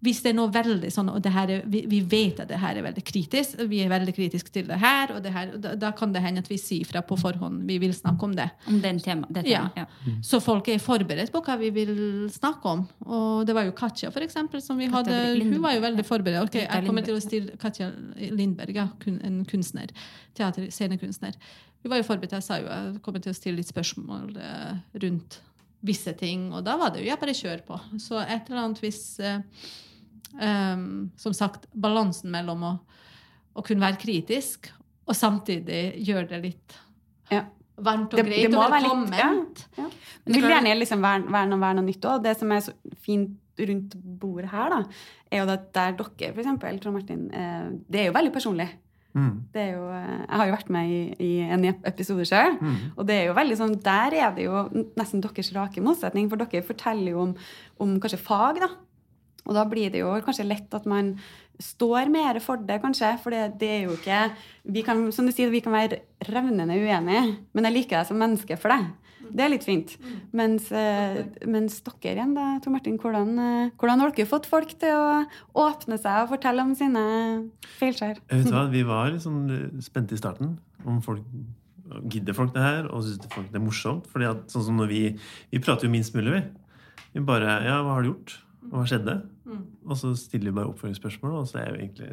hvis 0.00 0.22
det 0.24 0.30
er 0.30 0.36
noe 0.38 0.48
veldig 0.52 0.88
sånn 0.94 1.10
og 1.12 1.18
det 1.20 1.30
her 1.34 1.50
er, 1.52 1.64
vi, 1.68 1.82
vi 1.90 1.98
vet 2.08 2.38
at 2.40 2.48
det 2.48 2.56
her 2.62 2.78
er 2.80 2.84
veldig 2.86 3.02
kritisk, 3.04 3.58
vi 3.68 3.82
er 3.84 3.90
veldig 3.92 4.14
kritiske 4.16 4.52
til 4.54 4.68
det 4.70 4.78
her, 4.80 5.12
og 5.12 5.20
det 5.24 5.32
her, 5.34 5.50
da, 5.60 5.74
da 5.76 5.90
kan 5.96 6.14
det 6.14 6.22
hende 6.24 6.40
at 6.40 6.48
vi 6.48 6.56
sier 6.60 6.88
fra 6.88 7.02
på 7.04 7.18
forhånd 7.20 7.66
vi 7.68 7.76
vil 7.82 7.92
snakke 7.96 8.24
om 8.24 8.32
det. 8.38 8.46
Om 8.70 8.78
den 8.80 9.00
tema, 9.04 9.28
det 9.28 9.44
Ja. 9.50 9.66
temaet. 9.68 9.76
Ja. 10.06 10.14
Så 10.24 10.40
folk 10.40 10.68
er 10.72 10.80
forberedt 10.80 11.32
på 11.34 11.42
hva 11.44 11.58
vi 11.60 11.68
vil 11.74 11.92
snakke 12.32 12.72
om. 12.72 12.86
Og 13.04 13.44
det 13.46 13.54
var 13.56 13.68
jo 13.68 13.74
Katja, 13.76 14.08
for 14.14 14.24
eksempel, 14.24 14.62
som 14.64 14.80
vi 14.80 14.88
Katja 14.88 15.12
hadde 15.12 15.34
Lindberg. 15.36 15.52
Hun 15.58 15.66
var 15.68 15.76
jo 15.76 15.84
veldig 15.84 16.06
forberedt. 16.08 16.48
Ok, 16.48 16.56
jeg 16.62 16.86
kommer 16.86 17.04
til 17.04 17.18
å 17.18 17.20
stille 17.24 17.58
Katja 17.60 17.90
Lindberg, 18.16 18.74
ja, 18.80 18.88
en 19.10 19.44
kunstner. 19.50 19.92
Teater, 20.34 20.70
scenekunstner. 20.72 21.36
Hun 21.82 21.92
var 21.92 22.00
jo 22.00 22.08
forberedt. 22.08 22.32
Jeg 22.38 22.46
sa 22.48 22.58
jo 22.60 22.68
jeg 22.72 23.02
kommer 23.04 23.20
til 23.20 23.32
å 23.32 23.36
stille 23.36 23.60
litt 23.60 23.68
spørsmål 23.68 24.32
eh, 24.40 24.80
rundt 25.04 25.40
visse 25.84 26.12
ting, 26.16 26.50
og 26.52 26.64
da 26.66 26.74
var 26.76 26.92
det 26.92 27.00
jo 27.04 27.08
ja, 27.08 27.16
bare 27.20 27.32
kjør 27.36 27.62
på. 27.68 27.78
Så 28.00 28.18
et 28.20 28.48
eller 28.50 28.66
annet 28.66 28.82
hvis 28.84 29.00
em, 30.38 31.10
Som 31.16 31.32
sagt, 31.32 31.66
balansen 31.74 32.30
mellom 32.30 32.62
å, 32.62 32.80
å 33.56 33.64
kunne 33.66 33.80
være 33.80 33.98
kritisk 34.00 34.70
og 35.08 35.14
samtidig 35.16 36.04
gjøre 36.06 36.28
det 36.28 36.42
litt 36.42 36.76
Ja. 37.30 37.44
varmt 37.80 38.12
og 38.12 38.18
Det- 38.20 38.26
greit 38.26 38.42
det 38.42 38.52
må 38.52 38.64
og 38.64 38.70
være 38.70 38.82
litt- 38.82 39.18
ja. 39.18 39.30
Ja. 39.78 39.88
Men 40.26 40.34
vil 40.34 40.44
er 40.44 40.60
gjerne 40.60 40.78
liksom 40.78 41.00
være, 41.00 41.24
være, 41.30 41.48
noe, 41.48 41.58
være 41.58 41.74
noe 41.76 41.84
nytt 41.86 42.00
òg. 42.04 42.22
Det 42.22 42.36
som 42.38 42.52
er 42.52 42.60
så 42.60 42.72
fint 43.00 43.30
rundt 43.58 43.94
bordet 44.20 44.48
her, 44.50 44.70
da, 44.70 44.84
er 45.32 45.38
jo 45.44 45.50
at 45.52 45.72
der 45.72 45.92
dere, 45.92 46.32
for 46.34 46.40
eksempel, 46.42 46.80
Trond 46.80 46.94
Martin, 46.96 47.30
eh, 47.34 47.70
det 47.90 48.00
er 48.00 48.06
jo 48.06 48.12
veldig 48.12 48.32
personlig. 48.32 48.68
Mm. 49.14 49.42
Det 49.52 49.60
er 49.60 49.72
jo, 49.74 49.88
eh, 49.90 50.26
jeg 50.28 50.36
har 50.38 50.46
jo 50.46 50.52
vært 50.54 50.70
med 50.70 50.88
i, 50.88 51.14
i 51.18 51.40
en 51.50 51.64
episode 51.64 52.24
sjøl, 52.24 52.58
Mm. 52.60 52.76
og 52.96 53.06
det 53.06 53.16
er 53.16 53.26
jo 53.26 53.34
veldig 53.34 53.56
sånn, 53.58 53.82
der 53.82 54.14
er 54.14 54.30
det 54.34 54.44
jo 54.44 54.84
nesten 54.96 55.20
deres 55.20 55.52
rake 55.52 55.82
motsetning, 55.82 56.28
for 56.30 56.36
dere 56.36 56.62
forteller 56.62 57.10
jo 57.10 57.20
om, 57.20 57.34
om 57.80 57.98
kanskje 58.00 58.18
fag, 58.18 58.60
da. 58.60 58.68
Og 59.46 59.56
da 59.56 59.64
blir 59.68 59.92
det 59.92 60.02
jo 60.02 60.12
kanskje 60.24 60.48
lett 60.48 60.74
at 60.76 60.86
man 60.90 61.14
står 61.60 62.10
mer 62.12 62.40
for 62.44 62.60
det, 62.64 62.80
kanskje. 62.82 63.12
For 63.22 63.34
det, 63.34 63.58
det 63.60 63.70
er 63.74 63.84
jo 63.86 63.96
ikke 63.98 64.22
vi 64.72 64.84
kan, 64.86 65.06
Som 65.12 65.28
du 65.28 65.32
sier, 65.32 65.52
vi 65.52 65.62
kan 65.64 65.74
være 65.74 66.02
revnende 66.28 66.76
uenige, 66.76 67.36
men 67.52 67.68
jeg 67.68 67.76
liker 67.76 68.00
deg 68.00 68.10
som 68.10 68.20
menneske 68.20 68.58
for 68.60 68.72
det. 68.74 68.80
Det 69.30 69.44
er 69.44 69.52
litt 69.52 69.66
fint. 69.66 69.92
Mens, 70.34 70.70
eh, 70.74 71.20
mens 71.46 71.76
dere 71.86 72.16
igjen, 72.16 72.32
da, 72.34 72.56
Tor 72.62 72.74
Martin, 72.74 72.96
hvordan, 72.98 73.30
eh, 73.38 73.70
hvordan 73.78 74.02
har 74.02 74.10
dere 74.16 74.26
fått 74.26 74.48
folk 74.50 74.72
til 74.80 74.96
å 74.96 75.22
åpne 75.54 76.00
seg 76.00 76.24
og 76.24 76.32
fortelle 76.32 76.64
om 76.64 76.74
sine 76.74 77.04
feilskjær? 77.78 78.18
Hva, 78.48 78.64
Vi 78.72 78.82
var 78.82 79.12
litt 79.12 79.22
sånn 79.22 79.80
spente 79.84 80.16
i 80.16 80.20
starten 80.20 80.58
om 80.86 81.00
folk 81.04 81.22
gidder 82.10 82.34
folk 82.34 82.52
det 82.54 82.62
her, 82.62 82.86
og 82.90 83.04
syns 83.04 83.26
folk 83.32 83.50
det 83.50 83.60
er 83.60 83.64
morsomt. 83.64 84.06
Fordi 84.10 84.30
at 84.30 84.52
sånn 84.52 84.66
som 84.66 84.76
når 84.80 84.90
vi, 84.90 85.02
vi 85.52 85.62
prater 85.62 85.86
jo 85.86 85.94
minst 85.94 86.14
mulig, 86.14 86.32
vi. 86.32 86.42
Vi 87.14 87.26
bare 87.26 87.60
Ja, 87.66 87.82
hva 87.82 87.98
har 87.98 88.02
du 88.02 88.12
gjort? 88.12 88.38
Og 88.68 88.76
hva 88.76 88.86
skjedde? 88.86 89.14
Og 89.88 89.96
så 89.98 90.12
stiller 90.18 90.50
vi 90.50 90.56
bare 90.60 90.70
oppfølgingsspørsmål, 90.70 91.32
og 91.40 91.46
så 91.48 91.62
er 91.62 91.72
vi 91.74 91.86
egentlig 91.86 92.10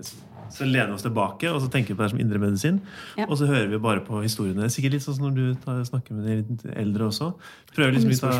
så 0.53 0.65
lener 0.65 0.89
vi 0.89 0.95
oss 0.95 1.03
tilbake 1.05 1.49
og 1.51 1.59
så 1.61 1.67
tenker 1.71 1.93
vi 1.93 1.97
på 1.99 2.05
det 2.05 2.11
som 2.13 2.21
indremedisin. 2.23 2.79
Ja. 3.19 3.27
Og 3.27 3.37
så 3.37 3.49
hører 3.49 3.67
vi 3.73 3.79
bare 3.83 4.01
på 4.05 4.21
historiene. 4.23 4.69
Sikkert 4.73 4.95
litt 4.95 5.05
sånn 5.05 5.17
som 5.19 5.27
når 5.27 5.35
du 5.37 5.59
tar, 5.65 5.81
snakker 5.89 6.17
med 6.17 6.29
de 6.29 6.37
litt 6.39 6.63
eldre 6.73 7.09
også. 7.11 7.33
Prøver 7.75 7.97
liksom 7.97 8.15
å 8.15 8.21
ta 8.21 8.31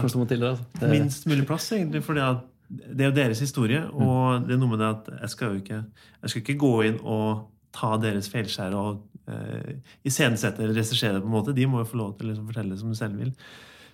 altså. 0.54 0.88
Minst 0.88 1.28
mulig 1.30 1.46
plass, 1.50 1.68
egentlig. 1.76 2.02
For 2.08 2.18
det 2.18 3.04
er 3.04 3.12
jo 3.12 3.18
deres 3.20 3.44
historie, 3.44 3.84
og 3.92 4.48
det 4.48 4.56
er 4.56 4.64
noe 4.64 4.74
med 4.74 4.82
det 4.84 4.90
at 4.96 5.12
jeg 5.22 5.34
skal 5.36 5.54
jo 5.54 5.62
ikke 5.62 5.84
Jeg 5.84 6.32
skal 6.32 6.42
ikke 6.42 6.60
gå 6.64 6.74
inn 6.90 6.98
og 7.04 7.46
ta 7.78 7.94
deres 8.02 8.32
feilskjær 8.34 8.74
og 8.74 9.04
eh, 9.30 9.78
iscenesette 10.08 10.64
eller 10.64 10.80
regissere 10.80 11.18
det 11.18 11.24
på 11.24 11.30
en 11.30 11.36
måte. 11.36 11.56
De 11.56 11.68
må 11.70 11.84
jo 11.84 11.92
få 11.92 12.00
lov 12.00 12.16
til 12.18 12.28
å 12.28 12.32
liksom 12.32 12.48
fortelle 12.50 12.80
som 12.80 12.90
de 12.92 12.98
selv 12.98 13.22
vil. 13.22 13.36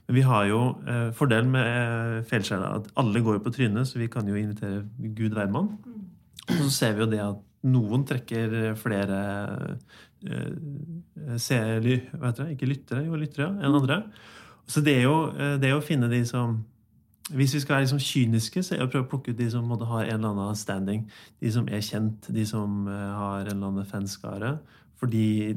Men 0.08 0.18
vi 0.18 0.26
har 0.28 0.46
jo 0.50 0.60
eh, 0.90 1.10
fordelen 1.16 1.52
med 1.54 1.68
eh, 1.68 2.20
feilskjær 2.28 2.66
at 2.68 2.92
alle 3.00 3.24
går 3.24 3.40
på 3.44 3.54
trynet, 3.56 3.88
så 3.88 4.02
vi 4.02 4.10
kan 4.12 4.28
jo 4.28 4.36
invitere 4.36 4.84
Gud 5.16 5.36
hvermann. 5.38 5.72
Og 6.50 6.60
så 6.66 6.70
ser 6.76 6.98
vi 6.98 7.06
jo 7.06 7.12
det 7.12 7.22
at 7.24 7.40
noen 7.72 8.04
trekker 8.08 8.74
flere 8.80 9.20
eh, 10.28 11.38
se, 11.40 11.60
ly, 11.84 11.98
hva 12.18 12.32
heter 12.32 12.48
det? 12.48 12.58
Ikke 12.58 12.70
lyttere, 12.70 13.06
jo 13.08 13.20
lyttere 13.20 13.50
enn 13.64 13.80
andre. 13.80 14.02
Så 14.68 14.84
det 14.84 14.98
er 15.00 15.08
jo 15.08 15.18
eh, 15.32 15.56
det 15.62 15.72
er 15.72 15.80
å 15.80 15.84
finne 15.84 16.12
de 16.12 16.24
som 16.28 16.62
Hvis 17.32 17.54
vi 17.56 17.62
skal 17.64 17.78
være 17.78 17.86
liksom 17.86 18.02
kyniske, 18.04 18.62
så 18.64 18.74
er 18.74 18.82
det 18.82 18.86
å 18.90 18.92
prøve 18.92 19.06
å 19.06 19.10
plukke 19.14 19.32
ut 19.32 19.38
de 19.40 19.46
som 19.48 19.64
måtte 19.64 19.88
ha 19.88 20.02
en 20.04 20.18
eller 20.18 20.34
annen 20.34 20.58
standing. 20.60 21.06
De 21.40 21.52
som 21.56 21.70
er 21.72 21.80
kjent, 21.80 22.28
de 22.28 22.44
som 22.46 22.84
eh, 22.92 23.12
har 23.16 23.46
en 23.46 23.54
eller 23.54 23.70
annen 23.70 23.88
fanskare. 23.88 24.58
Fordi 25.00 25.54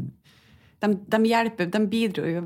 de, 0.83 0.91
de, 1.09 1.21
hjelper, 1.25 1.69
de 1.73 1.81
bidro 1.89 2.27
jo 2.29 2.43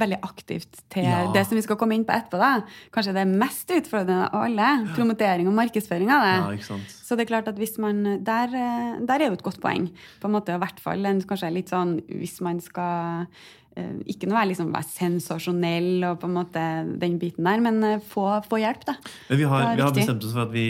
veldig 0.00 0.18
aktivt 0.26 0.80
til 0.92 1.06
Ja. 1.06 1.30
det 1.34 1.44
som 1.46 1.56
vi 1.56 1.62
skal 1.62 1.78
komme 1.78 1.94
inn 1.94 2.04
på 2.06 2.14
etterpå. 2.14 2.40
da. 2.40 2.64
Kanskje 2.94 3.14
det 3.14 3.26
mest 3.30 3.70
utfordrende 3.70 4.28
av 4.32 4.46
alle. 4.48 4.70
Promotering 4.96 5.48
og 5.48 5.54
markedsføring 5.54 6.10
av 6.10 6.26
det. 6.26 6.60
Ja. 6.66 6.76
Så 6.90 7.16
det 7.16 7.26
er 7.26 7.32
klart 7.32 7.48
at 7.48 7.60
hvis 7.60 7.78
man, 7.78 8.24
der, 8.24 8.48
eh, 8.48 9.00
der 9.06 9.20
er 9.20 9.28
jo 9.28 9.38
et 9.38 9.42
godt 9.46 9.60
poeng. 9.60 9.90
på 10.20 10.26
en 10.26 10.32
måte, 10.32 10.54
i 10.54 10.58
hvert 10.58 10.80
fall 10.80 11.02
kanskje 11.02 11.52
litt 11.52 11.68
sånn, 11.68 12.00
Hvis 12.08 12.40
man 12.40 12.60
skal 12.60 13.26
eh, 13.76 13.94
ikke 14.06 14.26
noe 14.26 14.38
være, 14.38 14.48
liksom, 14.52 14.72
være 14.72 14.88
sensasjonell 14.88 16.04
og 16.10 16.20
på 16.20 16.26
en 16.26 16.34
måte 16.34 16.98
den 16.98 17.18
biten 17.18 17.44
der, 17.44 17.60
men 17.60 17.82
eh, 17.84 18.00
få, 18.00 18.42
få 18.48 18.58
hjelp, 18.58 18.84
da. 18.84 18.96
Men 19.30 19.38
vi 19.38 19.44
har, 19.44 19.62
er 19.62 19.76
vi 19.76 19.82
har 19.82 19.94
bestemt 19.94 20.24
oss 20.24 20.32
for 20.32 20.42
at 20.42 20.52
vi 20.52 20.66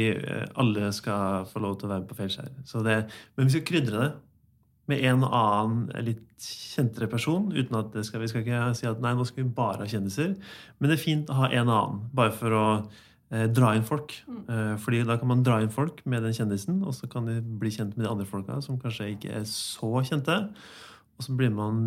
alle 0.56 0.92
skal 0.92 1.46
få 1.46 1.58
lov 1.58 1.78
til 1.78 1.88
å 1.88 1.94
være 1.94 2.04
med 2.04 2.08
på 2.08 2.20
Feilskjær. 2.20 2.52
Men 3.36 3.46
vi 3.48 3.50
skal 3.50 3.66
krydre 3.66 3.98
det 4.04 4.12
med 4.92 5.04
en 5.08 5.24
annen 5.26 6.04
litt 6.06 6.42
kjentere 6.42 7.08
person. 7.10 7.50
uten 7.52 7.78
at 7.78 7.92
det 7.94 8.04
skal, 8.06 8.20
Vi 8.20 8.28
skal 8.28 8.44
ikke 8.44 8.74
si 8.78 8.86
at 8.88 9.00
nei, 9.02 9.14
nå 9.16 9.26
skal 9.28 9.44
vi 9.44 9.56
bare 9.56 9.82
ha 9.82 9.88
kjendiser. 9.88 10.36
Men 10.78 10.90
det 10.90 10.98
er 10.98 11.06
fint 11.06 11.32
å 11.32 11.40
ha 11.42 11.50
en 11.50 11.68
annen, 11.68 12.04
bare 12.14 12.34
for 12.36 12.56
å 12.56 12.66
eh, 13.32 13.48
dra 13.48 13.74
inn 13.76 13.86
folk. 13.88 14.14
Eh, 14.28 14.76
fordi 14.82 15.02
da 15.08 15.18
kan 15.18 15.30
man 15.32 15.44
dra 15.46 15.60
inn 15.62 15.72
folk 15.72 16.04
med 16.04 16.24
den 16.26 16.36
kjendisen, 16.36 16.82
og 16.86 16.94
så 16.98 17.10
kan 17.10 17.28
de 17.28 17.40
bli 17.40 17.72
kjent 17.74 17.96
med 17.96 18.06
de 18.06 18.12
andre 18.12 18.28
folka 18.28 18.60
som 18.64 18.80
kanskje 18.80 19.12
ikke 19.16 19.34
er 19.40 19.44
så 19.48 20.04
kjente. 20.06 20.38
Og 21.18 21.26
så 21.26 21.34
blir 21.36 21.52
man 21.54 21.82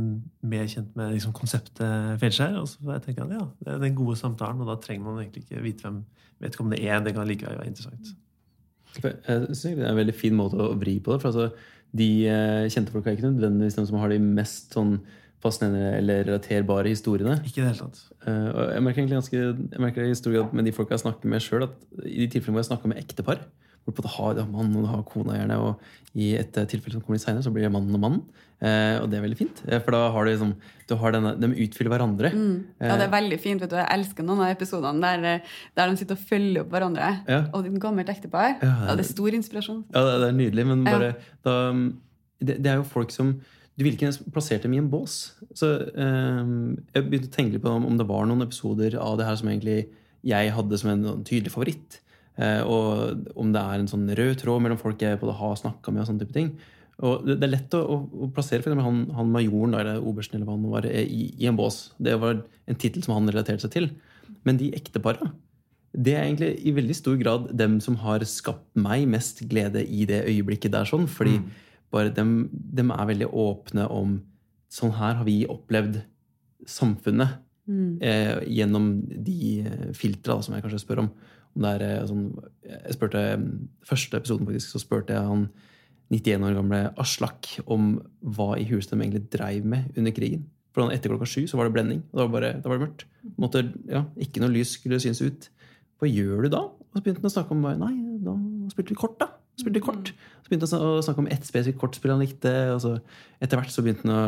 mer 0.45 0.67
kjent 0.71 0.93
med 0.95 1.15
liksom, 1.15 1.33
konseptet 1.35 2.19
Fjellskjær. 2.21 2.59
Og 2.61 2.69
så 2.71 2.93
jeg 2.95 3.07
tenker 3.07 3.25
jeg, 3.25 3.39
ja, 3.39 3.47
det 3.63 3.73
er 3.73 3.81
den 3.83 3.97
gode 3.97 4.19
samtalen, 4.19 4.61
og 4.63 4.69
da 4.71 4.77
trenger 4.81 5.07
man 5.07 5.23
egentlig 5.23 5.45
ikke 5.45 5.65
vite 5.65 5.87
hvem 5.87 6.03
vedkommende 6.43 6.79
er. 6.83 7.01
Det 7.03 7.15
kan 7.15 7.27
likevel 7.27 7.59
være 7.59 7.73
interessant. 7.73 8.13
Jeg 8.95 9.15
synes 9.49 9.63
det 9.65 9.83
er 9.83 9.89
en 9.89 9.99
veldig 9.99 10.15
fin 10.15 10.35
måte 10.37 10.59
å 10.61 10.75
vri 10.79 10.99
på 11.03 11.11
det. 11.11 11.23
For 11.23 11.33
altså, 11.33 11.49
de 11.95 12.09
eh, 12.27 12.65
kjente 12.71 12.93
folka 12.93 13.11
er 13.11 13.17
ikke 13.17 13.29
nødvendigvis 13.29 13.77
de 13.77 13.85
som 13.87 13.99
har 14.01 14.11
de 14.11 14.19
mest 14.23 14.73
sånn 14.75 14.97
fascinerende 15.45 15.97
eller 15.99 16.23
relaterbare 16.25 16.91
historiene. 16.91 17.37
Ikke 17.45 17.61
det 17.61 17.69
hele 17.69 17.85
tatt. 17.85 18.01
Eh, 18.25 18.49
jeg 18.75 18.85
merker 18.85 19.03
egentlig 19.03 19.19
ganske, 19.19 19.43
jeg 19.75 19.83
merker 19.83 20.09
i 20.09 20.17
stor 20.17 20.33
grad 20.33 20.55
med 20.57 20.67
de 20.67 20.73
folka 20.75 20.97
jeg 20.97 21.05
snakker 21.05 21.31
med 21.31 21.45
sjøl, 21.45 21.67
at 21.67 22.05
i 22.07 22.25
de 22.25 22.29
tilfellene 22.33 22.57
hvor 22.57 22.65
jeg 22.65 22.71
snakker 22.71 22.91
med 22.91 23.01
ektepar, 23.03 23.43
hvor 23.85 24.01
du 24.01 24.09
har 24.09 24.33
det 24.33 24.43
har 24.45 24.49
mann 24.51 24.73
og 24.75 24.81
det 24.85 24.91
har 24.91 25.03
kona 25.05 25.35
gjerne, 25.37 25.57
og 25.61 26.15
i 26.17 26.31
et 26.39 26.57
eh, 26.57 26.65
tilfelle 26.71 26.95
som 26.95 27.03
kommer 27.03 27.19
litt 27.19 27.25
seinere, 27.25 27.43
så 27.45 27.51
blir 27.53 27.67
det 27.67 27.71
mannen 27.75 27.93
og 27.93 28.01
mannen. 28.01 28.21
Eh, 28.63 28.95
og 29.01 29.09
det 29.11 29.17
er 29.19 29.25
veldig 29.25 29.37
fint. 29.37 29.59
Eh, 29.67 29.81
for 29.83 29.91
da 29.93 30.05
har 30.15 30.25
du 30.25 30.31
liksom, 30.31 30.53
du 30.89 30.93
har 31.01 31.11
denne, 31.13 31.33
de 31.37 31.49
utfyller 31.65 31.91
hverandre. 31.91 32.31
Ja, 32.79 32.95
det 32.97 33.05
er 33.05 33.11
veldig 33.13 33.39
fint. 33.43 33.61
vet 33.61 33.73
du. 33.73 33.75
Jeg 33.77 33.91
elsker 33.99 34.25
noen 34.25 34.45
av 34.45 34.53
episodene 34.55 35.03
der, 35.03 35.25
eh, 35.35 35.57
der 35.75 35.91
de 35.91 35.99
sitter 35.99 36.15
og 36.17 36.23
følger 36.31 36.63
opp 36.63 36.71
hverandre. 36.73 37.09
Ja. 37.27 37.41
Og 37.53 37.67
et 37.67 37.75
gammelt 37.83 38.09
ektepar. 38.09 38.55
Ja, 38.63 38.71
Ja, 38.87 38.95
det 38.95 39.05
er 39.05 39.11
stor 39.11 39.37
inspirasjon. 39.37 39.83
Ja, 39.93 40.05
det 40.23 40.29
er 40.31 40.39
nydelig, 40.39 40.65
men 40.71 40.85
bare 40.87 41.11
da, 41.45 41.55
det, 42.41 42.57
det 42.63 42.71
er 42.71 42.79
jo 42.81 42.87
folk 42.89 43.11
som 43.13 43.35
Du 43.75 43.83
ville 43.83 43.97
ikke 43.99 44.31
plassert 44.31 44.63
dem 44.63 44.71
i 44.71 44.77
en 44.79 44.87
bås. 44.89 45.33
Så 45.53 45.67
eh, 45.91 46.43
jeg 46.95 47.09
begynte 47.09 47.27
å 47.27 47.35
tenke 47.35 47.59
på 47.59 47.67
om, 47.75 47.85
om 47.89 47.97
det 47.99 48.07
var 48.07 48.23
noen 48.25 48.45
episoder 48.47 48.95
av 48.95 49.17
det 49.19 49.25
her 49.27 49.35
som 49.35 49.49
egentlig 49.51 49.89
jeg 50.25 50.53
hadde 50.55 50.77
som 50.79 50.89
en 50.93 51.23
tydelig 51.27 51.51
favoritt. 51.51 51.99
Eh, 52.35 52.61
og 52.67 53.29
om 53.39 53.51
det 53.55 53.61
er 53.61 53.81
en 53.81 53.91
sånn 53.91 54.07
rød 54.17 54.39
tråd 54.41 54.63
mellom 54.63 54.79
folk 54.79 55.01
jeg 55.03 55.19
både 55.21 55.37
har 55.39 55.55
snakka 55.59 55.93
med 55.93 56.03
og 56.03 56.09
sånne 56.09 56.25
type 56.25 56.35
ting. 56.35 56.51
Og 57.03 57.25
det, 57.27 57.41
er 57.43 57.51
lett 57.51 57.75
å, 57.75 57.81
å, 58.03 58.27
plassere 58.31 58.63
for 58.63 58.79
han, 58.79 59.01
han 59.15 59.31
majoren 59.31 59.75
eller 59.75 59.99
obersten 59.99 60.37
eller 60.37 60.47
hva 60.47 60.55
han 60.55 60.69
var, 60.71 60.87
i, 60.87 61.25
i 61.35 61.49
en 61.49 61.57
bås. 61.59 61.89
Det 61.99 62.15
var 62.21 62.39
en 62.39 62.79
tittel 62.79 63.03
som 63.03 63.17
han 63.17 63.27
relaterte 63.31 63.65
seg 63.65 63.73
til. 63.73 63.89
Men 64.47 64.59
de 64.61 64.71
ektepara, 64.77 65.31
det 65.95 66.15
er 66.15 66.25
egentlig 66.25 66.53
i 66.67 66.73
veldig 66.75 66.95
stor 66.95 67.19
grad 67.19 67.49
dem 67.55 67.77
som 67.83 67.97
har 68.03 68.23
skapt 68.27 68.67
meg 68.79 69.07
mest 69.11 69.43
glede 69.51 69.83
i 69.83 70.07
det 70.07 70.23
øyeblikket 70.27 70.75
der. 70.75 70.87
sånn, 70.87 71.07
Fordi 71.11 71.39
bare 71.91 72.11
dem, 72.15 72.49
dem 72.51 72.91
er 72.95 73.11
veldig 73.11 73.31
åpne 73.31 73.89
om 73.91 74.21
Sånn 74.75 74.91
her 74.97 75.13
har 75.15 75.23
vi 75.23 75.45
opplevd 75.47 76.01
samfunnet 76.67 77.37
eh, 78.03 78.41
gjennom 78.51 78.89
de 79.07 79.61
eh, 79.61 79.85
filtra 79.95 80.35
som 80.43 80.55
jeg 80.55 80.65
kanskje 80.65 80.81
spør 80.81 81.05
om. 81.05 81.09
Om 81.55 81.63
det 81.63 81.71
er, 81.75 81.85
eh, 81.87 82.07
sånn, 82.09 82.25
jeg 82.65 82.97
spurte, 82.97 83.21
Første 83.87 84.19
episoden 84.19 84.49
faktisk, 84.49 84.73
så 84.73 84.81
spurte 84.81 85.15
jeg 85.15 85.23
han 85.23 85.47
91 86.11 86.43
år 86.45 86.57
gamle 86.57 86.81
Aslak 87.01 87.49
om 87.65 87.95
hva 88.21 88.55
i 88.59 88.67
huset 88.69 88.93
de 88.93 88.99
egentlig 88.99 89.29
dreiv 89.33 89.65
med 89.65 89.95
under 89.97 90.11
krigen. 90.11 90.45
For 90.75 90.91
etter 90.91 91.09
klokka 91.09 91.27
sju 91.29 91.47
så 91.47 91.57
var 91.57 91.69
det 91.69 91.73
blending, 91.77 92.03
og 92.11 92.19
da 92.19 92.25
var, 92.27 92.41
bare, 92.41 92.53
det 92.61 92.81
mørkt. 92.83 93.05
Måtte, 93.39 93.63
ja, 93.87 94.03
ikke 94.19 94.43
noe 94.43 94.51
lys 94.51 94.75
skulle 94.75 94.99
synes 94.99 95.23
ut. 95.23 95.47
Hva 96.01 96.09
gjør 96.11 96.45
du 96.45 96.49
da? 96.51 96.61
Og 96.67 96.99
så 96.99 97.01
begynte 97.01 97.23
han 97.23 97.31
å 97.31 97.35
snakke 97.37 97.55
om 97.55 97.63
nei, 97.79 97.93
da 98.25 98.35
spilte 98.73 98.91
vi 98.91 98.99
kort, 98.99 99.15
da. 99.21 99.29
Spilte 99.55 99.79
kort. 99.79 100.11
Så 100.43 100.51
begynte 100.51 100.67
han 100.67 100.83
å 100.83 100.99
snakke 101.05 101.23
om 101.23 101.31
ett 101.31 101.47
spesifikt 101.47 101.79
kortspill 101.79 102.11
han 102.11 102.21
likte. 102.21 102.51
og 102.73 102.83
så 102.83 102.97
Etter 103.39 103.61
hvert 103.61 103.71
så 103.71 103.85
begynte 103.85 104.03
han 104.03 104.15
å 104.15 104.25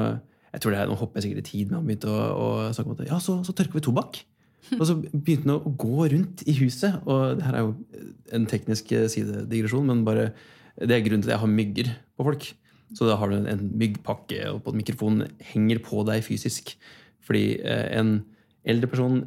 jeg 0.54 0.64
tror 0.64 0.74
det 0.74 0.80
er, 0.80 0.90
Nå 0.90 0.96
hopper 0.98 1.20
jeg 1.20 1.28
sikkert 1.28 1.44
i 1.44 1.50
tid, 1.52 1.68
men 1.68 1.82
han 1.82 1.88
begynte 1.90 2.10
å, 2.10 2.22
å 2.32 2.48
snakke 2.74 2.90
om 2.90 2.96
at 2.96 3.10
ja, 3.10 3.20
så, 3.22 3.36
så 3.46 3.54
tørker 3.54 3.78
vi 3.78 3.84
tobakk. 3.84 4.22
Og 4.76 4.84
så 4.90 4.98
begynte 5.00 5.48
han 5.48 5.58
å 5.58 5.74
gå 5.80 6.08
rundt 6.14 6.44
i 6.50 6.56
huset. 6.60 7.00
Og 7.08 7.40
det 7.40 7.48
her 7.48 7.58
er 7.58 7.66
jo 7.66 7.74
en 8.36 8.48
teknisk 8.50 8.92
sidedigresjon, 9.14 9.88
men 9.88 10.06
bare, 10.08 10.32
det 10.78 10.98
er 10.98 11.06
grunnen 11.06 11.24
til 11.24 11.32
at 11.32 11.38
jeg 11.38 11.44
har 11.46 11.54
mygger 11.54 11.92
på 12.18 12.28
folk. 12.28 12.50
Så 12.96 13.08
da 13.08 13.18
har 13.20 13.32
du 13.32 13.40
en, 13.40 13.66
myggpakke, 13.80 14.46
og 14.54 14.62
på 14.66 14.76
mikrofonen 14.76 15.28
henger 15.54 15.82
på 15.84 16.06
deg 16.08 16.24
fysisk. 16.26 16.76
Fordi 17.28 17.58
eh, 17.60 17.88
en 18.00 18.22
eldre 18.68 18.90
person 18.92 19.20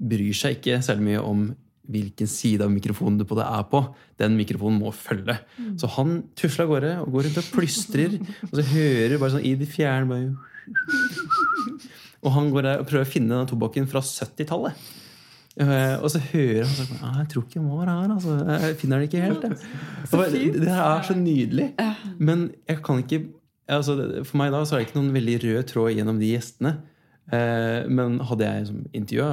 bryr 0.00 0.36
seg 0.36 0.58
ikke 0.58 0.78
særlig 0.84 1.10
mye 1.10 1.24
om 1.26 1.50
hvilken 1.90 2.28
side 2.30 2.62
av 2.62 2.70
mikrofonen 2.70 3.18
du 3.18 3.24
på 3.26 3.38
det 3.38 3.46
er 3.46 3.64
på. 3.70 3.82
Den 4.20 4.36
mikrofonen 4.38 4.78
må 4.78 4.92
følge. 4.94 5.34
Så 5.80 5.90
han 5.96 6.20
tusler 6.38 6.66
av 6.68 6.70
gårde 6.70 6.92
og 7.02 7.16
går 7.16 7.26
rundt 7.26 7.40
og 7.42 7.50
plystrer. 7.56 8.14
Og 8.46 8.54
så 8.54 8.66
hører 8.70 9.18
bare 9.18 9.34
sånn 9.34 9.48
i 9.48 9.56
det 9.58 9.66
fjerne 9.72 10.06
bare 10.10 10.30
Og 12.20 12.34
han 12.34 12.50
går 12.52 12.66
der 12.66 12.82
og 12.82 12.88
prøver 12.90 13.06
å 13.06 13.10
finne 13.10 13.38
den 13.38 13.48
tobakken 13.48 13.86
fra 13.88 14.02
70-tallet. 14.04 14.80
Eh, 15.60 15.96
og 15.98 16.06
så 16.12 16.20
hører 16.30 16.62
han 16.62 16.74
sånn 16.76 17.00
«Ah, 17.02 17.16
Jeg 17.22 17.30
tror 17.32 17.46
ikke 17.46 17.58
den 17.58 17.70
var 17.72 17.88
her. 17.90 18.12
Altså. 18.14 18.36
Jeg 18.66 18.76
finner 18.80 19.00
den 19.00 19.08
ikke 19.08 19.22
helt. 19.24 19.46
jeg». 19.48 19.56
Det, 20.10 20.42
det 20.60 20.68
her 20.70 20.84
er 20.98 21.06
så 21.08 21.16
nydelig. 21.18 21.70
Men 22.20 22.44
jeg 22.68 22.82
kan 22.86 23.00
ikke 23.02 23.22
altså, 23.70 23.96
For 24.28 24.38
meg 24.40 24.52
da 24.54 24.60
så 24.66 24.76
er 24.76 24.82
det 24.84 24.88
ikke 24.90 25.00
noen 25.00 25.16
veldig 25.16 25.38
rød 25.46 25.64
tråd 25.72 25.90
gjennom 25.96 26.20
de 26.22 26.30
gjestene. 26.34 26.74
Eh, 27.32 27.88
men 27.90 28.20
hadde 28.30 28.46
jeg 28.52 28.68
som 28.70 28.84
intervjua 28.96 29.32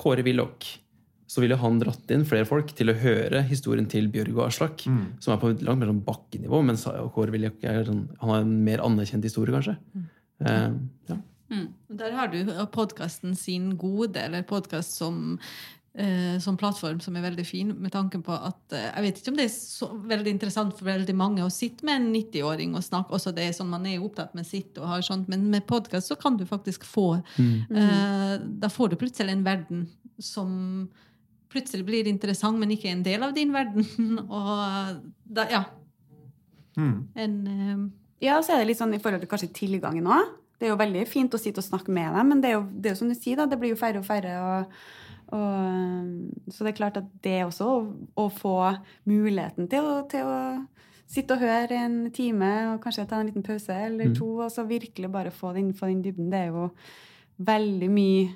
Kåre 0.00 0.24
Willoch, 0.26 0.68
så 1.30 1.42
ville 1.44 1.58
han 1.60 1.76
dratt 1.78 2.10
inn 2.10 2.24
flere 2.26 2.46
folk 2.48 2.72
til 2.74 2.90
å 2.90 2.96
høre 2.98 3.42
historien 3.46 3.86
til 3.90 4.08
Bjørg 4.10 4.32
og 4.38 4.46
Aslak, 4.48 4.80
som 5.22 5.34
er 5.34 5.38
på 5.42 5.50
et 5.52 5.60
langt 5.62 5.78
mer 5.78 5.90
sånn 5.92 6.00
bakkenivå. 6.06 6.58
Mens 6.66 6.86
Kåre 7.14 7.30
Willoch 7.34 7.60
er 7.70 7.84
sånn, 7.86 8.06
han 8.18 8.32
har 8.32 8.40
en 8.46 8.54
mer 8.66 8.82
anerkjent 8.82 9.26
historie, 9.28 9.54
kanskje. 9.54 9.76
Eh, 10.42 10.72
ja. 11.12 11.18
Der 11.50 12.14
har 12.14 12.30
du 12.30 12.44
podkasten 12.70 13.34
sin 13.36 13.74
gode, 13.78 14.20
eller 14.20 14.44
podkast 14.46 14.94
som, 15.00 15.38
eh, 15.94 16.38
som 16.38 16.56
plattform 16.56 17.00
som 17.02 17.16
er 17.18 17.24
veldig 17.24 17.46
fin, 17.46 17.72
med 17.74 17.92
tanken 17.92 18.22
på 18.22 18.32
at 18.32 18.76
eh, 18.76 18.86
Jeg 18.86 19.02
vet 19.02 19.18
ikke 19.18 19.32
om 19.32 19.40
det 19.40 19.46
er 19.48 19.54
så 19.56 19.88
veldig 20.12 20.30
interessant 20.30 20.76
for 20.78 20.86
veldig 20.86 21.16
mange 21.18 21.42
å 21.42 21.50
sitte 21.50 21.86
med 21.86 21.98
en 21.98 22.08
90-åring 22.14 22.76
og 22.78 22.86
snakke. 22.86 23.16
Også 23.18 23.34
det 23.34 23.48
er 23.48 23.56
sånn 23.56 23.72
Man 23.72 23.86
er 23.86 23.98
jo 23.98 24.06
opptatt 24.06 24.34
med 24.38 24.46
sitt 24.46 24.78
og 24.78 24.88
har 24.92 25.02
sånt, 25.06 25.28
men 25.28 25.48
med 25.50 25.66
podkast 25.66 26.12
så 26.12 26.18
kan 26.20 26.38
du 26.38 26.46
faktisk 26.46 26.86
få 26.86 27.08
eh, 27.18 28.34
Da 28.38 28.70
får 28.70 28.92
du 28.92 29.00
plutselig 29.00 29.34
en 29.34 29.46
verden 29.46 29.88
som 30.20 30.88
plutselig 31.50 31.82
blir 31.82 32.06
interessant, 32.06 32.58
men 32.60 32.70
ikke 32.70 32.92
en 32.92 33.02
del 33.02 33.24
av 33.26 33.34
din 33.34 33.50
verden. 33.50 33.82
Og 34.38 35.00
da, 35.26 35.46
ja. 35.50 35.64
Mm. 36.78 37.08
En 37.18 37.40
uh, 37.48 37.88
Ja, 38.22 38.36
så 38.44 38.54
er 38.54 38.62
det 38.62 38.70
litt 38.70 38.78
sånn 38.78 38.94
i 38.94 39.00
forhold 39.02 39.24
til 39.24 39.30
kanskje 39.32 39.50
tilgangen 39.56 40.06
òg. 40.06 40.36
Det 40.60 40.68
er 40.68 40.74
jo 40.74 40.80
veldig 40.80 41.06
fint 41.08 41.32
å 41.32 41.40
sitte 41.40 41.62
og 41.62 41.66
snakke 41.66 41.92
med 41.94 42.12
dem, 42.12 42.34
men 42.34 42.42
det 42.42 42.50
er 42.50 42.58
jo, 42.58 42.64
det 42.68 42.90
er 42.90 42.94
jo 42.94 43.00
som 43.00 43.08
du 43.08 43.16
sier, 43.16 43.38
da, 43.40 43.46
det 43.48 43.56
blir 43.60 43.72
jo 43.72 43.78
færre 43.80 44.02
og 44.02 44.04
færre. 44.04 44.34
og, 44.44 44.74
og 45.38 46.52
Så 46.52 46.66
det 46.66 46.74
er 46.74 46.76
klart 46.82 47.00
at 47.00 47.08
det 47.24 47.38
også, 47.46 47.70
å, 47.70 47.80
å 48.20 48.26
få 48.34 48.58
muligheten 49.08 49.70
til 49.72 49.88
å, 49.88 49.96
til 50.10 50.28
å 50.28 50.36
sitte 51.10 51.34
og 51.34 51.42
høre 51.42 51.80
en 51.86 51.96
time, 52.14 52.50
og 52.74 52.84
kanskje 52.84 53.08
ta 53.08 53.22
en 53.22 53.32
liten 53.32 53.46
pause 53.46 53.74
eller 53.88 54.12
to, 54.14 54.28
og 54.44 54.52
så 54.52 54.66
virkelig 54.68 55.10
bare 55.10 55.32
få 55.34 55.54
det 55.54 55.64
innenfor 55.64 55.90
den 55.90 56.04
dybden, 56.04 56.28
det 56.30 56.44
er 56.44 56.52
jo 56.52 56.68
veldig 57.40 57.88
mye 57.90 58.28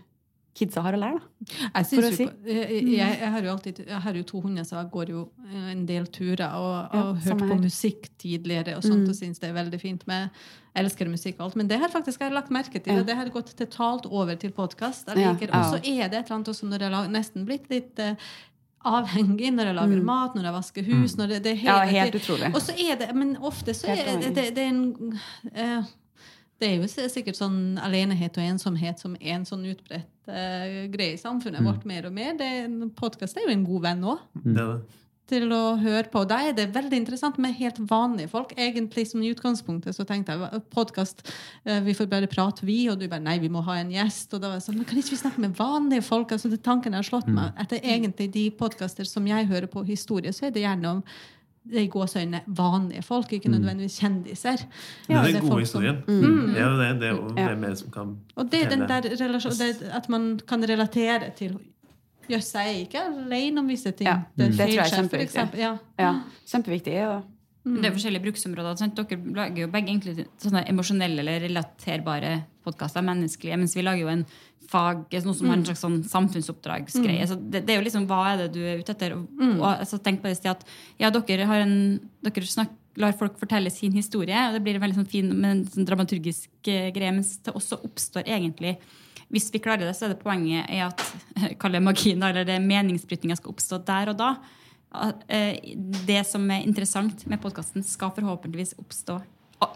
kidsa 0.55 0.83
har 0.85 0.95
å 0.95 0.99
lære, 1.03 1.19
da. 1.19 1.55
Jeg, 1.75 1.87
For 1.91 2.07
å 2.07 2.11
si. 2.15 2.27
på- 2.29 2.47
jeg, 2.47 2.83
jeg, 2.95 3.19
jeg 3.21 3.31
har 3.35 3.43
jo 3.43 3.51
alltid 3.53 3.79
Jeg 3.89 4.01
har 4.05 4.15
jo 4.15 4.23
to 4.23 4.41
hunder, 4.41 4.63
så 4.65 4.77
jeg 4.79 4.91
går 4.93 5.11
jo 5.11 5.23
eh, 5.51 5.71
en 5.73 5.85
del 5.87 6.07
turer 6.15 6.55
og, 6.55 6.95
Ja, 6.95 7.03
hørt 7.27 7.43
på 7.43 7.59
musikk 7.61 8.09
tidligere 8.23 8.77
og 8.79 8.83
sånt, 8.87 9.09
og 9.11 9.15
syns 9.19 9.41
det 9.43 9.51
er 9.51 9.57
veldig 9.59 9.81
fint. 9.83 10.07
med 10.07 10.31
Jeg 10.75 10.85
elsker 10.87 11.11
musikk 11.11 11.37
og 11.41 11.45
alt, 11.49 11.57
men 11.57 11.69
det 11.69 11.79
her 11.81 11.89
faktisk 11.91 12.21
har 12.23 12.31
jeg 12.31 12.35
lagt 12.39 12.51
merke 12.55 12.79
til, 12.83 12.95
Ja. 12.95 13.01
og 13.01 13.07
det 13.07 13.17
har 13.17 13.29
gått 13.35 13.55
totalt 13.57 14.07
over 14.07 14.35
til 14.37 14.51
podkast. 14.53 15.07
Ja, 15.17 15.31
Og 15.33 15.43
ja. 15.43 15.63
så 15.71 15.77
er 15.83 16.09
det 16.09 16.19
et 16.19 16.27
eller 16.31 16.37
annet 16.39 16.49
også 16.55 16.67
når 16.71 16.79
jeg 16.87 16.91
har 16.95 17.09
nesten 17.09 17.45
blitt 17.47 17.69
litt 17.71 17.99
uh, 17.99 18.15
avhengig 18.85 19.51
når 19.55 19.71
jeg 19.71 19.75
lager 19.79 20.03
mat, 20.05 20.35
når 20.37 20.45
jeg 20.49 20.53
vasker 20.59 20.85
hus 20.93 21.15
når 21.17 21.29
det, 21.35 21.43
det 21.45 21.53
er 21.59 21.65
Ja, 21.65 21.77
helt 21.89 22.15
utrolig. 22.21 22.51
Og 22.55 22.61
så 22.63 22.75
er 22.77 22.97
det, 23.01 23.15
Men 23.15 23.37
ofte 23.41 23.75
så 23.75 23.87
Helt 23.89 24.09
er 24.09 24.19
det, 24.21 24.35
det, 24.37 24.55
det 24.55 24.65
er 24.65 24.69
en 24.69 25.21
eh, 25.55 25.83
det 26.65 26.73
er 26.73 26.81
jo 26.81 27.09
sikkert 27.12 27.37
sånn 27.39 27.77
alenehet 27.85 28.41
og 28.41 28.49
ensomhet 28.49 29.01
som 29.05 29.15
er 29.21 29.37
en 29.37 29.45
sånn 29.49 29.65
utbredt 29.69 30.09
uh, 30.33 30.85
greie 30.93 31.15
i 31.19 31.21
samfunnet 31.21 31.61
vårt 31.65 31.85
mer 31.85 32.09
og 32.09 32.17
mer. 32.17 32.33
Det- 32.41 32.93
podkast 32.97 33.37
er 33.37 33.45
jo 33.51 33.53
en 33.59 33.67
god 33.69 33.83
venn 33.91 34.05
òg. 34.15 34.29
Det 34.43 34.62
er 34.65 34.85
til 35.27 35.49
å 35.57 35.77
høre 35.81 36.11
på. 36.12 36.21
Da 36.29 36.37
er 36.45 36.53
det 36.53 36.67
veldig 36.75 36.99
interessant 37.01 37.39
med 37.41 37.55
helt 37.57 37.79
vanlige 37.89 38.29
folk. 38.29 38.53
Egentlig 38.61 39.07
som 39.09 39.23
i 39.23 39.31
utgangspunktet 39.33 39.97
så 39.97 40.05
tenkte 40.05 40.35
jeg 40.37 40.62
podkast, 40.75 41.23
vi 41.65 41.95
får 41.97 42.11
bare 42.11 42.29
prate, 42.29 42.61
vi. 42.69 42.91
Og 42.93 42.99
du 43.01 43.07
bare 43.09 43.25
nei, 43.25 43.39
vi 43.41 43.49
må 43.49 43.62
ha 43.65 43.79
en 43.81 43.91
gjest. 43.95 44.35
Og 44.35 44.41
da 44.43 44.49
var 44.51 44.59
jeg 44.61 44.67
sånn, 44.67 44.77
men 44.77 44.85
kan 44.85 44.99
ikke 45.01 45.15
vi 45.17 45.21
snakke 45.23 45.41
med 45.41 45.57
vanlige 45.57 46.05
folk? 46.05 46.35
Altså 46.37 46.51
det 46.53 46.61
Tanken 46.62 46.93
har 46.93 47.03
slått 47.03 47.27
meg. 47.33 47.55
Etter 47.57 47.81
egentlig 47.81 48.31
de 48.33 48.51
podkaster 48.51 49.09
som 49.09 49.25
jeg 49.27 49.49
hører 49.49 49.67
på 49.67 49.85
historie, 49.89 50.33
så 50.33 50.47
er 50.47 50.51
det 50.53 50.61
gjerne 50.67 50.87
om 50.99 51.01
det 51.01 51.12
i 51.73 51.87
gåseøynene 51.89 52.41
vanlige 52.47 53.03
folk, 53.03 53.33
ikke 53.33 53.49
nødvendigvis 53.49 54.01
kjendiser. 54.01 54.65
Ja, 55.09 55.15
det 55.15 55.19
er 55.19 55.23
det 55.33 55.35
den 55.43 55.49
gode 55.51 55.61
historien. 55.65 56.03
som- 56.07 56.15
mm, 56.15 56.31
mm, 56.31 56.55
ja, 56.57 56.69
det, 56.69 57.01
det 57.01 57.09
er 57.09 57.15
jo 57.17 57.35
Ja. 57.37 57.55
hvem 57.55 57.77
som 57.77 57.91
kan 57.91 58.17
Og 58.37 58.51
det 58.51 58.62
er 58.65 58.69
den 58.69 58.81
der 58.89 59.01
relasjon, 59.21 59.53
det 59.53 59.83
at 59.93 60.09
man 60.09 60.41
kan 60.49 60.62
relatere 60.62 61.31
til 61.37 61.59
Jøss, 62.31 62.55
jeg 62.55 62.67
er 62.67 62.79
ikke 62.87 63.01
alene 63.05 63.59
om 63.61 63.67
visse 63.69 63.91
ting. 63.93 64.07
Ja, 64.09 64.21
Det, 64.37 64.51
det 64.53 64.59
tror 64.59 64.69
jeg 64.69 64.79
er 64.79 64.97
kjempeviktig. 65.03 65.59
Ja. 65.59 65.77
Ja, 65.99 66.12
kjempeviktig. 66.47 66.93
Ja. 66.93 67.21
Det 67.65 67.85
er 67.85 67.91
forskjellige 67.93 68.23
bruksområder. 68.23 68.77
Sant? 68.77 68.95
Dere 68.97 69.19
lager 69.35 69.61
jo 69.61 69.67
begge 69.69 69.89
egentlig 69.89 70.27
sånne 70.39 70.65
emosjonelle 70.69 71.19
eller 71.19 71.41
relaterbare 71.41 72.45
podkaster, 72.65 73.05
menneskelige, 73.07 73.59
mens 73.61 73.77
vi 73.77 73.85
lager 73.85 74.05
jo 74.05 74.12
en 74.12 74.25
fag, 74.71 75.05
noe 75.25 75.37
som 75.37 75.51
har 75.51 75.59
en 75.59 75.67
slags 75.69 75.83
sånn 75.85 75.99
samfunnsoppdragsgreie. 76.09 77.27
Så 77.29 77.37
det, 77.37 77.67
det 77.67 77.75
er 77.75 77.81
jo 77.81 77.85
liksom 77.87 78.07
hva 78.11 78.23
er 78.33 78.45
det 78.45 78.49
du 78.57 78.62
er 78.65 78.81
ute 78.81 78.95
etter? 78.95 79.15
Og, 79.19 79.29
og 79.59 79.69
altså, 79.75 80.01
tenk 80.03 80.23
på 80.23 80.31
det 80.31 80.39
sted 80.41 80.55
at 80.55 80.65
ja, 81.01 81.12
dere 81.15 81.49
har 81.51 81.65
en 81.67 81.77
dere 82.25 82.49
snakker, 82.49 82.81
lar 83.01 83.15
folk 83.19 83.39
fortelle 83.41 83.73
sin 83.75 83.95
historie, 83.97 84.39
og 84.49 84.55
det 84.55 84.62
blir 84.62 84.77
en 84.79 84.85
veldig 84.85 85.01
sånn 85.01 85.09
fin 85.11 85.31
men 85.35 85.65
sånn 85.67 85.87
dramaturgisk 85.89 86.69
eh, 86.71 86.93
greie, 86.95 87.11
mens 87.11 87.33
det 87.43 87.55
også 87.59 87.81
oppstår 87.89 88.29
egentlig 88.31 88.77
hvis 89.35 89.49
vi 89.51 89.59
klarer 89.59 89.89
det, 89.89 89.95
så 89.99 90.07
er 90.07 90.12
det 90.12 90.21
poenget 90.23 90.69
i 90.71 90.79
at 90.85 91.01
kall 91.61 91.75
det 91.75 91.83
magien, 91.83 92.23
eller 92.23 92.47
det 92.47 92.61
meningsbrytninga 92.62 93.39
skal 93.41 93.55
oppstå 93.55 93.81
der 93.89 94.12
og 94.12 94.21
da. 94.21 94.35
Eh, 95.27 95.75
Det 96.07 96.21
som 96.29 96.45
er 96.55 96.62
interessant 96.62 97.27
med 97.27 97.43
podkasten, 97.43 97.83
skal 97.83 98.15
forhåpentligvis 98.15 98.77
oppstå 98.79 99.19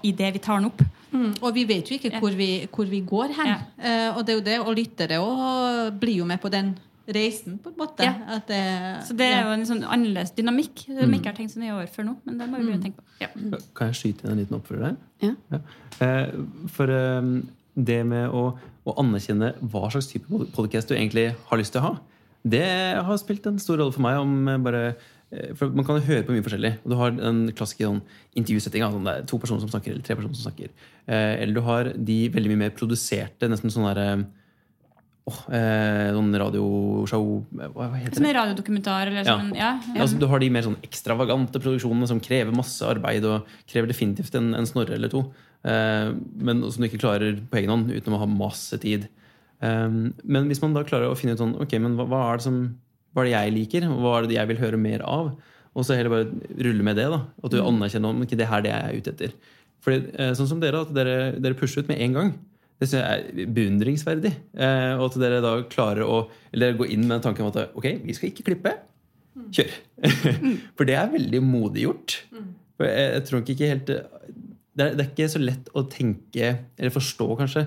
i 0.02 0.12
det 0.12 0.32
vi 0.34 0.42
tar 0.42 0.58
den 0.60 0.70
opp. 0.70 0.82
Mm, 1.12 1.30
og 1.40 1.54
vi 1.54 1.64
vet 1.64 1.88
jo 1.88 1.96
ikke 1.96 2.12
Ja. 2.12 2.20
hvor, 2.20 2.34
vi, 2.36 2.68
hvor 2.74 2.84
vi 2.84 3.00
går 3.00 3.32
hen. 3.38 3.46
Ja. 3.46 3.58
Eh, 3.78 4.16
og 4.16 4.26
det 4.26 4.34
er 4.34 4.36
jo 4.38 4.44
det, 4.44 4.58
og 4.60 4.76
lyttere 4.76 5.18
og 5.20 5.98
blir 6.00 6.18
jo 6.18 6.24
med 6.28 6.40
på 6.40 6.50
den 6.52 6.74
reisen, 7.08 7.58
på 7.58 7.70
en 7.70 7.78
måte. 7.78 8.04
Ja. 8.04 8.14
At 8.36 8.48
det, 8.48 9.06
Så 9.08 9.16
det 9.16 9.26
er 9.26 9.38
ja. 9.40 9.46
jo 9.46 9.54
en 9.56 9.64
sånn 9.66 9.84
annerledes 9.84 10.34
dynamikk 10.36 10.84
som 10.84 11.08
vi 11.08 11.16
ikke 11.20 11.30
har 11.30 11.38
tenkt 11.38 11.54
så 11.54 11.62
mye 11.62 11.72
over 11.72 11.86
før 11.86 12.10
nå. 12.10 12.16
Men 12.26 12.38
det 12.38 12.48
må 12.50 12.60
vi 12.60 12.74
mm. 12.74 12.82
tenke 12.82 13.00
på. 13.00 13.04
Ja. 13.22 13.30
Kan 13.74 13.92
jeg 13.92 14.00
skyte 14.02 14.26
inn 14.26 14.34
en 14.34 14.42
liten 14.42 14.58
oppfølger 14.58 14.90
der? 14.90 14.98
Ja. 15.24 15.62
Eh, 16.04 16.26
For 16.74 16.92
eh, 16.92 17.32
det 17.74 18.00
med 18.06 18.28
å, 18.28 18.44
å 18.84 18.96
anerkjenne 19.00 19.54
hva 19.62 19.88
slags 19.94 20.10
type 20.12 20.44
podcast 20.54 20.90
du 20.90 20.96
egentlig 20.98 21.30
har 21.48 21.60
lyst 21.60 21.72
til 21.72 21.80
å 21.80 21.86
ha, 21.88 21.98
det 22.48 22.66
har 23.04 23.16
spilt 23.20 23.46
en 23.48 23.58
stor 23.58 23.80
rolle 23.80 23.92
for 23.92 24.04
meg. 24.04 24.18
om 24.20 24.62
bare 24.64 24.96
for 25.58 25.68
Man 25.76 25.84
kan 25.84 26.00
høre 26.00 26.24
på 26.24 26.32
mye 26.32 26.44
forskjellig. 26.46 26.70
og 26.84 26.90
Du 26.90 26.96
har 26.96 27.12
en 27.12 27.40
klassisk 27.52 27.82
sånn, 27.84 28.00
intervjusetting. 28.38 28.80
Sånn, 28.80 29.04
det 29.04 29.12
er 29.14 29.26
to 29.28 29.38
personer 29.38 29.60
som 29.60 29.68
snakker, 29.68 29.92
eller 29.92 30.02
tre 30.06 30.16
personer 30.16 30.34
som 30.38 30.50
snakker. 30.50 30.70
Eh, 31.06 31.34
Eller 31.42 31.52
du 31.54 31.60
har 31.66 31.90
de 31.92 32.18
veldig 32.32 32.48
mye 32.54 32.62
mer 32.66 32.70
produserte, 32.76 33.48
nesten 33.48 33.70
sånn 33.72 33.84
derre 33.90 34.06
oh, 35.28 35.40
eh, 35.52 36.08
Sånn 36.16 36.32
radioshow 36.40 37.26
Hva, 37.52 37.68
hva 37.74 37.88
heter 37.98 38.14
det? 38.14 38.20
Som 38.20 38.28
en 38.30 38.36
radiodokumentar 38.38 39.10
eller 39.10 39.24
Ja. 39.24 39.36
som 39.38 39.52
ja, 39.56 39.70
Ja, 39.94 40.00
altså, 40.04 40.18
du 40.18 40.26
har 40.30 40.40
de 40.40 40.50
mer 40.50 40.62
sånn 40.66 40.78
ekstravagante 40.82 41.60
produksjonene 41.60 42.08
som 42.08 42.20
krever 42.24 42.54
masse 42.56 42.80
arbeid 42.88 43.24
og 43.28 43.46
krever 43.68 43.88
definitivt 43.92 44.34
en, 44.40 44.54
en 44.54 44.66
snorre 44.68 44.96
eller 44.96 45.12
to. 45.12 45.26
Eh, 45.64 46.12
men 46.40 46.64
som 46.70 46.80
du 46.82 46.88
ikke 46.88 47.02
klarer 47.04 47.36
på 47.50 47.60
egen 47.60 47.70
hånd 47.74 47.92
uten 47.92 48.14
å 48.16 48.18
ha 48.22 48.26
masse 48.30 48.78
tid. 48.80 49.08
Eh, 49.60 49.88
men 49.88 50.48
hvis 50.48 50.62
man 50.64 50.72
da 50.76 50.84
klarer 50.88 51.10
å 51.12 51.16
finne 51.18 51.36
ut 51.36 51.42
sånn, 51.44 51.56
ok, 51.60 51.78
men 51.84 51.96
hva, 51.98 52.06
hva 52.08 52.24
er 52.32 52.40
det 52.40 52.46
som 52.48 52.60
hva 53.18 53.24
er 53.24 53.28
det 53.28 53.36
jeg 53.36 53.54
liker, 53.56 53.86
hva 53.90 54.16
er 54.16 54.28
det 54.30 54.36
jeg 54.38 54.50
vil 54.52 54.60
høre 54.62 54.80
mer 54.80 55.02
av? 55.06 55.32
Og 55.74 55.86
så 55.86 55.96
heller 55.98 56.12
bare 56.12 56.52
rulle 56.64 56.86
med 56.86 56.98
det. 56.98 57.06
da, 57.12 57.22
At 57.44 57.54
du 57.54 57.58
anerkjenner 57.62 58.14
om 58.14 58.22
ikke 58.24 58.38
det 58.38 58.48
her 58.50 58.62
det 58.64 58.70
jeg 58.72 58.84
er 58.84 58.98
ute 58.98 59.14
etter. 59.14 59.34
Fordi, 59.84 59.98
eh, 60.18 60.32
sånn 60.38 60.50
som 60.50 60.62
dere, 60.62 60.82
at 60.82 60.94
dere, 60.94 61.16
dere 61.38 61.58
pusher 61.58 61.82
ut 61.82 61.90
med 61.90 62.00
en 62.02 62.16
gang. 62.16 62.30
Det 62.78 62.88
synes 62.88 63.02
jeg 63.02 63.44
er 63.44 63.52
beundringsverdig. 63.54 64.32
Eh, 64.58 64.92
og 64.96 65.08
at 65.08 65.18
dere 65.22 65.42
da 65.42 65.54
klarer 65.70 66.06
å 66.06 66.20
eller 66.54 66.78
gå 66.78 66.88
inn 66.94 67.06
med 67.10 67.22
tanken 67.22 67.46
om 67.46 67.52
at 67.52 67.74
ok, 67.78 67.90
vi 68.06 68.16
skal 68.16 68.30
ikke 68.30 68.46
klippe. 68.52 68.74
Kjør. 69.54 69.74
For 70.78 70.88
det 70.88 70.96
er 70.98 71.12
veldig 71.14 71.42
modig 71.46 71.86
gjort. 71.86 72.16
For 72.78 72.86
jeg, 72.86 73.12
jeg 73.14 73.26
tror 73.28 73.44
ikke 73.44 73.70
helt 73.74 73.94
det 74.78 74.86
er, 74.86 74.94
det 74.94 75.02
er 75.02 75.10
ikke 75.10 75.30
så 75.32 75.40
lett 75.42 75.70
å 75.74 75.82
tenke, 75.90 76.50
eller 76.78 76.94
forstå 76.94 77.26
kanskje, 77.40 77.64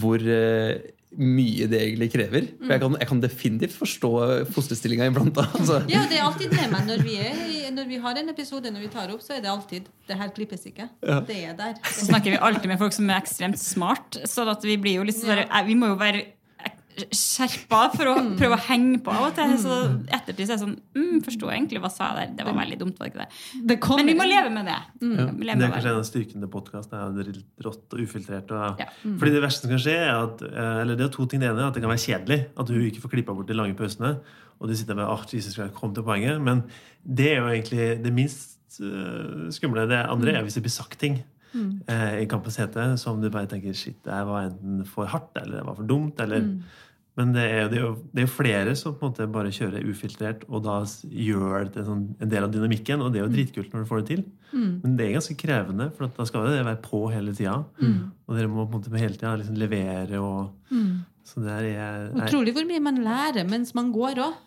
hvor 0.00 0.20
eh, 0.20 0.74
mye 1.18 1.66
det 1.70 1.80
egentlig 1.82 2.10
krever. 2.12 2.44
For 2.60 2.74
jeg 2.74 2.82
kan, 2.84 2.96
jeg 3.00 3.08
kan 3.10 3.22
definitivt 3.22 3.74
forstå 3.74 4.10
fosterstillinga 4.54 5.08
iblant. 5.10 5.34
da, 5.34 5.46
Altså. 5.58 5.80
Ja, 5.90 6.04
det 6.10 6.20
er 6.20 6.26
alltid 6.28 6.54
det, 6.54 6.66
men 6.70 6.86
når 6.86 7.02
vi, 7.06 7.16
er, 7.18 7.70
når 7.74 7.88
vi 7.90 7.98
har 8.02 8.20
en 8.20 8.30
episode 8.30 8.70
når 8.70 8.86
vi 8.86 8.90
tar 8.92 9.10
opp, 9.14 9.22
så 9.24 9.36
er 9.36 9.42
det 9.44 9.50
alltid 9.50 9.88
Det 10.06 10.18
her 10.18 10.30
klippes 10.34 10.66
ikke. 10.66 10.88
Det 11.26 11.38
er 11.44 11.56
der. 11.58 11.74
Så 11.86 12.06
snakker 12.08 12.34
vi 12.34 12.38
alltid 12.38 12.70
med 12.70 12.78
folk 12.78 12.94
som 12.94 13.10
er 13.10 13.20
ekstremt 13.20 13.58
smart. 13.58 14.20
Så 14.26 14.46
at 14.50 14.64
vi 14.66 14.76
blir 14.80 15.00
jo 15.00 15.06
sånn 15.14 15.44
eh, 15.44 15.64
Vi 15.66 15.76
må 15.78 15.92
jo 15.92 15.98
være 16.00 16.24
skjerpa 17.14 17.80
for 17.94 18.10
å 18.10 18.14
prøve 18.38 18.56
å 18.56 18.62
henge 18.66 18.98
på 19.04 19.12
av 19.14 19.28
og 19.28 19.36
til. 19.36 19.52
Så 19.62 19.76
ettertid 20.12 20.48
så 20.48 20.54
er 20.54 20.56
det 20.56 20.62
sånn 20.64 20.74
mm, 20.96 21.20
Forsto 21.26 21.48
jeg 21.50 21.60
egentlig 21.60 21.82
hva 21.84 21.90
sa 21.92 22.10
jeg 22.10 22.18
der? 22.18 22.34
Det 22.38 22.46
var 22.48 22.58
veldig 22.58 22.78
dumt, 22.80 22.98
var 22.98 23.08
det 23.08 23.12
ikke 23.12 23.22
det? 23.22 23.38
Det 23.70 23.78
Men 24.00 24.10
vi 24.10 24.16
må 24.18 24.26
leve 24.28 24.52
med 24.54 24.68
det. 24.70 24.76
Vi 25.00 25.10
må 25.12 25.26
Det 25.30 25.54
er 25.54 25.74
kanskje 25.76 25.92
en 25.94 26.00
av 26.00 26.06
styrkene 26.08 26.44
til 26.44 26.52
podkast. 26.52 26.92
Det 26.92 27.24
er 27.26 27.40
rått 27.66 27.96
og 27.96 28.04
ufiltrert. 28.04 28.54
Og, 28.56 28.84
Ja. 28.84 28.88
Fordi 29.06 29.34
det 29.34 29.42
verste 29.44 29.66
som 29.66 29.74
kan 29.74 29.82
skje, 29.82 29.96
er 29.96 30.14
at 30.18 30.44
eh, 30.46 30.76
Eller 30.82 31.00
det 31.00 31.08
er 31.08 31.14
to 31.14 31.26
ting. 31.26 31.42
Det 31.42 31.50
ene 31.50 31.64
er 31.64 31.70
at 31.70 31.78
det 31.78 31.84
kan 31.84 31.92
være 31.92 32.04
kjedelig. 32.06 32.40
At 32.58 32.70
du 32.70 32.78
ikke 32.78 33.04
får 33.06 33.14
klippa 33.16 33.36
bort 33.36 33.50
de 33.50 33.58
lange 33.58 33.76
pausene. 33.78 34.16
Og 34.60 34.68
du 34.68 34.76
sitter 34.76 34.98
med 34.98 35.08
oh, 35.08 35.24
Jesus, 35.24 35.54
skal 35.54 35.68
jeg 35.68 35.76
komme 35.76 35.96
til 35.96 36.06
poenget. 36.06 36.40
Men 36.40 36.64
det 37.04 37.32
er 37.32 37.40
jo 37.40 37.50
egentlig 37.52 37.90
det 38.04 38.12
minst 38.14 38.80
eh, 38.82 39.50
skumle. 39.54 39.88
Det 39.88 40.04
andre 40.06 40.36
er 40.36 40.46
hvis 40.46 40.58
det 40.58 40.66
blir 40.66 40.74
sagt 40.74 40.98
ting 41.00 41.22
eh, 41.54 42.22
i 42.22 42.28
Kampens 42.30 42.56
hete 42.60 42.96
som 43.00 43.20
du 43.20 43.30
bare 43.30 43.46
tenker 43.50 43.74
shit, 43.74 43.98
det 44.04 44.20
var 44.28 44.48
enten 44.50 44.84
for 44.86 45.06
hardt 45.10 45.36
eller 45.36 45.58
det 45.60 45.66
var 45.66 45.74
for 45.80 45.88
dumt. 45.88 46.20
eller 46.20 46.40
Men 47.18 47.32
det 47.34 47.42
er, 47.42 47.68
det, 47.68 47.80
jo, 47.82 47.88
det 48.14 48.22
er 48.22 48.26
jo 48.28 48.32
flere 48.32 48.74
som 48.78 48.94
på 48.94 49.04
en 49.04 49.10
måte 49.10 49.26
bare 49.34 49.50
kjører 49.52 49.82
ufiltrert, 49.90 50.44
og 50.48 50.62
da 50.64 50.76
gjør 51.10 51.66
det 51.66 51.82
en, 51.82 51.88
sånn, 51.88 52.04
en 52.22 52.30
del 52.30 52.44
av 52.46 52.52
dynamikken. 52.54 53.02
Og 53.02 53.12
det 53.12 53.20
er 53.20 53.26
jo 53.26 53.32
dritkult 53.34 53.72
når 53.74 53.82
du 53.82 53.88
får 53.90 54.00
det 54.00 54.06
til. 54.14 54.22
Men 54.82 54.94
det 54.96 55.04
er 55.06 55.16
ganske 55.18 55.36
krevende, 55.36 55.90
for 55.96 56.06
at 56.06 56.16
da 56.16 56.24
skal 56.24 56.46
det 56.48 56.64
være 56.64 56.80
på 56.86 57.02
hele 57.12 57.34
tida. 57.36 57.58
Og 58.26 58.38
dere 58.38 58.48
må 58.48 58.64
på 58.64 58.78
en 58.78 58.80
måte 58.80 59.02
hele 59.02 59.18
tida 59.18 59.34
liksom 59.36 59.58
levere 59.60 60.18
og 60.22 60.54
det 60.70 61.19
er, 61.38 61.66
er 61.70 62.08
Utrolig 62.16 62.54
hvor 62.56 62.66
mye 62.68 62.82
man 62.82 62.98
lærer 63.04 63.46
mens 63.48 63.72
man 63.76 63.92
går 63.94 64.20
òg. 64.24 64.38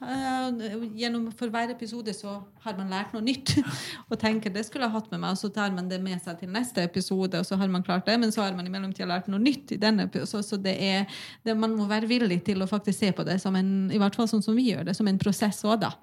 gjennom 1.00 1.30
for 1.38 1.54
hver 1.54 1.72
episode 1.74 2.14
så 2.16 2.36
har 2.66 2.78
man 2.78 2.92
lært 2.92 3.14
noe 3.16 3.24
nytt. 3.24 3.56
og 4.10 4.18
tenker 4.22 4.54
det 4.54 4.66
skulle 4.68 4.88
jeg 4.88 4.96
hatt 4.96 5.10
med 5.14 5.24
meg, 5.24 5.36
og 5.36 5.42
så 5.42 5.52
tar 5.54 5.74
man 5.76 5.90
det 5.92 6.02
med 6.04 6.22
seg 6.24 6.40
til 6.42 6.52
neste 6.54 6.84
episode, 6.84 7.40
og 7.40 7.48
så 7.48 7.60
har 7.60 7.72
man 7.72 7.86
klart 7.86 8.06
det, 8.10 8.18
men 8.20 8.34
så 8.34 8.44
har 8.46 8.58
man 8.58 8.68
i 8.68 8.74
mellomtida 8.74 9.10
lært 9.10 9.30
noe 9.32 9.42
nytt 9.42 9.76
i 9.76 9.80
denne 9.82 10.08
episode. 10.10 10.30
Så, 10.34 10.44
så 10.54 10.62
det 10.62 10.76
er, 10.82 11.10
det, 11.46 11.58
man 11.60 11.76
må 11.78 11.88
være 11.90 12.10
villig 12.10 12.42
til 12.48 12.64
å 12.64 12.70
faktisk 12.70 13.04
se 13.04 13.12
på 13.16 13.26
det 13.28 13.40
som 13.44 13.56
en 13.60 13.92
i 13.94 14.00
hvert 14.02 14.16
fall 14.18 14.30
sånn 14.30 14.44
som 14.46 14.56
vi 14.58 14.72
gjør 14.72 14.88
det, 14.88 14.96
som 14.98 15.10
en 15.10 15.20
prosess 15.22 15.64
òg, 15.68 15.82
da. 15.84 15.94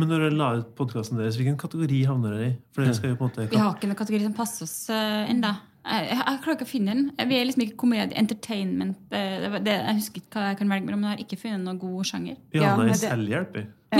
Men 0.00 0.08
når 0.08 0.24
dere 0.24 0.36
la 0.38 0.48
ut 0.58 0.70
podkasten 0.78 1.20
deres, 1.20 1.36
hvilken 1.38 1.58
kategori 1.60 2.00
havner 2.08 2.36
dere 2.36 2.46
i? 2.48 2.54
For 2.72 2.84
dere 2.84 2.96
skal 2.96 3.12
jo 3.12 3.18
på 3.20 3.26
en 3.26 3.32
måte 3.32 3.50
Vi 3.52 3.60
har 3.60 3.76
ikke 3.76 3.90
noen 3.90 3.98
kategori 4.00 4.24
som 4.24 4.36
passer 4.36 4.64
oss 4.66 4.76
uh, 4.92 5.28
ennå. 5.28 5.52
Jeg, 5.82 6.06
jeg, 6.12 6.18
jeg 6.22 6.38
klarer 6.44 6.54
ikke 6.58 6.66
å 6.68 6.70
finne 6.70 6.92
den. 6.94 7.28
Vi 7.28 7.36
er 7.40 7.46
liksom 7.48 7.62
ikke 7.64 7.76
komedie, 7.82 8.14
entertainment. 8.20 8.98
eh, 9.10 9.38
det, 9.42 9.60
det, 9.66 9.72
jeg 9.82 9.94
husker 9.98 10.22
ikke 10.22 10.36
hva 10.38 10.44
jeg 10.52 10.58
kan 10.60 10.68
velge 10.70 10.86
mellom, 10.86 11.00
men 11.02 11.10
jeg 11.10 11.16
har 11.18 11.24
ikke 11.26 11.38
funnet 11.42 11.64
noen 11.66 11.80
god 11.82 12.04
sjanger. 12.10 12.36
Vi 12.52 12.60
Ja, 12.60 12.68
havna 12.70 12.84
men 12.86 12.94
i 12.94 12.98
selvhjelp. 13.00 13.56
i. 13.58 13.64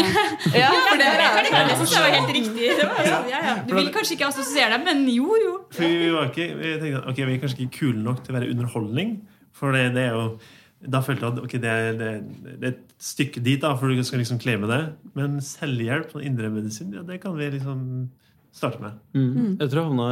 Ja, 0.63 0.69
for 0.73 0.97
det 0.97 1.05
er 1.11 1.19
Det 1.21 1.99
var 1.99 2.15
helt 2.15 2.31
riktig. 2.33 2.69
Det 2.79 2.87
var, 2.89 3.03
ja, 3.05 3.19
ja, 3.29 3.41
ja. 3.49 3.55
Du 3.69 3.75
vil 3.77 3.91
kanskje 3.93 4.15
ikke 4.17 4.29
assosiere 4.31 4.79
deg, 4.79 4.87
men 4.87 5.03
jo, 5.13 5.35
jo. 5.43 5.53
For 5.75 5.85
vi 5.85 6.09
var 6.15 6.31
ikke, 6.31 6.47
vi 6.63 6.71
tenkte 6.81 7.03
at 7.03 7.11
ok, 7.13 7.21
vi 7.29 7.35
er 7.35 7.43
kanskje 7.43 7.61
ikke 7.67 7.79
kule 7.81 8.03
nok 8.07 8.23
til 8.25 8.33
å 8.33 8.39
være 8.39 8.51
underholdning. 8.55 9.13
For 9.59 9.75
det, 9.77 9.89
det 9.99 10.07
er 10.09 10.15
jo 10.17 10.27
Da 10.93 10.99
følte 11.05 11.23
jeg 11.29 11.33
at 11.37 11.43
okay, 11.45 11.59
det, 11.63 11.71
er, 11.71 11.93
det, 11.99 12.07
er- 12.15 12.57
det 12.63 12.65
er 12.67 12.73
et 12.73 12.95
stykke 12.99 13.43
dit, 13.47 13.61
da, 13.63 13.75
for 13.79 13.87
du 13.93 14.01
skal 14.03 14.19
liksom 14.23 14.41
claime 14.43 14.67
det. 14.71 14.81
Men 15.15 15.37
selvhjelp 15.45 16.15
og 16.19 16.25
indremedisin, 16.27 16.95
ja, 16.97 17.03
det 17.07 17.21
kan 17.23 17.37
vi 17.39 17.51
liksom 17.59 17.85
starte 18.55 18.81
med. 18.83 18.97
Mm. 19.15 19.59
Jeg 19.61 19.69
tror 19.71 19.79
jeg 19.83 19.91
havna 19.93 20.09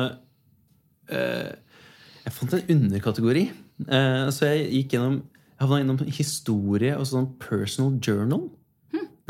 Jeg 1.11 2.33
fant 2.37 2.55
en 2.57 2.73
underkategori. 2.77 3.45
Eh, 3.89 4.25
så 4.35 4.51
jeg 4.51 4.67
gikk 4.75 4.97
gjennom 4.97 5.21
Jeg 5.21 5.63
havna 5.67 5.83
innom 5.83 6.01
historie 6.09 6.97
og 6.97 7.07
sånn 7.09 7.27
personal 7.41 7.99
journal. 8.01 8.49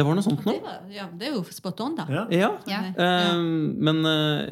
Det 0.00 0.06
var 0.06 0.16
noe 0.16 0.24
sånt 0.24 0.40
Det, 0.40 0.46
noe. 0.48 0.60
var, 0.64 0.76
ja, 0.94 1.06
det 1.18 1.26
er 1.28 1.34
jo 1.34 1.42
spot 1.52 1.80
on, 1.84 1.96
da. 1.98 2.06
Ja. 2.08 2.22
Ja. 2.32 2.50
Ja. 2.70 2.78
Uh, 2.94 3.40
men 3.82 3.98
uh, 4.06 4.46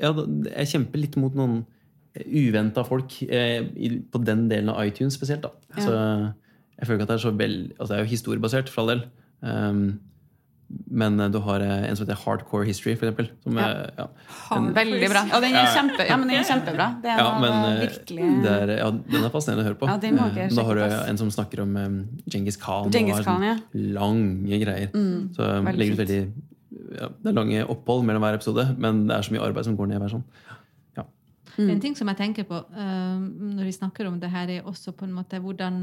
ja, 0.00 0.12
jeg 0.14 0.70
kjemper 0.70 1.02
litt 1.02 1.18
mot 1.20 1.34
noen 1.36 1.64
uventa 2.14 2.84
folk 2.86 3.16
uh, 3.26 3.60
i, 3.74 3.90
på 4.08 4.22
den 4.24 4.46
delen 4.48 4.70
av 4.72 4.80
iTunes 4.86 5.18
spesielt. 5.18 5.44
da. 5.44 5.52
Så 5.76 5.92
jeg 5.92 6.86
føler 6.86 7.00
ikke 7.00 7.08
at 7.08 7.12
det 7.12 7.18
er 7.18 7.24
så 7.26 7.34
vel, 7.36 7.58
altså 7.76 7.90
det 7.90 7.98
er 7.98 8.06
jo 8.06 8.12
historiebasert, 8.14 8.70
for 8.72 8.84
all 8.84 8.94
del. 8.94 9.04
Um, 9.44 9.82
men 10.68 11.20
eh, 11.20 11.28
du 11.28 11.38
har 11.44 11.60
eh, 11.60 11.88
en 11.88 11.96
som 11.96 12.06
heter 12.06 12.18
Hardcore 12.24 12.66
History, 12.68 12.94
eksempel. 12.94 13.28
Ja. 13.44 13.66
eh, 13.66 13.90
ja. 13.98 14.06
Veldig 14.78 15.10
bra. 15.12 15.24
Og 15.36 15.44
den 15.44 15.58
er, 15.58 15.68
kjempe, 15.74 16.06
ja, 16.08 16.16
men 16.20 16.30
den 16.30 16.40
er 16.40 16.48
kjempebra. 16.48 16.88
Det 17.02 17.16
Ja, 17.18 17.28
men 17.42 17.80
virkelig 17.82 18.30
det 18.44 18.54
er, 18.54 18.72
ja, 18.80 18.88
den 18.92 19.26
er 19.26 19.34
fascinerende 19.34 19.64
å 19.64 19.68
høre 19.68 19.78
på. 19.80 19.90
Ja, 19.90 19.98
den 20.00 20.18
må 20.18 20.30
Eh, 20.34 20.48
da 20.50 20.64
har 20.66 20.78
du 20.80 20.82
en 20.84 21.20
som 21.20 21.30
snakker 21.30 21.62
om 21.62 21.76
um, 21.76 22.00
Genghis 22.30 22.56
Khan. 22.60 22.90
Genghis 22.94 23.20
og 23.20 23.28
Khan, 23.28 23.44
ja. 23.44 23.58
Lange 23.94 24.58
greier. 24.62 24.90
så 25.36 25.46
um, 25.60 25.68
veldig 25.68 25.78
legger 25.78 25.94
ut 25.94 26.02
veldig 26.04 26.22
ja, 26.94 27.08
det 27.10 27.30
er 27.30 27.36
lange 27.36 27.62
opphold 27.70 28.02
mellom 28.06 28.24
hver 28.24 28.38
episode, 28.38 28.64
men 28.80 29.04
det 29.08 29.16
er 29.16 29.26
så 29.26 29.34
mye 29.34 29.44
arbeid 29.44 29.66
som 29.66 29.76
går 29.78 29.88
ned 29.90 30.02
hver 30.02 30.14
sånn. 30.16 30.24
Ja. 30.98 31.04
En 31.62 31.82
ting 31.82 31.94
som 31.98 32.10
jeg 32.10 32.18
tenker 32.18 32.48
på 32.48 32.58
uh, 32.58 33.20
når 33.54 33.68
vi 33.68 33.76
snakker 33.76 34.08
om 34.10 34.18
det 34.22 34.32
her, 34.32 34.50
er 34.50 34.66
også 34.66 34.94
på 34.96 35.06
en 35.06 35.14
måte 35.14 35.38
hvordan 35.42 35.78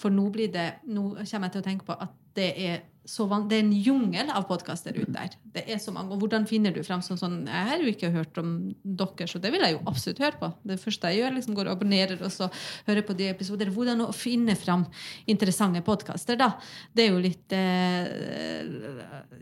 For 0.00 0.12
nå 0.12 0.30
blir 0.32 0.48
det 0.52 0.68
Nå 0.88 1.10
kommer 1.18 1.50
jeg 1.50 1.56
til 1.58 1.60
å 1.60 1.66
tenke 1.66 1.88
på 1.88 1.98
at 1.98 2.16
det 2.38 2.50
er 2.56 2.80
så 2.80 2.89
det 3.00 3.56
er 3.56 3.62
en 3.64 3.72
jungel 3.72 4.30
av 4.30 4.44
podkaster 4.48 4.94
ute 4.94 5.12
der. 5.14 5.32
Det 5.54 5.64
er 5.66 5.78
så 5.82 5.92
mange, 5.92 6.12
og 6.12 6.20
Hvordan 6.20 6.46
finner 6.46 6.72
du 6.74 6.82
fram 6.84 7.00
sånn, 7.02 7.18
sånn 7.18 7.46
Jeg 7.48 7.66
har 7.70 7.80
jo 7.80 7.88
ikke 7.90 8.10
hørt 8.12 8.38
om 8.38 8.74
dere, 8.84 9.26
så 9.26 9.40
det 9.40 9.50
vil 9.52 9.64
jeg 9.64 9.74
jo 9.74 9.80
absolutt 9.88 10.20
høre 10.20 10.38
på. 10.38 10.50
Det 10.68 10.78
første 10.82 11.10
jeg 11.10 11.22
gjør, 11.22 11.34
liksom 11.34 11.56
går 11.56 11.70
og 11.70 11.78
abonnerer 11.78 12.20
og 12.20 12.30
så 12.30 12.50
hører 12.86 13.06
på 13.06 13.16
de 13.16 13.30
episoder. 13.32 13.72
Hvordan 13.72 14.04
å 14.04 14.12
finne 14.12 14.54
fram 14.54 14.84
interessante 15.26 15.82
podkaster, 15.82 16.38
da. 16.40 16.52
Det 16.92 17.06
er 17.06 17.10
jo 17.14 17.22
litt 17.24 17.56
eh, 17.56 18.60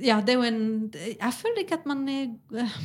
Ja, 0.06 0.20
det 0.22 0.34
er 0.34 0.38
jo 0.38 0.46
en 0.46 0.62
Jeg 0.94 1.34
føler 1.34 1.64
ikke 1.64 1.80
at 1.80 1.88
man 1.88 2.06
er 2.08 2.30
eh, 2.62 2.78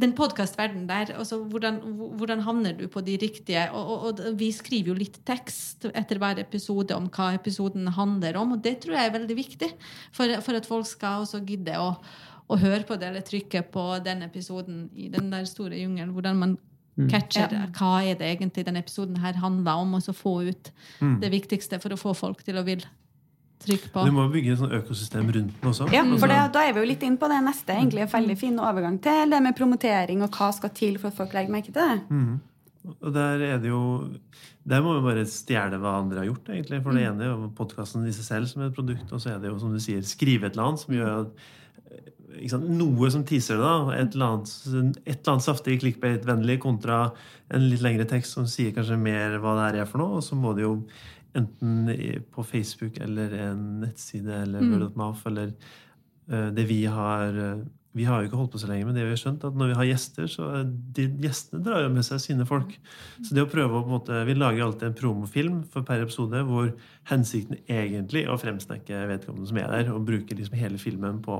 den 0.00 0.12
podkastverdenen 0.18 0.88
der, 0.88 1.12
altså 1.14 1.38
hvordan, 1.50 1.78
hvordan, 2.18 2.42
havner 2.42 2.74
du 2.74 2.88
på 2.90 3.02
de 3.06 3.14
riktige 3.22 3.68
og, 3.70 3.90
og, 3.92 4.04
og, 4.18 4.38
vi 4.40 4.50
skriver 4.52 4.90
jo 4.90 4.96
litt 4.98 5.20
tekst 5.26 5.86
etter 5.92 6.18
hver 6.18 6.40
episode 6.42 6.96
om 6.96 7.06
hva 7.14 7.30
episoden 7.36 7.86
handler 7.94 8.40
om, 8.40 8.56
og 8.56 8.64
det 8.64 8.80
tror 8.82 8.98
jeg 8.98 9.10
er 9.10 9.14
veldig 9.14 9.36
viktig 9.38 9.70
for, 10.10 10.34
for 10.42 10.58
at 10.58 10.66
folk 10.66 10.88
skal 10.90 11.22
også 11.22 11.44
gidde 11.46 11.78
å, 11.78 11.92
å, 12.48 12.58
høre 12.58 12.82
på 12.88 12.98
det 12.98 13.12
eller 13.12 13.26
trykke 13.26 13.62
på 13.74 13.86
den 14.04 14.26
episoden 14.26 14.88
i 14.98 15.10
den 15.12 15.30
der 15.30 15.46
store 15.50 15.78
jungelen. 15.78 16.14
Hvordan 16.16 16.42
man 16.42 16.58
catcher 17.10 17.54
ja. 17.54 17.64
hva 17.74 17.94
er 18.02 18.18
det 18.18 18.28
egentlig 18.34 18.66
den 18.66 18.78
episoden 18.78 19.22
her 19.22 19.38
handler 19.42 19.86
om, 19.86 19.94
og 19.94 20.02
så 20.02 20.14
få 20.14 20.40
ut 20.50 20.74
mm. 20.98 21.16
det 21.22 21.30
viktigste 21.34 21.78
for 21.82 21.94
å 21.94 22.00
få 22.00 22.18
folk 22.18 22.42
til 22.46 22.58
å 22.58 22.66
vil 22.66 22.82
trykk 23.64 23.86
på. 23.94 24.06
Du 24.06 24.14
må 24.14 24.26
bygge 24.32 24.54
et 24.54 24.60
sånt 24.60 24.74
økosystem 24.76 25.28
rundt 25.34 25.52
den 25.60 25.70
også. 25.70 25.88
Ja, 25.94 26.04
for 26.14 26.30
det, 26.30 26.40
da 26.54 26.64
er 26.64 26.74
vi 26.76 26.84
jo 26.84 26.90
litt 26.92 27.04
inn 27.06 27.18
på 27.20 27.30
det 27.32 27.40
neste. 27.46 27.76
egentlig 27.76 28.04
en 28.06 28.12
Veldig 28.14 28.36
fin 28.40 28.58
overgang 28.62 28.98
til 29.02 29.34
det 29.34 29.40
med 29.42 29.56
promotering 29.58 30.22
og 30.24 30.36
hva 30.38 30.50
skal 30.54 30.70
til 30.76 30.98
for 31.02 31.10
at 31.10 31.18
folk 31.18 31.34
legger 31.36 31.52
merke 31.52 31.72
til 31.72 31.80
det. 31.80 32.00
Mm. 32.08 32.38
Og 32.94 33.10
der 33.14 33.40
er 33.40 33.58
det 33.62 33.70
jo 33.70 33.82
Der 34.68 34.82
må 34.84 34.94
vi 34.96 35.04
bare 35.04 35.24
stjele 35.28 35.76
hva 35.80 35.98
andre 36.00 36.22
har 36.22 36.30
gjort, 36.30 36.48
egentlig. 36.48 36.80
For 36.84 36.96
det 36.96 37.02
mm. 37.02 37.10
ene 37.10 37.24
er 37.26 37.34
jo 37.34 37.50
podkasten 37.56 38.06
i 38.08 38.14
seg 38.16 38.24
selv 38.24 38.48
som 38.48 38.62
et 38.64 38.76
produkt, 38.76 39.10
og 39.12 39.20
så 39.20 39.34
er 39.34 39.42
det 39.42 39.50
jo, 39.50 39.58
som 39.60 39.74
du 39.74 39.80
sier, 39.82 40.00
skrive 40.08 40.48
et 40.48 40.56
eller 40.56 40.70
annet 40.70 40.84
som 40.84 40.94
gjør 40.96 41.12
at 41.18 41.44
sant, 42.50 42.66
noe 42.68 43.10
som 43.12 43.24
teaser 43.26 43.58
det. 43.60 43.64
da, 43.64 43.96
Et 43.98 44.14
eller 44.14 44.26
annet, 44.26 44.52
et 45.04 45.18
eller 45.18 45.32
annet 45.34 45.46
saftig 45.46 45.78
clickbait-vennlig 45.82 46.58
kontra 46.62 47.00
en 47.52 47.66
litt 47.68 47.84
lengre 47.84 48.06
tekst 48.08 48.36
som 48.36 48.48
sier 48.50 48.72
kanskje 48.74 48.98
mer 49.00 49.38
hva 49.42 49.54
det 49.58 49.66
her 49.66 49.80
er 49.82 49.90
for 49.90 50.02
noe. 50.02 50.20
Og 50.20 50.24
så 50.26 50.38
må 50.38 50.54
det 50.56 50.64
jo 50.64 50.78
enten 51.34 51.88
på 52.34 52.44
Facebook 52.46 52.98
eller 53.02 53.32
en 53.48 53.62
nettside 53.82 54.42
eller 54.42 54.62
mm. 54.62 54.74
Word.maf 54.74 55.24
eller 55.30 55.54
uh, 56.30 56.50
det 56.54 56.66
vi 56.68 56.84
har 56.90 57.34
uh, 57.34 57.64
Vi 57.94 58.06
har 58.08 58.18
jo 58.18 58.26
ikke 58.26 58.38
holdt 58.40 58.50
på 58.50 58.58
så 58.58 58.66
lenge, 58.66 58.88
men 58.88 58.96
det 58.96 59.04
vi 59.06 59.12
har 59.12 59.20
skjønt 59.20 59.44
at 59.46 59.54
når 59.54 59.68
vi 59.70 59.76
har 59.78 59.86
gjester, 59.86 60.26
så 60.26 60.48
de 60.96 61.04
gjestene 61.22 61.62
drar 61.62 61.84
jo 61.84 61.92
med 61.94 62.02
seg 62.02 62.18
sine 62.24 62.42
folk. 62.48 62.72
Så 63.22 63.36
det 63.36 63.44
å 63.44 63.50
prøve 63.52 63.70
å 63.70 63.84
på 63.84 63.86
en 63.86 63.94
måte, 63.94 64.24
Vi 64.26 64.34
lager 64.34 64.64
alltid 64.64 64.88
en 64.88 64.96
promofilm 64.98 65.60
for 65.70 65.86
per 65.86 66.02
episode 66.02 66.40
hvor 66.48 66.72
hensikten 67.12 67.60
egentlig 67.70 68.24
er 68.24 68.32
å 68.34 68.40
fremsnakke 68.42 69.04
vedkommende 69.12 69.46
som 69.46 69.62
er 69.62 69.70
der, 69.70 69.92
og 69.94 70.08
bruke 70.10 70.34
liksom 70.34 70.58
hele 70.58 70.82
filmen 70.82 71.22
på 71.22 71.38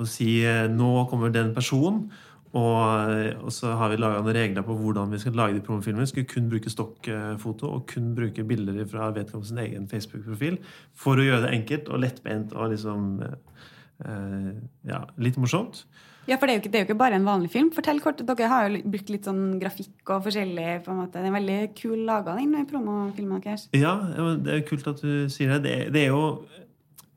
å 0.00 0.06
si 0.08 0.40
eh, 0.46 0.68
nå 0.70 0.90
kommer 1.10 1.32
den 1.34 1.52
personen. 1.56 2.04
Og, 2.50 3.44
og, 3.44 3.50
så 3.54 3.76
har 3.78 3.92
vi 3.92 3.98
laga 4.00 4.24
noen 4.24 4.34
regler 4.34 4.64
på 4.66 4.74
hvordan 4.74 5.12
vi 5.12 5.20
skal 5.22 5.36
lage 5.38 5.54
de 5.54 5.62
promofilmene. 5.62 6.02
Vi 6.08 6.10
skal 6.10 6.28
kun 6.32 6.48
bruke 6.50 6.72
stokkfoto 6.72 7.70
og 7.76 7.84
kun 7.92 8.10
bruke 8.16 8.44
bilder 8.46 8.82
fra 8.90 9.12
vedkommendes 9.14 9.54
egen 9.66 9.86
Facebook-profil 9.90 10.58
for 10.98 11.20
å 11.20 11.26
gjøre 11.26 11.44
det 11.46 11.54
enkelt 11.60 11.90
og 11.92 12.02
lettbeint 12.02 12.54
og 12.56 12.72
liksom 12.72 13.10
eh, 13.22 14.48
ja, 14.90 15.04
litt 15.22 15.38
morsomt. 15.38 15.84
Ja, 16.28 16.36
for 16.36 16.46
det 16.46 16.52
er, 16.52 16.58
jo 16.58 16.62
ikke, 16.64 16.70
det 16.72 16.78
er, 16.78 16.82
jo 16.82 16.88
ikke, 16.90 16.98
bare 17.00 17.16
en 17.18 17.26
vanlig 17.26 17.52
film. 17.54 17.70
Fortell 17.74 18.02
kort, 18.02 18.20
Dere 18.26 18.50
har 18.50 18.66
jo 18.66 18.82
brukt 18.92 19.08
litt 19.10 19.26
sånn 19.26 19.44
grafikk 19.62 20.10
og 20.12 20.26
forskjellig. 20.26 20.66
på 20.84 20.92
en 20.92 21.00
måte. 21.04 21.22
Det 21.22 21.30
er 21.30 21.36
veldig 21.38 21.60
kul 21.78 22.02
laga, 22.06 22.34
den 22.38 22.66
promofilmen 22.70 23.40
deres. 23.46 23.68
Ja, 23.74 23.94
det 24.10 24.52
er 24.52 24.60
jo 24.60 24.66
kult 24.68 24.90
at 24.90 25.00
du 25.02 25.30
sier 25.32 25.54
det. 25.56 25.62
Det, 25.64 25.78
det 25.94 26.04
er 26.04 26.12
jo 26.12 26.26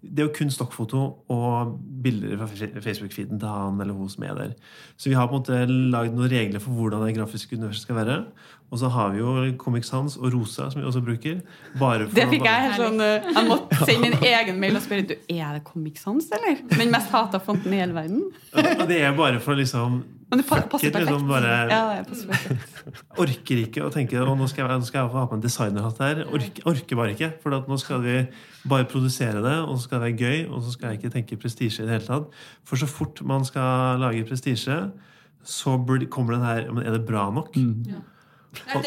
det 0.03 0.19
er 0.19 0.27
jo 0.27 0.33
kun 0.35 0.51
stokkfoto 0.51 1.01
og 1.31 1.75
bilder 2.03 2.35
fra 2.41 2.47
Facebook-feeden 2.83 3.39
til 3.39 3.47
han 3.47 3.79
eller 3.81 3.95
hun 3.95 4.09
som 4.11 4.25
er 4.27 4.33
der. 4.35 4.51
Så 4.99 5.09
vi 5.09 5.15
har 5.15 5.29
på 5.31 5.37
en 5.37 5.41
måte 5.41 5.59
lagd 5.93 6.17
noen 6.17 6.31
regler 6.31 6.59
for 6.63 6.75
hvordan 6.75 7.05
det 7.07 7.15
grafiske 7.15 7.55
universet 7.55 7.87
skal 7.87 7.97
være. 8.01 8.17
Og 8.73 8.81
så 8.81 8.89
har 8.91 9.13
vi 9.13 9.21
jo 9.21 9.35
Comic 9.61 9.85
Sans 9.87 10.17
og 10.17 10.33
Rosa, 10.33 10.67
som 10.73 10.81
vi 10.81 10.87
også 10.89 11.03
bruker. 11.05 11.39
det 12.17 12.25
fikk 12.31 12.47
jeg 12.49 12.65
helt 12.65 12.81
sånn 12.81 13.03
eh, 13.05 13.27
Jeg 13.29 13.47
måtte 13.47 13.79
sende 13.87 14.09
min 14.09 14.27
egen 14.33 14.59
mail 14.59 14.79
og 14.79 14.83
spørre 14.83 15.07
du, 15.07 15.15
er 15.29 15.55
det 15.55 15.63
Comic 15.67 16.01
Sans, 16.01 16.27
eller? 16.35 16.59
Den 16.73 16.91
mest 16.91 17.13
hata 17.13 17.39
fonten 17.43 17.73
i 17.73 17.79
hele 17.79 17.95
verden. 17.95 18.25
Og 18.57 18.85
det 18.89 18.99
er 19.05 19.15
bare 19.17 19.39
for 19.43 19.59
liksom 19.59 20.01
men 20.33 20.41
det 20.41 20.47
passer 20.49 20.65
perfekt. 20.71 20.95
Liksom 20.97 21.27
bare, 21.29 21.49
ja, 21.69 21.81
det 21.99 22.05
passer 22.09 22.31
perfekt. 22.31 23.03
orker 23.21 23.59
ikke 23.61 23.83
å 23.85 23.91
tenke 23.93 24.17
å 24.17 24.33
nå 24.37 24.47
skal 24.49 24.65
jeg, 24.65 24.81
nå 24.81 24.87
skal 24.89 25.03
jeg 25.03 25.13
ha 25.13 25.25
på 25.29 25.37
en 25.37 25.43
designerhatt 25.43 26.01
her. 26.01 26.23
Orker, 26.25 26.65
orker 26.71 26.99
bare 26.99 27.13
ikke. 27.13 27.29
For 27.43 27.53
nå 27.69 27.77
skal 27.81 28.01
vi 28.01 28.15
bare 28.69 28.87
produsere 28.89 29.43
det, 29.45 29.57
og 29.61 29.75
så 29.77 29.85
skal 29.85 30.01
det 30.01 30.07
være 30.07 30.25
gøy, 30.25 30.39
og 30.49 30.63
så 30.65 30.73
skal 30.73 30.89
jeg 30.89 31.01
ikke 31.03 31.13
tenke 31.19 31.37
prestisje 31.43 31.83
i 31.83 31.89
det 31.89 31.99
hele 31.99 32.07
tatt. 32.07 32.39
For 32.65 32.81
så 32.81 32.89
fort 32.89 33.21
man 33.29 33.45
skal 33.45 34.01
lage 34.01 34.25
prestisje, 34.25 34.79
så 35.43 35.77
kommer 36.09 36.37
den 36.37 36.47
her 36.47 36.71
Men 36.71 36.87
er 36.87 36.97
det 36.97 37.05
bra 37.05 37.29
nok? 37.29 37.53
Mm. 37.55 37.85
Ja. 37.91 38.01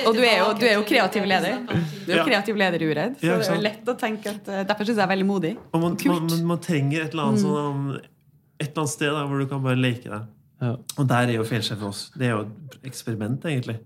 Og 0.07 0.15
du 0.15 0.23
er, 0.23 0.39
jo, 0.39 0.51
du 0.55 0.65
er 0.67 0.77
jo 0.79 0.85
kreativ 0.87 1.27
leder. 1.27 1.59
Du 2.07 2.13
er 2.13 2.21
jo 2.21 2.27
kreativ 2.27 2.59
leder 2.59 2.83
uredd. 2.87 3.17
Så 3.19 3.39
det 3.39 3.55
er 3.57 3.65
lett 3.65 3.89
å 3.91 3.97
tenke 3.99 4.31
at 4.31 4.51
eh, 4.53 4.63
Derfor 4.67 4.87
syns 4.87 5.01
jeg 5.01 5.07
er 5.07 5.11
veldig 5.11 5.27
modig. 5.27 5.53
Og 5.75 5.83
man, 5.83 5.97
man, 6.13 6.37
man, 6.53 6.61
trenger 6.63 7.07
et 7.07 7.17
eller 7.17 7.33
annet, 7.33 7.43
mm. 7.43 7.47
sånn, 7.47 8.15
et 8.61 8.69
eller 8.69 8.85
annet 8.85 8.95
sted 8.95 9.11
der, 9.11 9.27
hvor 9.27 9.43
du 9.43 9.49
kan 9.51 9.65
bare 9.65 9.81
leke 9.81 10.13
deg. 10.13 10.29
Ja. 10.63 10.75
Og 10.97 11.09
der 11.09 11.29
er 11.29 11.37
jo 11.37 11.45
Fjellsjef 11.45 11.79
for 11.79 11.93
oss. 11.93 12.07
Det 12.17 12.29
er 12.29 12.37
jo 12.37 12.45
et 12.47 12.79
eksperiment, 12.89 13.45
egentlig. 13.45 13.79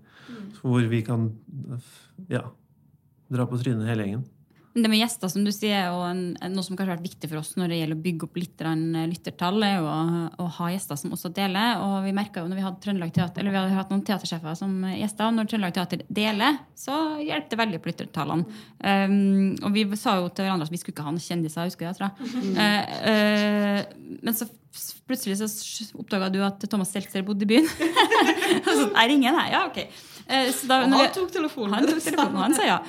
Hvor 0.61 0.85
vi 0.87 1.01
kan 1.03 1.31
ja, 2.29 2.45
dra 3.33 3.47
på 3.49 3.59
trynet 3.59 3.89
hele 3.89 4.05
gjengen. 4.05 4.25
Det 4.73 4.87
med 4.87 5.01
gjester, 5.01 5.27
som 5.27 5.43
du 5.43 5.51
sier, 5.51 5.89
og 5.91 6.05
en, 6.07 6.21
noe 6.53 6.63
som 6.63 6.77
kanskje 6.77 6.93
har 6.93 6.97
vært 6.97 7.09
viktig 7.09 7.27
for 7.27 7.41
oss 7.41 7.49
når 7.59 7.73
det 7.73 7.79
gjelder 7.81 7.97
å 7.97 8.03
bygge 8.05 8.27
opp 8.27 8.37
litt 8.39 8.61
lyttertall, 9.11 9.57
er 9.67 9.73
jo 9.81 9.89
å, 9.91 9.97
å, 10.39 10.45
ha 10.59 10.69
gjester 10.71 10.99
som 11.01 11.11
også 11.11 11.31
deler. 11.35 11.81
Og 11.83 11.97
vi 12.05 12.13
merka 12.15 12.39
jo 12.39 12.47
når 12.47 12.61
vi 12.61 12.63
hadde 12.63 12.83
Trøndelag 12.85 13.11
Teater, 13.17 13.43
eller 13.43 13.51
vi 13.51 13.59
hadde 13.59 13.75
hatt 13.75 13.91
noen 13.91 14.05
teatersjefer 14.07 14.55
som 14.55 14.77
gjester, 14.95 15.27
og 15.27 15.35
når 15.35 15.49
Trøndelag 15.51 15.75
Teater 15.75 16.05
deler, 16.07 16.61
så 16.79 17.01
hjelper 17.19 17.51
det 17.51 17.61
veldig 17.65 17.81
på 17.83 17.91
lyttertallene. 17.91 18.61
Um, 18.79 19.59
og 19.59 19.75
vi 19.75 19.83
sa 19.99 20.15
jo 20.21 20.31
til 20.31 20.47
hverandre 20.47 20.69
at 20.69 20.73
vi 20.73 20.79
skulle 20.79 20.95
ikke 20.95 21.07
ha 21.09 21.15
noen 21.17 21.25
kjendiser, 21.25 21.67
husker 21.67 21.89
jeg, 21.89 21.99
tror 21.99 22.07
jeg. 22.07 22.55
Uh, 22.55 22.95
uh, 23.11 24.17
men 24.23 24.39
så 24.39 24.47
plutselig 25.07 25.35
så 25.41 25.91
oppdaga 25.99 26.31
du 26.31 26.39
at 26.45 26.63
Thomas 26.71 26.93
Seltzer 26.95 27.27
bodde 27.27 27.43
i 27.43 27.51
byen. 27.51 27.67
så 28.65 28.87
er 28.95 29.11
ingen 29.11 29.35
her, 29.35 29.51
Ja, 29.51 29.65
ok. 29.67 29.83
Eh, 30.27 30.51
da, 30.69 30.79
og 30.85 30.95
han 30.95 31.13
tok 31.15 31.33
telefonen. 31.33 31.75
Han 31.77 31.89
tok 31.89 32.01
telefonen, 32.05 32.39
han 32.45 32.55
sa 32.57 32.67
ja. 32.67 32.79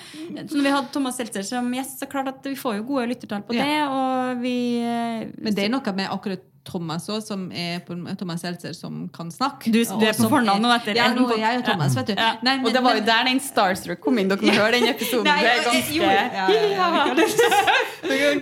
Så 0.47 0.57
når 0.57 0.65
vi 0.67 0.77
hadde 0.77 0.95
Thomas 0.95 1.19
Seltzer 1.21 1.47
som 1.47 1.69
gjest, 1.75 1.99
så 2.03 2.09
klart 2.11 2.33
at 2.33 2.49
vi 2.49 2.55
får 2.59 2.81
jo 2.81 2.87
gode 2.93 3.11
lyttertall 3.15 3.45
på 3.47 3.57
det. 3.57 3.67
Ja. 3.67 3.91
og 3.91 4.43
vi... 4.43 4.57
Eh, 4.83 5.29
Men 5.39 5.57
det 5.57 5.67
er 5.67 5.73
noe 5.73 5.97
med 5.97 6.11
akkurat 6.13 6.49
Thomas 6.65 7.09
også, 7.09 7.27
som 7.33 7.47
er 7.51 7.81
på 7.83 7.97
Thomas 8.19 8.43
Seltzer, 8.45 8.75
som 8.77 9.09
kan 9.15 9.31
snakke. 9.35 9.71
Du, 9.75 9.81
du 9.83 10.05
er 10.07 10.15
på 10.15 10.29
fornavn 10.31 10.63
nå 10.63 10.71
etter 10.77 10.99
Ja, 10.99 11.09
nå 11.15 11.25
er 11.35 11.41
jeg 11.41 11.63
og 11.63 11.65
Thomas, 11.67 11.97
vet 11.99 12.13
du. 12.13 12.15
Ja. 12.15 12.29
Nei, 12.45 12.55
men, 12.61 12.69
og 12.69 12.77
det 12.77 12.83
var 12.85 12.99
jo 12.99 13.03
der 13.09 13.27
den 13.27 13.41
Starstruck 13.43 14.03
kom 14.05 14.21
inn. 14.23 14.31
Dere 14.31 14.47
må 14.47 14.55
høre 14.55 14.77
den 14.77 14.87
episoden. 14.93 15.27
Nei, 15.27 15.43
det 15.43 15.57
er 15.57 15.65
ganske 15.67 15.97
jo, 15.97 16.07
ja, 16.07 16.91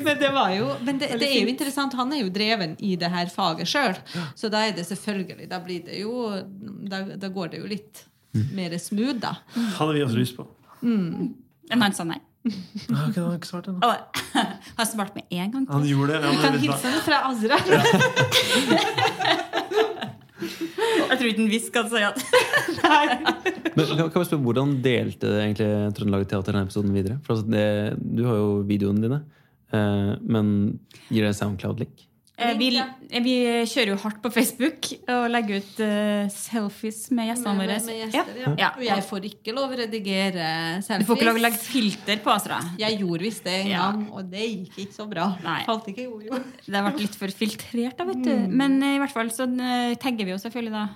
Men 0.04 0.20
det 0.20 0.30
var 0.34 0.52
jo 0.52 0.68
Men 0.84 1.00
det, 1.00 1.10
det, 1.20 1.30
er 1.30 1.40
jo 1.44 1.50
interessant. 1.52 1.96
Han 1.96 2.12
er 2.16 2.22
jo 2.24 2.30
dreven 2.32 2.76
i 2.84 2.92
det 3.00 3.10
her 3.12 3.32
faget 3.32 3.70
sjøl, 3.70 3.96
så 4.36 4.52
da 4.52 4.66
er 4.68 4.76
det 4.76 4.84
selvfølgelig 4.88 5.48
Da 5.50 5.60
blir 5.64 5.84
det 5.86 6.00
jo 6.02 6.28
Da, 6.90 7.02
da 7.20 7.30
går 7.32 7.54
det 7.54 7.60
jo 7.62 7.68
litt 7.70 8.04
mer 8.32 8.76
smooth, 8.78 9.18
da. 9.22 9.34
Hadde 9.78 9.94
vi 9.96 10.02
også 10.06 10.18
lyst 10.20 10.36
på. 10.38 10.46
Mm. 10.82 11.32
Men 11.70 11.86
han 11.86 11.94
sa 11.96 12.06
nei. 12.08 12.20
Han 12.88 13.12
har 13.12 13.34
ikke 13.36 13.50
svart 13.50 13.68
ennå. 13.68 13.80
Har 14.78 14.86
svart 14.88 15.14
med 15.18 15.28
en 15.30 15.50
gang. 15.52 15.66
Han 15.68 15.84
gjorde 15.84 16.16
det. 16.16 16.20
Ja, 16.24 16.30
kan 16.40 16.58
hilse 16.62 16.92
fra 17.04 17.18
Azra. 17.28 17.58
Jeg 21.10 21.18
tror 21.18 21.28
ikke 21.28 21.42
han 21.42 21.50
visste 21.50 21.82
si 21.90 22.00
at 22.06 22.20
Nei. 22.86 23.06
Men 23.76 23.90
kan 23.98 24.22
vi 24.22 24.24
spørre, 24.24 24.40
Hvordan 24.44 24.76
delte 24.84 25.32
egentlig 25.42 25.68
Trøndelag 25.98 26.24
Teater 26.30 26.54
denne 26.54 26.64
episoden 26.68 26.94
videre? 26.94 27.18
For 27.26 27.34
altså 27.34 27.50
det, 27.50 27.66
Du 28.00 28.22
har 28.28 28.38
jo 28.38 28.48
videoene 28.68 29.04
dine. 29.04 29.20
Eh, 29.74 30.12
men 30.22 30.46
gir 31.10 31.26
det 31.26 31.34
SoundCloud-link? 31.36 32.06
Eh, 32.40 32.56
vi, 32.56 32.68
eh, 32.78 33.20
vi, 33.22 33.34
kjører 33.68 33.92
jo 33.92 33.96
hardt 34.00 34.20
på 34.24 34.30
Facebook 34.32 34.88
og 35.12 35.26
legger 35.32 35.60
ut 35.60 35.80
uh, 35.84 36.30
selfies 36.32 37.02
med 37.16 37.28
gjestene 37.28 37.52
våre. 37.58 37.76
Med, 37.76 37.88
med 37.90 37.98
gjester, 38.00 38.38
ja. 38.40 38.52
Ja. 38.60 38.70
Og 38.78 38.84
jeg 38.86 39.04
får 39.10 39.26
ikke 39.28 39.54
lov 39.56 39.74
å 39.74 39.78
redigere 39.82 40.46
selfies. 40.86 41.04
Du 41.04 41.10
får 41.10 41.20
ikke 41.20 41.28
lov 41.28 41.40
å 41.40 41.44
legge 41.44 41.60
filter 41.60 42.22
på 42.24 42.32
oss, 42.32 42.46
da. 42.48 42.60
Jeg 42.80 43.00
gjorde 43.02 43.26
visst 43.26 43.44
det 43.48 43.58
en 43.58 43.70
ja. 43.74 43.82
gang, 43.84 44.06
og 44.14 44.32
det 44.32 44.46
gikk 44.46 44.80
ikke 44.86 44.96
så 44.96 45.06
bra. 45.10 45.28
Nei. 45.44 45.58
Falt 45.68 45.92
ikke 45.92 46.06
jo, 46.06 46.16
jo. 46.30 46.40
Det 46.64 46.76
har 46.78 46.88
vært 46.88 47.04
litt 47.04 47.20
for 47.20 47.36
filtrert, 47.42 48.00
da, 48.00 48.08
vet 48.08 48.24
du. 48.24 48.32
Mm. 48.32 48.56
Men 48.62 48.80
uh, 48.80 48.94
i 48.94 49.02
hvert 49.04 49.16
fall 49.18 49.34
så 49.36 49.48
uh, 49.50 49.92
tagger 50.00 50.28
vi 50.28 50.34
jo 50.34 50.40
selvfølgelig 50.40 50.74
da 50.78 50.88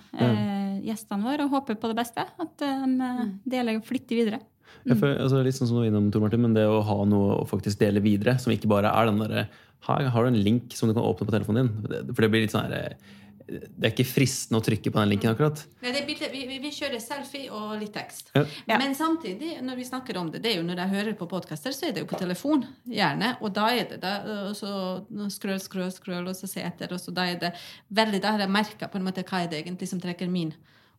gjestene 0.84 1.24
våre 1.24 1.46
og 1.46 1.54
håper 1.58 1.78
på 1.80 1.88
det 1.92 1.96
beste. 1.96 2.24
At 2.40 2.60
de 2.60 3.12
deler 3.48 3.80
flittig 3.84 4.22
videre. 4.22 4.40
Mm. 4.84 4.98
Føler, 5.00 5.20
altså, 5.24 5.40
litt 5.44 5.56
sånn 5.56 5.68
som 5.70 5.78
du 5.78 5.82
var 5.82 5.88
innom, 5.88 6.10
Tor 6.12 6.24
Martin, 6.24 6.42
men 6.44 6.56
det 6.56 6.64
å 6.68 6.82
ha 6.84 6.96
noe 7.08 7.38
å 7.40 7.46
faktisk 7.48 7.80
dele 7.80 8.02
videre, 8.04 8.36
som 8.40 8.52
ikke 8.52 8.68
bare 8.68 8.92
er 8.92 9.08
den 9.08 9.22
derre 9.22 9.46
her 9.88 10.08
har 10.12 10.24
du 10.24 10.32
en 10.32 10.40
link 10.40 10.74
som 10.76 10.88
du 10.88 10.94
kan 10.94 11.04
åpne 11.04 11.28
på 11.28 11.34
telefonen 11.34 11.68
din. 11.68 12.08
For 12.14 12.24
det 12.24 12.32
blir 12.32 12.44
litt 12.44 12.54
sånn 12.54 12.66
her, 12.68 12.94
eh, 12.94 13.12
Det 13.44 13.84
er 13.84 13.90
ikke 13.92 14.08
fristende 14.08 14.56
å 14.56 14.64
trykke 14.64 14.88
på 14.88 15.00
den 15.02 15.10
linken, 15.10 15.34
akkurat. 15.34 15.66
Nei, 15.82 15.90
det 15.92 15.98
er 16.00 16.06
bilde, 16.08 16.28
vi, 16.32 16.58
vi, 16.62 16.70
kjører 16.72 16.96
selfie 16.96 17.50
og 17.52 17.74
litt 17.76 17.92
tekst. 17.92 18.30
Ja. 18.32 18.78
Men 18.80 18.94
samtidig, 18.96 19.58
når 19.60 19.76
vi 19.76 19.84
snakker 19.84 20.16
om 20.16 20.30
det, 20.32 20.40
det 20.40 20.54
er 20.54 20.62
jo 20.62 20.64
når 20.64 20.80
jeg 20.80 20.92
hører 20.94 21.18
på 21.18 21.28
podkaster, 21.28 21.74
så 21.76 21.90
er 21.90 21.92
det 21.92 22.06
jo 22.06 22.08
på 22.08 22.16
telefon. 22.16 22.64
Gjerne. 22.88 23.34
Og 23.44 23.52
da 23.52 23.66
er 23.68 23.90
det 23.90 23.98
da, 24.00 24.14
og 24.48 24.56
så 24.56 24.70
skrøl, 25.28 25.60
skrøl, 25.60 25.92
skrøl, 25.92 26.30
og 26.32 26.38
så 26.38 26.48
se 26.48 26.64
etter. 26.64 26.96
Og 26.96 27.02
så 27.02 27.12
da 27.12 27.28
er 27.28 27.36
det 27.42 27.52
veldig, 27.92 28.22
da 28.24 28.32
har 28.32 28.46
jeg 28.46 28.54
merka 28.56 28.88
på 28.88 28.96
en 28.96 29.04
måte 29.10 29.26
hva 29.28 29.42
er 29.44 29.52
det 29.52 29.60
egentlig 29.60 29.92
som 29.92 30.00
trekker 30.00 30.32
min 30.32 30.54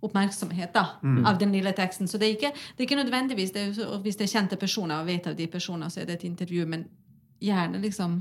oppmerksomhet 0.06 0.74
da, 0.74 0.86
av 1.26 1.40
den 1.42 1.52
lille 1.56 1.74
teksten. 1.74 2.08
Så 2.08 2.20
det 2.22 2.28
er 2.28 2.38
ikke, 2.38 2.54
det 2.54 2.84
er 2.84 2.88
ikke 2.88 3.02
nødvendigvis 3.02 3.54
det 3.56 3.66
er, 3.72 3.98
Hvis 4.04 4.20
det 4.20 4.28
er 4.28 4.34
kjente 4.38 4.62
personer 4.62 5.02
og 5.02 5.10
vet 5.10 5.28
av 5.28 5.36
de 5.36 5.48
personene, 5.48 5.90
så 5.90 6.02
er 6.02 6.10
det 6.10 6.20
et 6.20 6.30
intervju. 6.30 6.66
Men 6.70 6.86
gjerne 7.42 7.82
liksom 7.82 8.20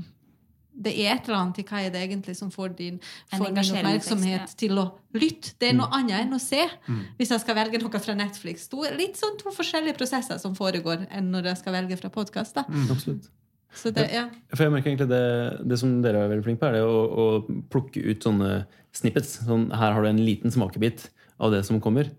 det 0.75 0.91
er 1.05 1.13
et 1.13 1.29
eller 1.29 1.39
annet 1.39 1.61
i 1.61 1.65
hva 1.67 1.81
er 1.85 1.93
det 1.93 2.01
egentlig 2.03 2.35
som 2.37 2.51
får 2.51 2.73
din, 2.77 2.97
får 3.31 3.45
min 3.47 3.61
oppmerksomhet 3.63 4.43
ja. 4.43 4.57
til 4.59 4.81
å 4.81 4.85
lytte. 5.15 5.53
Det 5.61 5.69
er 5.71 5.77
noe 5.77 5.87
annet 5.95 6.25
enn 6.25 6.35
å 6.35 6.41
se. 6.41 6.61
Hvis 7.19 7.31
jeg 7.31 7.43
skal 7.43 7.57
velge 7.61 7.79
noe 7.81 8.01
fra 8.03 8.17
Netflix. 8.17 8.67
To, 8.71 8.83
litt 8.97 9.19
sånn 9.19 9.39
to 9.39 9.53
forskjellige 9.55 9.97
prosesser 9.99 10.41
som 10.41 10.57
foregår 10.57 11.07
enn 11.15 11.31
når 11.33 11.51
jeg 11.53 11.63
skal 11.63 11.77
velge 11.79 11.99
fra 12.01 12.11
podkast. 12.13 12.59
Absolutt. 12.65 13.31
Det, 13.75 14.05
ja. 14.07 14.27
For 14.53 14.65
jeg 14.65 14.71
merker 14.71 14.93
egentlig 14.93 15.09
det, 15.11 15.25
det 15.67 15.77
som 15.81 15.97
dere 16.03 16.21
er 16.23 16.29
veldig 16.31 16.45
flinke 16.45 16.61
på, 16.61 16.69
er 16.69 16.77
det 16.77 16.83
å, 16.87 16.99
å 17.05 17.63
plukke 17.71 18.03
ut 18.05 18.23
sånne 18.23 18.51
snippets. 18.95 19.41
Sånn, 19.47 19.67
her 19.75 19.95
har 19.95 20.05
du 20.05 20.11
en 20.11 20.21
liten 20.23 20.53
smakebit 20.53 21.09
av 21.43 21.51
det 21.51 21.65
som 21.67 21.81
kommer. 21.83 22.11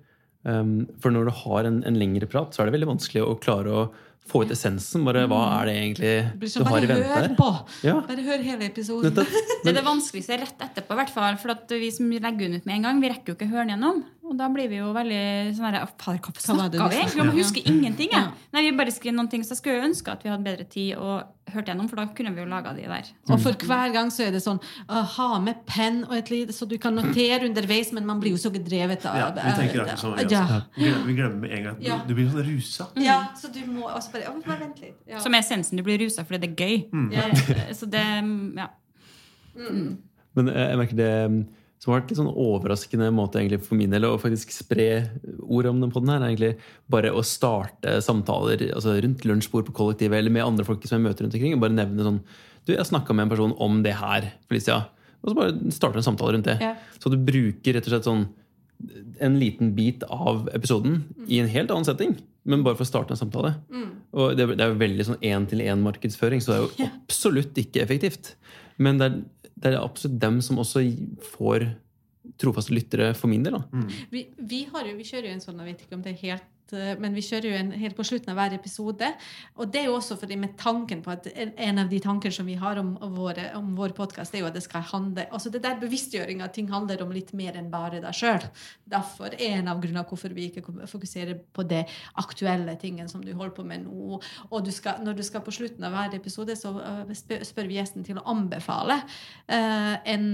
Um, 0.47 0.85
for 1.03 1.11
når 1.15 1.29
du 1.29 1.33
har 1.41 1.67
en, 1.67 1.81
en 1.89 1.97
lengre 1.99 2.29
prat, 2.31 2.53
så 2.53 2.63
er 2.63 2.69
det 2.69 2.77
veldig 2.77 2.93
vanskelig 2.93 3.25
å 3.25 3.39
klare 3.41 3.73
å 3.73 3.87
få 4.31 4.43
ut 4.45 4.53
essensen. 4.55 5.05
Bare 5.07 5.25
hva 5.31 5.41
er 5.61 5.71
det 5.71 5.77
egentlig 5.77 6.13
du 6.57 6.65
har 6.67 6.83
i 6.83 6.87
bare 6.87 6.91
vente 6.91 7.11
hør 7.11 7.29
her? 7.29 7.35
på! 7.39 7.51
Ja. 7.87 7.95
Bare 8.09 8.27
hør 8.27 8.45
hele 8.47 8.69
episoden. 8.71 9.15
Det 9.67 9.73
er 9.73 9.79
det 9.81 9.87
vanskeligste 9.87 10.39
rett 10.39 10.61
etterpå, 10.69 10.95
i 10.95 11.01
hvert 11.01 11.15
fall. 11.15 11.39
For 11.43 11.55
at 11.57 11.73
vi 11.75 11.91
som 11.95 12.11
legger 12.13 12.47
den 12.47 12.61
ut 12.61 12.69
med 12.69 12.79
en 12.79 12.87
gang, 12.89 13.01
vi 13.03 13.11
rekker 13.11 13.33
jo 13.33 13.39
ikke 13.39 13.49
å 13.49 13.55
høre 13.55 13.65
den 13.67 13.75
gjennom. 13.77 14.05
Og 14.27 14.35
da 14.39 14.49
blir 14.51 14.67
vi 14.69 14.81
jo 14.81 14.89
veldig 14.91 15.55
sånn 15.55 15.77
snakka 15.77 16.89
vi 16.91 16.97
egentlig 16.99 17.21
om? 17.23 17.29
Jeg 17.31 17.39
husker 17.39 17.69
ingenting, 17.71 18.11
jeg. 18.11 18.25
Ja. 18.27 18.33
Nei, 18.57 18.63
vi 18.67 18.73
bare 18.77 18.91
skrev 18.95 19.15
noen 19.15 19.29
ting, 19.31 19.45
så 19.47 19.55
jeg 19.55 19.61
skulle 19.61 19.77
jo 19.79 19.87
ønske 19.87 20.11
at 20.11 20.25
vi 20.25 20.31
hadde 20.33 20.43
bedre 20.43 20.65
tid 20.67 20.97
og 20.99 21.53
hørt 21.55 21.69
gjennom, 21.71 21.87
for 21.89 22.01
da 22.01 22.07
kunne 22.17 22.33
vi 22.35 22.43
jo 22.43 22.47
laga 22.51 22.73
de 22.75 22.89
der. 22.91 23.11
Og 23.31 23.39
for 23.45 23.55
hver 23.69 23.93
gang 23.95 24.11
så 24.11 24.25
er 24.27 24.33
det 24.35 24.41
sånn 24.43 24.59
Ha 24.89 25.29
med 25.39 25.61
penn 25.71 26.01
og 26.09 26.17
et 26.19 26.31
lite, 26.33 26.53
så 26.57 26.67
du 26.67 26.75
kan 26.83 26.97
notere 26.99 27.47
underveis, 27.47 27.93
men 27.95 28.07
man 28.09 28.19
blir 28.21 28.35
jo 28.35 28.41
så 28.43 28.51
gedrevet 28.55 29.07
av 29.07 29.17
Ja, 29.21 29.29
vi 29.37 29.55
tenker 29.61 29.85
akkurat 29.85 30.03
sånn. 30.03 30.31
Ja. 30.31 30.63
Vi 31.07 31.15
glemmer- 31.15 31.39
med 31.41 31.53
en 31.53 31.65
gang. 31.71 31.79
Du 32.09 32.15
blir 32.15 32.27
sånn 32.31 32.47
rusa. 32.51 32.89
ja, 32.97 33.29
så 33.39 33.53
du 33.53 33.61
må 33.71 33.87
også 33.87 34.13
bare, 34.13 34.35
bare 34.47 34.59
vent 34.65 34.81
litt. 34.81 34.97
Ja. 35.07 35.21
Som 35.23 35.35
er 35.35 35.39
essensen. 35.45 35.77
Du 35.79 35.83
blir 35.87 35.99
rusa 36.03 36.25
fordi 36.25 36.41
det 36.41 36.51
er 36.51 36.67
gøy. 36.67 37.13
Ja. 37.13 37.29
Eh, 37.31 37.73
Så 37.75 37.87
det 37.87 38.03
Ja. 38.57 38.69
Men 40.35 40.49
eh, 40.49 40.69
jeg 40.71 40.79
merker 40.79 40.97
det 40.97 41.13
mm, 41.31 41.47
som 41.79 41.93
har 41.93 42.01
vært 42.01 42.11
litt 42.15 42.19
sånn 42.19 42.31
overraskende 42.33 43.11
måte 43.15 43.39
egentlig 43.41 43.61
for 43.67 43.77
min 43.79 43.93
del 43.93 44.07
å 44.09 44.15
faktisk 44.19 44.51
spre 44.55 44.87
ord 45.45 45.67
om 45.71 45.81
den 45.85 45.93
podden 45.93 46.09
her, 46.15 46.23
er 46.25 46.33
egentlig 46.33 46.55
bare 46.91 47.13
å 47.13 47.21
starte 47.27 47.99
samtaler 48.03 48.65
altså 48.73 48.95
rundt 49.05 49.27
lunsjbord 49.29 49.69
på 49.69 49.75
kollektivet 49.77 50.19
eller 50.19 50.33
med 50.35 50.47
andre 50.47 50.65
folk 50.67 50.83
som 50.89 50.97
jeg 50.99 51.05
møter 51.11 51.27
rundt 51.27 51.37
omkring. 51.37 51.55
og 51.55 51.61
Bare 51.67 51.77
nevne 51.77 52.07
sånn 52.09 52.21
Du, 52.67 52.73
jeg 52.75 52.89
snakka 52.89 53.15
med 53.15 53.27
en 53.29 53.35
person 53.37 53.53
om 53.63 53.83
det 53.85 53.93
her 54.01 54.31
for 54.49 54.57
litt 54.57 54.65
siden. 54.67 54.89
Og 55.23 55.31
så 55.31 55.37
bare 55.39 55.71
starte 55.75 56.01
en 56.01 56.07
samtale 56.09 56.33
rundt 56.35 56.49
det. 56.49 56.57
Ja. 56.65 56.73
Så 56.99 57.13
du 57.13 57.17
bruker 57.23 57.77
rett 57.77 57.87
og 57.87 57.93
slett 57.95 58.09
sånn 58.09 58.25
en 59.25 59.39
liten 59.41 59.71
bit 59.77 60.03
av 60.13 60.49
episoden 60.53 61.05
i 61.33 61.39
en 61.41 61.49
helt 61.49 61.71
annen 61.73 61.87
setting, 61.87 62.11
men 62.45 62.61
bare 62.67 62.77
for 62.77 62.85
å 62.85 62.89
starte 62.91 63.15
en 63.15 63.21
samtale. 63.21 63.55
Og 64.13 64.35
det, 64.37 64.45
er- 64.45 64.57
det 64.59 64.65
er 64.67 64.73
jo 64.75 64.81
veldig 64.83 65.07
sånn 65.09 65.23
én-til-én-markedsføring, 65.25 66.43
så 66.45 66.53
det 66.53 66.59
er 66.59 66.65
jo 66.67 66.89
absolutt 67.07 67.57
ikke 67.63 67.83
effektivt. 67.87 68.35
Men 68.83 68.99
det 69.01 69.07
er, 69.09 69.17
det 69.57 69.73
er 69.73 69.81
absolutt 69.81 70.21
dem 70.21 70.41
som 70.45 70.61
også 70.61 70.85
får 71.35 71.71
trofaste 72.41 72.75
lyttere, 72.75 73.13
for 73.17 73.31
min 73.31 73.45
del. 73.47 73.57
da. 73.57 73.85
Vi, 74.11 74.27
vi, 74.37 74.65
har 74.73 74.89
jo, 74.89 74.97
vi 74.99 75.07
kjører 75.07 75.31
jo 75.31 75.37
en 75.37 75.45
sånn, 75.45 75.61
jeg 75.63 75.73
vet 75.73 75.85
ikke 75.87 75.99
om 75.99 76.05
det 76.05 76.13
er 76.13 76.23
helt 76.25 76.53
men 76.73 77.15
vi 77.15 77.25
kjører 77.25 77.51
jo 77.51 77.59
en 77.59 77.73
helt 77.79 77.97
på 77.99 78.05
slutten 78.07 78.33
av 78.33 78.39
hver 78.41 78.57
episode. 78.57 79.09
Og 79.57 79.71
det 79.73 79.83
er 79.83 79.89
jo 79.91 79.97
også 79.99 80.17
fordi 80.21 80.39
med 80.41 80.57
tanken 80.59 81.03
på 81.05 81.13
at 81.15 81.29
en, 81.35 81.81
av 81.83 81.91
de 81.91 82.01
tanker 82.03 82.35
som 82.35 82.49
vi 82.49 82.57
har 82.59 82.81
om, 82.81 82.95
våre, 83.17 83.49
om 83.59 83.75
vår 83.79 83.95
podkast, 83.97 84.35
er 84.35 84.43
jo 84.43 84.49
at 84.51 84.57
det 84.57 84.65
skal 84.65 84.85
handle 84.91 85.27
altså 85.31 85.53
det 85.53 85.63
der 85.65 85.79
bevisstgjøring 85.81 86.43
at 86.45 86.55
ting 86.57 86.71
handler 86.73 87.03
om 87.05 87.13
litt 87.15 87.33
mer 87.37 87.59
enn 87.59 87.71
bare 87.73 88.01
deg 88.03 88.17
sjøl. 88.17 88.47
Derfor 88.89 89.35
er 89.37 89.61
en 89.61 89.71
av 89.73 89.83
grunnene 89.83 90.07
hvorfor 90.07 90.35
vi 90.37 90.49
ikke 90.51 90.65
fokuserer 90.91 91.39
på 91.55 91.67
det 91.69 91.85
aktuelle 92.21 92.77
tingen 92.81 93.11
som 93.11 93.25
du 93.25 93.33
holder 93.33 93.55
på 93.57 93.67
med 93.67 93.87
nå. 93.87 94.21
Og 94.51 94.65
du 94.67 94.73
skal, 94.75 95.03
når 95.05 95.19
du 95.19 95.25
skal 95.27 95.45
på 95.47 95.55
slutten 95.55 95.87
av 95.87 95.95
hver 95.95 96.17
episode, 96.19 96.57
så 96.59 96.75
eh, 96.81 97.15
spør, 97.17 97.67
vi 97.67 97.79
gjesten 97.79 98.07
til 98.07 98.21
å 98.21 98.27
anbefale 98.31 99.01
eh, 99.51 99.95
en 100.15 100.27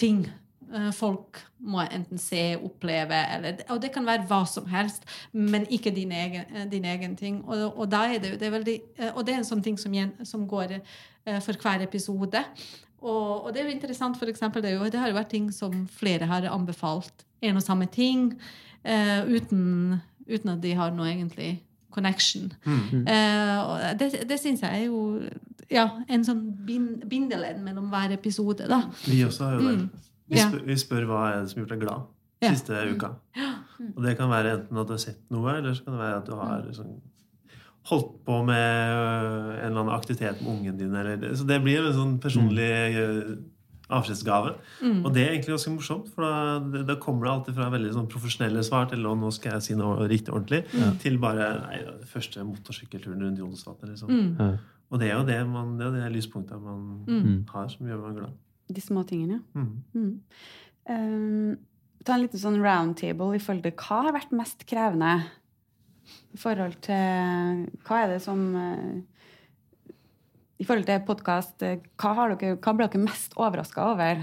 ting 0.00 0.24
eh, 0.26 0.45
folk 0.92 1.40
må 1.58 1.82
enten 1.84 2.18
se, 2.20 2.56
oppleve, 2.58 3.18
eller, 3.36 3.60
og 3.72 3.80
det 3.82 3.92
kan 3.94 4.06
være 4.06 4.26
hva 4.28 4.42
som 4.48 4.66
helst, 4.70 5.06
men 5.32 5.66
ikke 5.72 5.92
din 5.94 6.12
egen, 6.12 6.44
eh, 6.52 6.66
din 6.70 6.84
egen 6.84 7.16
ting. 7.16 7.42
Og, 7.44 7.78
og, 7.78 7.92
er 7.92 8.18
det, 8.22 8.34
det 8.40 8.48
er 8.48 8.54
veldig, 8.54 8.76
eh, 8.98 9.12
og 9.14 9.26
det 9.26 9.34
er 9.34 9.42
en 9.42 9.48
sånn 9.48 9.62
ting 9.64 9.78
som, 9.80 9.94
som 10.26 10.46
går 10.48 10.78
eh, 10.78 11.38
for 11.44 11.58
hver 11.62 11.84
episode. 11.86 12.42
Og, 13.00 13.46
og 13.46 13.52
det 13.54 13.62
er 13.62 13.68
jo 13.68 13.76
interessant, 13.76 14.18
for 14.18 14.30
eksempel, 14.30 14.62
det, 14.64 14.74
jo, 14.74 14.90
det 14.90 15.00
har 15.00 15.12
jo 15.12 15.18
vært 15.18 15.32
ting 15.34 15.50
som 15.54 15.86
flere 15.98 16.28
har 16.28 16.48
anbefalt. 16.50 17.26
En 17.44 17.60
og 17.60 17.62
samme 17.62 17.86
ting, 17.92 18.30
uh, 18.88 19.22
uten, 19.28 19.98
uten 20.26 20.52
at 20.54 20.62
de 20.62 20.72
har 20.74 20.94
noe 20.96 21.10
egentlig 21.12 21.50
connection. 21.96 22.52
Eh, 23.08 23.58
og 23.60 24.00
det 24.00 24.24
det 24.28 24.40
syns 24.40 24.64
jeg 24.64 24.80
er 24.80 24.86
jo 24.86 25.20
ja, 25.72 25.86
en 26.12 26.24
sånn 26.26 26.42
bind, 26.66 27.06
bindeledd 27.10 27.62
mellom 27.64 27.88
hver 27.90 28.12
episode. 28.14 28.68
da. 28.68 28.82
Vi 29.06 29.22
også 29.26 29.48
har 29.48 29.56
jo 29.56 29.70
det. 29.70 30.05
Vi 30.28 30.38
spør, 30.42 30.62
vi 30.66 30.76
spør 30.80 31.04
hva 31.10 31.24
er 31.32 31.42
det 31.42 31.50
som 31.50 31.60
har 31.60 31.66
gjort 31.66 31.74
deg 31.76 31.82
glad 31.86 32.06
Ja. 32.42 32.50
siste 32.52 32.76
uka. 32.92 33.12
Og 33.96 34.02
det 34.04 34.16
kan 34.18 34.28
være 34.30 34.54
enten 34.58 34.78
at 34.80 34.86
du 34.88 34.92
har 34.92 34.98
sett 35.02 35.20
noe, 35.30 35.56
eller 35.56 35.74
så 35.74 35.84
kan 35.84 35.94
det 35.94 36.00
være 36.02 36.16
at 36.20 36.26
du 36.26 36.34
har 36.36 36.66
sånn, 36.76 36.96
holdt 37.86 38.24
på 38.26 38.38
med 38.44 38.92
øh, 38.92 39.50
en 39.60 39.66
eller 39.70 39.80
annen 39.80 39.94
aktivitet 39.94 40.40
med 40.42 40.50
ungen 40.52 40.76
din. 40.80 40.94
Eller, 40.94 41.34
så 41.38 41.46
det 41.46 41.60
blir 41.62 41.84
en 41.86 41.94
sånn 41.94 42.16
personlig 42.20 42.70
øh, 42.98 43.36
avskjedsgave. 43.88 44.54
Og 45.04 45.12
det 45.14 45.22
er 45.22 45.30
egentlig 45.36 45.54
ganske 45.54 45.70
morsomt, 45.76 46.08
for 46.14 46.26
da, 46.26 46.82
da 46.88 46.96
kommer 46.98 47.28
det 47.28 47.32
alltid 47.32 47.54
fra 47.54 47.68
veldig 47.70 47.92
sånn 47.94 48.08
profesjonelle 48.10 48.64
svar 48.66 48.88
til 48.90 49.06
«Å, 49.06 49.12
nå 49.14 49.30
skal 49.32 49.52
jeg 49.54 49.62
si 49.68 49.76
noe 49.78 50.08
riktig 50.10 50.34
ordentlig, 50.34 50.64
til 51.04 51.18
bare 51.22 51.52
nei, 51.62 51.78
første 52.10 52.42
motorsykkelturen 52.48 53.22
rundt 53.22 53.38
Jonsvatnet. 53.38 53.92
Liksom. 53.94 54.10
Ja. 54.40 54.48
Og 54.90 54.98
det 55.00 55.10
er 55.10 55.14
jo 55.20 55.24
det, 55.26 55.38
man, 55.50 55.76
det, 55.78 55.86
er 55.86 55.94
det 56.08 56.16
lyspunktet 56.16 56.58
man 56.62 57.46
har, 57.52 57.68
som 57.70 57.86
gjør 57.86 58.02
meg 58.08 58.18
glad. 58.20 58.34
De 58.66 58.82
små 58.82 59.04
tingene, 59.06 59.40
ja. 59.40 59.62
Mm. 59.62 59.72
Mm. 59.94 60.12
Um, 60.86 61.56
ta 62.06 62.14
en 62.14 62.22
liten 62.22 62.40
sånn 62.40 62.60
roundtable 62.62 63.34
i 63.34 63.42
forhold 63.42 63.66
til 63.66 63.74
hva 63.82 63.98
har 64.06 64.14
vært 64.14 64.34
mest 64.36 64.62
krevende 64.70 65.16
i 66.06 66.38
forhold 66.38 66.78
til 66.86 67.66
Hva 67.86 68.04
er 68.04 68.14
det 68.14 68.20
som 68.22 68.42
eh, 68.60 69.92
I 70.62 70.66
forhold 70.66 70.86
til 70.86 71.04
podkast, 71.08 71.64
hva, 71.98 72.14
hva 72.14 72.74
ble 72.78 72.86
dere 72.86 73.02
mest 73.02 73.34
overraska 73.36 73.90
over? 73.90 74.22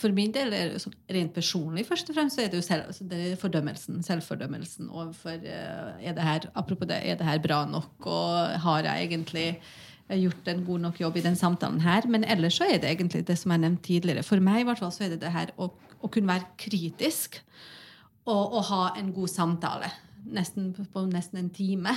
For 0.00 0.14
min 0.16 0.32
del 0.32 0.54
er 0.56 0.70
det 0.72 0.80
sånn, 0.80 0.94
rent 1.12 1.34
personlig 1.36 1.84
først 1.88 2.08
og 2.12 2.16
fremst 2.16 2.38
så 2.38 2.44
er 2.44 2.52
det 2.52 2.60
jo 2.60 2.64
selv, 2.64 2.86
altså 2.88 3.04
det 3.08 3.18
er 3.20 3.40
fordømmelsen, 3.40 3.98
selvfordømmelsen 4.06 4.88
overfor 4.88 5.42
eh, 5.44 5.90
er 6.00 6.16
det 6.16 6.24
her, 6.24 6.48
Apropos 6.56 6.88
det, 6.88 7.02
er 7.04 7.18
det 7.20 7.28
her 7.28 7.42
bra 7.44 7.64
nok, 7.68 7.96
og 8.08 8.60
har 8.64 8.86
jeg 8.86 9.08
egentlig 9.10 9.48
eh, 9.56 9.89
gjort 10.18 10.48
en 10.50 10.64
god 10.66 10.84
nok 10.86 11.00
jobb 11.00 11.16
i 11.20 11.24
den 11.24 11.36
samtalen 11.38 11.80
her? 11.84 12.06
Men 12.10 12.24
ellers 12.24 12.58
så 12.58 12.66
er 12.66 12.80
det 12.82 12.90
egentlig 12.90 13.22
det 13.28 13.38
som 13.38 13.54
jeg 13.54 13.62
nevnte 13.62 13.86
tidligere. 13.86 14.26
For 14.26 14.42
meg 14.42 14.62
i 14.62 14.68
hvert 14.68 14.82
fall 14.82 14.92
så 14.94 15.06
er 15.06 15.14
det 15.14 15.22
det 15.22 15.32
her 15.34 15.52
å, 15.60 15.70
å 15.70 16.10
kunne 16.10 16.32
være 16.32 16.50
kritisk 16.60 17.40
og, 18.26 18.44
og 18.44 18.62
ha 18.70 18.84
en 19.00 19.12
god 19.14 19.32
samtale. 19.32 19.90
Nesten 20.30 20.72
på 20.74 21.04
nesten 21.08 21.40
en 21.40 21.52
time 21.54 21.94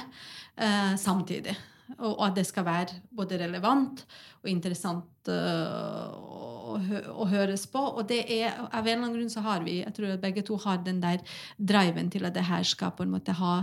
eh, 0.56 0.94
samtidig. 0.99 1.56
Og, 1.98 2.14
og 2.14 2.22
at 2.30 2.38
det 2.38 2.45
skal 2.48 2.65
være 2.65 3.02
både 3.14 3.38
relevant 3.41 4.06
og 4.41 4.49
interessant 4.52 5.31
eh, 5.31 6.14
å, 6.14 6.77
å 7.19 7.27
høres 7.30 7.65
på. 7.72 7.81
Og 7.81 8.07
det 8.10 8.23
er, 8.23 8.53
av 8.69 8.85
en 8.85 8.88
eller 8.88 9.02
annen 9.02 9.18
grunn 9.18 9.34
så 9.34 9.44
har 9.45 9.65
vi, 9.65 9.81
jeg 9.81 9.95
tror 9.98 10.15
at 10.15 10.23
begge 10.23 10.45
to 10.48 10.57
har 10.64 10.80
den 10.85 11.02
der 11.03 11.23
driven 11.57 12.11
til 12.14 12.30
at 12.30 12.38
det 12.38 12.48
her 12.48 12.64
skal 12.68 12.95
på 12.95 13.06
en 13.06 13.14
måte 13.14 13.35
ha 13.40 13.60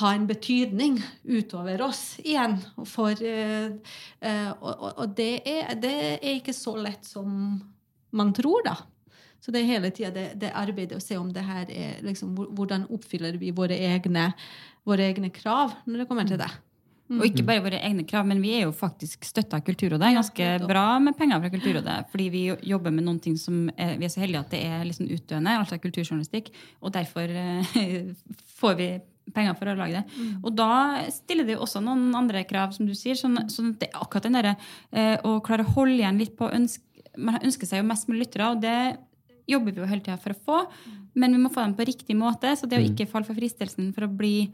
ha 0.00 0.10
en 0.14 0.26
betydning 0.26 0.98
utover 1.22 1.82
oss 1.86 2.16
igjen. 2.24 2.56
For, 2.88 3.14
eh, 3.22 3.70
eh, 4.20 4.50
og 4.58 4.88
og, 4.90 5.14
det, 5.14 5.44
er, 5.46 5.70
det 5.78 5.94
er 6.16 6.34
ikke 6.34 6.56
så 6.56 6.74
lett 6.80 7.06
som 7.06 7.60
man 8.14 8.34
tror, 8.34 8.64
da. 8.66 8.76
Så 9.44 9.52
det 9.52 9.60
er 9.60 9.74
hele 9.74 9.90
tida 9.92 10.10
det, 10.10 10.28
det 10.40 10.54
arbeidet 10.56 10.96
å 10.96 11.04
se 11.04 11.18
om 11.20 11.28
det 11.32 11.42
her 11.44 11.68
er 11.68 11.98
liksom, 12.02 12.30
Hvordan 12.56 12.86
oppfyller 12.94 13.36
vi 13.36 13.50
våre 13.52 13.76
egne, 13.76 14.30
våre 14.88 15.10
egne 15.10 15.28
krav 15.34 15.74
når 15.84 16.00
det 16.00 16.06
kommer 16.08 16.30
til 16.30 16.40
det? 16.40 16.48
Og 17.12 17.26
ikke 17.28 17.44
bare 17.44 17.60
våre 17.60 17.78
egne 17.84 18.06
krav, 18.08 18.24
men 18.24 18.40
vi 18.40 18.54
er 18.56 18.62
jo 18.64 18.70
faktisk 18.72 19.26
støtta 19.28 19.58
av 19.60 19.64
Kulturrådet. 19.66 20.14
Ganske 20.16 20.46
bra 20.64 20.86
med 21.04 21.12
penger 21.18 21.42
fra 21.42 21.50
Kulturrådet. 21.52 21.96
Fordi 22.10 22.28
vi 22.32 22.44
jobber 22.64 22.94
med 22.94 23.04
noen 23.04 23.20
ting 23.20 23.36
som 23.38 23.66
er, 23.76 23.98
vi 24.00 24.08
er 24.08 24.12
så 24.14 24.22
heldige 24.22 24.40
at 24.40 24.54
det 24.54 24.62
er 24.64 24.86
liksom 24.88 25.10
utdøende, 25.12 25.58
altså 25.60 25.76
kulturjournalistikk. 25.82 26.48
Og 26.80 26.94
derfor 26.96 27.28
eh, 27.28 27.76
får 28.60 28.78
vi 28.80 28.88
penger 29.34 29.56
for 29.58 29.70
å 29.70 29.76
lage 29.78 30.00
det. 30.00 30.26
Og 30.42 30.52
da 30.56 31.04
stiller 31.14 31.46
det 31.46 31.56
jo 31.56 31.64
også 31.64 31.82
noen 31.84 32.12
andre 32.18 32.44
krav, 32.48 32.74
som 32.76 32.88
du 32.88 32.94
sier. 32.98 33.16
Sånn, 33.18 33.46
sånn 33.52 33.72
at 33.72 33.80
det 33.80 33.90
er 33.90 34.02
akkurat 34.02 34.26
den 34.28 34.38
derre 34.38 34.56
eh, 34.92 35.16
å 35.24 35.38
klare 35.44 35.64
å 35.64 35.74
holde 35.76 35.96
igjen 36.00 36.20
litt 36.20 36.36
på 36.38 36.50
ønske, 36.52 36.84
Man 37.14 37.38
ønsker 37.46 37.68
seg 37.68 37.78
jo 37.78 37.86
mest 37.86 38.08
mulig 38.10 38.24
lyttere, 38.24 38.48
og 38.50 38.62
det 38.64 38.96
jobber 39.46 39.70
vi 39.70 39.82
jo 39.84 39.86
hele 39.86 40.02
tida 40.02 40.16
for 40.18 40.34
å 40.34 40.40
få. 40.46 40.56
Men 41.14 41.36
vi 41.36 41.42
må 41.44 41.50
få 41.52 41.62
dem 41.62 41.76
på 41.78 41.86
riktig 41.86 42.16
måte, 42.18 42.56
så 42.58 42.66
det 42.66 42.80
å 42.80 42.82
ikke 42.82 43.06
falle 43.06 43.28
for 43.28 43.38
fristelsen 43.38 43.92
for 43.94 44.08
å 44.08 44.10
bli 44.10 44.48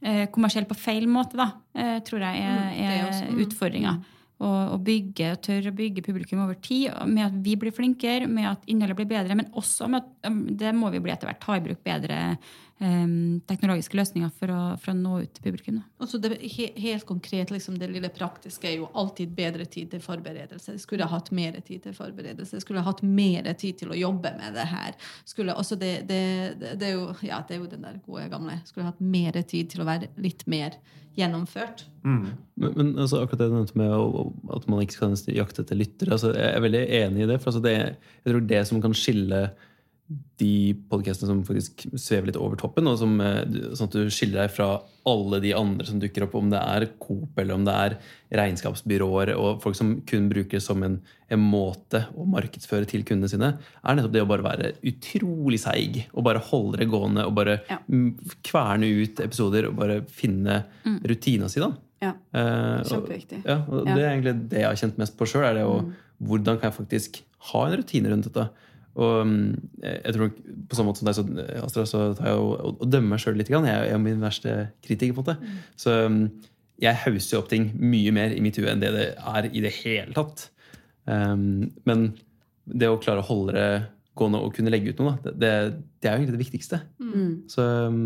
eh, 0.00 0.24
kommersiell 0.32 0.64
på 0.64 0.78
feil 0.78 1.04
måte, 1.12 1.36
da, 1.36 1.50
eh, 1.76 1.98
tror 2.06 2.24
jeg 2.24 2.40
er, 2.40 2.56
Mm, 2.56 2.78
er 2.86 2.94
er 3.04 3.32
mm. 3.34 3.42
utfordringa. 3.44 3.96
Å 4.36 4.76
bygge 4.76 5.06
bygge, 5.16 5.28
tørre 5.40 5.70
å 5.72 5.76
bygge 5.76 6.02
publikum 6.04 6.42
over 6.44 6.58
tid, 6.60 6.92
med 7.08 7.24
at 7.24 7.36
vi 7.40 7.54
blir 7.56 7.72
flinkere, 7.72 8.28
med 8.28 8.50
at 8.50 8.66
innholdet 8.68 8.98
blir 8.98 9.08
bedre, 9.08 9.34
men 9.34 9.48
også 9.56 9.88
med 9.88 10.04
at 10.04 10.32
det 10.60 10.74
må 10.76 10.90
vi 10.92 11.00
bli 11.00 11.12
etter 11.12 11.30
hvert. 11.30 11.40
Ta 11.40 11.56
i 11.56 11.64
bruk 11.64 11.80
bedre 11.84 12.36
teknologiske 12.76 13.96
løsninger 13.96 14.32
for 14.36 14.52
å, 14.52 14.60
for 14.76 14.92
å 14.92 14.96
nå 14.98 15.20
ut 15.24 15.30
til 15.32 15.44
publikum. 15.46 15.78
Da. 15.80 16.04
Og 16.04 16.16
det 16.20 16.36
helt 16.44 17.06
konkret, 17.08 17.52
liksom 17.54 17.78
det 17.80 17.88
lille 17.88 18.10
praktiske 18.12 18.68
er 18.68 18.74
jo 18.82 18.90
alltid 18.92 19.32
bedre 19.36 19.64
tid 19.64 19.94
til 19.94 20.02
forberedelse. 20.04 20.74
Jeg 20.74 20.82
skulle 20.84 21.06
ha 21.08 21.16
hatt 21.16 21.30
mer 21.32 21.56
tid 21.64 21.86
til 21.86 21.94
forberedelse. 21.96 22.58
Jeg 22.58 22.66
skulle 22.66 22.82
ha 22.84 22.90
hatt 22.90 23.00
mer 23.00 23.48
tid 23.56 23.80
til 23.80 23.94
å 23.94 23.96
jobbe 23.96 24.34
med 24.36 24.58
det 24.58 24.66
her. 24.68 24.92
Skulle, 25.24 25.56
også 25.56 25.78
det, 25.80 25.94
det, 26.10 26.20
det, 26.60 26.74
det, 26.82 26.90
er 26.90 26.98
jo, 26.98 27.06
ja, 27.24 27.40
det 27.48 27.56
er 27.56 27.62
jo 27.62 27.70
den 27.70 27.86
der 27.86 27.96
gode 28.04 28.28
gamle. 28.34 28.58
Skulle 28.68 28.84
ha 28.84 28.92
hatt 28.92 29.00
mer 29.00 29.40
tid 29.40 29.72
til 29.72 29.80
å 29.80 29.88
være 29.88 30.10
litt 30.20 30.44
mer 30.50 30.76
gjennomført. 31.16 31.86
Mm. 32.04 32.26
Men, 32.60 32.74
men 32.76 32.90
altså, 33.00 33.22
akkurat 33.22 33.40
det 33.40 33.48
du 33.48 33.56
nevnte 33.56 33.80
med 33.80 34.52
at 34.52 34.68
man 34.68 34.84
ikke 34.84 34.98
skal 34.98 35.16
jakte 35.32 35.64
etter 35.64 35.80
lyttere, 35.80 36.12
altså, 36.12 36.34
jeg 36.36 36.52
er 36.52 36.66
veldig 36.66 36.84
enig 37.00 37.24
i 37.24 37.30
det. 37.32 37.40
for 37.40 37.54
altså, 37.54 37.64
det, 37.64 37.74
Jeg 38.20 38.34
tror 38.34 38.44
det 38.52 38.62
som 38.68 38.84
kan 38.84 38.96
skille 38.96 39.40
de 40.38 40.74
podkastene 40.90 41.26
som 41.32 41.40
faktisk 41.46 41.86
svever 41.98 42.28
litt 42.28 42.36
over 42.38 42.54
toppen, 42.60 42.86
og 42.86 42.98
som, 43.00 43.16
eh, 43.20 43.42
sånn 43.74 43.88
at 43.88 43.96
du 43.96 44.06
skiller 44.10 44.44
deg 44.44 44.50
fra 44.54 44.68
alle 45.06 45.40
de 45.42 45.52
andre 45.56 45.86
som 45.86 45.98
dukker 45.98 46.22
opp, 46.26 46.34
om 46.38 46.48
det 46.50 46.60
er 46.60 46.86
Coop 47.02 47.36
eller 47.38 47.54
om 47.54 47.64
det 47.66 47.74
er 47.74 47.96
regnskapsbyråer 48.38 49.32
og 49.36 49.60
folk 49.62 49.76
som 49.78 49.96
kun 50.06 50.28
bruker 50.30 50.58
det 50.58 50.62
som 50.62 50.82
en, 50.86 51.00
en 51.30 51.42
måte 51.42 52.04
å 52.16 52.26
markedsføre 52.28 52.86
til 52.90 53.02
kundene 53.06 53.30
sine, 53.30 53.50
er 53.84 53.96
nettopp 53.98 54.14
det 54.14 54.22
å 54.22 54.28
bare 54.30 54.46
være 54.46 54.72
utrolig 54.86 55.58
seig 55.62 56.04
og 56.14 56.24
bare 56.28 56.42
holde 56.52 56.78
det 56.82 56.88
gående 56.92 57.26
og 57.26 57.34
bare 57.38 57.60
Ja. 57.70 57.78
mm, 57.90 58.14
kverne 58.46 58.86
ut 59.02 59.20
episoder 59.26 59.66
og 59.68 59.76
bare 59.76 60.00
finne 60.06 60.64
rutina 61.04 61.48
si, 61.50 61.60
da. 61.60 61.72
Ja. 62.02 62.12
Eh, 62.34 62.80
og- 62.80 62.86
Kjempeviktig. 63.08 63.44
Ja, 63.44 63.64
og 63.68 63.86
Ja. 63.86 63.94
Det 63.94 64.04
er 64.04 64.10
egentlig 64.20 64.48
det 64.50 64.58
jeg 64.60 64.66
har 64.68 64.76
kjent 64.76 64.98
mest 64.98 65.16
på 65.16 65.26
sjøl. 65.26 65.94
Hvordan 66.22 66.58
kan 66.60 66.70
jeg 66.72 66.86
faktisk 66.86 67.20
ha 67.52 67.66
en 67.66 67.76
rutine 67.82 68.08
rundt 68.10 68.24
dette? 68.32 68.48
Og 68.96 69.28
mm, 69.28 69.46
jeg 69.84 70.14
tror 70.14 70.22
nok 70.24 70.36
På 70.70 70.76
samme 70.78 70.90
måte 70.90 71.02
som 71.02 71.08
deg, 71.08 71.16
så, 71.18 71.64
Astra, 71.66 71.86
så 71.88 72.02
tar 72.16 72.30
jeg 72.30 72.42
og, 72.42 72.52
og, 72.80 72.84
dømmer 72.88 73.14
meg 73.14 73.22
sjøl 73.22 73.36
litt. 73.38 73.52
Jeg 73.52 73.64
er 73.92 74.02
min 74.02 74.22
verste 74.24 74.54
kritiker. 74.84 75.16
på 75.16 75.24
en 75.24 75.26
måte. 75.26 75.56
Så 75.78 75.96
mm, 76.10 76.22
jeg 76.82 77.02
hauser 77.06 77.40
opp 77.40 77.50
ting 77.52 77.70
mye 77.80 78.12
mer 78.12 78.34
i 78.36 78.42
mitt 78.44 78.58
hue 78.60 78.68
enn 78.70 78.82
det 78.82 78.92
det 78.96 79.10
er 79.16 79.50
i 79.50 79.64
det 79.64 79.72
hele 79.82 80.16
tatt. 80.16 80.48
Um, 81.06 81.68
men 81.88 82.08
det 82.66 82.88
å 82.90 82.98
klare 83.00 83.22
å 83.22 83.28
holde 83.28 83.54
det 83.56 83.68
gående 84.16 84.40
og 84.42 84.54
kunne 84.56 84.72
legge 84.72 84.92
ut 84.92 85.00
noe, 85.02 85.18
da, 85.22 85.32
det, 85.36 85.50
det 86.00 86.08
er 86.08 86.14
jo 86.14 86.22
egentlig 86.22 86.36
det 86.38 86.44
viktigste. 86.44 86.80
Mm. 87.00 87.32
Så 87.52 87.64
um, 87.64 87.98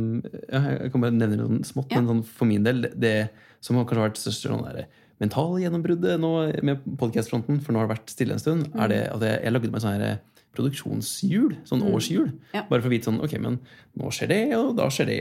ja, 0.50 0.62
jeg 0.74 0.90
kan 0.92 1.04
bare 1.04 1.16
nevne 1.16 1.38
noe 1.38 1.60
smått, 1.66 1.94
men 1.94 2.10
sånn 2.10 2.24
for 2.26 2.50
min 2.50 2.66
del, 2.66 2.82
det, 2.82 2.96
det 3.00 3.14
som 3.64 3.78
har 3.78 3.86
kanskje 3.86 4.08
vært 4.08 4.20
største 4.20 4.50
sånn 4.50 4.66
der, 4.66 4.90
mentale 5.20 5.60
gjennombruddet 5.62 6.18
nå 6.20 6.32
med 6.66 6.82
podcast-fronten, 7.00 7.60
for 7.62 7.72
nå 7.72 7.80
har 7.80 7.88
det 7.88 7.94
vært 7.94 8.12
stille 8.12 8.34
en 8.34 8.42
stund, 8.42 8.70
er 8.74 8.90
det 8.90 9.00
at 9.12 9.24
jeg, 9.26 9.38
jeg 9.44 9.54
lagde 9.54 9.72
meg 9.72 9.84
sånn 9.84 9.98
her 9.98 10.20
produksjonshjul, 10.56 11.60
sånn 11.68 11.84
årshjul. 11.86 12.30
Ja. 12.56 12.64
Bare 12.68 12.82
for 12.82 12.90
å 12.90 12.94
vite 12.94 13.10
sånn, 13.10 13.20
ok, 13.22 13.36
men 13.42 13.60
nå 13.98 14.10
skjer 14.14 14.30
det, 14.32 14.42
og 14.58 14.74
da 14.78 14.88
skjer 14.92 15.10
det. 15.10 15.20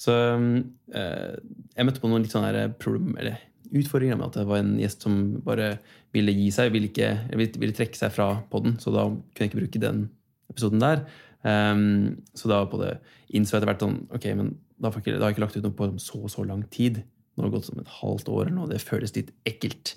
Så 0.00 0.14
eh, 0.14 1.34
jeg 1.76 1.86
møtte 1.86 2.02
på 2.02 2.10
noen 2.10 2.24
litt 2.24 2.34
sånne 2.34 2.68
problem, 2.82 3.14
eller 3.20 3.38
utfordringer 3.74 4.18
med 4.18 4.28
at 4.28 4.40
det 4.40 4.48
var 4.48 4.62
en 4.62 4.74
gjest 4.80 5.06
som 5.06 5.20
bare 5.46 5.76
ville 6.14 6.34
gi 6.34 6.50
seg, 6.54 6.72
ville, 6.74 6.90
ikke, 6.90 7.10
ville, 7.34 7.60
ville 7.62 7.76
trekke 7.76 7.98
seg 7.98 8.12
fra 8.14 8.28
podden, 8.50 8.76
så 8.82 8.92
da 8.94 9.06
kunne 9.10 9.46
jeg 9.46 9.52
ikke 9.52 9.62
bruke 9.62 9.82
den 9.82 10.04
episoden 10.52 10.82
der. 10.82 11.06
Um, 11.44 12.22
så 12.36 12.48
da 12.48 12.62
på 12.70 12.78
det 12.80 12.94
innså 13.36 13.56
jeg 13.56 13.62
etter 13.62 13.70
hvert 13.72 13.82
sånn, 13.84 13.98
ok, 14.14 14.28
men 14.38 14.52
da, 14.80 14.90
får 14.90 15.06
jeg 15.06 15.18
da 15.18 15.26
har 15.26 15.32
jeg 15.32 15.36
ikke 15.36 15.44
lagt 15.44 15.58
ut 15.58 15.66
noe 15.66 15.78
på 15.78 15.90
så 16.02 16.22
så 16.32 16.46
lang 16.46 16.62
tid. 16.72 17.02
Nå 17.34 17.42
har 17.42 17.50
det 17.50 17.56
gått 17.56 17.68
som 17.68 17.80
et 17.82 17.96
halvt 18.00 18.30
år 18.30 18.44
eller 18.46 18.56
noe, 18.56 18.70
det 18.70 18.82
føles 18.82 19.14
litt 19.16 19.32
ekkelt. 19.48 19.94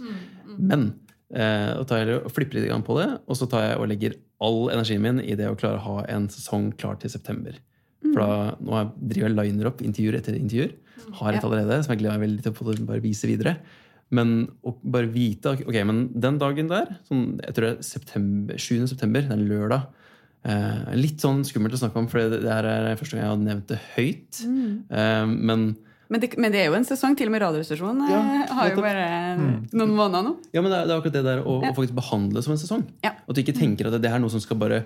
Men 0.57 0.89
eh, 1.33 1.73
da 1.77 1.83
tar 1.87 2.03
jeg 2.05 2.21
og 2.23 2.31
flipper 2.31 2.59
litt 2.61 2.85
på 2.85 2.97
det, 2.99 3.07
og 3.27 3.35
så 3.35 3.47
tar 3.49 3.63
jeg 3.69 3.77
og 3.79 3.87
legger 3.89 4.15
all 4.41 4.69
energien 4.69 5.01
min 5.01 5.19
i 5.19 5.35
det 5.35 5.47
å 5.49 5.57
klare 5.57 5.79
å 5.79 5.85
ha 5.87 6.05
en 6.13 6.27
sesong 6.29 6.71
klar 6.77 6.99
til 6.99 7.09
september. 7.09 7.53
For 8.13 8.21
da, 8.21 8.55
nå 8.61 8.71
jeg- 8.77 9.09
driver 9.09 9.27
jeg 9.29 9.37
liner 9.37 9.67
opp 9.67 9.81
intervjuer 9.81 10.15
etter 10.19 10.35
intervjuer. 10.37 10.71
Har 11.13 11.33
et 11.33 11.41
Ja. 11.43 11.49
allerede, 11.49 11.83
som 11.83 11.91
jeg 11.95 11.99
gleder 12.03 12.19
meg 12.19 12.29
veldig 12.29 12.43
til 12.43 12.51
å 12.53 12.85
bare 12.85 13.01
vise 13.01 13.27
videre. 13.27 13.57
Men 14.09 14.47
å 14.63 14.75
bare 14.85 15.07
vite 15.11 15.51
ok, 15.67 15.83
men 15.85 16.07
den 16.17 16.37
dagen 16.39 16.69
der, 16.69 16.97
sånn, 17.09 17.41
jeg 17.43 17.53
tror 17.53 17.61
det 17.67 17.77
er 17.79 17.81
september, 17.83 18.53
7. 18.55 18.87
september, 18.87 19.21
det 19.21 19.31
er 19.31 19.33
en 19.33 19.49
lørdag 19.49 19.87
eh, 20.45 20.95
Litt 20.95 21.17
sånn 21.19 21.43
skummelt 21.43 21.73
å 21.73 21.81
snakke 21.81 21.97
om, 21.97 22.07
for 22.07 22.19
det, 22.29 22.41
her 22.43 22.63
er 22.63 22.95
første 22.95 23.17
gang 23.17 23.25
jeg 23.25 23.33
har 23.33 23.37
nevnt 23.37 23.67
det 23.67 23.79
høyt. 23.97 24.45
Eh, 24.89 25.25
men 25.25 25.75
Men, 26.09 26.21
det, 26.23 26.29
men 26.39 26.51
det 26.53 26.61
er 26.61 26.69
jo 26.71 26.77
en 26.77 26.85
sesong. 26.87 27.17
Til 27.19 27.27
og 27.27 27.33
med 27.35 27.41
Radioresepsjonen 27.43 28.01
eh, 28.05 28.11
Ja, 28.13 28.45
har 28.55 28.69
jo 28.71 28.77
bare 28.79 29.01
bare 29.07 29.57
noen 29.75 29.91
måneder 29.97 30.23
nå. 30.23 30.35
Ja, 30.55 30.61
men 30.63 30.71
det 30.71 30.77
er, 30.79 30.85
det 30.87 30.93
er 30.95 31.01
akkurat 31.01 31.17
det 31.17 31.25
der 31.27 31.41
å, 31.43 31.57
Ja. 31.65 31.71
å 31.73 31.75
faktisk 31.75 31.97
behandle 31.97 32.43
som 32.45 32.53
en 32.55 32.61
sesong. 32.61 32.85
Ja. 33.03 33.11
At 33.27 33.35
du 33.35 33.41
ikke 33.43 33.55
tenker 33.57 33.89
at 33.91 33.99
det 34.01 34.09
er 34.11 34.19
noe 34.23 34.31
som 34.31 34.39
skal 34.43 34.57
bare 34.61 34.85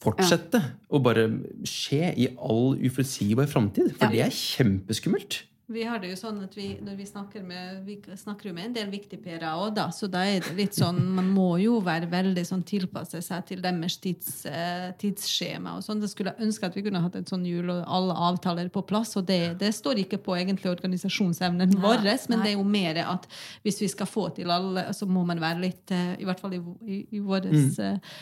fortsette 0.00 0.60
og 0.90 1.02
bare 1.04 1.26
skje 1.68 2.12
i 2.16 2.28
all 2.38 2.76
uforutsigbar 2.78 3.48
framtid. 3.50 3.90
For 3.98 4.06
Ja. 4.06 4.10
det 4.14 4.20
er 4.28 4.36
kjempeskummelt. 4.36 5.42
Vi 5.70 5.84
har 5.86 6.00
det 6.02 6.08
jo 6.10 6.16
sånn 6.18 6.40
at 6.42 6.54
vi, 6.58 6.66
når 6.82 6.96
vi 6.98 7.04
snakker 7.06 7.44
med 7.46 7.84
Vi 7.86 7.96
snakker 8.18 8.48
jo 8.50 8.54
med 8.56 8.70
en 8.70 8.74
del 8.74 8.88
viktige 8.90 9.22
PR-er 9.22 9.52
òg, 9.52 9.74
da. 9.76 9.86
Så 9.94 10.08
da 10.10 10.24
er 10.26 10.42
det 10.42 10.56
litt 10.58 10.74
sånn 10.74 10.98
Man 11.14 11.28
må 11.30 11.52
jo 11.62 11.76
være 11.86 12.08
veldig 12.10 12.42
sånn 12.48 12.64
tilpasse 12.66 13.20
seg 13.22 13.44
til 13.46 13.62
deres 13.62 13.98
tids, 14.02 14.32
eh, 14.50 14.90
tidsskjema 14.98 15.76
og 15.78 15.84
sånn. 15.86 16.02
Jeg 16.02 16.14
skulle 16.14 16.34
ønske 16.42 16.66
at 16.66 16.78
vi 16.78 16.84
kunne 16.86 17.02
hatt 17.04 17.20
et 17.20 17.30
sånn 17.30 17.46
jul 17.46 17.70
og 17.70 17.84
alle 17.86 18.16
avtaler 18.30 18.72
på 18.72 18.82
plass. 18.88 19.14
Og 19.20 19.28
det, 19.30 19.40
det 19.60 19.70
står 19.76 20.02
ikke 20.02 20.18
på 20.24 20.34
egentlig 20.38 20.72
organisasjonsevnen 20.72 21.78
vår, 21.78 22.02
men 22.02 22.40
nei. 22.40 22.42
det 22.42 22.52
er 22.52 22.58
jo 22.58 22.66
mer 22.66 23.00
at 23.04 23.30
hvis 23.62 23.80
vi 23.84 23.92
skal 23.94 24.10
få 24.10 24.28
til 24.34 24.50
alle, 24.50 24.88
så 24.96 25.06
må 25.06 25.22
man 25.28 25.42
være 25.42 25.62
litt 25.62 25.94
eh, 25.94 26.16
I 26.18 26.26
hvert 26.28 26.42
fall 26.42 26.58
i, 26.58 26.62
i, 26.82 27.00
i 27.14 27.22
vår 27.24 27.50
eh, 27.50 28.14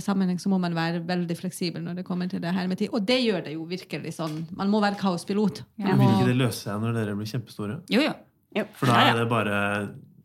sammenheng 0.00 0.38
så 0.40 0.48
må 0.48 0.58
man 0.62 0.74
være 0.76 1.02
veldig 1.08 1.36
fleksibel 1.36 1.82
når 1.84 2.00
det 2.00 2.06
kommer 2.06 2.30
til 2.30 2.40
det 2.42 2.54
her 2.54 2.70
med 2.70 2.80
tid. 2.80 2.92
Og 2.96 3.04
det 3.06 3.18
gjør 3.20 3.44
det 3.44 3.56
jo 3.56 3.66
virkelig 3.68 4.14
sånn. 4.16 4.46
Man 4.56 4.72
må 4.72 4.80
være 4.80 5.00
kaospilot. 5.00 5.64
Ja. 5.82 5.96
Vil 5.98 6.08
ikke 6.08 6.30
det 6.30 6.38
løse 6.38 6.64
seg 6.64 6.80
når 6.80 6.96
dere 6.96 7.18
blir 7.18 7.28
kjempestore? 7.28 7.82
Jo, 7.92 8.00
jo. 8.06 8.14
Jo. 8.56 8.66
For 8.78 8.88
da 8.88 9.04
er 9.08 9.20
det 9.20 9.28
bare 9.30 9.58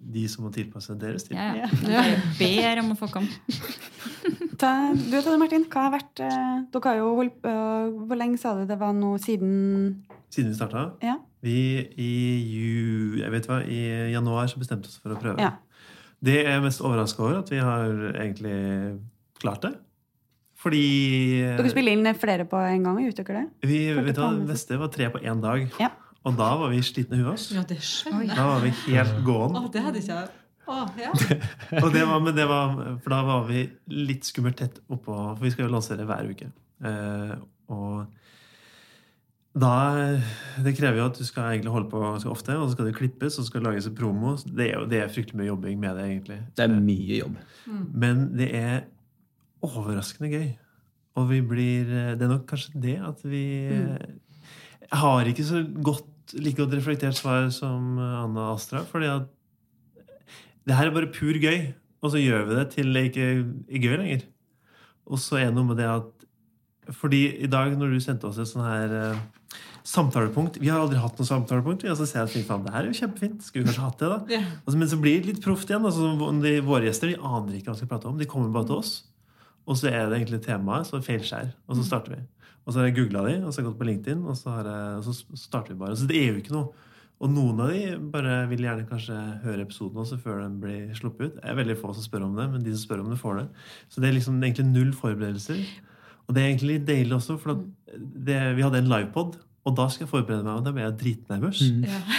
de 0.07 0.23
som 0.31 0.45
må 0.45 0.51
tilpasse 0.55 0.95
deres 0.99 1.27
tid. 1.27 1.35
Ja, 1.35 1.65
ja. 1.65 1.69
ja. 1.91 2.03
ber 2.39 2.81
om 2.83 2.93
å 2.93 2.97
få 2.99 3.09
komme. 3.11 3.31
Ta, 4.61 4.71
du 4.95 5.15
og 5.19 5.27
det, 5.27 5.37
Martin. 5.39 5.65
Hva 5.69 5.87
har 5.87 5.93
vært 5.93 6.21
eh, 6.23 6.53
Dere 6.73 6.89
har 6.89 6.97
jo 6.97 7.09
holdt 7.19 7.35
på 7.43 7.51
Hvor 8.09 8.17
lenge 8.17 8.39
sa 8.41 8.55
du 8.57 8.63
det 8.65 8.79
var 8.81 8.95
nå 8.97 9.11
siden 9.21 9.51
Siden 10.33 10.49
vi 10.49 10.57
starta. 10.57 10.87
Ja. 11.05 11.19
Vi 11.45 11.59
i 12.01 12.13
ju, 12.49 13.19
jeg 13.21 13.29
vet 13.31 13.45
hva, 13.47 13.61
i 13.63 14.11
januar 14.11 14.49
så 14.49 14.59
bestemte 14.59 14.89
vi 14.89 14.95
oss 14.95 14.99
for 15.03 15.13
å 15.13 15.19
prøve. 15.21 15.37
Ja. 15.39 15.53
Det 16.19 16.39
jeg 16.39 16.49
er 16.49 16.63
mest 16.63 16.81
overraska 16.81 17.21
over, 17.23 17.37
at 17.43 17.51
vi 17.53 17.61
har 17.61 17.93
egentlig 18.09 18.57
klart 19.41 19.67
det. 19.67 19.75
Fordi 20.57 20.83
Dere 21.57 21.69
spiller 21.69 21.93
inn 21.93 22.17
flere 22.17 22.47
på 22.49 22.57
en 22.57 22.87
gang? 22.87 22.97
Dere 23.19 23.43
det? 23.43 23.69
vi, 23.69 23.79
vet 23.93 24.17
du 24.17 24.23
hva. 24.23 24.33
Neste 24.41 24.79
var 24.81 24.89
tre 24.93 25.11
på 25.13 25.21
én 25.21 25.43
dag. 25.43 25.67
Ja. 25.81 25.91
Og 26.27 26.35
da 26.35 26.49
var 26.59 26.73
vi 26.73 26.81
slitne 26.83 27.19
i 27.19 27.23
huet. 27.23 27.45
Ja, 27.55 27.63
det 27.67 27.77
skjønner 27.85 28.25
jeg. 28.25 28.35
Da 28.35 28.47
var 28.49 28.65
vi 28.65 28.73
helt 28.87 29.23
gåen. 29.27 29.55
Oh, 29.55 29.69
det 29.71 29.85
hadde 29.85 30.03
ikke 30.03 30.17
jeg 30.17 30.35
Oh, 30.67 30.83
ja. 30.99 31.13
Og 31.83 31.93
det 31.93 32.01
var, 32.03 32.19
men 32.19 32.35
det 32.35 32.43
var, 32.43 32.73
for 32.99 33.13
da 33.13 33.21
var 33.23 33.45
vi 33.47 33.61
litt 33.87 34.27
skummelt 34.27 34.57
tett 34.59 34.81
oppå 34.91 35.13
For 35.15 35.45
vi 35.45 35.51
skal 35.53 35.63
jo 35.63 35.71
lansere 35.71 36.03
hver 36.03 36.27
uke. 36.27 36.49
Eh, 36.83 37.31
og 37.71 38.17
da 39.57 39.71
Det 40.61 40.75
krever 40.77 40.99
jo 40.99 41.07
at 41.07 41.17
du 41.17 41.23
skal 41.25 41.53
egentlig 41.53 41.71
holde 41.73 41.89
på 41.89 42.01
ganske 42.03 42.29
ofte, 42.29 42.57
og 42.59 42.67
så 42.67 42.75
skal 42.75 42.89
det 42.89 42.97
klippes 42.99 43.39
og 43.39 43.45
så 43.45 43.47
skal 43.47 43.63
det 43.63 43.69
lages 43.69 43.87
en 43.87 43.95
promo. 43.97 44.35
Det 44.43 44.67
er 44.67 44.75
jo 44.75 44.83
det 44.91 44.99
er 45.01 45.13
fryktelig 45.13 45.39
mye 45.39 45.49
jobbing 45.53 45.79
med 45.81 45.97
det, 45.97 46.09
egentlig. 46.11 46.39
Det 46.59 46.67
er 46.67 46.75
mye 46.75 47.21
jobb. 47.23 47.39
Men 48.03 48.27
det 48.37 48.51
er 48.59 48.77
overraskende 49.67 50.31
gøy. 50.31 50.47
Og 51.17 51.29
vi 51.31 51.41
blir 51.41 51.87
Det 51.89 52.21
er 52.21 52.29
nok 52.29 52.45
kanskje 52.49 52.81
det 52.81 52.97
at 53.01 53.23
vi 53.25 53.45
mm. 53.73 54.19
har 54.91 55.25
ikke 55.25 55.45
så 55.47 55.63
godt, 55.63 56.35
like 56.37 56.57
godt 56.59 56.75
reflektert 56.77 57.17
svar 57.17 57.49
som 57.51 57.97
Anna 57.97 58.51
Astra, 58.53 58.83
fordi 58.85 59.09
at 59.09 59.27
det 60.67 60.75
her 60.75 60.89
er 60.89 60.93
bare 60.93 61.11
pur 61.15 61.37
gøy, 61.39 61.71
og 62.03 62.11
så 62.11 62.19
gjør 62.19 62.49
vi 62.49 62.57
det 62.57 62.65
til 62.75 62.93
det 62.93 63.03
ikke 63.09 63.27
er 63.31 63.83
gøy 63.83 63.95
lenger. 64.01 64.25
Og 65.07 65.19
så 65.23 65.39
er 65.39 65.49
det 65.49 65.55
noe 65.55 65.69
med 65.69 65.79
det 65.79 65.87
at 65.87 66.13
Fordi 66.95 67.43
i 67.43 67.47
dag, 67.51 67.73
når 67.75 67.91
du 67.91 67.99
sendte 67.99 68.27
oss 68.29 68.37
et 68.39 68.47
sånn 68.47 68.63
her 68.63 68.93
uh, 68.95 69.17
samtalepunkt 69.87 70.59
Vi 70.61 70.69
har 70.71 70.79
aldri 70.79 70.99
hatt 70.99 71.19
noe 71.19 71.27
samtalepunkt. 71.27 71.83
Og 71.87 71.99
så 71.99 72.07
ser 72.07 72.25
jeg 72.25 72.45
at 72.47 72.65
det 72.65 72.73
her 72.73 72.83
er 72.83 72.89
jo 72.91 72.99
kjempefint. 73.01 73.43
Skulle 73.43 73.65
vi 73.65 73.71
kanskje 73.71 73.85
hatt 73.85 74.01
det, 74.03 74.11
da? 74.11 74.37
Ja. 74.37 74.41
Altså, 74.63 74.77
men 74.79 74.91
så 74.91 74.99
blir 75.01 75.19
det 75.21 75.33
litt 75.33 75.43
proft 75.43 75.71
igjen. 75.71 75.87
Altså, 75.87 76.13
de, 76.43 76.53
våre 76.67 76.87
gjester 76.87 77.11
de 77.11 77.19
aner 77.19 77.57
ikke 77.57 77.71
hva 77.71 77.75
de 77.75 77.83
skal 77.83 77.91
prate 77.91 78.09
om. 78.11 78.19
De 78.19 78.29
kommer 78.29 78.53
bare 78.55 78.69
til 78.69 78.79
oss. 78.81 78.93
Og 79.67 79.77
så 79.77 79.91
er 79.91 80.07
det 80.07 80.21
egentlig 80.21 80.41
temaet, 80.45 80.87
så 80.87 81.01
feilskjær. 81.03 81.53
Og 81.67 81.79
så 81.79 81.85
starter 81.87 82.15
vi. 82.15 82.21
Og 82.65 82.73
så 82.73 82.81
har 82.81 82.89
jeg 82.89 82.97
googla 82.97 83.23
de, 83.27 83.37
og 83.43 83.51
så 83.51 83.59
har 83.59 83.63
jeg 83.63 83.69
gått 83.69 83.79
på 83.79 83.87
LinkedIn, 83.87 84.21
og 84.27 84.35
så, 84.39 84.51
har 84.57 84.67
jeg, 84.67 84.99
og 84.99 85.07
så 85.07 85.39
starter 85.39 85.73
vi 85.73 85.81
bare. 85.81 85.97
Så 85.99 86.07
det 86.07 86.19
er 86.19 86.31
jo 86.31 86.41
ikke 86.41 86.55
noe. 86.55 86.85
Og 87.17 87.31
noen 87.33 87.59
av 87.63 87.71
de 87.73 87.95
bare 88.13 88.33
vil 88.51 88.61
gjerne 88.67 88.85
kanskje 88.89 89.15
høre 89.41 89.63
episoden 89.65 90.03
også 90.03 90.19
før 90.21 90.43
den 90.43 90.59
blir 90.61 90.91
sluppet 90.97 91.31
ut. 91.31 91.37
Det 91.39 91.49
er 91.49 91.57
veldig 91.57 91.77
få 91.79 91.93
som 91.97 92.05
spør 92.05 92.27
om 92.27 92.35
det, 92.37 92.45
men 92.51 92.65
de 92.65 92.75
som 92.75 92.83
spør 92.83 93.01
om 93.01 93.09
det, 93.09 93.19
får 93.21 93.39
det. 93.39 93.45
Så 93.89 94.03
det 94.03 94.09
er 94.09 94.17
liksom 94.19 94.37
egentlig 94.37 94.67
null 94.69 94.91
forberedelser. 94.93 95.63
Og 96.27 96.35
det 96.35 96.43
er 96.43 96.51
egentlig 96.51 96.73
litt 96.75 96.87
deilig 96.89 97.15
også, 97.17 97.37
for 97.41 97.55
at 97.55 97.95
det, 98.27 98.37
vi 98.59 98.65
hadde 98.65 98.83
en 98.83 98.91
livepod, 98.91 99.39
og 99.67 99.75
da 99.79 99.87
skal 99.91 100.05
jeg 100.05 100.11
forberede 100.11 100.45
meg, 100.45 100.59
og 100.59 100.67
da 100.67 100.75
ble 100.75 100.85
jeg 100.85 100.99
dritnervøs. 101.01 101.63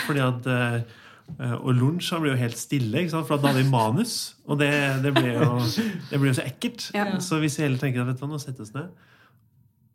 Fordi 0.08 0.24
at 0.24 0.48
eh, 0.52 0.96
og 1.36 1.68
lunsj 1.76 2.14
han 2.14 2.22
ble 2.24 2.32
jo 2.32 2.40
helt 2.40 2.58
stille, 2.58 3.02
ikke 3.02 3.12
sant? 3.12 3.28
for 3.28 3.38
da 3.38 3.52
hadde 3.52 3.62
vi 3.62 3.70
manus. 3.70 4.14
Og 4.48 4.58
det, 4.60 4.70
det 5.04 5.12
ble 5.14 5.34
jo 5.36 5.58
det 6.10 6.18
ble 6.18 6.32
jo 6.32 6.38
så 6.38 6.46
ekkelt. 6.48 6.88
Ja. 6.96 7.06
Så 7.22 7.38
hvis 7.42 7.58
vi 7.58 7.66
heller 7.66 7.82
tenker 7.82 8.02
at 8.02 8.10
vet 8.10 8.18
du 8.18 8.24
hva, 8.24 8.32
nå 8.32 8.40
setter 8.42 8.62
vi 8.62 8.66
oss 8.66 8.74
ned, 8.74 8.90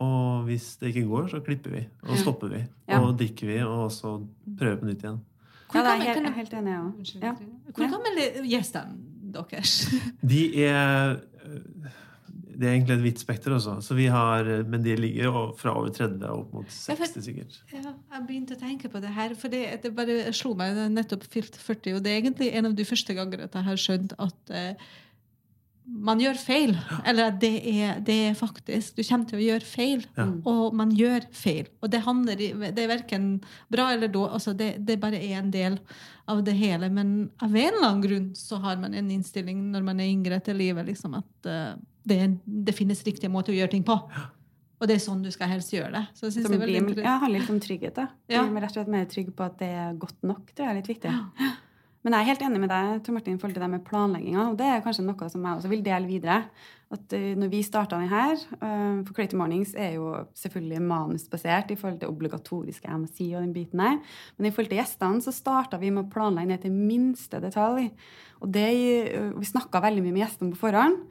og 0.04 0.48
hvis 0.48 0.70
det 0.82 0.92
ikke 0.92 1.06
går, 1.10 1.28
så 1.32 1.42
klipper 1.44 1.76
vi. 1.78 1.84
Og 2.08 2.18
stopper 2.20 2.52
vi. 2.52 2.62
Ja. 2.90 3.00
Og 3.00 3.14
drikker 3.20 3.50
vi, 3.50 3.60
og 3.64 3.92
så 3.94 4.18
prøver 4.60 4.76
vi 4.76 4.82
på 4.82 4.90
nytt 4.90 5.06
igjen. 5.06 5.22
Ja, 5.74 5.82
det 5.82 5.92
er 5.92 6.02
helt, 6.06 6.36
helt 6.36 6.54
enig, 6.54 6.74
jeg 6.74 6.82
òg. 6.84 7.14
Ja. 7.24 7.34
Hvor 7.74 7.94
gamle 7.96 8.26
er 8.26 8.44
gjestene 8.46 8.98
deres? 9.34 9.78
De 10.22 10.42
er 10.62 11.16
Det 12.54 12.68
er 12.68 12.76
egentlig 12.76 12.96
et 12.98 13.04
vidt 13.04 13.22
spekter, 13.24 13.56
også. 13.56 13.78
Så 13.86 13.98
vi 13.98 14.06
har, 14.12 14.48
men 14.70 14.84
de 14.86 14.96
ligger 15.00 15.30
jo 15.30 15.44
fra 15.60 15.76
over 15.78 15.94
30 15.94 16.26
og 16.30 16.44
opp 16.44 16.58
mot 16.60 16.74
60, 16.74 17.16
sikkert. 17.26 17.60
Ja, 17.74 17.94
jeg 17.94 18.26
begynte 18.28 18.58
å 18.58 18.62
tenke 18.62 18.92
på 18.94 19.02
det 19.04 19.14
her, 19.16 19.36
for 19.40 19.54
det, 19.54 19.64
det 19.84 19.94
bare 19.98 20.34
slo 20.36 20.54
meg 20.60 20.78
nettopp 20.94 21.26
fylt 21.34 21.58
40, 21.60 21.98
og 21.98 22.06
det 22.06 22.14
er 22.14 22.22
egentlig 22.22 22.52
en 22.54 22.70
av 22.70 22.78
de 22.78 22.88
første 22.88 23.18
ganger 23.18 23.48
at 23.48 23.58
jeg 23.58 23.68
har 23.70 23.82
skjønt 23.86 24.16
at 24.22 24.54
eh, 24.54 24.92
man 25.94 26.20
gjør 26.20 26.38
feil. 26.42 26.72
Eller 27.06 27.28
at 27.30 27.40
det 27.42 27.52
er, 27.70 28.00
det 28.02 28.16
er 28.30 28.34
faktisk 28.40 28.96
Du 28.98 29.04
kommer 29.06 29.28
til 29.30 29.38
å 29.40 29.44
gjøre 29.44 29.68
feil, 29.68 30.06
Ja. 30.18 30.26
og 30.50 30.74
man 30.74 30.92
gjør 30.98 31.28
feil. 31.32 31.68
Og 31.84 31.92
det 31.94 32.02
handler 32.02 32.42
i 32.42 32.52
Det 32.74 32.80
er 32.84 32.88
verken 32.90 33.28
bra 33.70 33.92
eller 33.94 34.08
dårlig. 34.10 34.34
Altså 34.34 34.54
det, 34.58 34.72
det 34.86 35.00
bare 35.00 35.22
er 35.22 35.38
en 35.40 35.52
del 35.52 35.80
av 36.28 36.44
det 36.44 36.54
hele. 36.58 36.90
Men 36.90 37.30
av 37.42 37.54
en 37.56 37.74
eller 37.74 37.88
annen 37.88 38.02
grunn 38.02 38.30
så 38.36 38.58
har 38.64 38.78
man 38.82 38.94
en 38.94 39.12
innstilling 39.12 39.72
når 39.72 39.84
man 39.84 40.00
er 40.00 40.10
yngre 40.10 40.40
til 40.44 40.56
livet, 40.58 40.86
liksom 40.88 41.14
at 41.20 41.46
eh, 41.52 41.76
det, 42.04 42.22
det 42.46 42.74
finnes 42.76 43.04
riktige 43.04 43.30
måter 43.32 43.54
å 43.54 43.60
gjøre 43.62 43.72
ting 43.76 43.84
på. 43.84 44.00
Og 44.82 44.88
det 44.90 44.98
er 44.98 45.04
sånn 45.06 45.22
du 45.24 45.30
skal 45.32 45.48
helst 45.48 45.72
gjøre 45.72 45.92
det. 45.94 46.06
Så 46.18 46.28
jeg 46.28 46.44
det 46.50 46.58
blir, 46.60 47.04
ja, 47.04 47.18
handler 47.22 47.40
litt 47.40 47.50
om 47.54 47.60
trygghet. 47.64 47.96
da. 47.96 48.08
Ja. 48.28 48.42
Blir 48.50 48.62
rett 48.66 48.74
og 48.74 48.82
slett 48.82 48.92
mer 48.92 49.06
trygg 49.06 49.30
på 49.36 49.46
at 49.46 49.60
det 49.62 49.70
er 49.70 49.94
godt 49.96 50.18
nok. 50.28 50.50
Det 50.58 50.66
er 50.66 50.74
litt 50.76 50.90
viktig. 50.90 51.14
Men 52.04 52.16
jeg 52.16 52.22
er 52.22 52.30
helt 52.34 52.42
enig 52.44 52.60
med 52.60 52.72
deg 52.74 53.04
Tor 53.04 53.16
Martin, 53.16 53.38
i 53.38 53.40
forhold 53.40 53.56
til 53.56 53.64
det 53.64 53.72
med 53.72 53.86
planlegginga. 53.88 54.48
Og 54.52 54.58
det 54.60 54.68
er 54.68 54.82
kanskje 54.84 55.06
noe 55.08 55.30
som 55.32 55.46
jeg 55.48 55.60
også 55.60 55.72
vil 55.72 55.84
dele 55.86 56.10
videre. 56.10 56.42
At 56.94 57.14
eh, 57.18 57.34
når 57.40 57.50
vi 57.50 57.64
starta 57.66 57.98
den 57.98 58.12
her, 58.12 58.38
eh, 58.38 59.02
for 59.08 59.16
Creative 59.18 59.40
Mornings 59.40 59.74
er 59.74 59.96
jo 59.98 60.12
selvfølgelig 60.38 60.82
manusbasert 60.86 61.74
i 61.74 61.78
forhold 61.80 62.02
til 62.04 62.12
obligatoriske 62.14 62.90
MSI 62.90 63.32
og 63.34 63.42
den 63.42 63.54
biten 63.56 63.82
her. 63.82 64.00
Men 64.38 64.48
i 64.48 64.54
forhold 64.54 64.70
til 64.74 64.82
gjestene 64.82 65.24
så 65.26 65.34
starta 65.34 65.80
vi 65.82 65.90
med 65.94 66.06
å 66.06 66.14
planlegge 66.14 66.52
ned 66.52 66.66
til 66.66 66.76
minste 66.76 67.42
detalj. 67.42 67.90
Og 68.44 68.52
det, 68.54 68.70
eh, 69.10 69.32
vi 69.34 69.50
snakka 69.50 69.82
veldig 69.82 70.04
mye 70.04 70.14
med 70.14 70.26
gjestene 70.28 70.54
på 70.54 70.68
forhånd. 70.68 71.02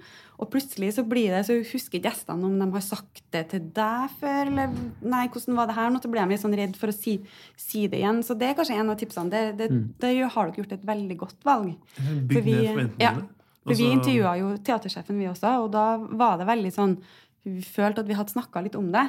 Og 0.42 0.48
plutselig 0.50 0.94
så 0.96 1.04
blir 1.06 1.30
det, 1.30 1.44
så 1.46 1.58
husker 1.60 2.02
gjestene 2.02 2.46
om 2.48 2.56
de 2.58 2.66
har 2.72 2.82
sagt 2.82 3.22
det 3.34 3.44
til 3.52 3.68
deg 3.74 4.14
før, 4.18 4.48
eller 4.48 4.72
nei, 5.00 5.28
hvordan 5.30 5.58
var 5.58 5.68
det 5.68 5.76
her 5.76 5.92
nå? 5.92 6.00
Så 6.02 6.10
blir 6.10 6.24
de 6.24 6.34
litt 6.34 6.42
sånn 6.42 6.56
redd 6.58 6.74
for 6.80 6.90
å 6.90 6.96
si, 6.96 7.20
si 7.54 7.86
det 7.86 8.00
igjen. 8.00 8.24
Så 8.26 8.34
det 8.38 8.48
er 8.48 8.56
kanskje 8.58 8.78
en 8.80 8.90
av 8.90 8.98
tipsene. 8.98 9.30
Det, 9.30 9.42
det, 9.60 9.68
det 10.02 10.16
har 10.24 10.50
dere 10.50 10.64
gjort 10.64 10.74
et 10.78 10.88
veldig 10.88 11.18
godt 11.20 11.46
valg. 11.46 11.76
Bygg 11.98 12.48
ned 12.48 12.66
forventningene. 12.72 12.98
ja, 13.04 13.14
For 13.62 13.78
vi 13.78 13.88
Og 13.88 13.96
intervjua 13.96 14.36
jo 14.40 14.54
teatersjefen, 14.66 15.18
vi 15.20 15.28
også, 15.30 15.56
og 15.62 15.68
da 15.74 15.84
var 15.98 16.40
det 16.40 16.48
veldig 16.48 16.72
sånn 16.74 16.96
Vi 17.46 17.62
følte 17.66 18.02
at 18.02 18.08
vi 18.08 18.16
hadde 18.18 18.34
snakka 18.34 18.62
litt 18.62 18.78
om 18.78 18.90
det. 18.94 19.04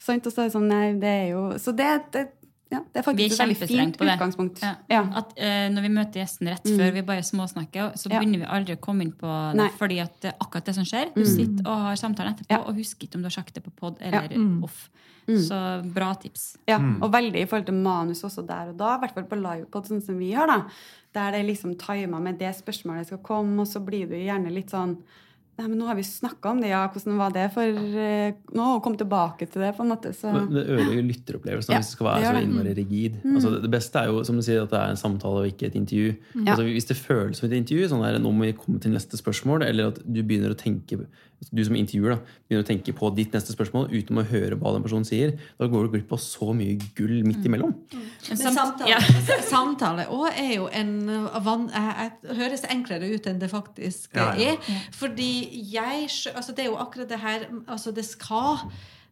Sant? 0.00 0.26
Og 0.26 0.32
så 0.32 0.42
er 0.42 0.48
det 0.48 0.56
sånn, 0.56 0.68
nei, 0.70 0.94
det 1.00 1.12
er 1.22 1.26
jo 1.34 1.42
Så 1.60 1.72
det, 1.76 1.90
det, 2.14 2.26
ja, 2.72 2.80
det 2.92 2.98
er 2.98 3.02
faktisk 3.06 3.32
et 3.32 3.38
veldig 3.44 3.56
fint 3.68 3.96
utgangspunkt. 4.02 4.60
Ja. 4.62 4.74
Ja. 4.90 5.02
At 5.20 5.32
uh, 5.38 5.68
Når 5.70 5.82
vi 5.82 5.88
møter 5.94 6.20
gjesten 6.22 6.48
rett 6.50 6.66
før 6.66 6.92
vi 6.92 7.02
bare 7.02 7.22
småsnakker, 7.22 7.92
så 7.96 8.10
Ja. 8.10 8.18
begynner 8.18 8.38
vi 8.42 8.44
aldri 8.58 8.74
å 8.76 8.80
komme 8.80 9.02
inn 9.06 9.12
på 9.12 9.26
det. 9.52 9.56
Nei. 9.60 9.68
Fordi 9.78 10.00
at 10.02 10.20
det 10.20 10.32
er 10.32 10.36
akkurat 10.40 10.64
det 10.64 10.74
som 10.74 10.84
skjer. 10.84 11.12
Du 11.14 11.24
sitter 11.24 11.62
og 11.66 11.76
har 11.86 11.96
samtalen 11.96 12.34
etterpå 12.34 12.50
Ja. 12.50 12.58
og 12.66 12.74
husker 12.74 13.06
ikke 13.06 13.16
om 13.16 13.22
du 13.22 13.26
har 13.30 13.36
sagt 13.38 13.54
det 13.54 13.62
på 13.64 13.70
pod 13.76 13.96
eller 14.00 14.28
Mm. 14.28 14.62
off. 14.64 14.90
Så 15.26 15.82
bra 15.92 16.14
tips. 16.14 16.56
Ja, 16.68 16.76
og 16.78 17.10
veldig 17.10 17.34
i 17.42 17.46
forhold 17.46 17.66
til 17.66 17.74
manus 17.74 18.22
også 18.22 18.46
der 18.46 18.68
og 18.70 18.76
da, 18.78 18.94
i 18.94 19.00
hvert 19.00 19.14
fall 19.14 19.24
på 19.24 19.34
livepod, 19.42 19.88
sånn 19.88 20.00
som 20.04 20.18
vi 20.18 20.32
har, 20.32 20.46
da. 20.46 20.66
Der 21.14 21.32
det 21.32 21.40
er 21.40 21.48
liksom 21.52 21.74
tima 21.76 22.20
med 22.22 22.38
det 22.38 22.54
spørsmålet 22.54 23.06
skal 23.06 23.18
komme, 23.18 23.58
og 23.60 23.66
så 23.66 23.80
blir 23.84 24.06
du 24.08 24.14
gjerne 24.14 24.52
litt 24.52 24.70
sånn 24.70 24.98
Nei, 25.56 25.70
men 25.70 25.78
nå 25.80 25.86
har 25.88 25.96
vi 25.96 26.02
snakka 26.04 26.50
om 26.52 26.58
det, 26.60 26.68
ja. 26.68 26.82
Hvordan 26.92 27.16
var 27.16 27.32
det 27.32 27.46
for 27.54 27.78
eh, 28.02 28.34
nå? 28.52 28.64
Å 28.76 28.80
komme 28.84 28.98
tilbake 29.00 29.46
til 29.48 29.64
det, 29.64 29.70
på 29.78 29.86
en 29.86 29.92
måte. 29.94 30.12
Så 30.12 30.32
Det 30.50 30.64
ødelegger 30.66 31.06
lytteropplevelsen 31.06 31.72
Ja, 31.72 31.80
hvis 31.80 31.92
det 31.92 31.96
skal 31.96 32.08
være 32.10 32.24
det 32.24 32.28
så 32.28 32.42
innmari 32.44 32.74
rigid. 32.76 33.16
Altså, 33.30 33.52
det, 33.62 33.70
beste 33.72 34.02
er 34.02 34.10
jo 34.12 34.20
som 34.28 34.36
du 34.36 34.44
sier, 34.44 34.66
at 34.66 34.74
det 34.74 34.82
er 34.82 34.92
en 34.92 35.00
samtale 35.00 35.46
og 35.46 35.48
ikke 35.48 35.70
et 35.70 35.78
intervju. 35.80 36.10
Altså, 36.42 36.66
hvis 36.68 36.90
det 36.90 36.98
føles 37.00 37.40
som 37.40 37.48
et 37.48 37.56
intervju, 37.62 37.88
sånn 37.92 38.04
der, 38.04 38.18
nå 38.20 38.34
må 38.36 38.50
vi 38.50 38.58
komme 38.58 38.82
til 38.84 38.92
neste 38.92 39.16
spørsmål, 39.16 39.64
eller 39.64 39.94
at 39.94 40.02
du 40.04 40.20
begynner 40.20 40.52
å 40.52 40.60
tenke 40.60 41.00
du 41.52 41.60
som 41.64 41.76
intervjuer 41.76 42.14
da, 42.14 42.18
begynner 42.48 42.64
å 42.64 42.66
tenke 42.66 42.92
på 42.96 43.10
ditt 43.14 43.32
neste 43.36 43.52
spørsmål 43.52 43.90
uten 43.92 44.18
å 44.18 44.24
høre 44.26 44.56
hva 44.56 44.72
den 44.74 44.82
personen 44.86 45.04
sier, 45.04 45.34
da 45.60 45.66
går 45.68 45.84
du 45.86 45.92
glipp 45.96 46.12
av 46.16 46.18
så 46.22 46.48
mye 46.56 46.78
gull 46.96 47.22
midt 47.26 47.44
imellom. 47.44 47.74
Mm. 47.92 48.02
Men 48.30 48.40
samt- 48.40 48.56
samtale, 48.56 48.90
ja. 48.90 48.98
samtale 49.54 50.06
også 50.08 50.32
er 50.42 50.52
jo 50.56 50.66
en 50.72 50.92
van, 51.44 51.68
eh, 51.70 52.02
høres 52.40 52.64
enklere 52.72 53.12
ut 53.14 53.26
enn 53.26 53.38
det 53.42 53.50
faktisk 53.52 54.16
Ja, 54.16 54.32
ja. 54.34 54.52
er. 54.56 54.82
Fordi 54.96 55.30
jeg 55.72 56.08
altså 56.34 56.54
Det 56.56 56.64
er 56.64 56.70
jo 56.70 56.76
akkurat 56.80 57.08
det 57.08 57.18
her 57.20 57.46
altså 57.66 57.92
Det 57.94 58.04
skal 58.04 58.64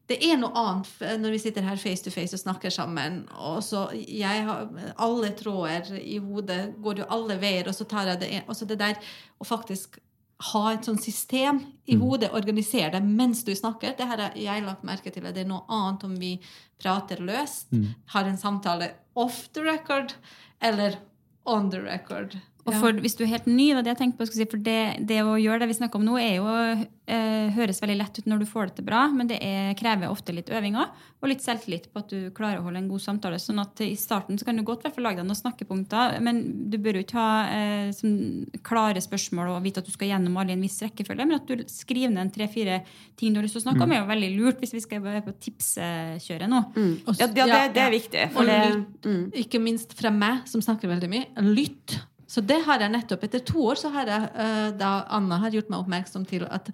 det 0.08 0.18
er 0.20 0.36
noe 0.36 0.52
annet 0.52 1.20
når 1.20 1.32
vi 1.32 1.38
sitter 1.40 1.64
her 1.64 1.76
face 1.80 2.02
to 2.04 2.10
face 2.12 2.34
og 2.36 2.40
snakker 2.42 2.68
sammen. 2.70 3.22
og 3.40 3.62
så 3.64 3.86
jeg 3.94 4.44
har, 4.44 4.66
Alle 5.00 5.30
tråder 5.32 5.94
i 5.96 6.18
hodet 6.20 6.74
går 6.82 6.98
jo 6.98 7.06
alle 7.08 7.38
veier, 7.40 7.68
og 7.68 7.72
så 7.74 7.86
tar 7.88 8.10
jeg 8.10 8.20
det 8.20 8.28
en- 8.36 8.54
så 8.54 8.66
det 8.68 8.76
der 8.78 8.98
å 9.40 9.44
faktisk 9.48 9.96
ha 10.44 10.62
et 10.72 10.84
sånt 10.84 11.02
system 11.02 11.60
i 11.88 11.96
hodet, 11.96 12.32
organisere 12.36 12.90
det 12.92 13.02
mens 13.04 13.44
du 13.46 13.54
snakker. 13.56 13.94
Det 13.96 14.06
har 14.08 14.22
jeg 14.36 14.64
lagt 14.64 14.84
merke 14.84 15.12
til. 15.12 15.24
Det 15.24 15.44
er 15.44 15.48
noe 15.48 15.64
annet 15.72 16.04
om 16.04 16.16
vi 16.20 16.34
prater 16.80 17.22
løst, 17.24 17.72
har 18.12 18.28
en 18.28 18.40
samtale 18.40 18.90
off 19.16 19.46
the 19.54 19.64
record 19.64 20.16
eller 20.60 20.98
on 21.44 21.70
the 21.70 21.80
record. 21.80 22.36
Og 22.64 22.72
Ja. 22.72 22.80
for, 22.80 22.92
hvis 22.96 23.16
du 23.16 23.24
er 23.24 23.28
helt 23.28 23.46
ny, 23.46 23.74
det 23.74 23.92
jeg 23.92 23.98
tenkte 23.98 24.18
på, 24.18 24.26
si, 24.32 24.44
for 24.48 24.56
det, 24.56 24.96
det 25.04 25.20
å 25.20 25.36
gjøre 25.36 25.60
det 25.60 25.68
vi 25.68 25.76
snakker 25.76 26.00
om 26.00 26.06
nå, 26.06 26.14
er 26.16 26.36
jo, 26.38 26.86
eh, 27.06 27.50
høres 27.52 27.80
veldig 27.82 27.96
lett 27.98 28.18
ut 28.18 28.24
når 28.30 28.38
du 28.40 28.46
får 28.48 28.70
det 28.70 28.76
til 28.76 28.86
bra, 28.86 29.02
men 29.12 29.28
det 29.28 29.36
er, 29.44 29.74
krever 29.76 30.08
ofte 30.08 30.32
litt 30.32 30.48
øving 30.48 30.78
òg, 30.80 30.88
og 31.20 31.28
litt 31.28 31.44
selvtillit 31.44 31.90
på 31.92 32.00
at 32.00 32.08
du 32.08 32.30
klarer 32.32 32.60
å 32.60 32.64
holde 32.64 32.80
en 32.80 32.88
god 32.88 33.02
samtale. 33.04 33.36
sånn 33.36 33.60
at 33.60 33.80
i 33.84 33.94
starten 33.96 34.38
så 34.38 34.46
kan 34.46 34.56
du 34.56 34.62
godt 34.62 34.84
lage 34.96 35.20
deg 35.20 35.26
noen 35.28 35.36
snakkepunkter, 35.36 36.20
men 36.24 36.70
du 36.70 36.78
bør 36.78 36.96
jo 36.96 37.04
ikke 37.04 37.20
ha 37.20 37.48
eh, 37.52 37.92
som 37.92 38.46
klare 38.62 39.02
spørsmål 39.04 39.52
og 39.58 39.62
vite 39.62 39.84
at 39.84 39.84
du 39.84 39.92
skal 39.92 40.08
gjennom 40.08 40.40
alle 40.40 40.54
i 40.54 40.56
en 40.56 40.64
viss 40.64 40.80
rekkefølge, 40.80 41.28
men 41.28 41.36
at 41.36 41.46
du 41.46 41.64
skriver 41.68 42.14
ned 42.16 42.24
en 42.24 42.32
tre-fire 42.32 42.80
ting 43.16 43.34
du 43.34 43.40
har 43.40 43.44
lyst 43.44 43.58
til 43.58 43.64
å 43.64 43.66
snakke 43.68 43.84
om, 43.84 43.92
er 43.92 44.00
jo 44.00 44.08
veldig 44.08 44.32
lurt 44.38 44.64
hvis 44.64 44.72
vi 44.72 44.80
skal 44.80 45.04
være 45.04 45.20
på 45.26 45.36
tipskjøret 45.36 46.48
nå. 46.48 46.64
Mm. 46.72 46.96
ja, 47.20 47.28
det, 47.28 47.74
det 47.76 47.84
er 47.84 47.92
viktig. 47.92 48.26
For 48.32 48.40
Og 48.40 48.48
det, 48.48 48.58
lytt, 49.04 49.38
ikke 49.44 49.60
minst 49.60 49.92
fra 49.98 50.08
meg, 50.14 50.48
som 50.48 50.64
snakker 50.64 50.88
veldig 50.88 51.12
mye. 51.12 51.28
Lytt. 51.44 52.00
Så 52.34 52.42
det 52.42 52.60
har 52.66 52.82
jeg 52.82 52.90
nettopp. 52.90 53.24
Etter 53.28 53.42
to 53.46 53.62
år 53.70 53.78
så 53.78 53.92
har 53.94 54.10
jeg, 54.10 54.30
eh, 54.34 54.70
da 54.78 54.92
Anna 55.14 55.38
har 55.44 55.54
gjort 55.54 55.70
meg 55.70 55.84
oppmerksom 55.84 56.24
til 56.26 56.46
at 56.50 56.70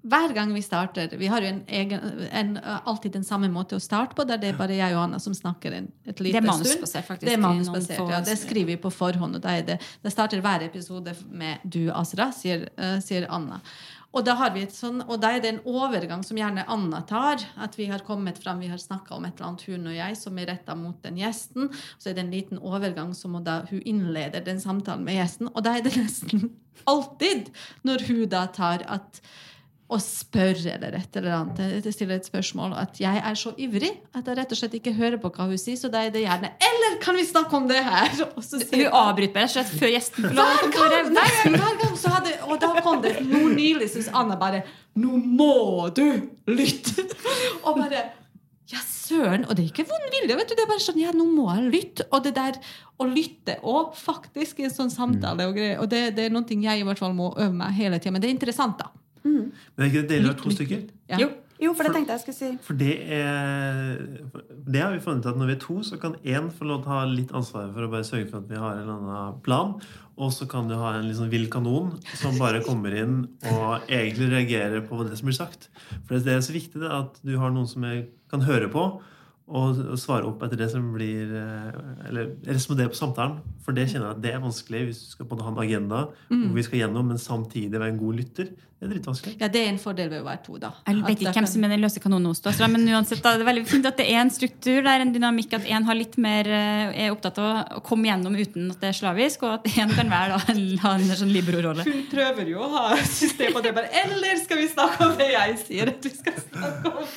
hver 0.00 0.32
gang 0.32 0.52
vi 0.54 0.62
starter 0.64 1.12
Vi 1.18 1.28
har 1.28 1.44
jo 1.44 1.50
en 1.50 1.60
egen, 1.68 2.28
en, 2.32 2.56
eh, 2.56 2.78
alltid 2.88 3.12
den 3.12 3.24
samme 3.24 3.50
måte 3.52 3.76
å 3.76 3.82
starte 3.82 4.16
på, 4.16 4.24
der 4.24 4.38
det 4.40 4.48
er 4.54 4.56
bare 4.56 4.76
jeg 4.78 4.94
og 4.94 5.02
Anna 5.02 5.18
som 5.20 5.34
snakker 5.36 5.74
en, 5.76 5.90
et 6.06 6.20
lite 6.20 6.40
Det 6.40 6.44
er 6.44 6.46
stund. 6.46 6.64
manusbasert, 6.64 7.06
faktisk, 7.06 7.26
Det 7.26 7.32
er 7.34 7.42
manusbasert, 7.42 8.08
ja. 8.08 8.20
Det 8.20 8.38
skriver 8.38 8.66
vi 8.66 8.76
på 8.76 8.92
forhånd. 8.92 9.36
og 9.36 9.42
da 9.42 9.60
det, 9.60 9.80
det 10.02 10.12
starter 10.12 10.40
hver 10.40 10.64
episode 10.64 11.14
med 11.30 11.58
'du, 11.64 11.90
Asra', 11.90 12.32
sier, 12.32 12.68
eh, 12.78 13.00
sier 13.00 13.26
Anna. 13.28 13.60
Og 14.10 14.24
da, 14.26 14.34
sånn, 14.74 15.04
og 15.06 15.20
da 15.22 15.30
er 15.36 15.42
det 15.42 15.50
en 15.52 15.60
overgang 15.70 16.24
som 16.26 16.38
gjerne 16.38 16.64
Anna 16.70 17.02
tar. 17.06 17.44
At 17.62 17.76
vi 17.78 17.86
har 17.90 18.02
kommet 18.06 18.40
fram, 18.42 18.58
vi 18.62 18.70
har 18.70 18.80
snakka 18.82 19.14
om 19.14 19.26
et 19.28 19.36
eller 19.38 19.52
annet, 19.52 19.66
hun 19.70 19.86
og 19.86 19.94
jeg, 19.94 20.16
som 20.18 20.40
er 20.40 20.50
retta 20.50 20.74
mot 20.78 20.98
den 21.04 21.20
gjesten. 21.20 21.70
Så 21.94 22.10
er 22.10 22.16
det 22.18 22.24
en 22.24 22.34
liten 22.34 22.58
overgang 22.58 23.14
som 23.14 23.38
da 23.46 23.60
hun 23.70 23.84
innleder 23.86 24.42
den 24.46 24.58
samtalen 24.62 25.06
med 25.06 25.20
gjesten. 25.20 25.52
Og 25.54 25.62
da 25.66 25.76
er 25.78 25.86
det 25.86 25.94
nesten 25.94 26.50
alltid 26.90 27.52
når 27.86 28.08
hun 28.08 28.26
da 28.32 28.46
tar 28.50 28.82
at 28.90 29.22
og 29.90 30.00
spør 30.02 30.58
eller 30.70 30.94
et 31.00 31.16
eller 31.18 31.34
annet, 31.34 31.60
eh, 31.84 31.92
stiller 31.92 32.20
et 32.20 32.28
spørsmål, 32.28 32.76
at 32.78 33.00
jeg 33.02 33.22
er 33.26 33.38
så 33.38 33.52
ivrig 33.58 33.90
at 34.14 34.26
jeg 34.26 34.38
rett 34.38 34.52
og 34.54 34.60
slett 34.60 34.76
ikke 34.78 34.94
hører 34.94 35.18
på 35.18 35.32
hva 35.34 35.48
hun 35.50 35.58
sier. 35.58 35.78
Så 35.80 35.90
da 35.90 36.04
er 36.06 36.10
det 36.14 36.22
gjerne 36.22 36.52
'Eller 36.60 37.00
kan 37.02 37.16
vi 37.16 37.24
snakke 37.24 37.56
om 37.56 37.66
det 37.68 37.82
her?' 37.82 38.14
Hun 38.20 38.86
avbryter 38.86 39.34
meg 39.34 39.42
rett 39.42 39.50
og 39.50 39.56
slett 39.56 39.74
før 39.80 39.90
gjesten 39.90 40.28
får 40.28 40.34
lov 40.34 40.58
til 40.58 40.68
å 41.98 42.52
Og 42.52 42.60
da 42.60 42.80
kom 42.80 43.02
det 43.02 43.20
noe 43.26 43.50
nylig, 43.50 43.90
syns 43.90 44.10
Anna 44.14 44.36
bare 44.36 44.62
'Nå 44.96 45.16
må 45.18 45.94
du 45.94 46.28
lytte!' 46.46 47.06
Og 47.66 47.76
bare 47.76 48.10
ja, 48.70 48.78
søren! 48.86 49.44
Og 49.48 49.56
det 49.56 49.64
er 49.64 49.72
ikke 49.72 49.88
vond 49.90 50.06
vilje. 50.14 50.36
vet 50.36 50.48
du, 50.48 50.54
Det 50.54 50.62
er 50.62 50.70
bare 50.70 50.84
sånn, 50.84 51.00
ja, 51.02 51.10
nå 51.10 51.24
må 51.26 51.48
jeg 51.50 51.72
lytte. 51.72 52.04
Og 52.12 52.22
det 52.22 52.36
der 52.36 52.54
å 53.02 53.08
lytte 53.10 53.58
òg, 53.66 53.96
faktisk, 53.98 54.60
i 54.60 54.68
en 54.68 54.70
sånn 54.70 54.92
samtale 54.94 55.48
og 55.48 55.56
greier. 55.58 55.80
Og 55.82 55.90
det, 55.90 56.14
det 56.14 56.28
er 56.28 56.30
noe 56.30 56.46
jeg 56.46 56.78
i 56.78 56.86
hvert 56.86 57.00
fall 57.00 57.16
må 57.16 57.32
øve 57.36 57.52
meg 57.52 57.74
hele 57.74 57.98
tida. 57.98 58.12
Men 58.12 58.22
det 58.22 58.30
er 58.30 58.36
interessant, 58.36 58.78
da. 58.78 58.92
Men 59.24 59.52
er 59.78 59.90
ikke 59.90 60.02
det 60.02 60.10
deler 60.16 60.34
av 60.34 60.40
to 60.40 60.50
stykker? 60.54 60.88
Ja. 61.12 61.22
Jo. 61.24 61.30
Jo, 61.60 61.74
for 61.76 61.84
det 61.84 61.92
tenkte 61.92 62.14
jeg 62.16 62.22
skulle 62.22 62.38
si. 62.38 62.50
For 62.64 62.78
det 62.80 62.94
er 63.12 63.98
Det 64.64 64.80
har 64.80 64.94
vi 64.94 65.02
funnet 65.04 65.26
at 65.28 65.36
når 65.36 65.50
vi 65.50 65.56
er 65.58 65.60
to, 65.60 65.76
så 65.84 65.98
kan 66.00 66.14
én 66.24 66.48
få 66.56 66.64
lov 66.64 66.82
til 66.84 66.88
å 66.88 66.94
ha 66.94 67.02
litt 67.10 67.34
ansvaret 67.36 67.74
for 67.74 67.84
å 67.84 67.90
bare 67.92 68.06
sørge 68.08 68.30
for 68.30 68.40
at 68.40 68.48
vi 68.48 68.56
har 68.56 68.78
en 68.78 68.80
eller 68.86 68.94
annen 68.96 69.42
plan. 69.44 69.74
Og 70.20 70.32
så 70.32 70.48
kan 70.48 70.68
du 70.70 70.74
ha 70.80 70.94
en 70.96 71.12
sånn 71.16 71.28
vill 71.32 71.48
kanon 71.52 71.92
som 72.16 72.38
bare 72.40 72.62
kommer 72.64 72.96
inn 72.96 73.22
og 73.52 73.88
egentlig 73.92 74.30
reagerer 74.32 74.84
på 74.88 75.04
det 75.04 75.18
som 75.20 75.28
blir 75.28 75.36
sagt. 75.36 75.68
For 76.08 76.16
det 76.16 76.32
er 76.38 76.44
så 76.44 76.56
viktig 76.56 76.80
det, 76.80 76.90
at 76.90 77.20
du 77.24 77.36
har 77.40 77.52
noen 77.52 77.68
som 77.68 77.84
jeg 77.88 78.08
kan 78.32 78.44
høre 78.48 78.68
på 78.72 78.88
og 79.50 79.78
svare 79.98 80.28
opp 80.28 80.44
etter 80.46 80.60
det 80.60 80.68
som 80.70 80.92
blir 80.94 81.32
eh, 81.34 81.78
Eller 82.06 82.28
respondere 82.46 82.92
på 82.92 83.00
samtalen. 83.00 83.40
For 83.64 83.74
det 83.74 83.88
kjenner 83.90 84.12
jeg 84.12 84.16
at 84.16 84.22
det 84.22 84.32
er 84.36 84.44
vanskelig 84.44 84.82
hvis 84.86 85.00
du 85.02 85.08
skal 85.16 85.26
både 85.26 85.42
ha 85.42 85.50
en 85.50 85.58
agenda 85.64 86.02
hvor 86.30 86.54
vi 86.56 86.62
skal 86.62 86.78
gjennom, 86.84 87.08
men 87.10 87.18
samtidig 87.18 87.80
være 87.80 87.96
en 87.96 87.98
god 88.04 88.20
lytter. 88.20 88.52
Det 88.80 88.86
er 88.86 88.92
dritvanskelig. 88.94 89.34
Ja, 89.36 89.48
det 89.52 89.60
er 89.60 89.66
en 89.74 89.78
fordel 89.80 90.06
ved 90.08 90.22
å 90.22 90.24
være 90.24 90.40
to, 90.40 90.54
da. 90.56 90.70
Jeg 90.88 91.02
vet 91.04 91.20
ikke 91.20 91.34
hvem 91.36 91.48
som 91.50 91.64
er 91.66 91.72
den 91.74 91.82
løse 91.82 92.00
kanonen 92.00 92.30
hos 92.30 92.38
oss, 92.48 92.60
men 92.72 92.86
uansett, 92.88 93.20
da, 93.20 93.34
det 93.36 93.44
er 93.44 93.48
veldig 93.50 93.64
fint 93.68 93.88
at 93.90 93.98
det 94.00 94.06
er 94.08 94.22
en 94.22 94.32
struktur, 94.32 94.78
det 94.86 94.94
er 94.94 95.04
en 95.04 95.12
dynamikk, 95.12 95.52
at 95.58 95.66
en 95.68 95.84
har 95.84 95.98
litt 95.98 96.16
mer, 96.24 96.48
eh, 96.48 96.94
er 97.04 97.12
opptatt 97.12 97.42
av 97.44 97.76
å 97.76 97.82
komme 97.84 98.08
gjennom 98.08 98.38
uten 98.38 98.70
at 98.72 98.80
det 98.80 98.88
er 98.88 98.96
slavisk, 98.96 99.44
og 99.44 99.58
at 99.58 99.68
en 99.84 99.92
kan 99.98 100.14
være 100.14 100.32
da, 100.32 100.54
en, 100.54 100.62
ha 100.86 100.94
en 100.96 101.12
sånn 101.20 101.34
libero-rolle. 101.36 101.84
Hun 101.84 102.06
prøver 102.08 102.48
jo 102.54 102.64
å 102.64 102.72
ha 102.78 102.86
system 103.04 103.52
på 103.58 103.64
det, 103.68 103.74
bare 103.76 103.92
Eller 104.00 104.40
skal 104.40 104.62
vi 104.62 104.70
snakke 104.72 105.10
om 105.10 105.14
det 105.20 105.28
jeg 105.34 105.60
sier 105.66 105.92
at 105.92 106.08
vi 106.08 106.16
skal 106.16 106.40
snakke 106.40 106.94
om? 107.04 107.14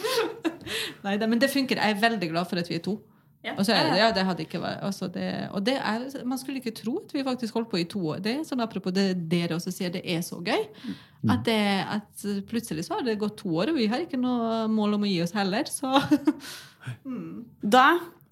Nei, 1.07 1.15
det, 1.15 1.31
men 1.31 1.39
det 1.39 1.53
funker. 1.53 1.79
Jeg 1.79 1.95
er 1.95 2.03
veldig 2.03 2.33
glad 2.35 2.51
for 2.51 2.59
at 2.59 2.67
vi 2.67 2.75
er 2.81 2.83
to. 2.83 2.99
Ja. 3.43 3.53
Og 3.59 3.65
så 3.67 3.73
er 3.75 3.89
det, 3.89 3.97
ja, 3.99 4.05
det 4.15 4.23
hadde 4.23 4.43
ikke 4.45 4.59
vært 4.63 4.83
altså 4.87 5.09
det, 5.11 5.25
Og 5.51 5.65
det 5.67 5.73
er, 5.75 6.05
man 6.25 6.37
skulle 6.39 6.61
ikke 6.61 6.71
tro 6.77 6.93
at 7.01 7.11
vi 7.11 7.23
faktisk 7.27 7.53
holdt 7.57 7.69
på 7.73 7.81
i 7.81 7.83
to 7.91 7.99
år. 8.13 8.21
Det 8.23 8.31
er 8.37 8.45
sånn 8.47 8.63
Apropos 8.63 8.93
det 8.95 9.09
dere 9.29 9.57
også 9.57 9.73
sier, 9.75 9.91
det 9.91 9.99
er 10.05 10.21
så 10.23 10.39
gøy. 10.39 10.63
At, 11.27 11.43
det, 11.43 11.57
at 11.97 12.23
plutselig 12.47 12.85
så 12.87 12.95
har 12.95 13.03
det 13.03 13.17
gått 13.19 13.37
to 13.43 13.51
år, 13.59 13.73
og 13.73 13.75
vi 13.81 13.89
har 13.91 13.99
ikke 14.05 14.19
noe 14.21 14.63
mål 14.71 14.95
om 14.95 15.03
å 15.03 15.11
gi 15.11 15.19
oss 15.25 15.35
heller. 15.35 15.67
Så 15.67 15.91
Da 17.75 17.85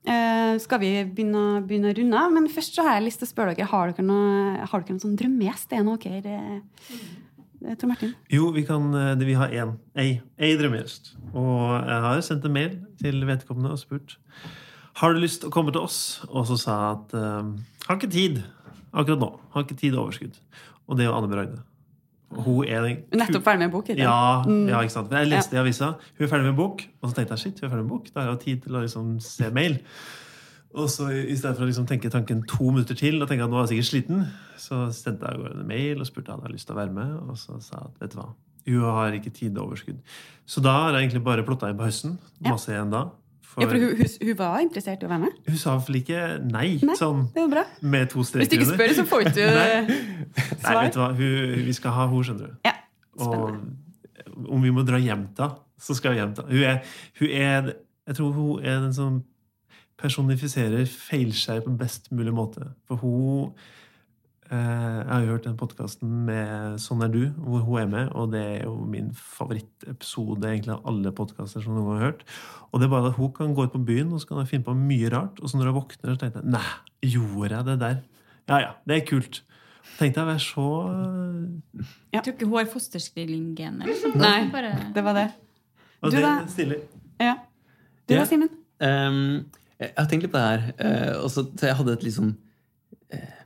eh, 0.07 0.55
skal 0.63 0.79
vi 0.81 0.91
begynne, 1.07 1.41
å- 1.57 1.63
begynne 1.67 1.91
å 1.91 1.97
runde 1.97 2.17
av. 2.19 2.31
Men 2.35 2.47
først 2.51 2.75
så 2.77 2.83
har 2.87 2.97
jeg 2.99 3.09
lyst 3.09 3.21
til 3.23 3.27
å 3.29 3.33
spørre 3.33 3.55
dere, 3.55 3.69
har 3.71 3.91
dere 3.91 4.05
noe, 4.07 4.57
har 4.63 4.79
dere 4.83 4.95
noen 4.95 5.03
sånn 5.05 5.17
drømmegjest? 5.19 5.71
Er 5.75 5.83
det 5.83 5.87
noe 5.87 6.01
dere 6.01 6.61
eh, 7.61 7.75
Tor 7.77 7.91
Martin? 7.91 8.15
Jo, 8.33 8.47
vi, 8.55 8.63
kan, 8.65 8.87
eh, 8.97 9.13
det- 9.15 9.27
vi 9.29 9.35
har 9.37 9.49
én. 9.53 9.75
Ei, 9.95 10.21
ei 10.39 10.55
drømmegjest. 10.57 11.13
Og 11.35 11.87
jeg 11.87 12.01
har 12.07 12.21
sendt 12.25 12.45
en 12.49 12.53
mail 12.55 12.79
til 13.01 13.21
vedkommende 13.27 13.71
og 13.75 13.79
spurt 13.83 14.17
Har 14.99 15.13
du 15.13 15.21
lyst 15.23 15.41
til 15.41 15.51
å 15.51 15.53
komme 15.53 15.71
til 15.71 15.83
oss. 15.85 16.21
Og 16.29 16.47
så 16.49 16.57
sa 16.59 16.77
jeg 16.77 16.97
at 16.97 17.15
uh, 17.15 17.51
har 17.87 17.99
ikke 17.99 18.11
tid 18.11 18.41
akkurat 18.91 19.21
nå. 19.21 19.29
Har 19.53 19.65
ikke 19.65 19.79
tid 19.79 19.95
og 19.95 20.07
overskudd. 20.07 20.39
Og 20.87 20.97
det 20.97 21.05
er 21.05 21.11
jo 21.11 21.17
Anne 21.17 21.31
Bragde. 21.31 21.61
Hun 22.31 22.63
er 22.63 22.85
den 22.85 23.19
Nettopp 23.19 23.43
ferdig 23.43 23.59
med 23.59 23.67
en 23.67 23.73
bok? 23.73 23.89
ikke? 23.91 24.03
Ja, 24.03 24.43
ja, 24.47 24.79
ikke 24.79 24.93
sant? 24.93 25.11
Jeg 25.11 25.27
leste 25.27 25.57
i 25.57 25.59
avisa 25.59 25.93
hun 25.99 26.23
er 26.23 26.29
ferdig 26.31 26.45
med 26.47 26.53
en 26.53 26.59
bok, 26.61 26.83
og 27.01 27.09
så 27.09 27.17
tenkte 27.17 27.35
jeg 27.35 27.43
shit, 27.43 27.59
hun 27.59 27.67
er 27.67 27.73
ferdig 27.73 27.83
med 27.83 27.89
en 27.89 27.93
bok. 27.97 28.11
Da 28.13 28.21
har 28.21 28.29
jeg 28.29 28.41
tid 28.45 28.61
til 28.65 28.77
å 28.77 28.83
liksom 28.85 29.09
se 29.25 29.49
mail. 29.51 29.79
Og 30.71 30.87
så 30.87 31.09
i 31.11 31.35
stedet 31.35 31.57
for 31.57 31.65
å 31.65 31.67
liksom 31.67 31.87
tenke 31.89 32.11
tanken 32.11 32.45
to 32.47 32.69
minutter 32.69 32.95
til 32.95 33.19
og 33.19 33.27
tenke 33.27 33.43
at 33.43 33.51
nå 33.51 33.59
er 33.59 33.65
jeg 33.65 33.73
sikkert 33.73 33.89
sliten, 33.89 34.21
så 34.55 34.85
sendte 34.95 35.27
jeg 35.27 35.35
av 35.35 35.43
gårde 35.43 35.59
en 35.59 35.67
mail 35.67 35.99
og 35.99 36.07
spurte 36.07 36.31
om 36.31 36.39
hun 36.39 36.47
hadde 36.47 36.55
lyst 36.55 36.69
til 36.69 36.77
å 36.77 36.79
være 36.79 36.95
med. 36.95 37.17
Og 37.25 37.41
så 37.41 37.59
sa 37.59 37.81
jeg 37.81 37.89
at 37.89 38.05
vet 38.05 38.15
du 38.15 38.21
hva, 38.21 38.29
hun 38.69 38.85
har 38.95 39.17
ikke 39.17 39.33
tid 39.35 39.57
og 39.57 39.65
overskudd. 39.65 39.99
Så 40.47 40.63
da 40.63 40.77
har 40.85 40.95
jeg 40.95 41.09
egentlig 41.09 41.25
bare 41.27 41.43
plotta 41.47 41.67
inn 41.71 41.79
på 41.79 41.89
høsten. 41.89 42.15
Masse 42.47 42.71
igjen 42.71 42.93
da. 42.93 43.09
For 43.51 43.61
Ja, 43.65 43.67
for 43.67 43.75
hun, 43.83 43.97
hun, 43.99 44.11
hun 44.27 44.37
var 44.39 44.59
interessert 44.63 45.01
i 45.03 45.05
å 45.05 45.09
være 45.11 45.25
med? 45.25 45.39
hun 45.49 45.57
sa 45.59 45.73
fall 45.83 45.97
ikke 45.99 46.19
nei, 46.47 46.67
Nei. 46.87 46.95
sånn 46.95 47.25
Det 47.35 47.41
var 47.43 47.49
bra. 47.51 47.63
med 47.83 48.09
to 48.13 48.21
Hvis 48.23 48.47
du 48.51 48.55
ikke 48.57 48.69
spør, 48.69 48.93
så 48.95 49.03
får 49.09 49.25
ikke 49.27 49.33
du 49.35 49.41
Nei. 49.57 49.97
Nei, 50.63 50.75
vet 50.85 50.93
du 50.95 50.99
hva, 51.01 51.09
hun, 51.17 51.65
vi 51.67 51.73
skal 51.75 51.91
ha 51.97 52.05
henne, 52.07 52.23
skjønner 52.29 52.47
du. 52.53 52.55
Ja, 52.69 52.73
Og 53.19 53.33
spennende. 53.33 54.47
om 54.55 54.63
vi 54.63 54.71
må 54.71 54.85
dra 54.87 55.01
hjem 55.03 55.27
til 55.35 55.43
henne, 55.49 55.59
så 55.81 55.97
skal 55.97 56.13
vi 56.15 56.21
hjem 56.21 56.33
til 56.37 56.47
henne. 56.47 56.55
Hun 56.55 56.63
er, 56.69 56.95
hun 57.19 57.35
er 57.41 57.73
Jeg 58.07 58.15
tror 58.21 58.31
hun 58.39 58.63
er 58.65 58.79
den 58.87 58.93
som 58.93 59.19
personifiserer 60.01 60.85
feilskjær 60.89 61.61
på 61.65 61.75
best 61.77 62.07
mulig 62.11 62.31
måte. 62.33 62.71
For 62.87 62.95
hun 63.03 63.51
Jeg 64.51 65.07
har 65.07 65.21
jo 65.23 65.29
hørt 65.31 65.45
den 65.47 65.53
podkasten 65.55 66.09
med 66.27 66.73
Sånn 66.83 66.99
er 67.05 67.11
du, 67.13 67.21
hvor 67.39 67.61
hun 67.63 67.77
er 67.79 67.85
med, 67.87 68.09
og 68.19 68.33
det 68.33 68.41
er 68.57 68.65
jo 68.65 68.73
min 68.83 69.13
favorittepisode 69.15 70.43
egentlig 70.49 70.73
av 70.75 70.89
alle 70.91 71.13
podkaster 71.15 71.63
som 71.63 71.77
noen 71.77 71.93
har 72.01 72.03
hørt. 72.09 72.25
Og 72.73 72.81
det 72.81 72.89
er 72.89 72.91
bare 72.91 73.11
at 73.13 73.19
hun 73.19 73.31
kan 73.37 73.53
gå 73.55 73.63
ut 73.69 73.71
på 73.77 73.79
byen 73.87 74.11
og 74.11 74.19
så 74.19 74.27
kan 74.27 74.41
hun 74.41 74.49
finne 74.49 74.67
på 74.67 74.75
mye 74.75 75.11
rart, 75.13 75.39
og 75.39 75.47
så 75.47 75.55
når 75.61 75.71
hun 75.71 75.77
våkner, 75.79 76.11
så 76.17 76.19
tenker 76.25 76.43
jeg 76.43 76.51
Nei, 76.51 76.65
gjorde 77.13 77.53
jeg 77.55 77.69
det 77.69 77.77
der? 77.85 78.01
Ja 78.51 78.59
ja, 78.65 78.73
det 78.91 78.97
er 78.97 79.07
kult. 79.07 79.39
Tenkte 79.97 80.19
jeg 80.19 80.27
å 80.27 80.31
være 80.33 80.43
så 80.43 80.67
Jeg 82.11 82.23
tror 82.25 82.35
ikke 82.35 82.49
hun 82.51 82.57
har 82.59 82.69
fosterstilling-gen. 82.75 83.81
eller 83.85 83.99
sånt. 84.03 84.19
Nei, 84.19 84.37
Bare... 84.51 84.73
det 84.95 85.03
var 85.07 85.15
det. 85.17 85.27
Og 86.01 86.11
Du 86.11 86.17
det 86.17 86.23
da? 86.27 86.35
er. 86.43 86.79
Ja. 87.23 87.35
Du 88.09 88.13
Ja. 88.15 88.19
da, 88.19 88.25
Simen? 88.27 88.49
Um, 88.81 89.45
jeg 89.79 89.93
har 89.97 90.07
tenkt 90.11 90.23
litt 90.27 90.33
på 90.35 90.41
det 90.41 90.47
her. 90.51 90.63
Uh, 90.75 91.23
og 91.23 91.29
så 91.31 91.45
så 91.55 91.69
jeg 91.71 91.77
hadde 91.79 91.93
et 91.95 92.03
litt 92.03 92.17
sånn 92.19 92.33
eh, 93.13 93.40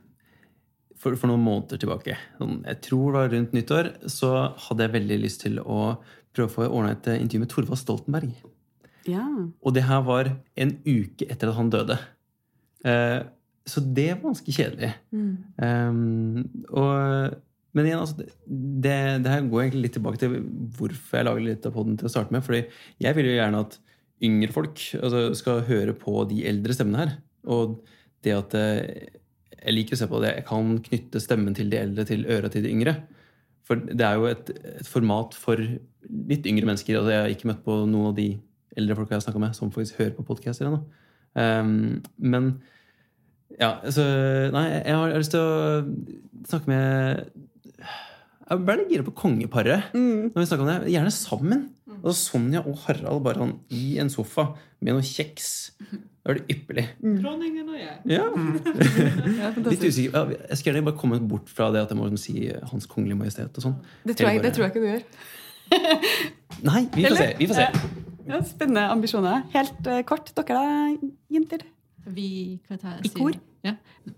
for, 1.06 1.14
for 1.20 1.30
noen 1.30 1.44
måneder 1.46 1.78
tilbake, 1.78 2.18
sånn, 2.40 2.58
jeg 2.66 2.82
tror 2.88 3.06
det 3.06 3.20
var 3.20 3.32
rundt 3.36 3.54
nyttår, 3.54 3.92
så 4.10 4.32
hadde 4.66 4.86
jeg 4.86 4.94
veldig 4.96 5.18
lyst 5.22 5.44
til 5.44 5.60
å 5.62 5.80
prøve 6.34 6.50
å 6.50 6.54
få 6.56 6.66
ordna 6.66 6.96
et 6.96 7.06
eh, 7.12 7.22
intervju 7.22 7.44
med 7.44 7.52
Torvald 7.52 7.80
Stoltenberg. 7.80 8.34
Ja. 9.06 9.24
Og 9.62 9.74
det 9.76 9.86
her 9.86 10.02
var 10.06 10.32
en 10.58 10.76
uke 10.82 11.28
etter 11.30 11.52
at 11.52 11.58
han 11.60 11.70
døde. 11.70 11.98
Eh, 12.86 13.20
så 13.66 13.82
det 13.82 14.08
var 14.16 14.28
ganske 14.28 14.54
kjedelig. 14.54 14.92
Ehm, 15.62 16.44
og, 16.70 17.36
men 17.74 17.88
igjen, 17.88 18.02
altså, 18.02 18.18
det, 18.20 18.28
det, 18.82 18.96
det 19.24 19.32
her 19.32 19.48
går 19.50 19.64
egentlig 19.64 19.84
litt 19.86 19.96
tilbake 19.98 20.22
til 20.22 20.36
hvorfor 20.78 21.20
jeg 21.20 21.26
lager 21.26 21.46
litt 21.46 21.66
av 21.66 21.74
podden 21.74 21.98
til 21.98 22.10
å 22.10 22.12
starte 22.12 22.34
med. 22.34 22.44
fordi 22.46 22.62
jeg 23.02 23.18
vil 23.18 23.30
jo 23.30 23.36
gjerne 23.38 23.62
at 23.66 23.78
yngre 24.26 24.54
folk 24.54 24.82
altså, 25.00 25.28
skal 25.38 25.64
høre 25.66 25.96
på 25.98 26.24
de 26.30 26.44
eldre 26.50 26.76
stemmene 26.76 27.04
her. 27.04 27.16
Og 27.56 27.78
det 28.26 28.36
at 28.36 28.58
eh, 28.58 29.16
jeg 29.62 29.74
liker 29.74 29.96
å 29.96 30.00
se 30.00 30.08
på 30.10 30.22
det, 30.22 30.32
jeg 30.36 30.46
kan 30.48 30.74
knytte 30.88 31.22
stemmen 31.22 31.56
til 31.56 31.70
de 31.72 31.80
eldre 31.80 32.06
til 32.08 32.26
øra 32.32 32.50
til 32.52 32.66
de 32.66 32.72
yngre. 32.72 32.96
For 33.66 33.80
det 33.82 34.04
er 34.06 34.18
jo 34.18 34.28
et, 34.30 34.52
et 34.78 34.88
format 34.88 35.34
for 35.34 35.58
litt 35.58 36.46
yngre 36.46 36.68
mennesker. 36.68 36.98
Altså, 36.98 37.12
jeg 37.12 37.24
har 37.24 37.34
ikke 37.34 37.50
møtt 37.50 37.64
på 37.66 37.80
noen 37.88 38.12
av 38.12 38.16
de 38.18 38.28
eldre 38.76 38.96
folka 38.98 39.14
jeg 39.14 39.22
har 39.22 39.26
snakka 39.26 39.42
med, 39.42 39.56
som 39.58 39.72
faktisk 39.74 40.00
hører 40.00 40.14
på 40.16 40.26
podkaster 40.28 40.68
ennå. 40.68 40.82
Um, 41.36 42.02
men 42.16 42.52
ja, 43.56 43.76
altså 43.84 44.04
Nei, 44.54 44.64
jeg 44.72 44.94
har, 44.96 45.10
jeg 45.10 45.14
har 45.14 45.20
lyst 45.20 45.34
til 45.34 45.42
å 45.44 46.46
snakke 46.48 46.70
med 46.70 47.26
Jeg 48.46 48.62
ble 48.64 48.76
litt 48.80 48.92
gira 48.94 49.06
på 49.06 49.14
kongeparet. 49.18 49.90
Mm. 49.96 50.30
Når 50.30 50.38
vi 50.38 50.46
snakker 50.48 50.64
om 50.64 50.70
det, 50.72 50.92
Gjerne 50.94 51.14
sammen. 51.14 51.64
Og 51.96 52.12
Sonja 52.14 52.62
og 52.62 52.78
Harald 52.84 53.24
bare 53.24 53.42
sånn 53.42 53.56
i 53.74 53.96
en 54.02 54.12
sofa 54.12 54.50
med 54.78 54.94
noe 54.94 55.06
kjeks. 55.06 55.48
Det 56.26 56.32
var 56.32 56.38
det 56.40 56.56
ypperlig. 56.56 56.82
Dronningen 57.22 57.68
og 57.70 57.76
jeg. 57.78 57.92
Ja. 58.10 58.24
Ja, 59.38 59.50
Litt 59.62 59.84
usikker. 59.84 60.32
Jeg 60.48 60.58
skal 60.58 60.72
gjerne 60.72 60.88
bare 60.88 60.98
komme 60.98 61.20
bort 61.22 61.52
fra 61.54 61.68
det 61.70 61.84
at 61.84 61.92
jeg 61.92 61.98
må 62.00 62.08
liksom 62.08 62.18
si 62.18 62.48
Hans 62.72 62.88
Kongelige 62.90 63.20
Majestet 63.20 63.60
og 63.60 63.62
sånn. 63.62 63.76
Det 64.02 64.16
tror, 64.18 64.32
jeg, 64.32 64.42
det 64.42 64.50
tror 64.56 64.66
jeg 64.66 64.74
ikke 64.74 64.82
du 64.82 64.88
gjør. 64.90 65.04
Nei, 66.66 66.82
vi 66.96 67.06
får 67.06 67.20
se. 67.20 67.28
Vi 67.38 67.46
får 67.52 67.60
se. 67.60 67.68
Ja, 68.26 68.40
spennende 68.42 68.88
ambisjoner. 68.90 69.44
Helt 69.54 69.86
eh, 69.86 70.02
kort, 70.08 70.32
dere 70.34 70.58
da, 70.58 71.10
jenter? 71.30 71.62
Vi 72.06 72.30
hva 72.68 72.78
tar 72.78 73.04
I 73.04 73.10
kor? 73.10 73.36
Ja. 73.66 73.72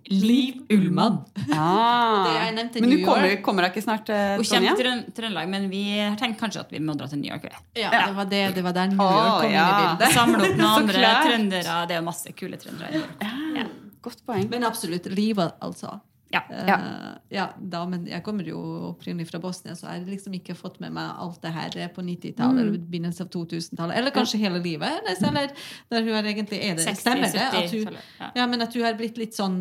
Liv 0.05 0.55
Ullmann. 0.69 1.23
Ah. 1.56 2.24
Det 2.27 2.35
jeg 2.35 2.55
nevnte 2.59 2.82
Men 2.85 2.90
du 2.93 2.97
kommer, 3.06 3.36
kommer 3.44 3.65
da 3.65 3.70
ikke 3.73 3.85
snart 3.85 4.05
til 4.09 4.43
Hun 4.43 4.48
kommer 4.51 4.81
til 4.81 4.90
Trøndelag, 5.16 5.48
men 5.48 5.69
vi 5.73 5.82
har 5.97 6.19
tenkt 6.20 6.40
kanskje 6.43 6.66
at 6.66 6.74
vi 6.74 6.82
må 6.85 6.97
dra 6.98 7.09
til 7.09 7.23
New 7.23 7.32
York. 7.32 7.48
Ja, 7.78 7.93
det 7.94 8.16
var, 8.19 8.28
det, 8.28 8.43
det 8.59 8.65
var 8.66 8.77
der 8.77 8.93
New 8.93 9.01
York 9.01 9.31
oh, 9.31 9.40
kom 9.40 9.55
ja. 9.55 9.65
inn 9.65 9.70
i 9.70 9.86
bildet. 9.86 10.15
Samle 10.19 10.43
opp 10.43 10.60
noen 10.60 10.74
andre 10.82 10.98
klart. 11.01 11.31
trøndere. 11.31 11.78
Det 11.89 11.97
er 11.97 12.02
jo 12.02 12.09
masse 12.10 12.35
kule 12.36 12.60
trøndere. 12.60 12.93
i 12.93 12.98
New 12.98 13.06
York. 13.06 13.56
Ja, 13.62 13.66
godt 14.05 14.24
poeng. 14.28 14.52
Men 14.52 14.69
absolutt. 14.69 15.09
Liv, 15.15 15.40
altså. 15.40 15.97
Ja. 16.32 16.42
Eh, 16.50 17.12
ja, 17.32 17.46
da, 17.56 17.84
men 17.88 18.05
jeg 18.09 18.20
kommer 18.26 18.44
jo 18.44 18.59
opprinnelig 18.90 19.30
fra 19.30 19.40
Bosnia, 19.40 19.76
så 19.78 19.86
jeg 19.88 20.02
har 20.02 20.10
liksom 20.10 20.34
ikke 20.36 20.56
fått 20.59 20.76
med 20.82 20.92
meg 20.96 21.22
alt 21.24 21.40
det 21.44 21.55
her 21.55 21.78
på 21.94 22.05
90-tallet 22.05 22.64
eller 22.64 22.76
begynnelsen 22.82 23.28
av 23.28 23.32
2000-tallet. 23.32 23.96
Eller 23.96 24.14
kanskje 24.14 24.42
hele 24.42 24.60
livet. 24.64 25.00
Eller, 25.09 25.24
eller 25.30 25.56
der 25.88 26.05
hun 26.05 26.12
er 26.18 26.30
egentlig 26.34 26.60
er 26.60 26.76
det. 26.76 26.84
60, 26.84 27.00
Stemmer 27.00 27.32
det? 27.32 27.48
At 27.48 27.72
hun, 27.72 27.98
ja. 28.20 28.30
ja, 28.42 28.46
men 28.50 28.66
at 28.66 28.76
hun 28.76 28.84
har 28.84 28.98
blitt 28.98 29.20
litt 29.20 29.36
sånn 29.38 29.59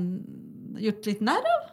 Gjort 0.78 1.08
litt 1.10 1.24
narr 1.26 1.46
av? 1.50 1.64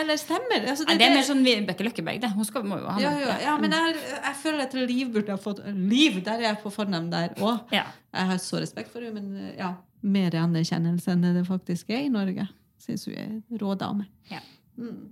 Eller 0.00 0.16
stemmer 0.20 0.62
det? 0.64 0.72
ja, 0.72 0.94
det 0.96 1.04
er 1.04 1.12
mer 1.12 1.24
sånn 1.24 1.42
Vibeke 1.44 1.84
Løkkeberg, 1.84 2.20
det. 2.22 2.30
Hun 2.32 2.46
skal, 2.48 2.64
må 2.68 2.78
jo 2.80 2.88
ha 2.88 3.00
ja, 3.00 3.10
noe. 3.12 3.20
ja, 3.20 3.36
ja, 3.44 3.56
men 3.60 3.72
jeg, 3.72 3.98
jeg 4.14 4.36
føler 4.40 4.62
at 4.64 4.76
Liv 4.76 5.10
burde 5.12 5.32
ha 5.32 5.40
fått 5.40 5.60
Liv, 5.72 6.18
der 6.24 6.40
er 6.40 6.46
jeg 6.50 6.60
på 6.62 6.72
fornavn 6.72 7.10
der 7.12 7.34
òg. 7.36 7.66
Ja. 7.74 7.84
Jeg 8.16 8.30
har 8.30 8.40
så 8.40 8.60
respekt 8.60 8.92
for 8.92 9.04
henne, 9.04 9.20
men 9.20 9.56
ja, 9.56 9.74
mer 10.04 10.36
anerkjennelse 10.40 11.16
enn 11.16 11.24
det 11.36 11.44
faktisk 11.48 11.92
er 11.92 12.06
i 12.06 12.12
Norge. 12.12 12.48
Syns 12.86 13.06
hun 13.08 13.16
er 13.18 13.60
rå 13.60 13.76
dame. 13.78 14.08
Ja. 14.30 14.42
Mm. 14.78 15.08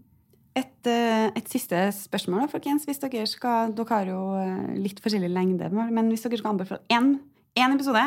Et, 0.54 0.86
eh, 0.86 1.28
et 1.34 1.48
siste 1.50 1.78
spørsmål, 1.96 2.44
da, 2.44 2.50
folkens. 2.52 2.84
Hvis 2.86 3.02
dere 3.02 3.26
skal 3.26 3.72
Dere 3.74 3.90
har 3.90 4.10
jo 4.10 4.20
eh, 4.38 4.76
litt 4.78 5.00
forskjellig 5.02 5.32
lengde, 5.32 5.70
men 5.74 6.12
hvis 6.12 6.22
dere 6.22 6.38
skal 6.38 6.54
anbefale 6.54 6.84
én 6.94 7.74
episode 7.74 8.04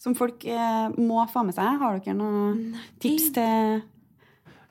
som 0.00 0.16
folk 0.16 0.44
eh, 0.48 0.92
må 1.00 1.24
få 1.32 1.44
med 1.44 1.56
seg, 1.56 1.80
har 1.80 1.96
dere 2.00 2.18
noen 2.18 2.76
tips 3.00 3.32
til 3.38 3.80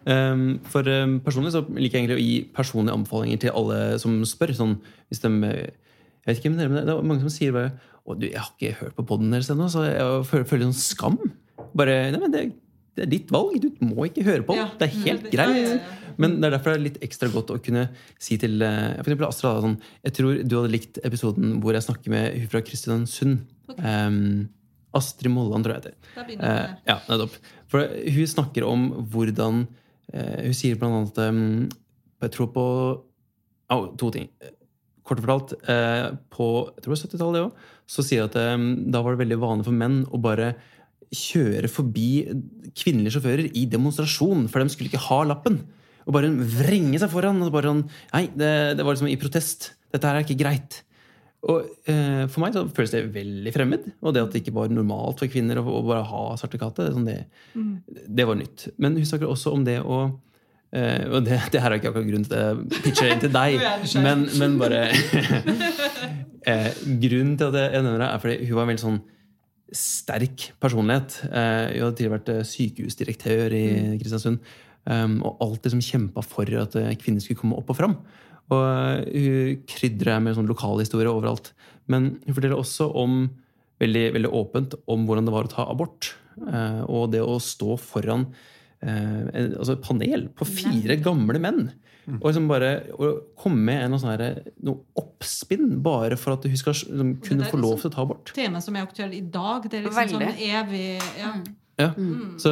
Um, 0.07 0.61
for 0.63 0.87
um, 0.87 1.17
personlig 1.19 1.51
så 1.51 1.59
liker 1.75 1.99
jeg 1.99 2.05
egentlig 2.05 2.15
å 2.15 2.23
gi 2.23 2.35
personlige 2.55 2.95
anbefalinger 2.95 3.41
til 3.43 3.51
alle 3.59 3.97
som 4.01 4.13
spør. 4.25 4.53
Sånn, 4.55 4.77
hvis 5.11 5.19
de, 5.21 5.31
jeg 5.43 6.29
vet 6.29 6.39
ikke 6.39 6.53
men 6.55 6.77
Det 6.77 6.93
er 6.93 7.03
mange 7.03 7.19
som 7.25 7.33
sier 7.33 7.51
bare 7.53 7.73
å, 8.07 8.15
du, 8.15 8.25
'Jeg 8.29 8.39
har 8.39 8.53
ikke 8.55 8.79
hørt 8.79 8.95
på 8.95 9.05
poden 9.11 9.29
deres 9.29 9.51
ennå', 9.51 9.67
så 9.69 9.83
jeg 9.85 10.23
føler, 10.25 10.47
føler 10.47 10.69
sånn 10.69 10.79
skam. 10.79 11.19
Bare, 11.77 12.11
nei, 12.15 12.21
men 12.23 12.31
det, 12.31 12.45
det 12.99 13.07
er 13.07 13.13
ditt 13.13 13.31
valg. 13.31 13.55
Du 13.63 13.71
må 13.87 14.09
ikke 14.09 14.25
høre 14.27 14.43
på. 14.45 14.57
Ja. 14.57 14.67
Det 14.79 14.89
er 14.89 15.01
helt 15.07 15.31
greit. 15.31 15.95
Men 16.19 16.35
det 16.39 16.49
er 16.49 16.55
derfor 16.57 16.73
det 16.73 16.79
er 16.79 16.85
litt 16.89 17.01
ekstra 17.05 17.29
godt 17.31 17.53
å 17.55 17.59
kunne 17.63 17.85
si 18.19 18.35
til 18.41 18.59
eh, 18.65 18.97
for 18.99 19.07
eksempel 19.07 19.29
Astrid 19.29 19.63
sånn, 19.63 19.77
Jeg 20.03 20.15
tror 20.17 20.41
du 20.43 20.55
hadde 20.57 20.73
likt 20.73 20.99
episoden 21.07 21.57
hvor 21.63 21.77
jeg 21.77 21.85
snakker 21.85 22.11
med 22.11 22.35
hun 22.35 22.49
fra 22.51 22.61
Kristiansund. 22.65 23.45
Um, 23.77 24.49
Astrid 24.97 25.31
Molland, 25.31 25.63
tror 25.63 25.77
jeg 25.77 25.83
heter. 25.83 25.97
Eh, 26.25 26.39
der. 26.41 26.75
ja, 26.89 26.97
nettopp. 27.07 27.37
For 27.71 27.87
hun 27.87 28.31
snakker 28.33 28.65
om 28.67 28.87
hvordan 29.13 29.63
uh, 29.63 30.39
Hun 30.43 30.55
sier 30.57 30.79
blant 30.81 30.97
annet 30.97 31.19
um, 31.29 31.67
Jeg 32.25 32.33
tror 32.35 32.49
på 32.55 32.65
oh, 33.69 33.85
to 34.01 34.09
ting. 34.15 34.27
Kort 35.07 35.21
fortalt, 35.23 35.55
uh, 35.69 36.17
på 36.33 36.49
jeg 36.73 36.83
tror 36.83 36.99
70-tallet 37.05 37.37
det 37.37 37.45
også, 37.45 37.69
så 37.89 38.05
sier 38.05 38.25
hun 38.25 38.33
at 38.33 38.57
um, 38.57 38.67
da 38.91 39.05
var 39.05 39.15
det 39.15 39.23
veldig 39.23 39.39
vanlig 39.41 39.69
for 39.69 39.79
menn 39.85 40.01
å 40.09 40.19
bare 40.21 40.51
kjøre 41.15 41.69
forbi 41.71 42.09
kvinnelige 42.77 43.17
sjåfører 43.17 43.49
i 43.57 43.65
demonstrasjon, 43.69 44.47
for 44.51 44.61
de 44.61 44.73
skulle 44.73 44.91
ikke 44.91 45.07
ha 45.07 45.23
lappen. 45.27 45.61
Og 46.05 46.15
bare 46.15 46.29
vrenge 46.31 46.99
seg 47.01 47.11
foran. 47.11 47.41
Og 47.45 47.53
bare 47.53 47.71
sånn, 47.71 47.83
Nei, 48.13 48.27
det, 48.33 48.53
det 48.77 48.85
var 48.85 48.95
liksom 48.95 49.11
i 49.11 49.19
protest. 49.21 49.73
Dette 49.93 50.09
her 50.09 50.19
er 50.19 50.25
ikke 50.25 50.39
greit. 50.41 50.81
Og 51.47 51.67
eh, 51.87 52.25
For 52.27 52.43
meg 52.43 52.55
så 52.55 52.65
føles 52.75 52.93
det 52.93 53.03
veldig 53.15 53.53
fremmed. 53.55 53.91
Og 54.03 54.15
det 54.15 54.23
at 54.25 54.33
det 54.33 54.41
ikke 54.43 54.55
var 54.57 54.73
normalt 54.73 55.21
for 55.21 55.31
kvinner 55.31 55.61
å, 55.61 55.65
å 55.65 55.83
bare 55.87 56.07
ha 56.09 56.23
sertifikatet, 56.39 56.87
det, 56.87 56.89
er 56.89 56.97
sånn 56.97 57.07
det, 57.09 58.07
det 58.19 58.27
var 58.27 58.39
nytt. 58.39 58.69
Men 58.81 58.97
hun 58.99 59.07
snakker 59.07 59.29
også 59.29 59.53
om 59.55 59.63
det 59.67 59.79
å 59.81 60.01
eh, 60.75 61.05
Og 61.07 61.23
det, 61.27 61.39
det 61.53 61.61
her 61.63 61.71
er 61.71 61.79
ikke 61.79 61.93
akkurat 61.93 62.09
grunnen 62.09 62.27
til 62.29 62.41
å 62.41 62.81
pitche 62.83 63.07
inn 63.13 63.23
til 63.23 63.33
deg, 63.33 63.61
men, 64.05 64.27
men 64.41 64.57
bare 64.61 64.83
eh, 66.49 66.69
Grunnen 67.05 67.37
til 67.39 67.49
at 67.49 67.61
jeg 67.61 67.85
nevner 67.85 68.03
det, 68.03 68.09
er 68.09 68.25
fordi 68.25 68.49
hun 68.49 68.59
var 68.59 68.69
veldig 68.73 68.85
sånn 68.87 69.01
sterk 69.75 70.49
personlighet. 70.61 71.19
Jeg 71.25 71.75
hun 71.75 71.85
hadde 71.85 71.95
tidligere 71.97 72.17
vært 72.17 72.31
eh, 72.33 72.47
sykehusdirektør 72.47 73.55
i 73.57 73.65
Kristiansund. 74.01 74.41
Um, 74.89 75.19
og 75.27 75.41
alltid 75.43 75.75
som 75.75 75.81
kjempa 75.83 76.23
for 76.25 76.49
at 76.57 76.73
eh, 76.79 76.95
kvinner 76.97 77.21
skulle 77.21 77.37
komme 77.37 77.57
opp 77.59 77.69
og 77.69 77.77
fram. 77.77 77.97
Og 78.49 78.63
eh, 78.63 79.09
hun 79.13 79.65
krydrer 79.69 80.21
med 80.23 80.37
sånn 80.37 80.49
lokalhistorie 80.49 81.11
overalt. 81.11 81.51
Men 81.91 82.15
hun 82.23 82.35
forteller 82.35 82.57
også 82.57 82.89
om 82.97 83.21
veldig, 83.81 84.05
veldig 84.15 84.31
åpent 84.35 84.77
om 84.91 85.05
hvordan 85.07 85.27
det 85.27 85.35
var 85.35 85.49
å 85.49 85.53
ta 85.53 85.67
abort. 85.69 86.13
Eh, 86.39 86.81
og 86.87 87.11
det 87.13 87.21
å 87.21 87.37
stå 87.43 87.77
foran 87.81 88.27
eh, 88.81 89.29
altså 89.51 89.75
et 89.75 89.85
panel 89.85 90.27
på 90.35 90.47
fire 90.47 90.97
gamle 91.03 91.41
menn. 91.43 91.67
Og 92.17 92.25
liksom 92.31 92.47
bare 92.49 92.69
å 92.97 93.09
komme 93.37 93.61
med 93.69 93.83
en 93.85 93.99
sånn 93.99 94.11
her, 94.17 94.43
noe 94.63 94.79
oppspinn 94.97 95.81
bare 95.85 96.17
for 96.17 96.33
at 96.33 96.43
hun 96.49 96.57
skal 96.57 96.73
liksom, 96.73 97.13
kunne 97.21 97.45
få 97.51 97.57
lov 97.59 97.75
liksom- 97.77 97.81
til 97.81 97.89
å 97.91 97.95
ta 97.95 98.01
abort. 98.01 98.33
Tema 98.33 98.61
som 98.61 98.75
er 98.75 98.85
aktuelt 98.87 99.13
i 99.13 99.21
dag. 99.21 99.69
Det 99.69 99.79
er 99.79 99.87
liksom 99.87 100.19
Veldig. 100.19 100.29
sånn 100.29 100.39
evig 100.49 101.01
ja. 101.19 101.33
Ja. 101.79 101.93
Så 102.37 102.49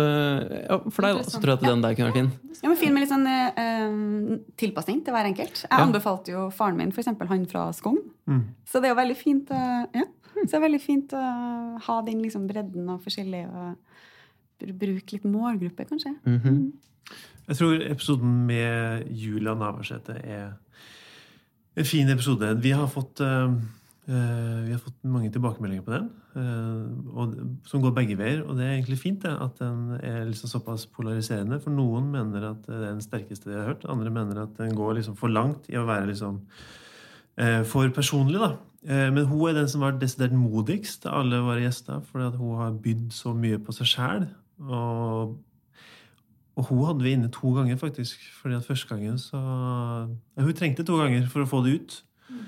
ja, 0.70 0.78
for 0.90 1.02
deg 1.04 1.18
så 1.28 1.42
tror 1.42 1.52
jeg 1.52 1.58
at 1.58 1.66
den 1.68 1.82
der 1.82 1.96
kunne 1.96 2.12
vært 2.12 2.20
fin. 2.22 2.32
Ja, 2.64 2.70
men 2.70 2.78
Fin 2.78 2.94
med 2.94 3.02
litt 3.04 3.12
sånn 3.12 3.28
eh, 3.28 4.38
tilpasning 4.58 5.04
til 5.04 5.14
hver 5.14 5.26
enkelt. 5.28 5.64
Jeg 5.64 5.70
Ja. 5.72 5.84
anbefalte 5.86 6.32
jo 6.32 6.50
faren 6.50 6.78
min, 6.78 6.92
for 6.94 7.02
eksempel, 7.02 7.28
han 7.28 7.46
fra 7.46 7.72
Skogn. 7.74 7.98
Mm. 8.28 8.44
Så 8.66 8.80
det 8.82 8.86
er 8.86 8.96
jo 8.96 9.02
veldig 9.02 9.18
fint 9.18 9.50
å, 9.50 9.88
ja. 9.94 10.04
Så 10.46 10.52
det 10.52 10.54
er 10.54 10.70
veldig 10.70 10.82
fint 10.82 11.10
å 11.18 11.80
ha 11.82 12.02
den 12.06 12.22
liksom 12.22 12.48
bredden 12.48 12.88
og 12.90 13.02
forskjellige 13.04 13.50
og 13.50 13.76
bruke 14.60 15.16
litt 15.16 15.26
målgruppe, 15.26 15.86
kanskje. 15.90 16.16
Mhm. 16.26 16.74
Jeg 17.48 17.56
tror 17.56 17.82
episoden 17.86 18.46
med 18.46 19.08
Julia 19.16 19.54
Navarsete 19.56 20.18
er 20.24 20.58
en 21.78 21.86
fin 21.86 22.10
episode. 22.10 22.50
Vi 22.60 22.72
har 22.72 22.88
fått, 22.88 23.22
uh, 23.22 23.54
eh, 24.08 24.64
vi 24.66 24.74
har 24.74 24.82
fått 24.84 24.98
mange 25.04 25.32
tilbakemeldinger 25.32 25.86
på 25.86 25.94
den, 25.94 26.10
uh, 26.36 27.16
og, 27.16 27.38
som 27.66 27.82
går 27.82 27.94
begge 27.96 28.18
veier. 28.18 28.42
Og 28.44 28.58
det 28.58 28.66
er 28.66 28.74
egentlig 28.74 29.00
fint 29.00 29.22
det, 29.24 29.32
at 29.32 29.62
den 29.62 29.94
er 30.02 30.26
liksom 30.26 30.50
såpass 30.50 30.86
polariserende. 30.86 31.62
For 31.64 31.72
noen 31.72 32.12
mener 32.12 32.50
at 32.52 32.66
det 32.66 32.76
er 32.76 32.90
den 32.90 33.02
sterkeste 33.06 33.52
de 33.52 33.56
har 33.56 33.70
hørt. 33.72 33.86
Andre 33.88 34.12
mener 34.12 34.44
at 34.44 34.58
den 34.58 34.76
går 34.76 34.98
liksom 35.00 35.16
for 35.16 35.32
langt 35.32 35.70
i 35.70 35.78
å 35.80 35.86
være 35.88 36.10
liksom 36.12 36.42
eh, 37.38 37.64
for 37.64 37.88
personlig. 37.96 38.40
da. 38.42 38.58
Eh, 38.88 39.12
Men 39.12 39.26
hun 39.26 39.50
er 39.50 39.54
den 39.54 39.70
som 39.70 39.82
var 39.82 39.98
desidert 40.00 40.34
modigst 40.34 41.06
av 41.06 41.22
alle 41.22 41.42
våre 41.46 41.64
gjester, 41.64 42.02
fordi 42.12 42.38
hun 42.38 42.58
har 42.58 42.72
bydd 42.84 43.14
så 43.14 43.34
mye 43.34 43.60
på 43.60 43.72
seg 43.76 43.94
sjæl. 43.94 44.28
Og 44.64 45.38
og 46.58 46.72
hun 46.72 46.86
hadde 46.88 47.06
vi 47.06 47.14
inne 47.14 47.30
to 47.30 47.52
ganger, 47.54 47.78
faktisk. 47.78 48.18
fordi 48.42 48.56
at 48.58 48.66
første 48.66 48.90
gangen 48.90 49.20
så 49.22 49.38
ja, 49.38 50.42
Hun 50.42 50.54
trengte 50.54 50.84
to 50.84 50.98
ganger 50.98 51.28
for 51.30 51.46
å 51.46 51.50
få 51.50 51.62
det 51.66 51.76
ut. 51.78 51.98
Mm. 52.30 52.48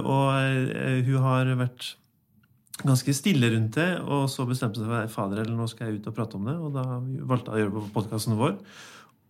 Og 0.00 0.26
eh, 0.40 1.04
hun 1.04 1.20
har 1.20 1.52
vært 1.60 1.90
ganske 2.82 3.12
stille 3.14 3.52
rundt 3.52 3.76
det, 3.76 4.00
og 4.00 4.26
så 4.32 4.46
bestemte 4.48 4.80
seg 4.80 4.88
for 4.88 5.12
fader, 5.12 5.44
eller 5.44 5.54
nå 5.54 5.68
skal 5.70 5.90
jeg 5.90 6.00
ut 6.00 6.08
og 6.10 6.16
prate 6.16 6.40
om 6.40 6.48
det. 6.48 6.56
Og 6.56 6.72
da 6.74 6.84
valgte 7.28 7.52
jeg 7.52 7.54
å 7.54 7.62
gjøre 7.62 7.74
det 7.74 7.82
på 7.82 7.94
podkasten 8.00 8.40
vår. 8.40 8.56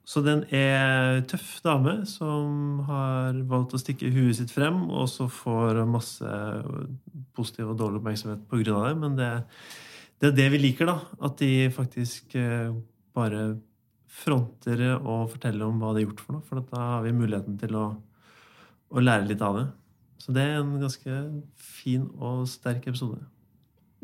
Så 0.04 0.20
den 0.20 0.44
er 0.52 1.22
tøff 1.28 1.58
dame 1.64 1.94
som 2.06 2.82
har 2.86 3.36
valgt 3.48 3.74
å 3.74 3.80
stikke 3.80 4.12
huet 4.12 4.36
sitt 4.38 4.52
frem, 4.52 4.84
og 4.92 5.08
så 5.10 5.26
får 5.32 5.80
masse 5.88 6.30
positiv 7.34 7.72
og 7.72 7.78
dårlig 7.80 8.02
oppmerksomhet 8.02 8.46
av 8.52 8.86
det. 8.86 8.94
Men 9.00 9.16
det, 9.18 9.30
det 10.22 10.30
er 10.30 10.36
det 10.38 10.48
vi 10.54 10.60
liker, 10.62 10.88
da. 10.88 10.98
At 11.26 11.38
de 11.40 11.68
faktisk 11.74 12.36
eh, 12.38 12.74
bare 13.16 13.44
fronter 14.14 14.82
og 14.96 15.30
forteller 15.32 15.66
om 15.66 15.80
hva 15.82 15.92
de 15.94 16.02
har 16.02 16.08
gjort 16.08 16.22
for 16.22 16.36
noe. 16.36 16.46
For 16.48 16.66
da 16.70 16.88
har 16.96 17.06
vi 17.06 17.14
muligheten 17.16 17.58
til 17.60 17.74
å, 17.78 17.86
å 18.94 19.04
lære 19.04 19.28
litt 19.30 19.42
av 19.44 19.58
det. 19.58 19.68
Så 20.22 20.32
det 20.32 20.44
er 20.46 20.60
en 20.60 20.76
ganske 20.80 21.20
fin 21.60 22.06
og 22.16 22.44
sterk 22.48 22.86
episode. 22.88 23.20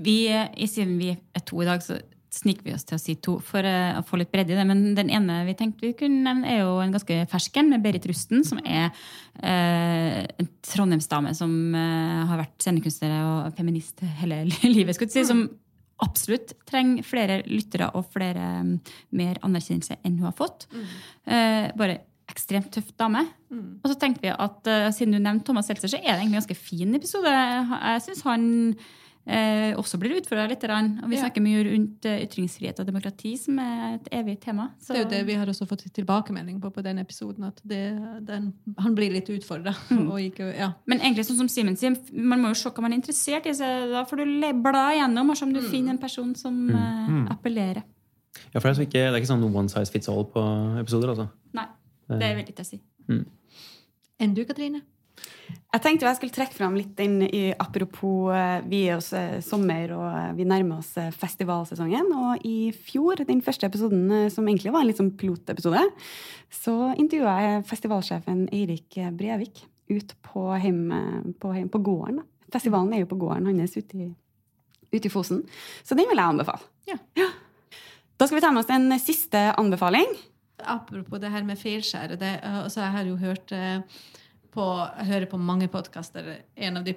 Vi, 0.00 0.24
Siden 0.68 0.96
vi 1.00 1.12
er 1.14 1.44
to 1.46 1.60
i 1.62 1.68
dag, 1.68 1.84
så 1.84 2.00
sniker 2.30 2.62
vi 2.62 2.74
oss 2.74 2.86
til 2.86 2.94
å 2.94 3.00
si 3.02 3.16
to 3.18 3.36
for 3.42 3.66
eh, 3.66 3.96
å 3.98 4.04
få 4.06 4.20
litt 4.20 4.30
bredde 4.32 4.54
i 4.54 4.58
det. 4.58 4.66
Men 4.68 4.94
den 4.98 5.10
ene 5.12 5.40
vi 5.48 5.56
tenkte 5.58 5.88
vi 5.88 5.96
kunne 5.98 6.22
nevne, 6.26 6.50
er 6.50 6.62
jo 6.62 6.76
en 6.82 6.92
ganske 6.94 7.16
fersken 7.30 7.70
med 7.72 7.82
Berit 7.84 8.06
Rusten, 8.08 8.44
som 8.46 8.60
er 8.62 8.90
eh, 9.42 10.22
en 10.30 10.50
trondheimsdame 10.66 11.34
som 11.38 11.52
eh, 11.74 12.20
har 12.30 12.42
vært 12.44 12.54
scenekunstner 12.62 13.16
og 13.18 13.58
feminist 13.58 14.04
hele 14.22 14.44
livet. 14.76 14.96
skulle 14.96 15.10
jeg 15.10 15.24
si, 15.24 15.28
som 15.30 15.46
absolutt 16.04 16.54
trenger 16.68 17.06
flere 17.06 17.40
lyttere 17.48 17.90
og 17.96 18.08
flere 18.14 18.46
mm, 18.66 18.76
mer 19.18 19.40
anerkjennelse 19.46 19.98
enn 20.04 20.20
hun 20.20 20.30
har 20.30 20.38
fått. 20.38 20.68
Eh, 21.26 21.68
bare 21.78 22.00
ekstremt 22.30 22.70
tøff 22.74 22.92
dame. 23.00 23.24
Og 23.82 23.90
så 23.90 23.96
tenkte 23.98 24.24
vi 24.24 24.32
at 24.32 24.70
eh, 24.70 24.88
siden 24.94 25.16
du 25.16 25.20
nevnte 25.20 25.48
Thomas 25.48 25.70
Seltzer, 25.70 25.90
så 25.90 25.98
er 25.98 26.12
det 26.12 26.16
egentlig 26.20 26.36
en 26.36 26.40
ganske 26.40 26.58
fin 26.58 26.94
episode. 26.98 27.30
Jeg 27.30 28.04
syns 28.06 28.24
han 28.28 28.44
eh, 29.26 29.74
også 29.76 29.98
blir 30.00 30.16
utfordra 30.20 30.46
litt. 30.48 30.64
Og 30.64 31.08
vi 31.10 31.16
Ja. 31.16 31.22
snakker 31.24 31.42
mye 31.42 31.64
rundt 31.66 32.04
eh, 32.06 32.22
ytringsfrihet 32.24 32.80
og 32.80 32.86
demokrati, 32.86 33.36
som 33.38 33.58
er 33.58 33.94
et 33.94 34.08
evig 34.12 34.38
tema. 34.40 34.70
Så, 34.80 34.94
Det 34.94 34.96
er 34.96 35.04
jo 35.04 35.10
det 35.10 35.26
vi 35.26 35.34
har 35.34 35.46
også 35.46 35.66
fått 35.68 35.84
tilbakemelding 35.92 36.60
på 36.60 36.70
på 36.72 36.82
den 36.82 36.98
episoden. 36.98 37.44
At 37.44 37.60
det, 37.64 37.82
den, 38.26 38.52
han 38.78 38.94
blir 38.94 39.12
litt 39.12 39.28
utfordra. 39.28 39.74
Ja. 40.60 40.72
Men 40.86 41.00
egentlig 41.00 41.24
sånn 41.26 41.36
som 41.38 41.48
Simen 41.48 41.76
sier, 41.76 41.96
man 42.12 42.40
må 42.40 42.48
jo 42.48 42.54
se 42.54 42.70
hva 42.70 42.82
man 42.82 42.92
er 42.92 42.96
interessert 43.00 43.46
i. 43.46 43.52
Så 43.54 43.64
da 43.92 44.04
får 44.04 44.16
du 44.24 44.52
bla 44.62 44.90
igjennom, 44.94 45.30
og 45.30 45.36
se 45.36 45.44
om 45.44 45.52
du 45.52 45.60
finner 45.60 45.90
en 45.90 45.98
person 45.98 46.34
som 46.34 46.68
eh, 46.70 47.32
appellerer. 47.32 47.82
Ja, 48.54 48.60
for 48.60 48.70
det 48.70 48.78
er, 48.78 48.86
ikke, 48.86 49.04
det 49.10 49.14
er 49.14 49.20
ikke 49.20 49.32
sånn 49.32 49.44
one 49.54 49.68
size 49.68 49.90
fits 49.90 50.08
all 50.08 50.24
på 50.24 50.40
episoder, 50.80 51.10
altså. 51.10 51.28
Nei, 51.54 51.66
det 52.08 52.22
er 52.22 52.36
veldig 52.38 52.54
til 52.54 52.64
å 52.64 52.68
si. 52.68 52.80
Enn 54.20 54.34
du, 54.34 54.44
Katrine? 54.44 54.82
Jeg 55.70 55.82
tenkte 55.84 56.06
jeg 56.08 56.18
skulle 56.18 56.34
trekke 56.34 56.56
fram 56.56 56.74
litt 56.74 56.96
den 56.98 57.20
i 57.26 57.52
apropos 57.54 58.32
eh, 58.34 58.62
vi 58.66 58.80
er 58.90 58.96
oss 58.98 59.12
eh, 59.14 59.38
sommer 59.44 59.92
og 59.94 60.06
eh, 60.08 60.32
vi 60.38 60.46
nærmer 60.50 60.80
oss 60.80 60.96
festivalsesongen. 61.14 62.08
Og 62.10 62.46
i 62.46 62.72
fjor, 62.74 63.22
den 63.26 63.42
første 63.46 63.68
episoden 63.70 64.32
som 64.34 64.48
egentlig 64.48 64.72
var 64.74 64.82
en 64.82 64.90
litt 64.90 64.98
sånn 64.98 65.12
pilotepisode, 65.20 65.84
så 66.50 66.74
intervjua 66.98 67.36
jeg 67.44 67.68
festivalsjefen 67.70 68.48
Eirik 68.50 68.98
Brevik 69.14 69.62
ut 69.90 70.16
på, 70.26 70.48
heim, 70.58 70.82
på, 71.38 71.52
heim, 71.54 71.70
på 71.70 71.82
gården. 71.86 72.18
Festivalen 72.50 72.90
er 72.94 73.04
jo 73.04 73.12
på 73.12 73.20
gården 73.22 73.46
hans 73.52 73.78
ute 73.78 74.02
i, 74.08 74.08
ute 74.90 75.06
i 75.06 75.12
Fosen. 75.12 75.44
Så 75.86 75.94
den 75.98 76.10
vil 76.10 76.18
jeg 76.18 76.34
anbefale. 76.34 76.66
Ja. 76.90 76.98
Da 78.18 78.26
skal 78.26 78.40
vi 78.40 78.42
ta 78.42 78.50
med 78.54 78.64
oss 78.64 78.74
en 78.74 78.90
siste 79.02 79.46
anbefaling. 79.54 80.18
Apropos 80.66 81.22
det 81.22 81.30
her 81.30 81.46
med 81.46 81.58
feilskjære. 81.62 82.18
Det, 82.20 82.32
eh, 82.42 82.58
altså 82.64 82.82
jeg 82.82 82.96
har 82.96 83.06
jo 83.06 83.20
hørt 83.22 83.54
på, 84.52 84.64
jeg 84.98 85.06
hører 85.08 85.26
på 85.30 85.38
mange 85.40 85.68
podkaster. 85.70 86.28
En 86.56 86.76
av 86.80 86.84
de 86.86 86.94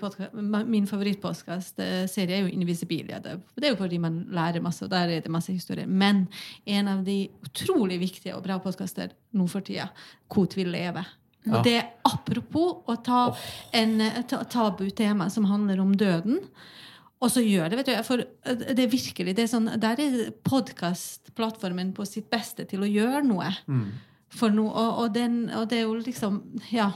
Min 0.66 0.88
favorittpodkastserie 0.90 2.38
er 2.38 2.46
jo 2.48 2.52
Invisibilia. 2.54 3.20
Det, 3.24 3.38
det 3.56 3.68
er 3.70 3.74
jo 3.76 3.80
fordi 3.80 4.00
man 4.02 4.22
lærer 4.34 4.64
masse, 4.64 4.84
og 4.86 4.92
der 4.94 5.10
er 5.18 5.22
det 5.26 5.32
masse 5.34 5.54
historier. 5.54 5.88
Men 5.88 6.26
en 6.66 6.88
av 6.88 7.04
de 7.06 7.18
utrolig 7.46 8.00
viktige 8.02 8.36
og 8.36 8.44
bra 8.46 8.60
podkaster 8.64 9.14
nå 9.34 9.48
for 9.52 9.66
tida, 9.66 9.90
Kot 10.34 10.58
vil 10.58 10.72
leve. 10.74 11.06
Og 11.44 11.58
Ja. 11.58 11.62
det 11.62 11.74
er 11.76 11.90
apropos 12.08 12.84
å 12.88 12.96
ta 13.04 13.36
en 13.74 14.00
tabutema 14.00 14.46
tabu 14.50 14.90
tema 14.96 15.30
som 15.30 15.44
handler 15.46 15.82
om 15.82 15.92
døden. 15.98 16.40
Og 17.24 17.30
så 17.32 17.40
gjør 17.44 17.70
det, 17.70 17.78
vet 17.78 17.86
du. 17.92 18.04
For 18.04 18.18
det 18.44 18.80
er 18.80 18.88
virkelig 18.92 19.36
det 19.36 19.44
er 19.46 19.52
sånn, 19.52 19.70
Der 19.80 20.00
er 20.00 20.32
podkastplattformen 20.44 21.94
på 21.96 22.06
sitt 22.08 22.30
beste 22.32 22.66
til 22.68 22.84
å 22.84 22.90
gjøre 22.90 23.24
noe. 23.28 23.52
For 24.34 24.50
noe 24.50 24.72
og, 24.72 25.00
og, 25.04 25.14
den, 25.14 25.50
og 25.54 25.70
det 25.70 25.78
er 25.80 25.84
jo 25.88 25.96
liksom 26.02 26.42
Ja. 26.72 26.92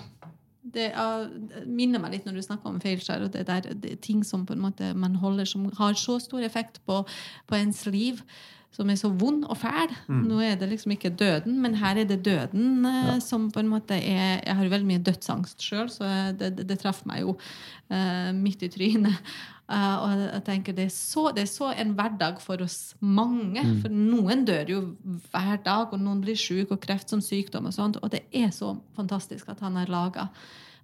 Det 0.73 0.89
er, 0.91 1.29
minner 1.65 2.01
meg 2.03 2.15
litt 2.15 2.27
når 2.27 2.37
du 2.37 2.43
snakker 2.45 2.71
om 2.71 2.81
feilskjær, 2.83 3.25
og 3.25 3.33
det 3.33 3.47
der 3.47 3.71
det 3.71 3.95
er 3.95 4.03
ting 4.03 4.23
som 4.27 4.45
på 4.47 4.55
en 4.57 4.63
måte 4.67 4.91
man 4.97 5.17
holder 5.21 5.47
som 5.49 5.65
har 5.79 5.97
så 5.99 6.19
stor 6.23 6.43
effekt 6.45 6.81
på, 6.85 7.01
på 7.47 7.59
ens 7.59 7.85
liv 7.87 8.23
som 8.77 8.89
er 8.91 8.97
så 8.99 9.09
vond 9.09 9.45
og 9.47 9.57
fæl. 9.57 9.93
Nå 10.27 10.39
er 10.43 10.57
det 10.59 10.69
liksom 10.69 10.93
ikke 10.93 11.13
døden, 11.17 11.57
men 11.63 11.77
her 11.79 11.97
er 11.97 12.07
det 12.09 12.19
døden 12.25 12.85
ja. 12.85 13.15
som 13.23 13.49
på 13.51 13.63
en 13.63 13.71
måte 13.71 13.95
er 13.95 14.43
Jeg 14.43 14.55
har 14.55 14.63
jo 14.63 14.73
veldig 14.73 14.89
mye 14.91 15.03
dødsangst 15.07 15.63
sjøl, 15.63 15.89
så 15.89 16.09
det, 16.37 16.51
det, 16.59 16.67
det 16.69 16.79
traff 16.83 17.01
meg 17.09 17.23
jo 17.23 17.37
uh, 17.37 18.31
midt 18.37 18.67
i 18.67 18.69
trynet. 18.69 19.17
Eh, 19.69 19.95
og 19.99 20.11
jeg 20.21 20.43
tenker 20.47 20.75
det 20.77 20.85
er, 20.87 20.93
så, 20.95 21.25
det 21.35 21.41
er 21.43 21.49
så 21.51 21.73
en 21.75 21.89
hverdag 21.97 22.37
for 22.43 22.61
oss 22.63 22.93
mange. 23.03 23.63
For 23.81 23.91
noen 23.91 24.45
dør 24.47 24.69
jo 24.71 24.79
hver 25.31 25.57
dag, 25.65 25.91
og 25.91 25.99
noen 25.99 26.21
blir 26.23 26.37
syke, 26.39 26.71
og 26.77 26.79
kreft 26.85 27.09
som 27.11 27.19
sykdom 27.21 27.67
og 27.67 27.73
sånt. 27.75 27.99
Og 28.01 28.11
det 28.13 28.23
er 28.31 28.49
så 28.55 28.77
fantastisk 28.95 29.49
at 29.51 29.59
han 29.65 29.75
har 29.75 29.91
laga 29.91 30.29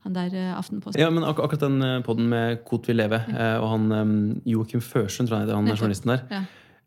han 0.03 0.18
der 0.18 0.34
eh, 0.35 0.49
Aftenposten. 0.57 0.99
Ja, 0.99 1.07
men 1.15 1.23
ak 1.23 1.38
akkurat 1.39 1.61
den 1.64 2.03
poden 2.03 2.27
med 2.27 2.65
Kot 2.68 2.89
vil 2.91 2.97
leve, 2.99 3.22
eh, 3.31 3.55
og 3.64 3.69
han 3.72 3.85
um, 3.95 4.41
Joakim 4.45 4.81
Førsund, 4.84 5.30
tror 5.30 5.39
jeg 5.39 5.47
det 5.47 5.53
er, 5.55 5.61
han 5.61 5.72
er 5.72 5.80
journalisten 5.80 6.11
der. 6.11 6.26
Ja. 6.31 6.41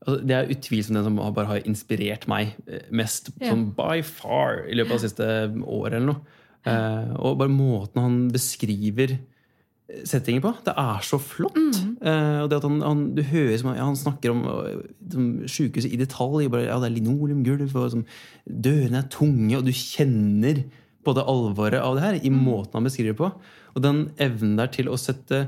Altså, 0.06 0.18
det 0.28 0.34
er 0.36 0.50
utvilsomt 0.52 0.98
den 0.98 1.06
som 1.08 1.16
har- 1.24 1.32
bare 1.32 1.46
har 1.54 1.64
inspirert 1.64 2.28
meg 2.28 2.52
eh, 2.68 2.82
mest 2.92 3.30
Ja. 3.40 3.54
sånn 3.54 3.70
by 3.74 4.02
far 4.04 4.66
i 4.68 4.76
løpet 4.76 4.92
av 4.92 5.00
det 5.00 5.08
siste 5.08 5.30
året 5.64 5.96
eller 5.96 6.12
noe. 6.12 6.20
Eh, 6.66 7.14
og 7.16 7.38
bare 7.40 7.48
måten 7.48 8.02
han 8.04 8.20
beskriver 8.34 9.16
eh, 9.16 9.24
settinger 9.86 10.42
på. 10.42 10.52
Det 10.66 10.74
er 10.82 11.04
så 11.06 11.18
flott. 11.22 11.56
Eh, 11.56 12.38
og 12.42 12.48
det 12.50 12.58
at 12.58 12.66
han, 12.66 12.80
han, 12.82 13.04
du 13.14 13.22
hører 13.26 13.54
som 13.60 13.70
han, 13.70 13.78
ja, 13.78 13.86
han 13.86 13.98
snakker 13.98 14.32
om 14.32 14.42
som 15.12 15.28
sykehuset 15.50 15.94
i 15.94 16.00
detalj. 16.00 16.48
Bare, 16.52 16.66
ja, 16.66 16.80
det 16.82 16.90
er 16.90 16.96
linoleumgulv, 16.96 17.68
og 17.70 17.92
som, 17.94 18.02
dørene 18.46 19.02
er 19.02 19.12
tunge, 19.12 19.54
og 19.58 19.68
du 19.68 19.72
kjenner 19.74 20.64
på 21.06 21.14
det 21.14 21.26
alvoret 21.30 21.78
av 21.78 21.94
det 21.94 22.02
her 22.02 22.18
i 22.18 22.32
måten 22.34 22.80
han 22.80 22.88
beskriver 22.88 23.14
det 23.14 23.20
på. 23.20 23.30
Og 23.76 23.84
den 23.84 24.08
evnen 24.22 24.56
der 24.58 24.72
til 24.74 24.90
å 24.90 24.98
sette 24.98 25.46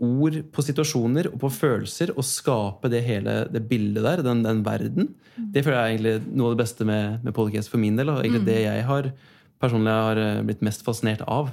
ord 0.00 0.38
på 0.50 0.64
situasjoner 0.64 1.28
og 1.28 1.36
på 1.42 1.50
følelser 1.52 2.14
og 2.14 2.24
skape 2.24 2.88
det 2.90 3.02
hele 3.04 3.42
det 3.52 3.60
bildet 3.68 4.02
der, 4.06 4.22
den, 4.24 4.40
den 4.46 4.62
verden, 4.64 5.10
det 5.36 5.62
føler 5.62 5.76
jeg 5.76 5.82
er 5.82 5.92
egentlig 5.94 6.36
noe 6.40 6.50
av 6.50 6.56
det 6.56 6.62
beste 6.64 6.86
med, 6.88 7.20
med 7.26 7.36
podcast 7.36 7.70
for 7.70 7.82
min 7.82 8.00
del. 8.00 8.10
Og 8.10 8.24
egentlig 8.24 8.48
det 8.48 8.62
jeg 8.64 8.86
har 8.88 9.12
personlig 9.60 9.94
har 9.94 10.20
eh, 10.20 10.42
blitt 10.48 10.64
mest 10.64 10.82
fascinert 10.86 11.22
av. 11.28 11.52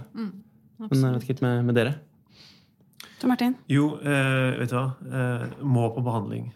Men 0.80 0.90
jeg 1.02 1.14
vet 1.14 1.24
ikke 1.24 1.34
helt 1.36 1.42
med, 1.48 1.66
med 1.66 1.76
dere. 1.80 1.96
Tom 3.20 3.32
Martin? 3.34 3.56
Jo, 3.72 3.96
eh, 3.98 4.58
vet 4.60 4.70
du 4.70 4.76
hva? 4.78 4.86
Eh, 5.10 5.46
må 5.66 5.88
på 5.96 6.04
behandling. 6.06 6.52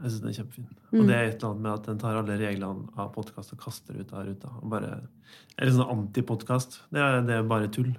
Jeg 0.00 0.10
syns 0.10 0.20
den 0.22 0.30
er 0.30 0.38
kjempefin. 0.38 0.70
Og 0.94 1.06
det 1.08 1.14
er 1.16 1.26
et 1.28 1.34
eller 1.36 1.50
annet 1.50 1.62
med 1.64 1.72
at 1.74 1.86
den 1.90 1.98
tar 2.00 2.16
alle 2.18 2.38
reglene 2.40 2.88
av 3.00 3.12
podkast 3.14 3.52
og 3.54 3.60
kaster 3.60 3.98
ut 4.00 4.12
av 4.16 4.24
ruta. 4.26 4.48
Og 4.62 4.70
bare, 4.72 4.90
det 5.54 5.60
er 5.60 5.68
litt 5.68 5.76
sånn 5.76 5.92
antipodkast. 5.92 6.80
Det, 6.92 7.00
er- 7.04 7.22
det 7.28 7.36
er 7.38 7.42
bare 7.50 7.68
tull. 7.68 7.92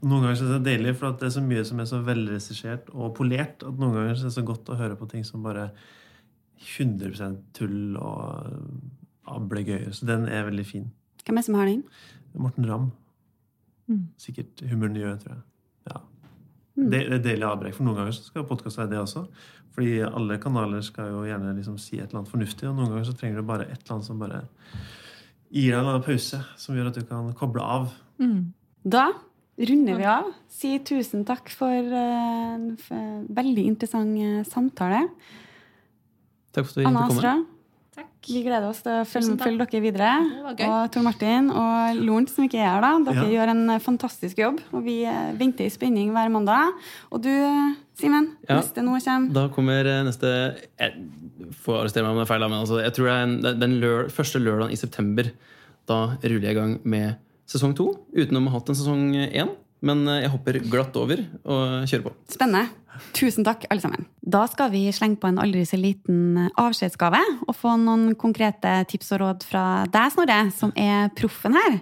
Og 0.00 0.08
noen 0.10 0.24
ganger 0.26 0.36
synes 0.40 0.50
jeg 0.50 0.52
det 0.52 0.60
er 0.60 0.78
deilig, 0.78 0.96
for 0.98 1.08
at 1.12 1.20
det 1.22 1.28
er 1.30 1.34
så 1.38 1.42
mye 1.46 1.64
som 1.68 1.80
er 1.80 1.88
så 1.90 2.00
velregissert 2.04 2.90
og 2.92 3.14
polert, 3.14 3.62
at 3.62 3.78
noen 3.78 3.94
ganger 3.94 4.14
synes 4.18 4.26
det 4.26 4.32
er 4.34 4.42
så 4.42 4.46
godt 4.50 4.70
å 4.74 4.78
høre 4.80 4.96
på 4.98 5.08
ting 5.12 5.22
som 5.24 5.42
bare 5.46 5.68
100% 6.60 7.38
tull 7.56 7.96
og 7.96 8.50
ablegøyer. 9.30 9.92
Så 9.94 10.06
den 10.08 10.26
er 10.28 10.48
veldig 10.48 10.66
fin. 10.66 10.88
Hvem 11.24 11.36
er 11.38 11.40
det 11.40 11.46
som 11.46 11.54
har 11.60 11.70
den? 11.70 11.84
Morten 12.34 12.66
Ramm. 12.68 12.90
Sikkert 14.20 14.62
Humor 14.70 14.94
gjør, 14.96 15.16
tror 15.22 15.34
jeg. 15.34 15.42
Ja. 15.90 16.00
Det, 16.80 17.00
det 17.00 17.16
er 17.18 17.24
deilig 17.24 17.48
avbrekk. 17.48 17.76
For 17.76 17.86
noen 17.86 17.98
ganger 18.00 18.16
så 18.16 18.26
skal 18.26 18.46
podkast 18.48 18.80
være 18.80 18.92
det 18.94 19.00
også. 19.02 19.24
Fordi 19.74 20.00
alle 20.06 20.38
kanaler 20.42 20.82
skal 20.86 21.12
jo 21.12 21.24
gjerne 21.28 21.54
liksom 21.56 21.78
si 21.78 21.98
et 21.98 22.08
eller 22.08 22.22
annet 22.22 22.32
fornuftig, 22.32 22.68
og 22.68 22.78
noen 22.78 22.90
ganger 22.90 23.08
så 23.10 23.16
trenger 23.18 23.40
du 23.40 23.46
bare 23.46 23.68
et 23.68 23.78
eller 23.78 23.96
annet 23.96 24.08
som 24.08 24.22
bare 24.22 24.40
gir 25.50 25.74
deg 25.74 25.90
en 25.94 26.06
pause, 26.06 26.40
som 26.58 26.78
gjør 26.78 26.90
at 26.90 26.98
du 26.98 27.04
kan 27.06 27.30
koble 27.38 27.62
av. 27.62 27.90
Da 28.86 29.06
runder 29.60 29.98
vi 29.98 30.08
av. 30.08 30.32
Si 30.50 30.72
tusen 30.86 31.24
takk 31.28 31.50
for 31.52 31.70
eh, 31.70 32.56
en 32.56 33.24
veldig 33.36 33.64
interessant 33.68 34.18
eh, 34.18 34.42
samtale. 34.48 35.04
Takk 36.54 36.66
for 36.66 36.72
at 36.72 36.80
du 36.80 36.88
Anna 36.88 37.06
fikk 37.06 37.20
komme. 37.20 37.34
Takk. 38.00 38.28
vi 38.30 38.42
gleder 38.44 38.66
oss 38.68 38.80
til 38.84 38.92
å 38.92 39.04
følge, 39.08 39.36
følge 39.40 39.66
dere 39.70 39.80
videre. 39.84 40.10
Det 40.30 40.42
var 40.44 40.54
gøy. 40.58 40.66
Og 40.70 40.90
Tor 40.94 41.02
Martin 41.06 41.50
og 41.50 42.00
Lorentz, 42.00 42.34
som 42.36 42.44
ikke 42.46 42.58
er 42.60 42.68
her, 42.68 42.80
da. 42.84 42.90
Dere 43.12 43.24
Ja. 43.24 43.30
gjør 43.36 43.52
en 43.52 43.80
fantastisk 43.80 44.36
jobb. 44.42 44.60
Og 44.72 44.84
vi 44.84 45.04
eh, 45.04 45.32
venter 45.40 45.64
i 45.66 45.70
spenning 45.72 46.10
hver 46.12 46.30
mandag. 46.30 46.72
Og 47.12 47.22
du, 47.22 47.28
eh, 47.30 47.74
Simen, 48.00 48.30
Ja. 48.48 48.56
neste 48.60 48.80
nå 48.82 48.96
kommer 49.04 49.32
Da 49.32 49.48
kommer 49.48 49.84
eh, 49.86 50.02
neste 50.04 50.56
Jeg 50.78 50.94
får 51.64 51.82
arrestere 51.82 52.02
meg 52.04 52.12
om 52.12 52.16
det 52.18 52.28
er 52.30 52.32
feil, 52.34 52.48
men 52.48 52.60
altså, 52.64 52.82
jeg 52.82 52.92
tror 52.94 53.04
det 53.04 53.12
er 53.12 53.22
en, 53.22 53.40
den- 53.42 53.60
den 53.60 53.80
lør, 53.80 54.08
første 54.10 54.38
lørdagen 54.40 54.72
i 54.72 54.76
september. 54.76 55.30
Da 55.86 56.16
ruller 56.22 56.40
jeg 56.48 56.56
i 56.56 56.60
gang 56.60 56.80
med 56.84 57.16
sesong 57.46 57.74
to, 57.74 57.92
utenom 58.14 58.46
å 58.46 58.50
ha 58.50 58.58
hatt 58.60 58.68
en 58.70 58.74
sesong 58.76 59.14
én. 59.34 59.50
Men 59.86 60.04
eh, 60.08 60.22
jeg 60.24 60.32
hopper 60.34 60.60
glatt 60.68 60.96
over 61.00 61.24
og 61.44 61.88
kjører 61.88 62.06
på. 62.06 62.14
Spennende. 62.32 62.68
Tusen 63.16 63.46
takk, 63.46 63.64
alle 63.72 63.80
sammen. 63.80 64.06
Da 64.20 64.42
skal 64.50 64.72
vi 64.74 64.82
slenge 64.92 65.20
på 65.22 65.30
en 65.30 65.40
aldri 65.40 65.62
så 65.64 65.78
liten 65.80 66.50
avskjedsgave 66.60 67.20
og 67.46 67.54
få 67.56 67.76
noen 67.80 68.12
konkrete 68.20 68.80
tips 68.90 69.14
og 69.16 69.22
råd 69.22 69.46
fra 69.48 69.64
deg, 69.88 70.10
Snorre, 70.12 70.40
som 70.52 70.74
er 70.76 71.08
proffen 71.16 71.56
her. 71.56 71.78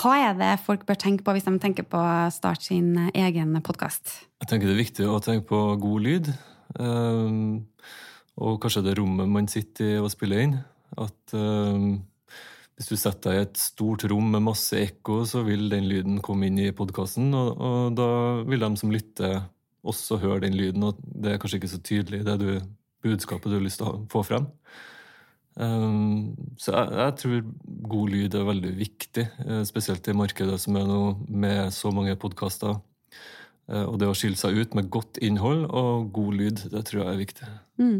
Hva 0.00 0.14
er 0.22 0.36
det 0.38 0.50
folk 0.64 0.84
bør 0.88 0.98
tenke 0.98 1.24
på 1.26 1.34
hvis 1.34 1.46
de 1.46 1.54
tenker 1.62 1.86
på 1.86 1.98
å 1.98 2.28
starte 2.34 2.68
sin 2.70 2.94
egen 3.10 3.56
podkast? 3.66 4.12
Jeg 4.40 4.50
tenker 4.50 4.70
det 4.70 4.76
er 4.76 4.84
viktig 4.84 5.08
å 5.10 5.18
tenke 5.22 5.48
på 5.50 5.60
god 5.82 6.06
lyd. 6.06 6.30
ehm, 6.78 7.66
og 8.40 8.60
kanskje 8.62 8.84
det 8.86 8.96
rommet 8.98 9.28
man 9.28 9.48
sitter 9.50 9.96
i 9.96 9.98
og 10.00 10.10
spiller 10.10 10.46
inn. 10.46 10.54
At 10.96 11.34
ehm, 11.34 12.00
hvis 12.80 12.88
du 12.88 12.96
setter 12.96 13.34
deg 13.34 13.38
i 13.38 13.44
et 13.44 13.58
stort 13.60 14.06
rom 14.08 14.30
med 14.32 14.40
masse 14.46 14.72
ekko, 14.72 15.18
så 15.28 15.42
vil 15.44 15.66
den 15.68 15.84
lyden 15.84 16.20
komme 16.24 16.48
inn 16.48 16.56
i 16.62 16.70
podkasten. 16.72 17.26
Og, 17.36 17.50
og 17.60 17.98
da 17.98 18.06
vil 18.48 18.64
de 18.64 18.70
som 18.80 18.94
lytter, 18.94 19.42
også 19.84 20.16
høre 20.20 20.46
den 20.46 20.56
lyden, 20.56 20.86
og 20.88 20.96
det 21.04 21.34
er 21.34 21.40
kanskje 21.40 21.60
ikke 21.60 21.70
så 21.74 21.80
tydelig 21.84 22.22
det 22.24 22.38
du, 22.40 22.48
budskapet 23.04 23.52
du 23.52 23.58
har 23.58 23.64
lyst 23.64 23.82
til 23.82 23.90
å 23.90 24.00
få 24.12 24.24
frem. 24.24 24.48
Um, 25.60 26.32
så 26.56 26.72
jeg, 26.72 26.96
jeg 27.02 27.16
tror 27.20 27.46
god 27.92 28.12
lyd 28.14 28.36
er 28.38 28.48
veldig 28.48 28.72
viktig, 28.80 29.24
eh, 29.44 29.62
spesielt 29.68 30.08
i 30.08 30.16
markedet 30.16 30.56
som 30.62 30.76
er 30.80 30.88
nå 30.88 31.00
med 31.28 31.74
så 31.76 31.92
mange 31.92 32.16
podkaster. 32.20 32.78
Eh, 33.68 33.84
Og 33.84 33.98
det 34.00 34.08
å 34.08 34.16
skille 34.16 34.40
seg 34.40 34.56
ut 34.56 34.76
med 34.78 34.88
godt 34.92 35.20
innhold 35.20 35.66
og 35.68 36.12
god 36.16 36.38
lyd, 36.38 36.64
det 36.72 36.86
tror 36.88 37.02
jeg 37.02 37.12
er 37.12 37.24
viktig. 37.26 37.50
Mm. 37.82 37.98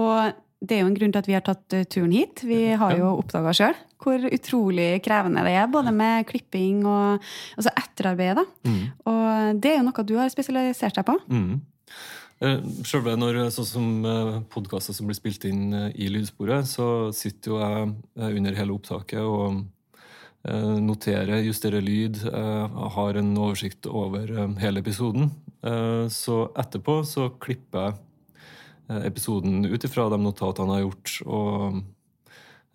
Og 0.00 0.40
det 0.60 0.76
er 0.76 0.82
jo 0.82 0.90
en 0.90 0.96
grunn 0.98 1.12
til 1.14 1.22
at 1.22 1.28
vi 1.30 1.36
har 1.36 1.44
tatt 1.46 1.72
eh, 1.76 1.86
turen 1.88 2.12
hit. 2.12 2.42
Vi 2.44 2.60
har 2.76 2.96
jo 2.98 3.14
oppdaga 3.18 3.54
sjøl 3.56 3.78
hvor 4.00 4.22
utrolig 4.32 5.02
krevende 5.04 5.42
det 5.44 5.52
er, 5.60 5.66
både 5.68 5.92
med 5.92 6.24
klipping 6.28 6.86
og 6.88 7.18
altså 7.56 7.72
etterarbeid. 7.76 8.38
Mm. 8.64 8.78
Og 9.12 9.60
det 9.60 9.74
er 9.74 9.76
jo 9.80 9.84
noe 9.90 10.04
du 10.08 10.14
har 10.16 10.30
spesialisert 10.32 10.96
deg 10.96 11.04
på. 11.04 11.18
Mm. 11.28 11.58
Eh, 12.40 12.62
Selve 12.88 13.12
når 13.20 13.42
sånn 13.52 13.68
som 13.68 13.90
podkaster 14.52 14.96
som 14.96 15.10
blir 15.10 15.18
spilt 15.18 15.44
inn 15.48 15.66
eh, 15.76 15.90
i 16.00 16.08
lydsporet, 16.12 16.64
så 16.70 16.86
sitter 17.12 17.52
jo 17.52 17.60
jeg 17.60 17.90
eh, 18.16 18.30
under 18.40 18.56
hele 18.56 18.72
opptaket 18.78 19.20
og 19.20 19.60
eh, 20.48 20.76
noterer, 20.80 21.42
justerer 21.44 21.84
lyd, 21.84 22.22
eh, 22.24 22.78
har 22.96 23.20
en 23.20 23.34
oversikt 23.36 23.84
over 23.90 24.32
eh, 24.32 24.54
hele 24.64 24.80
episoden. 24.80 25.28
Eh, 25.60 26.06
Så 26.08 26.46
etterpå 26.56 27.02
så 27.04 27.28
klipper 27.36 27.90
jeg 27.90 27.98
eh, 27.98 28.06
episoden 29.06 29.64
ut 29.66 29.86
ifra 29.86 30.08
de 30.12 30.20
notatene 30.22 30.76
jeg 30.76 30.84
har 30.84 30.88
gjort, 30.88 31.16
og 31.26 31.80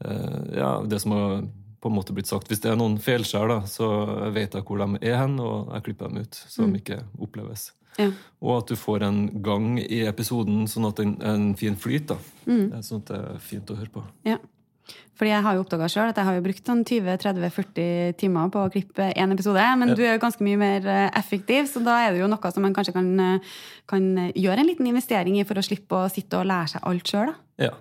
eh, 0.05 0.41
ja, 0.59 0.71
det 0.85 1.01
som 1.03 1.15
har 1.15 1.45
på 1.85 1.91
en 1.91 1.97
måte 1.99 2.15
blitt 2.17 2.29
sagt. 2.31 2.49
Hvis 2.49 2.63
det 2.63 2.71
er 2.71 2.77
noen 2.79 2.97
feilskjær, 2.97 3.51
da, 3.51 3.59
så 3.69 3.87
vet 4.33 4.55
jeg 4.57 4.65
hvor 4.65 4.81
de 4.81 5.01
er 5.05 5.19
hen, 5.21 5.35
og 5.43 5.73
jeg 5.75 5.85
klipper 5.85 6.09
dem 6.09 6.23
ut, 6.25 6.39
så 6.49 6.65
de 6.65 6.79
ikke 6.81 7.03
oppleves. 7.21 7.67
Ja. 7.99 8.09
Og 8.41 8.57
at 8.57 8.71
du 8.71 8.79
får 8.79 9.05
en 9.05 9.19
gang 9.45 9.77
i 9.79 10.01
episoden, 10.09 10.65
sånn 10.71 10.87
at 10.89 10.97
det 10.99 11.05
er 11.13 11.35
en 11.35 11.53
fin 11.59 11.77
flyt. 11.79 12.09
da. 12.09 12.17
Mm. 12.47 12.65
Er 12.73 12.81
Sånn 12.83 13.03
at 13.03 13.11
det 13.11 13.19
er 13.21 13.43
fint 13.43 13.71
å 13.71 13.77
høre 13.77 13.93
på. 13.93 14.03
Ja. 14.27 14.39
Fordi 15.15 15.31
jeg 15.31 15.43
har 15.45 15.55
jo 15.55 15.61
oppdaga 15.63 15.87
sjøl 15.87 16.09
at 16.11 16.17
jeg 16.19 16.25
har 16.27 16.35
jo 16.35 16.41
brukt 16.43 16.67
sånn 16.67 16.81
20-30-40 16.83 18.17
timer 18.19 18.49
på 18.51 18.59
å 18.65 18.71
klippe 18.73 19.05
én 19.15 19.31
episode. 19.31 19.63
Men 19.79 19.89
Ja. 19.89 19.95
du 19.95 20.01
er 20.03 20.13
jo 20.17 20.19
ganske 20.25 20.43
mye 20.43 20.57
mer 20.59 20.85
eh, 20.91 21.09
effektiv, 21.15 21.69
så 21.71 21.81
da 21.83 21.95
er 22.03 22.11
det 22.11 22.19
jo 22.19 22.27
noe 22.27 22.51
som 22.51 22.61
man 22.63 22.73
kanskje 22.75 22.93
kan, 22.93 23.19
eh, 23.19 23.39
kan 23.87 24.09
gjøre 24.35 24.59
en 24.59 24.67
liten 24.67 24.87
investering 24.87 25.39
i 25.39 25.43
for 25.47 25.55
å 25.55 25.63
slippe 25.63 25.95
å 25.95 26.11
sitte 26.11 26.37
og 26.37 26.45
lære 26.45 26.67
seg 26.75 26.81
alt 26.83 27.03
sjøl. 27.07 27.33
Ja. 27.57 27.71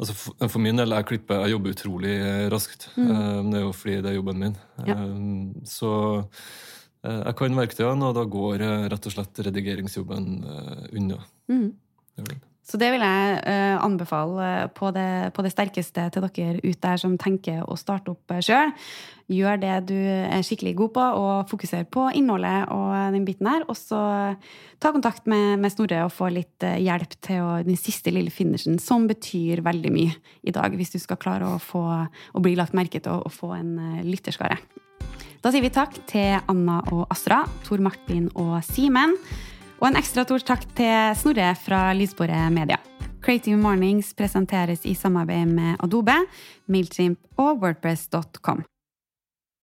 Altså 0.00 0.12
for, 0.18 0.48
for 0.48 0.58
min 0.58 0.74
del, 0.76 0.90
jeg 0.90 1.06
klipper, 1.06 1.44
jeg 1.46 1.54
jobber 1.54 1.70
utrolig 1.76 2.16
eh, 2.18 2.48
raskt. 2.50 2.88
Mm. 2.96 3.50
Det 3.52 3.58
er 3.60 3.62
jo 3.62 3.72
fordi 3.72 3.96
det 4.02 4.10
er 4.10 4.18
jobben 4.18 4.38
min. 4.42 4.56
Ja. 4.84 4.94
Eh, 4.98 5.62
Så 5.64 6.26
eh, 7.04 7.22
jeg 7.30 7.36
kan 7.38 7.54
verktøyene, 7.62 8.10
og 8.10 8.14
da 8.18 8.24
går 8.26 8.60
eh, 8.66 8.88
rett 8.90 9.06
og 9.06 9.12
slett 9.14 9.38
redigeringsjobben 9.46 10.26
eh, 10.42 10.96
unna. 10.98 11.22
Mm. 11.48 11.70
Så 12.62 12.78
det 12.78 12.92
vil 12.94 13.02
jeg 13.02 13.38
uh, 13.42 13.78
anbefale 13.82 14.44
eh, 14.46 14.68
på 14.70 14.92
det, 14.94 15.32
på 15.34 15.42
det 15.42 15.50
sterkeste 15.50 16.04
til 16.14 16.26
dere 16.28 16.60
ut 16.62 16.78
der 16.84 17.00
som 17.00 17.16
tenker 17.18 17.64
å 17.66 17.74
starte 17.78 18.14
opp 18.14 18.36
sjøl. 18.38 18.70
Gjør 19.32 19.58
det 19.58 19.74
du 19.88 19.96
er 19.98 20.44
skikkelig 20.46 20.76
god 20.78 20.92
på, 20.94 21.06
og 21.22 21.50
fokuser 21.50 21.88
på 21.90 22.06
innholdet 22.14 22.70
og 22.70 22.92
den 23.16 23.26
biten 23.26 23.48
her. 23.50 23.66
Og 23.66 23.78
så 23.78 23.98
ta 24.82 24.92
kontakt 24.94 25.26
med, 25.30 25.58
med 25.62 25.74
Snorre 25.74 26.04
og 26.06 26.14
få 26.14 26.30
litt 26.30 26.62
eh, 26.68 26.78
hjelp 26.86 27.18
til 27.24 27.42
å, 27.42 27.50
den 27.66 27.78
siste 27.80 28.14
lille 28.14 28.30
finishen, 28.30 28.78
som 28.82 29.08
betyr 29.10 29.64
veldig 29.66 29.94
mye 29.94 30.14
i 30.46 30.54
dag, 30.54 30.78
hvis 30.78 30.94
du 30.94 31.00
skal 31.02 31.18
klare 31.22 31.50
å, 31.50 31.58
få, 31.62 31.82
å 32.06 32.44
bli 32.44 32.54
lagt 32.58 32.78
merke 32.78 33.02
til 33.02 33.18
og, 33.18 33.26
og 33.26 33.36
få 33.40 33.56
en 33.58 33.74
lytterskare. 34.06 34.60
Da 35.42 35.50
sier 35.50 35.64
vi 35.64 35.74
takk 35.74 35.96
til 36.06 36.36
Anna 36.46 36.78
og 36.94 37.08
Astra, 37.10 37.40
Tor 37.66 37.82
Martin 37.82 38.28
og 38.38 38.60
Simen. 38.62 39.16
Og 39.82 39.88
en 39.90 39.98
ekstra 39.98 40.22
stor 40.22 40.44
takk 40.46 40.62
til 40.78 41.16
Snorre 41.18 41.48
fra 41.58 41.88
Lysbordet 41.98 42.44
Media. 42.54 42.76
Creative 43.22 43.58
Mornings 43.58 44.12
presenteres 44.14 44.86
i 44.86 44.94
samarbeid 44.94 45.50
med 45.50 45.74
Adobe, 45.82 46.14
Mailchimp 46.70 47.18
og 47.34 47.58
Wordpress.com. 47.64 48.62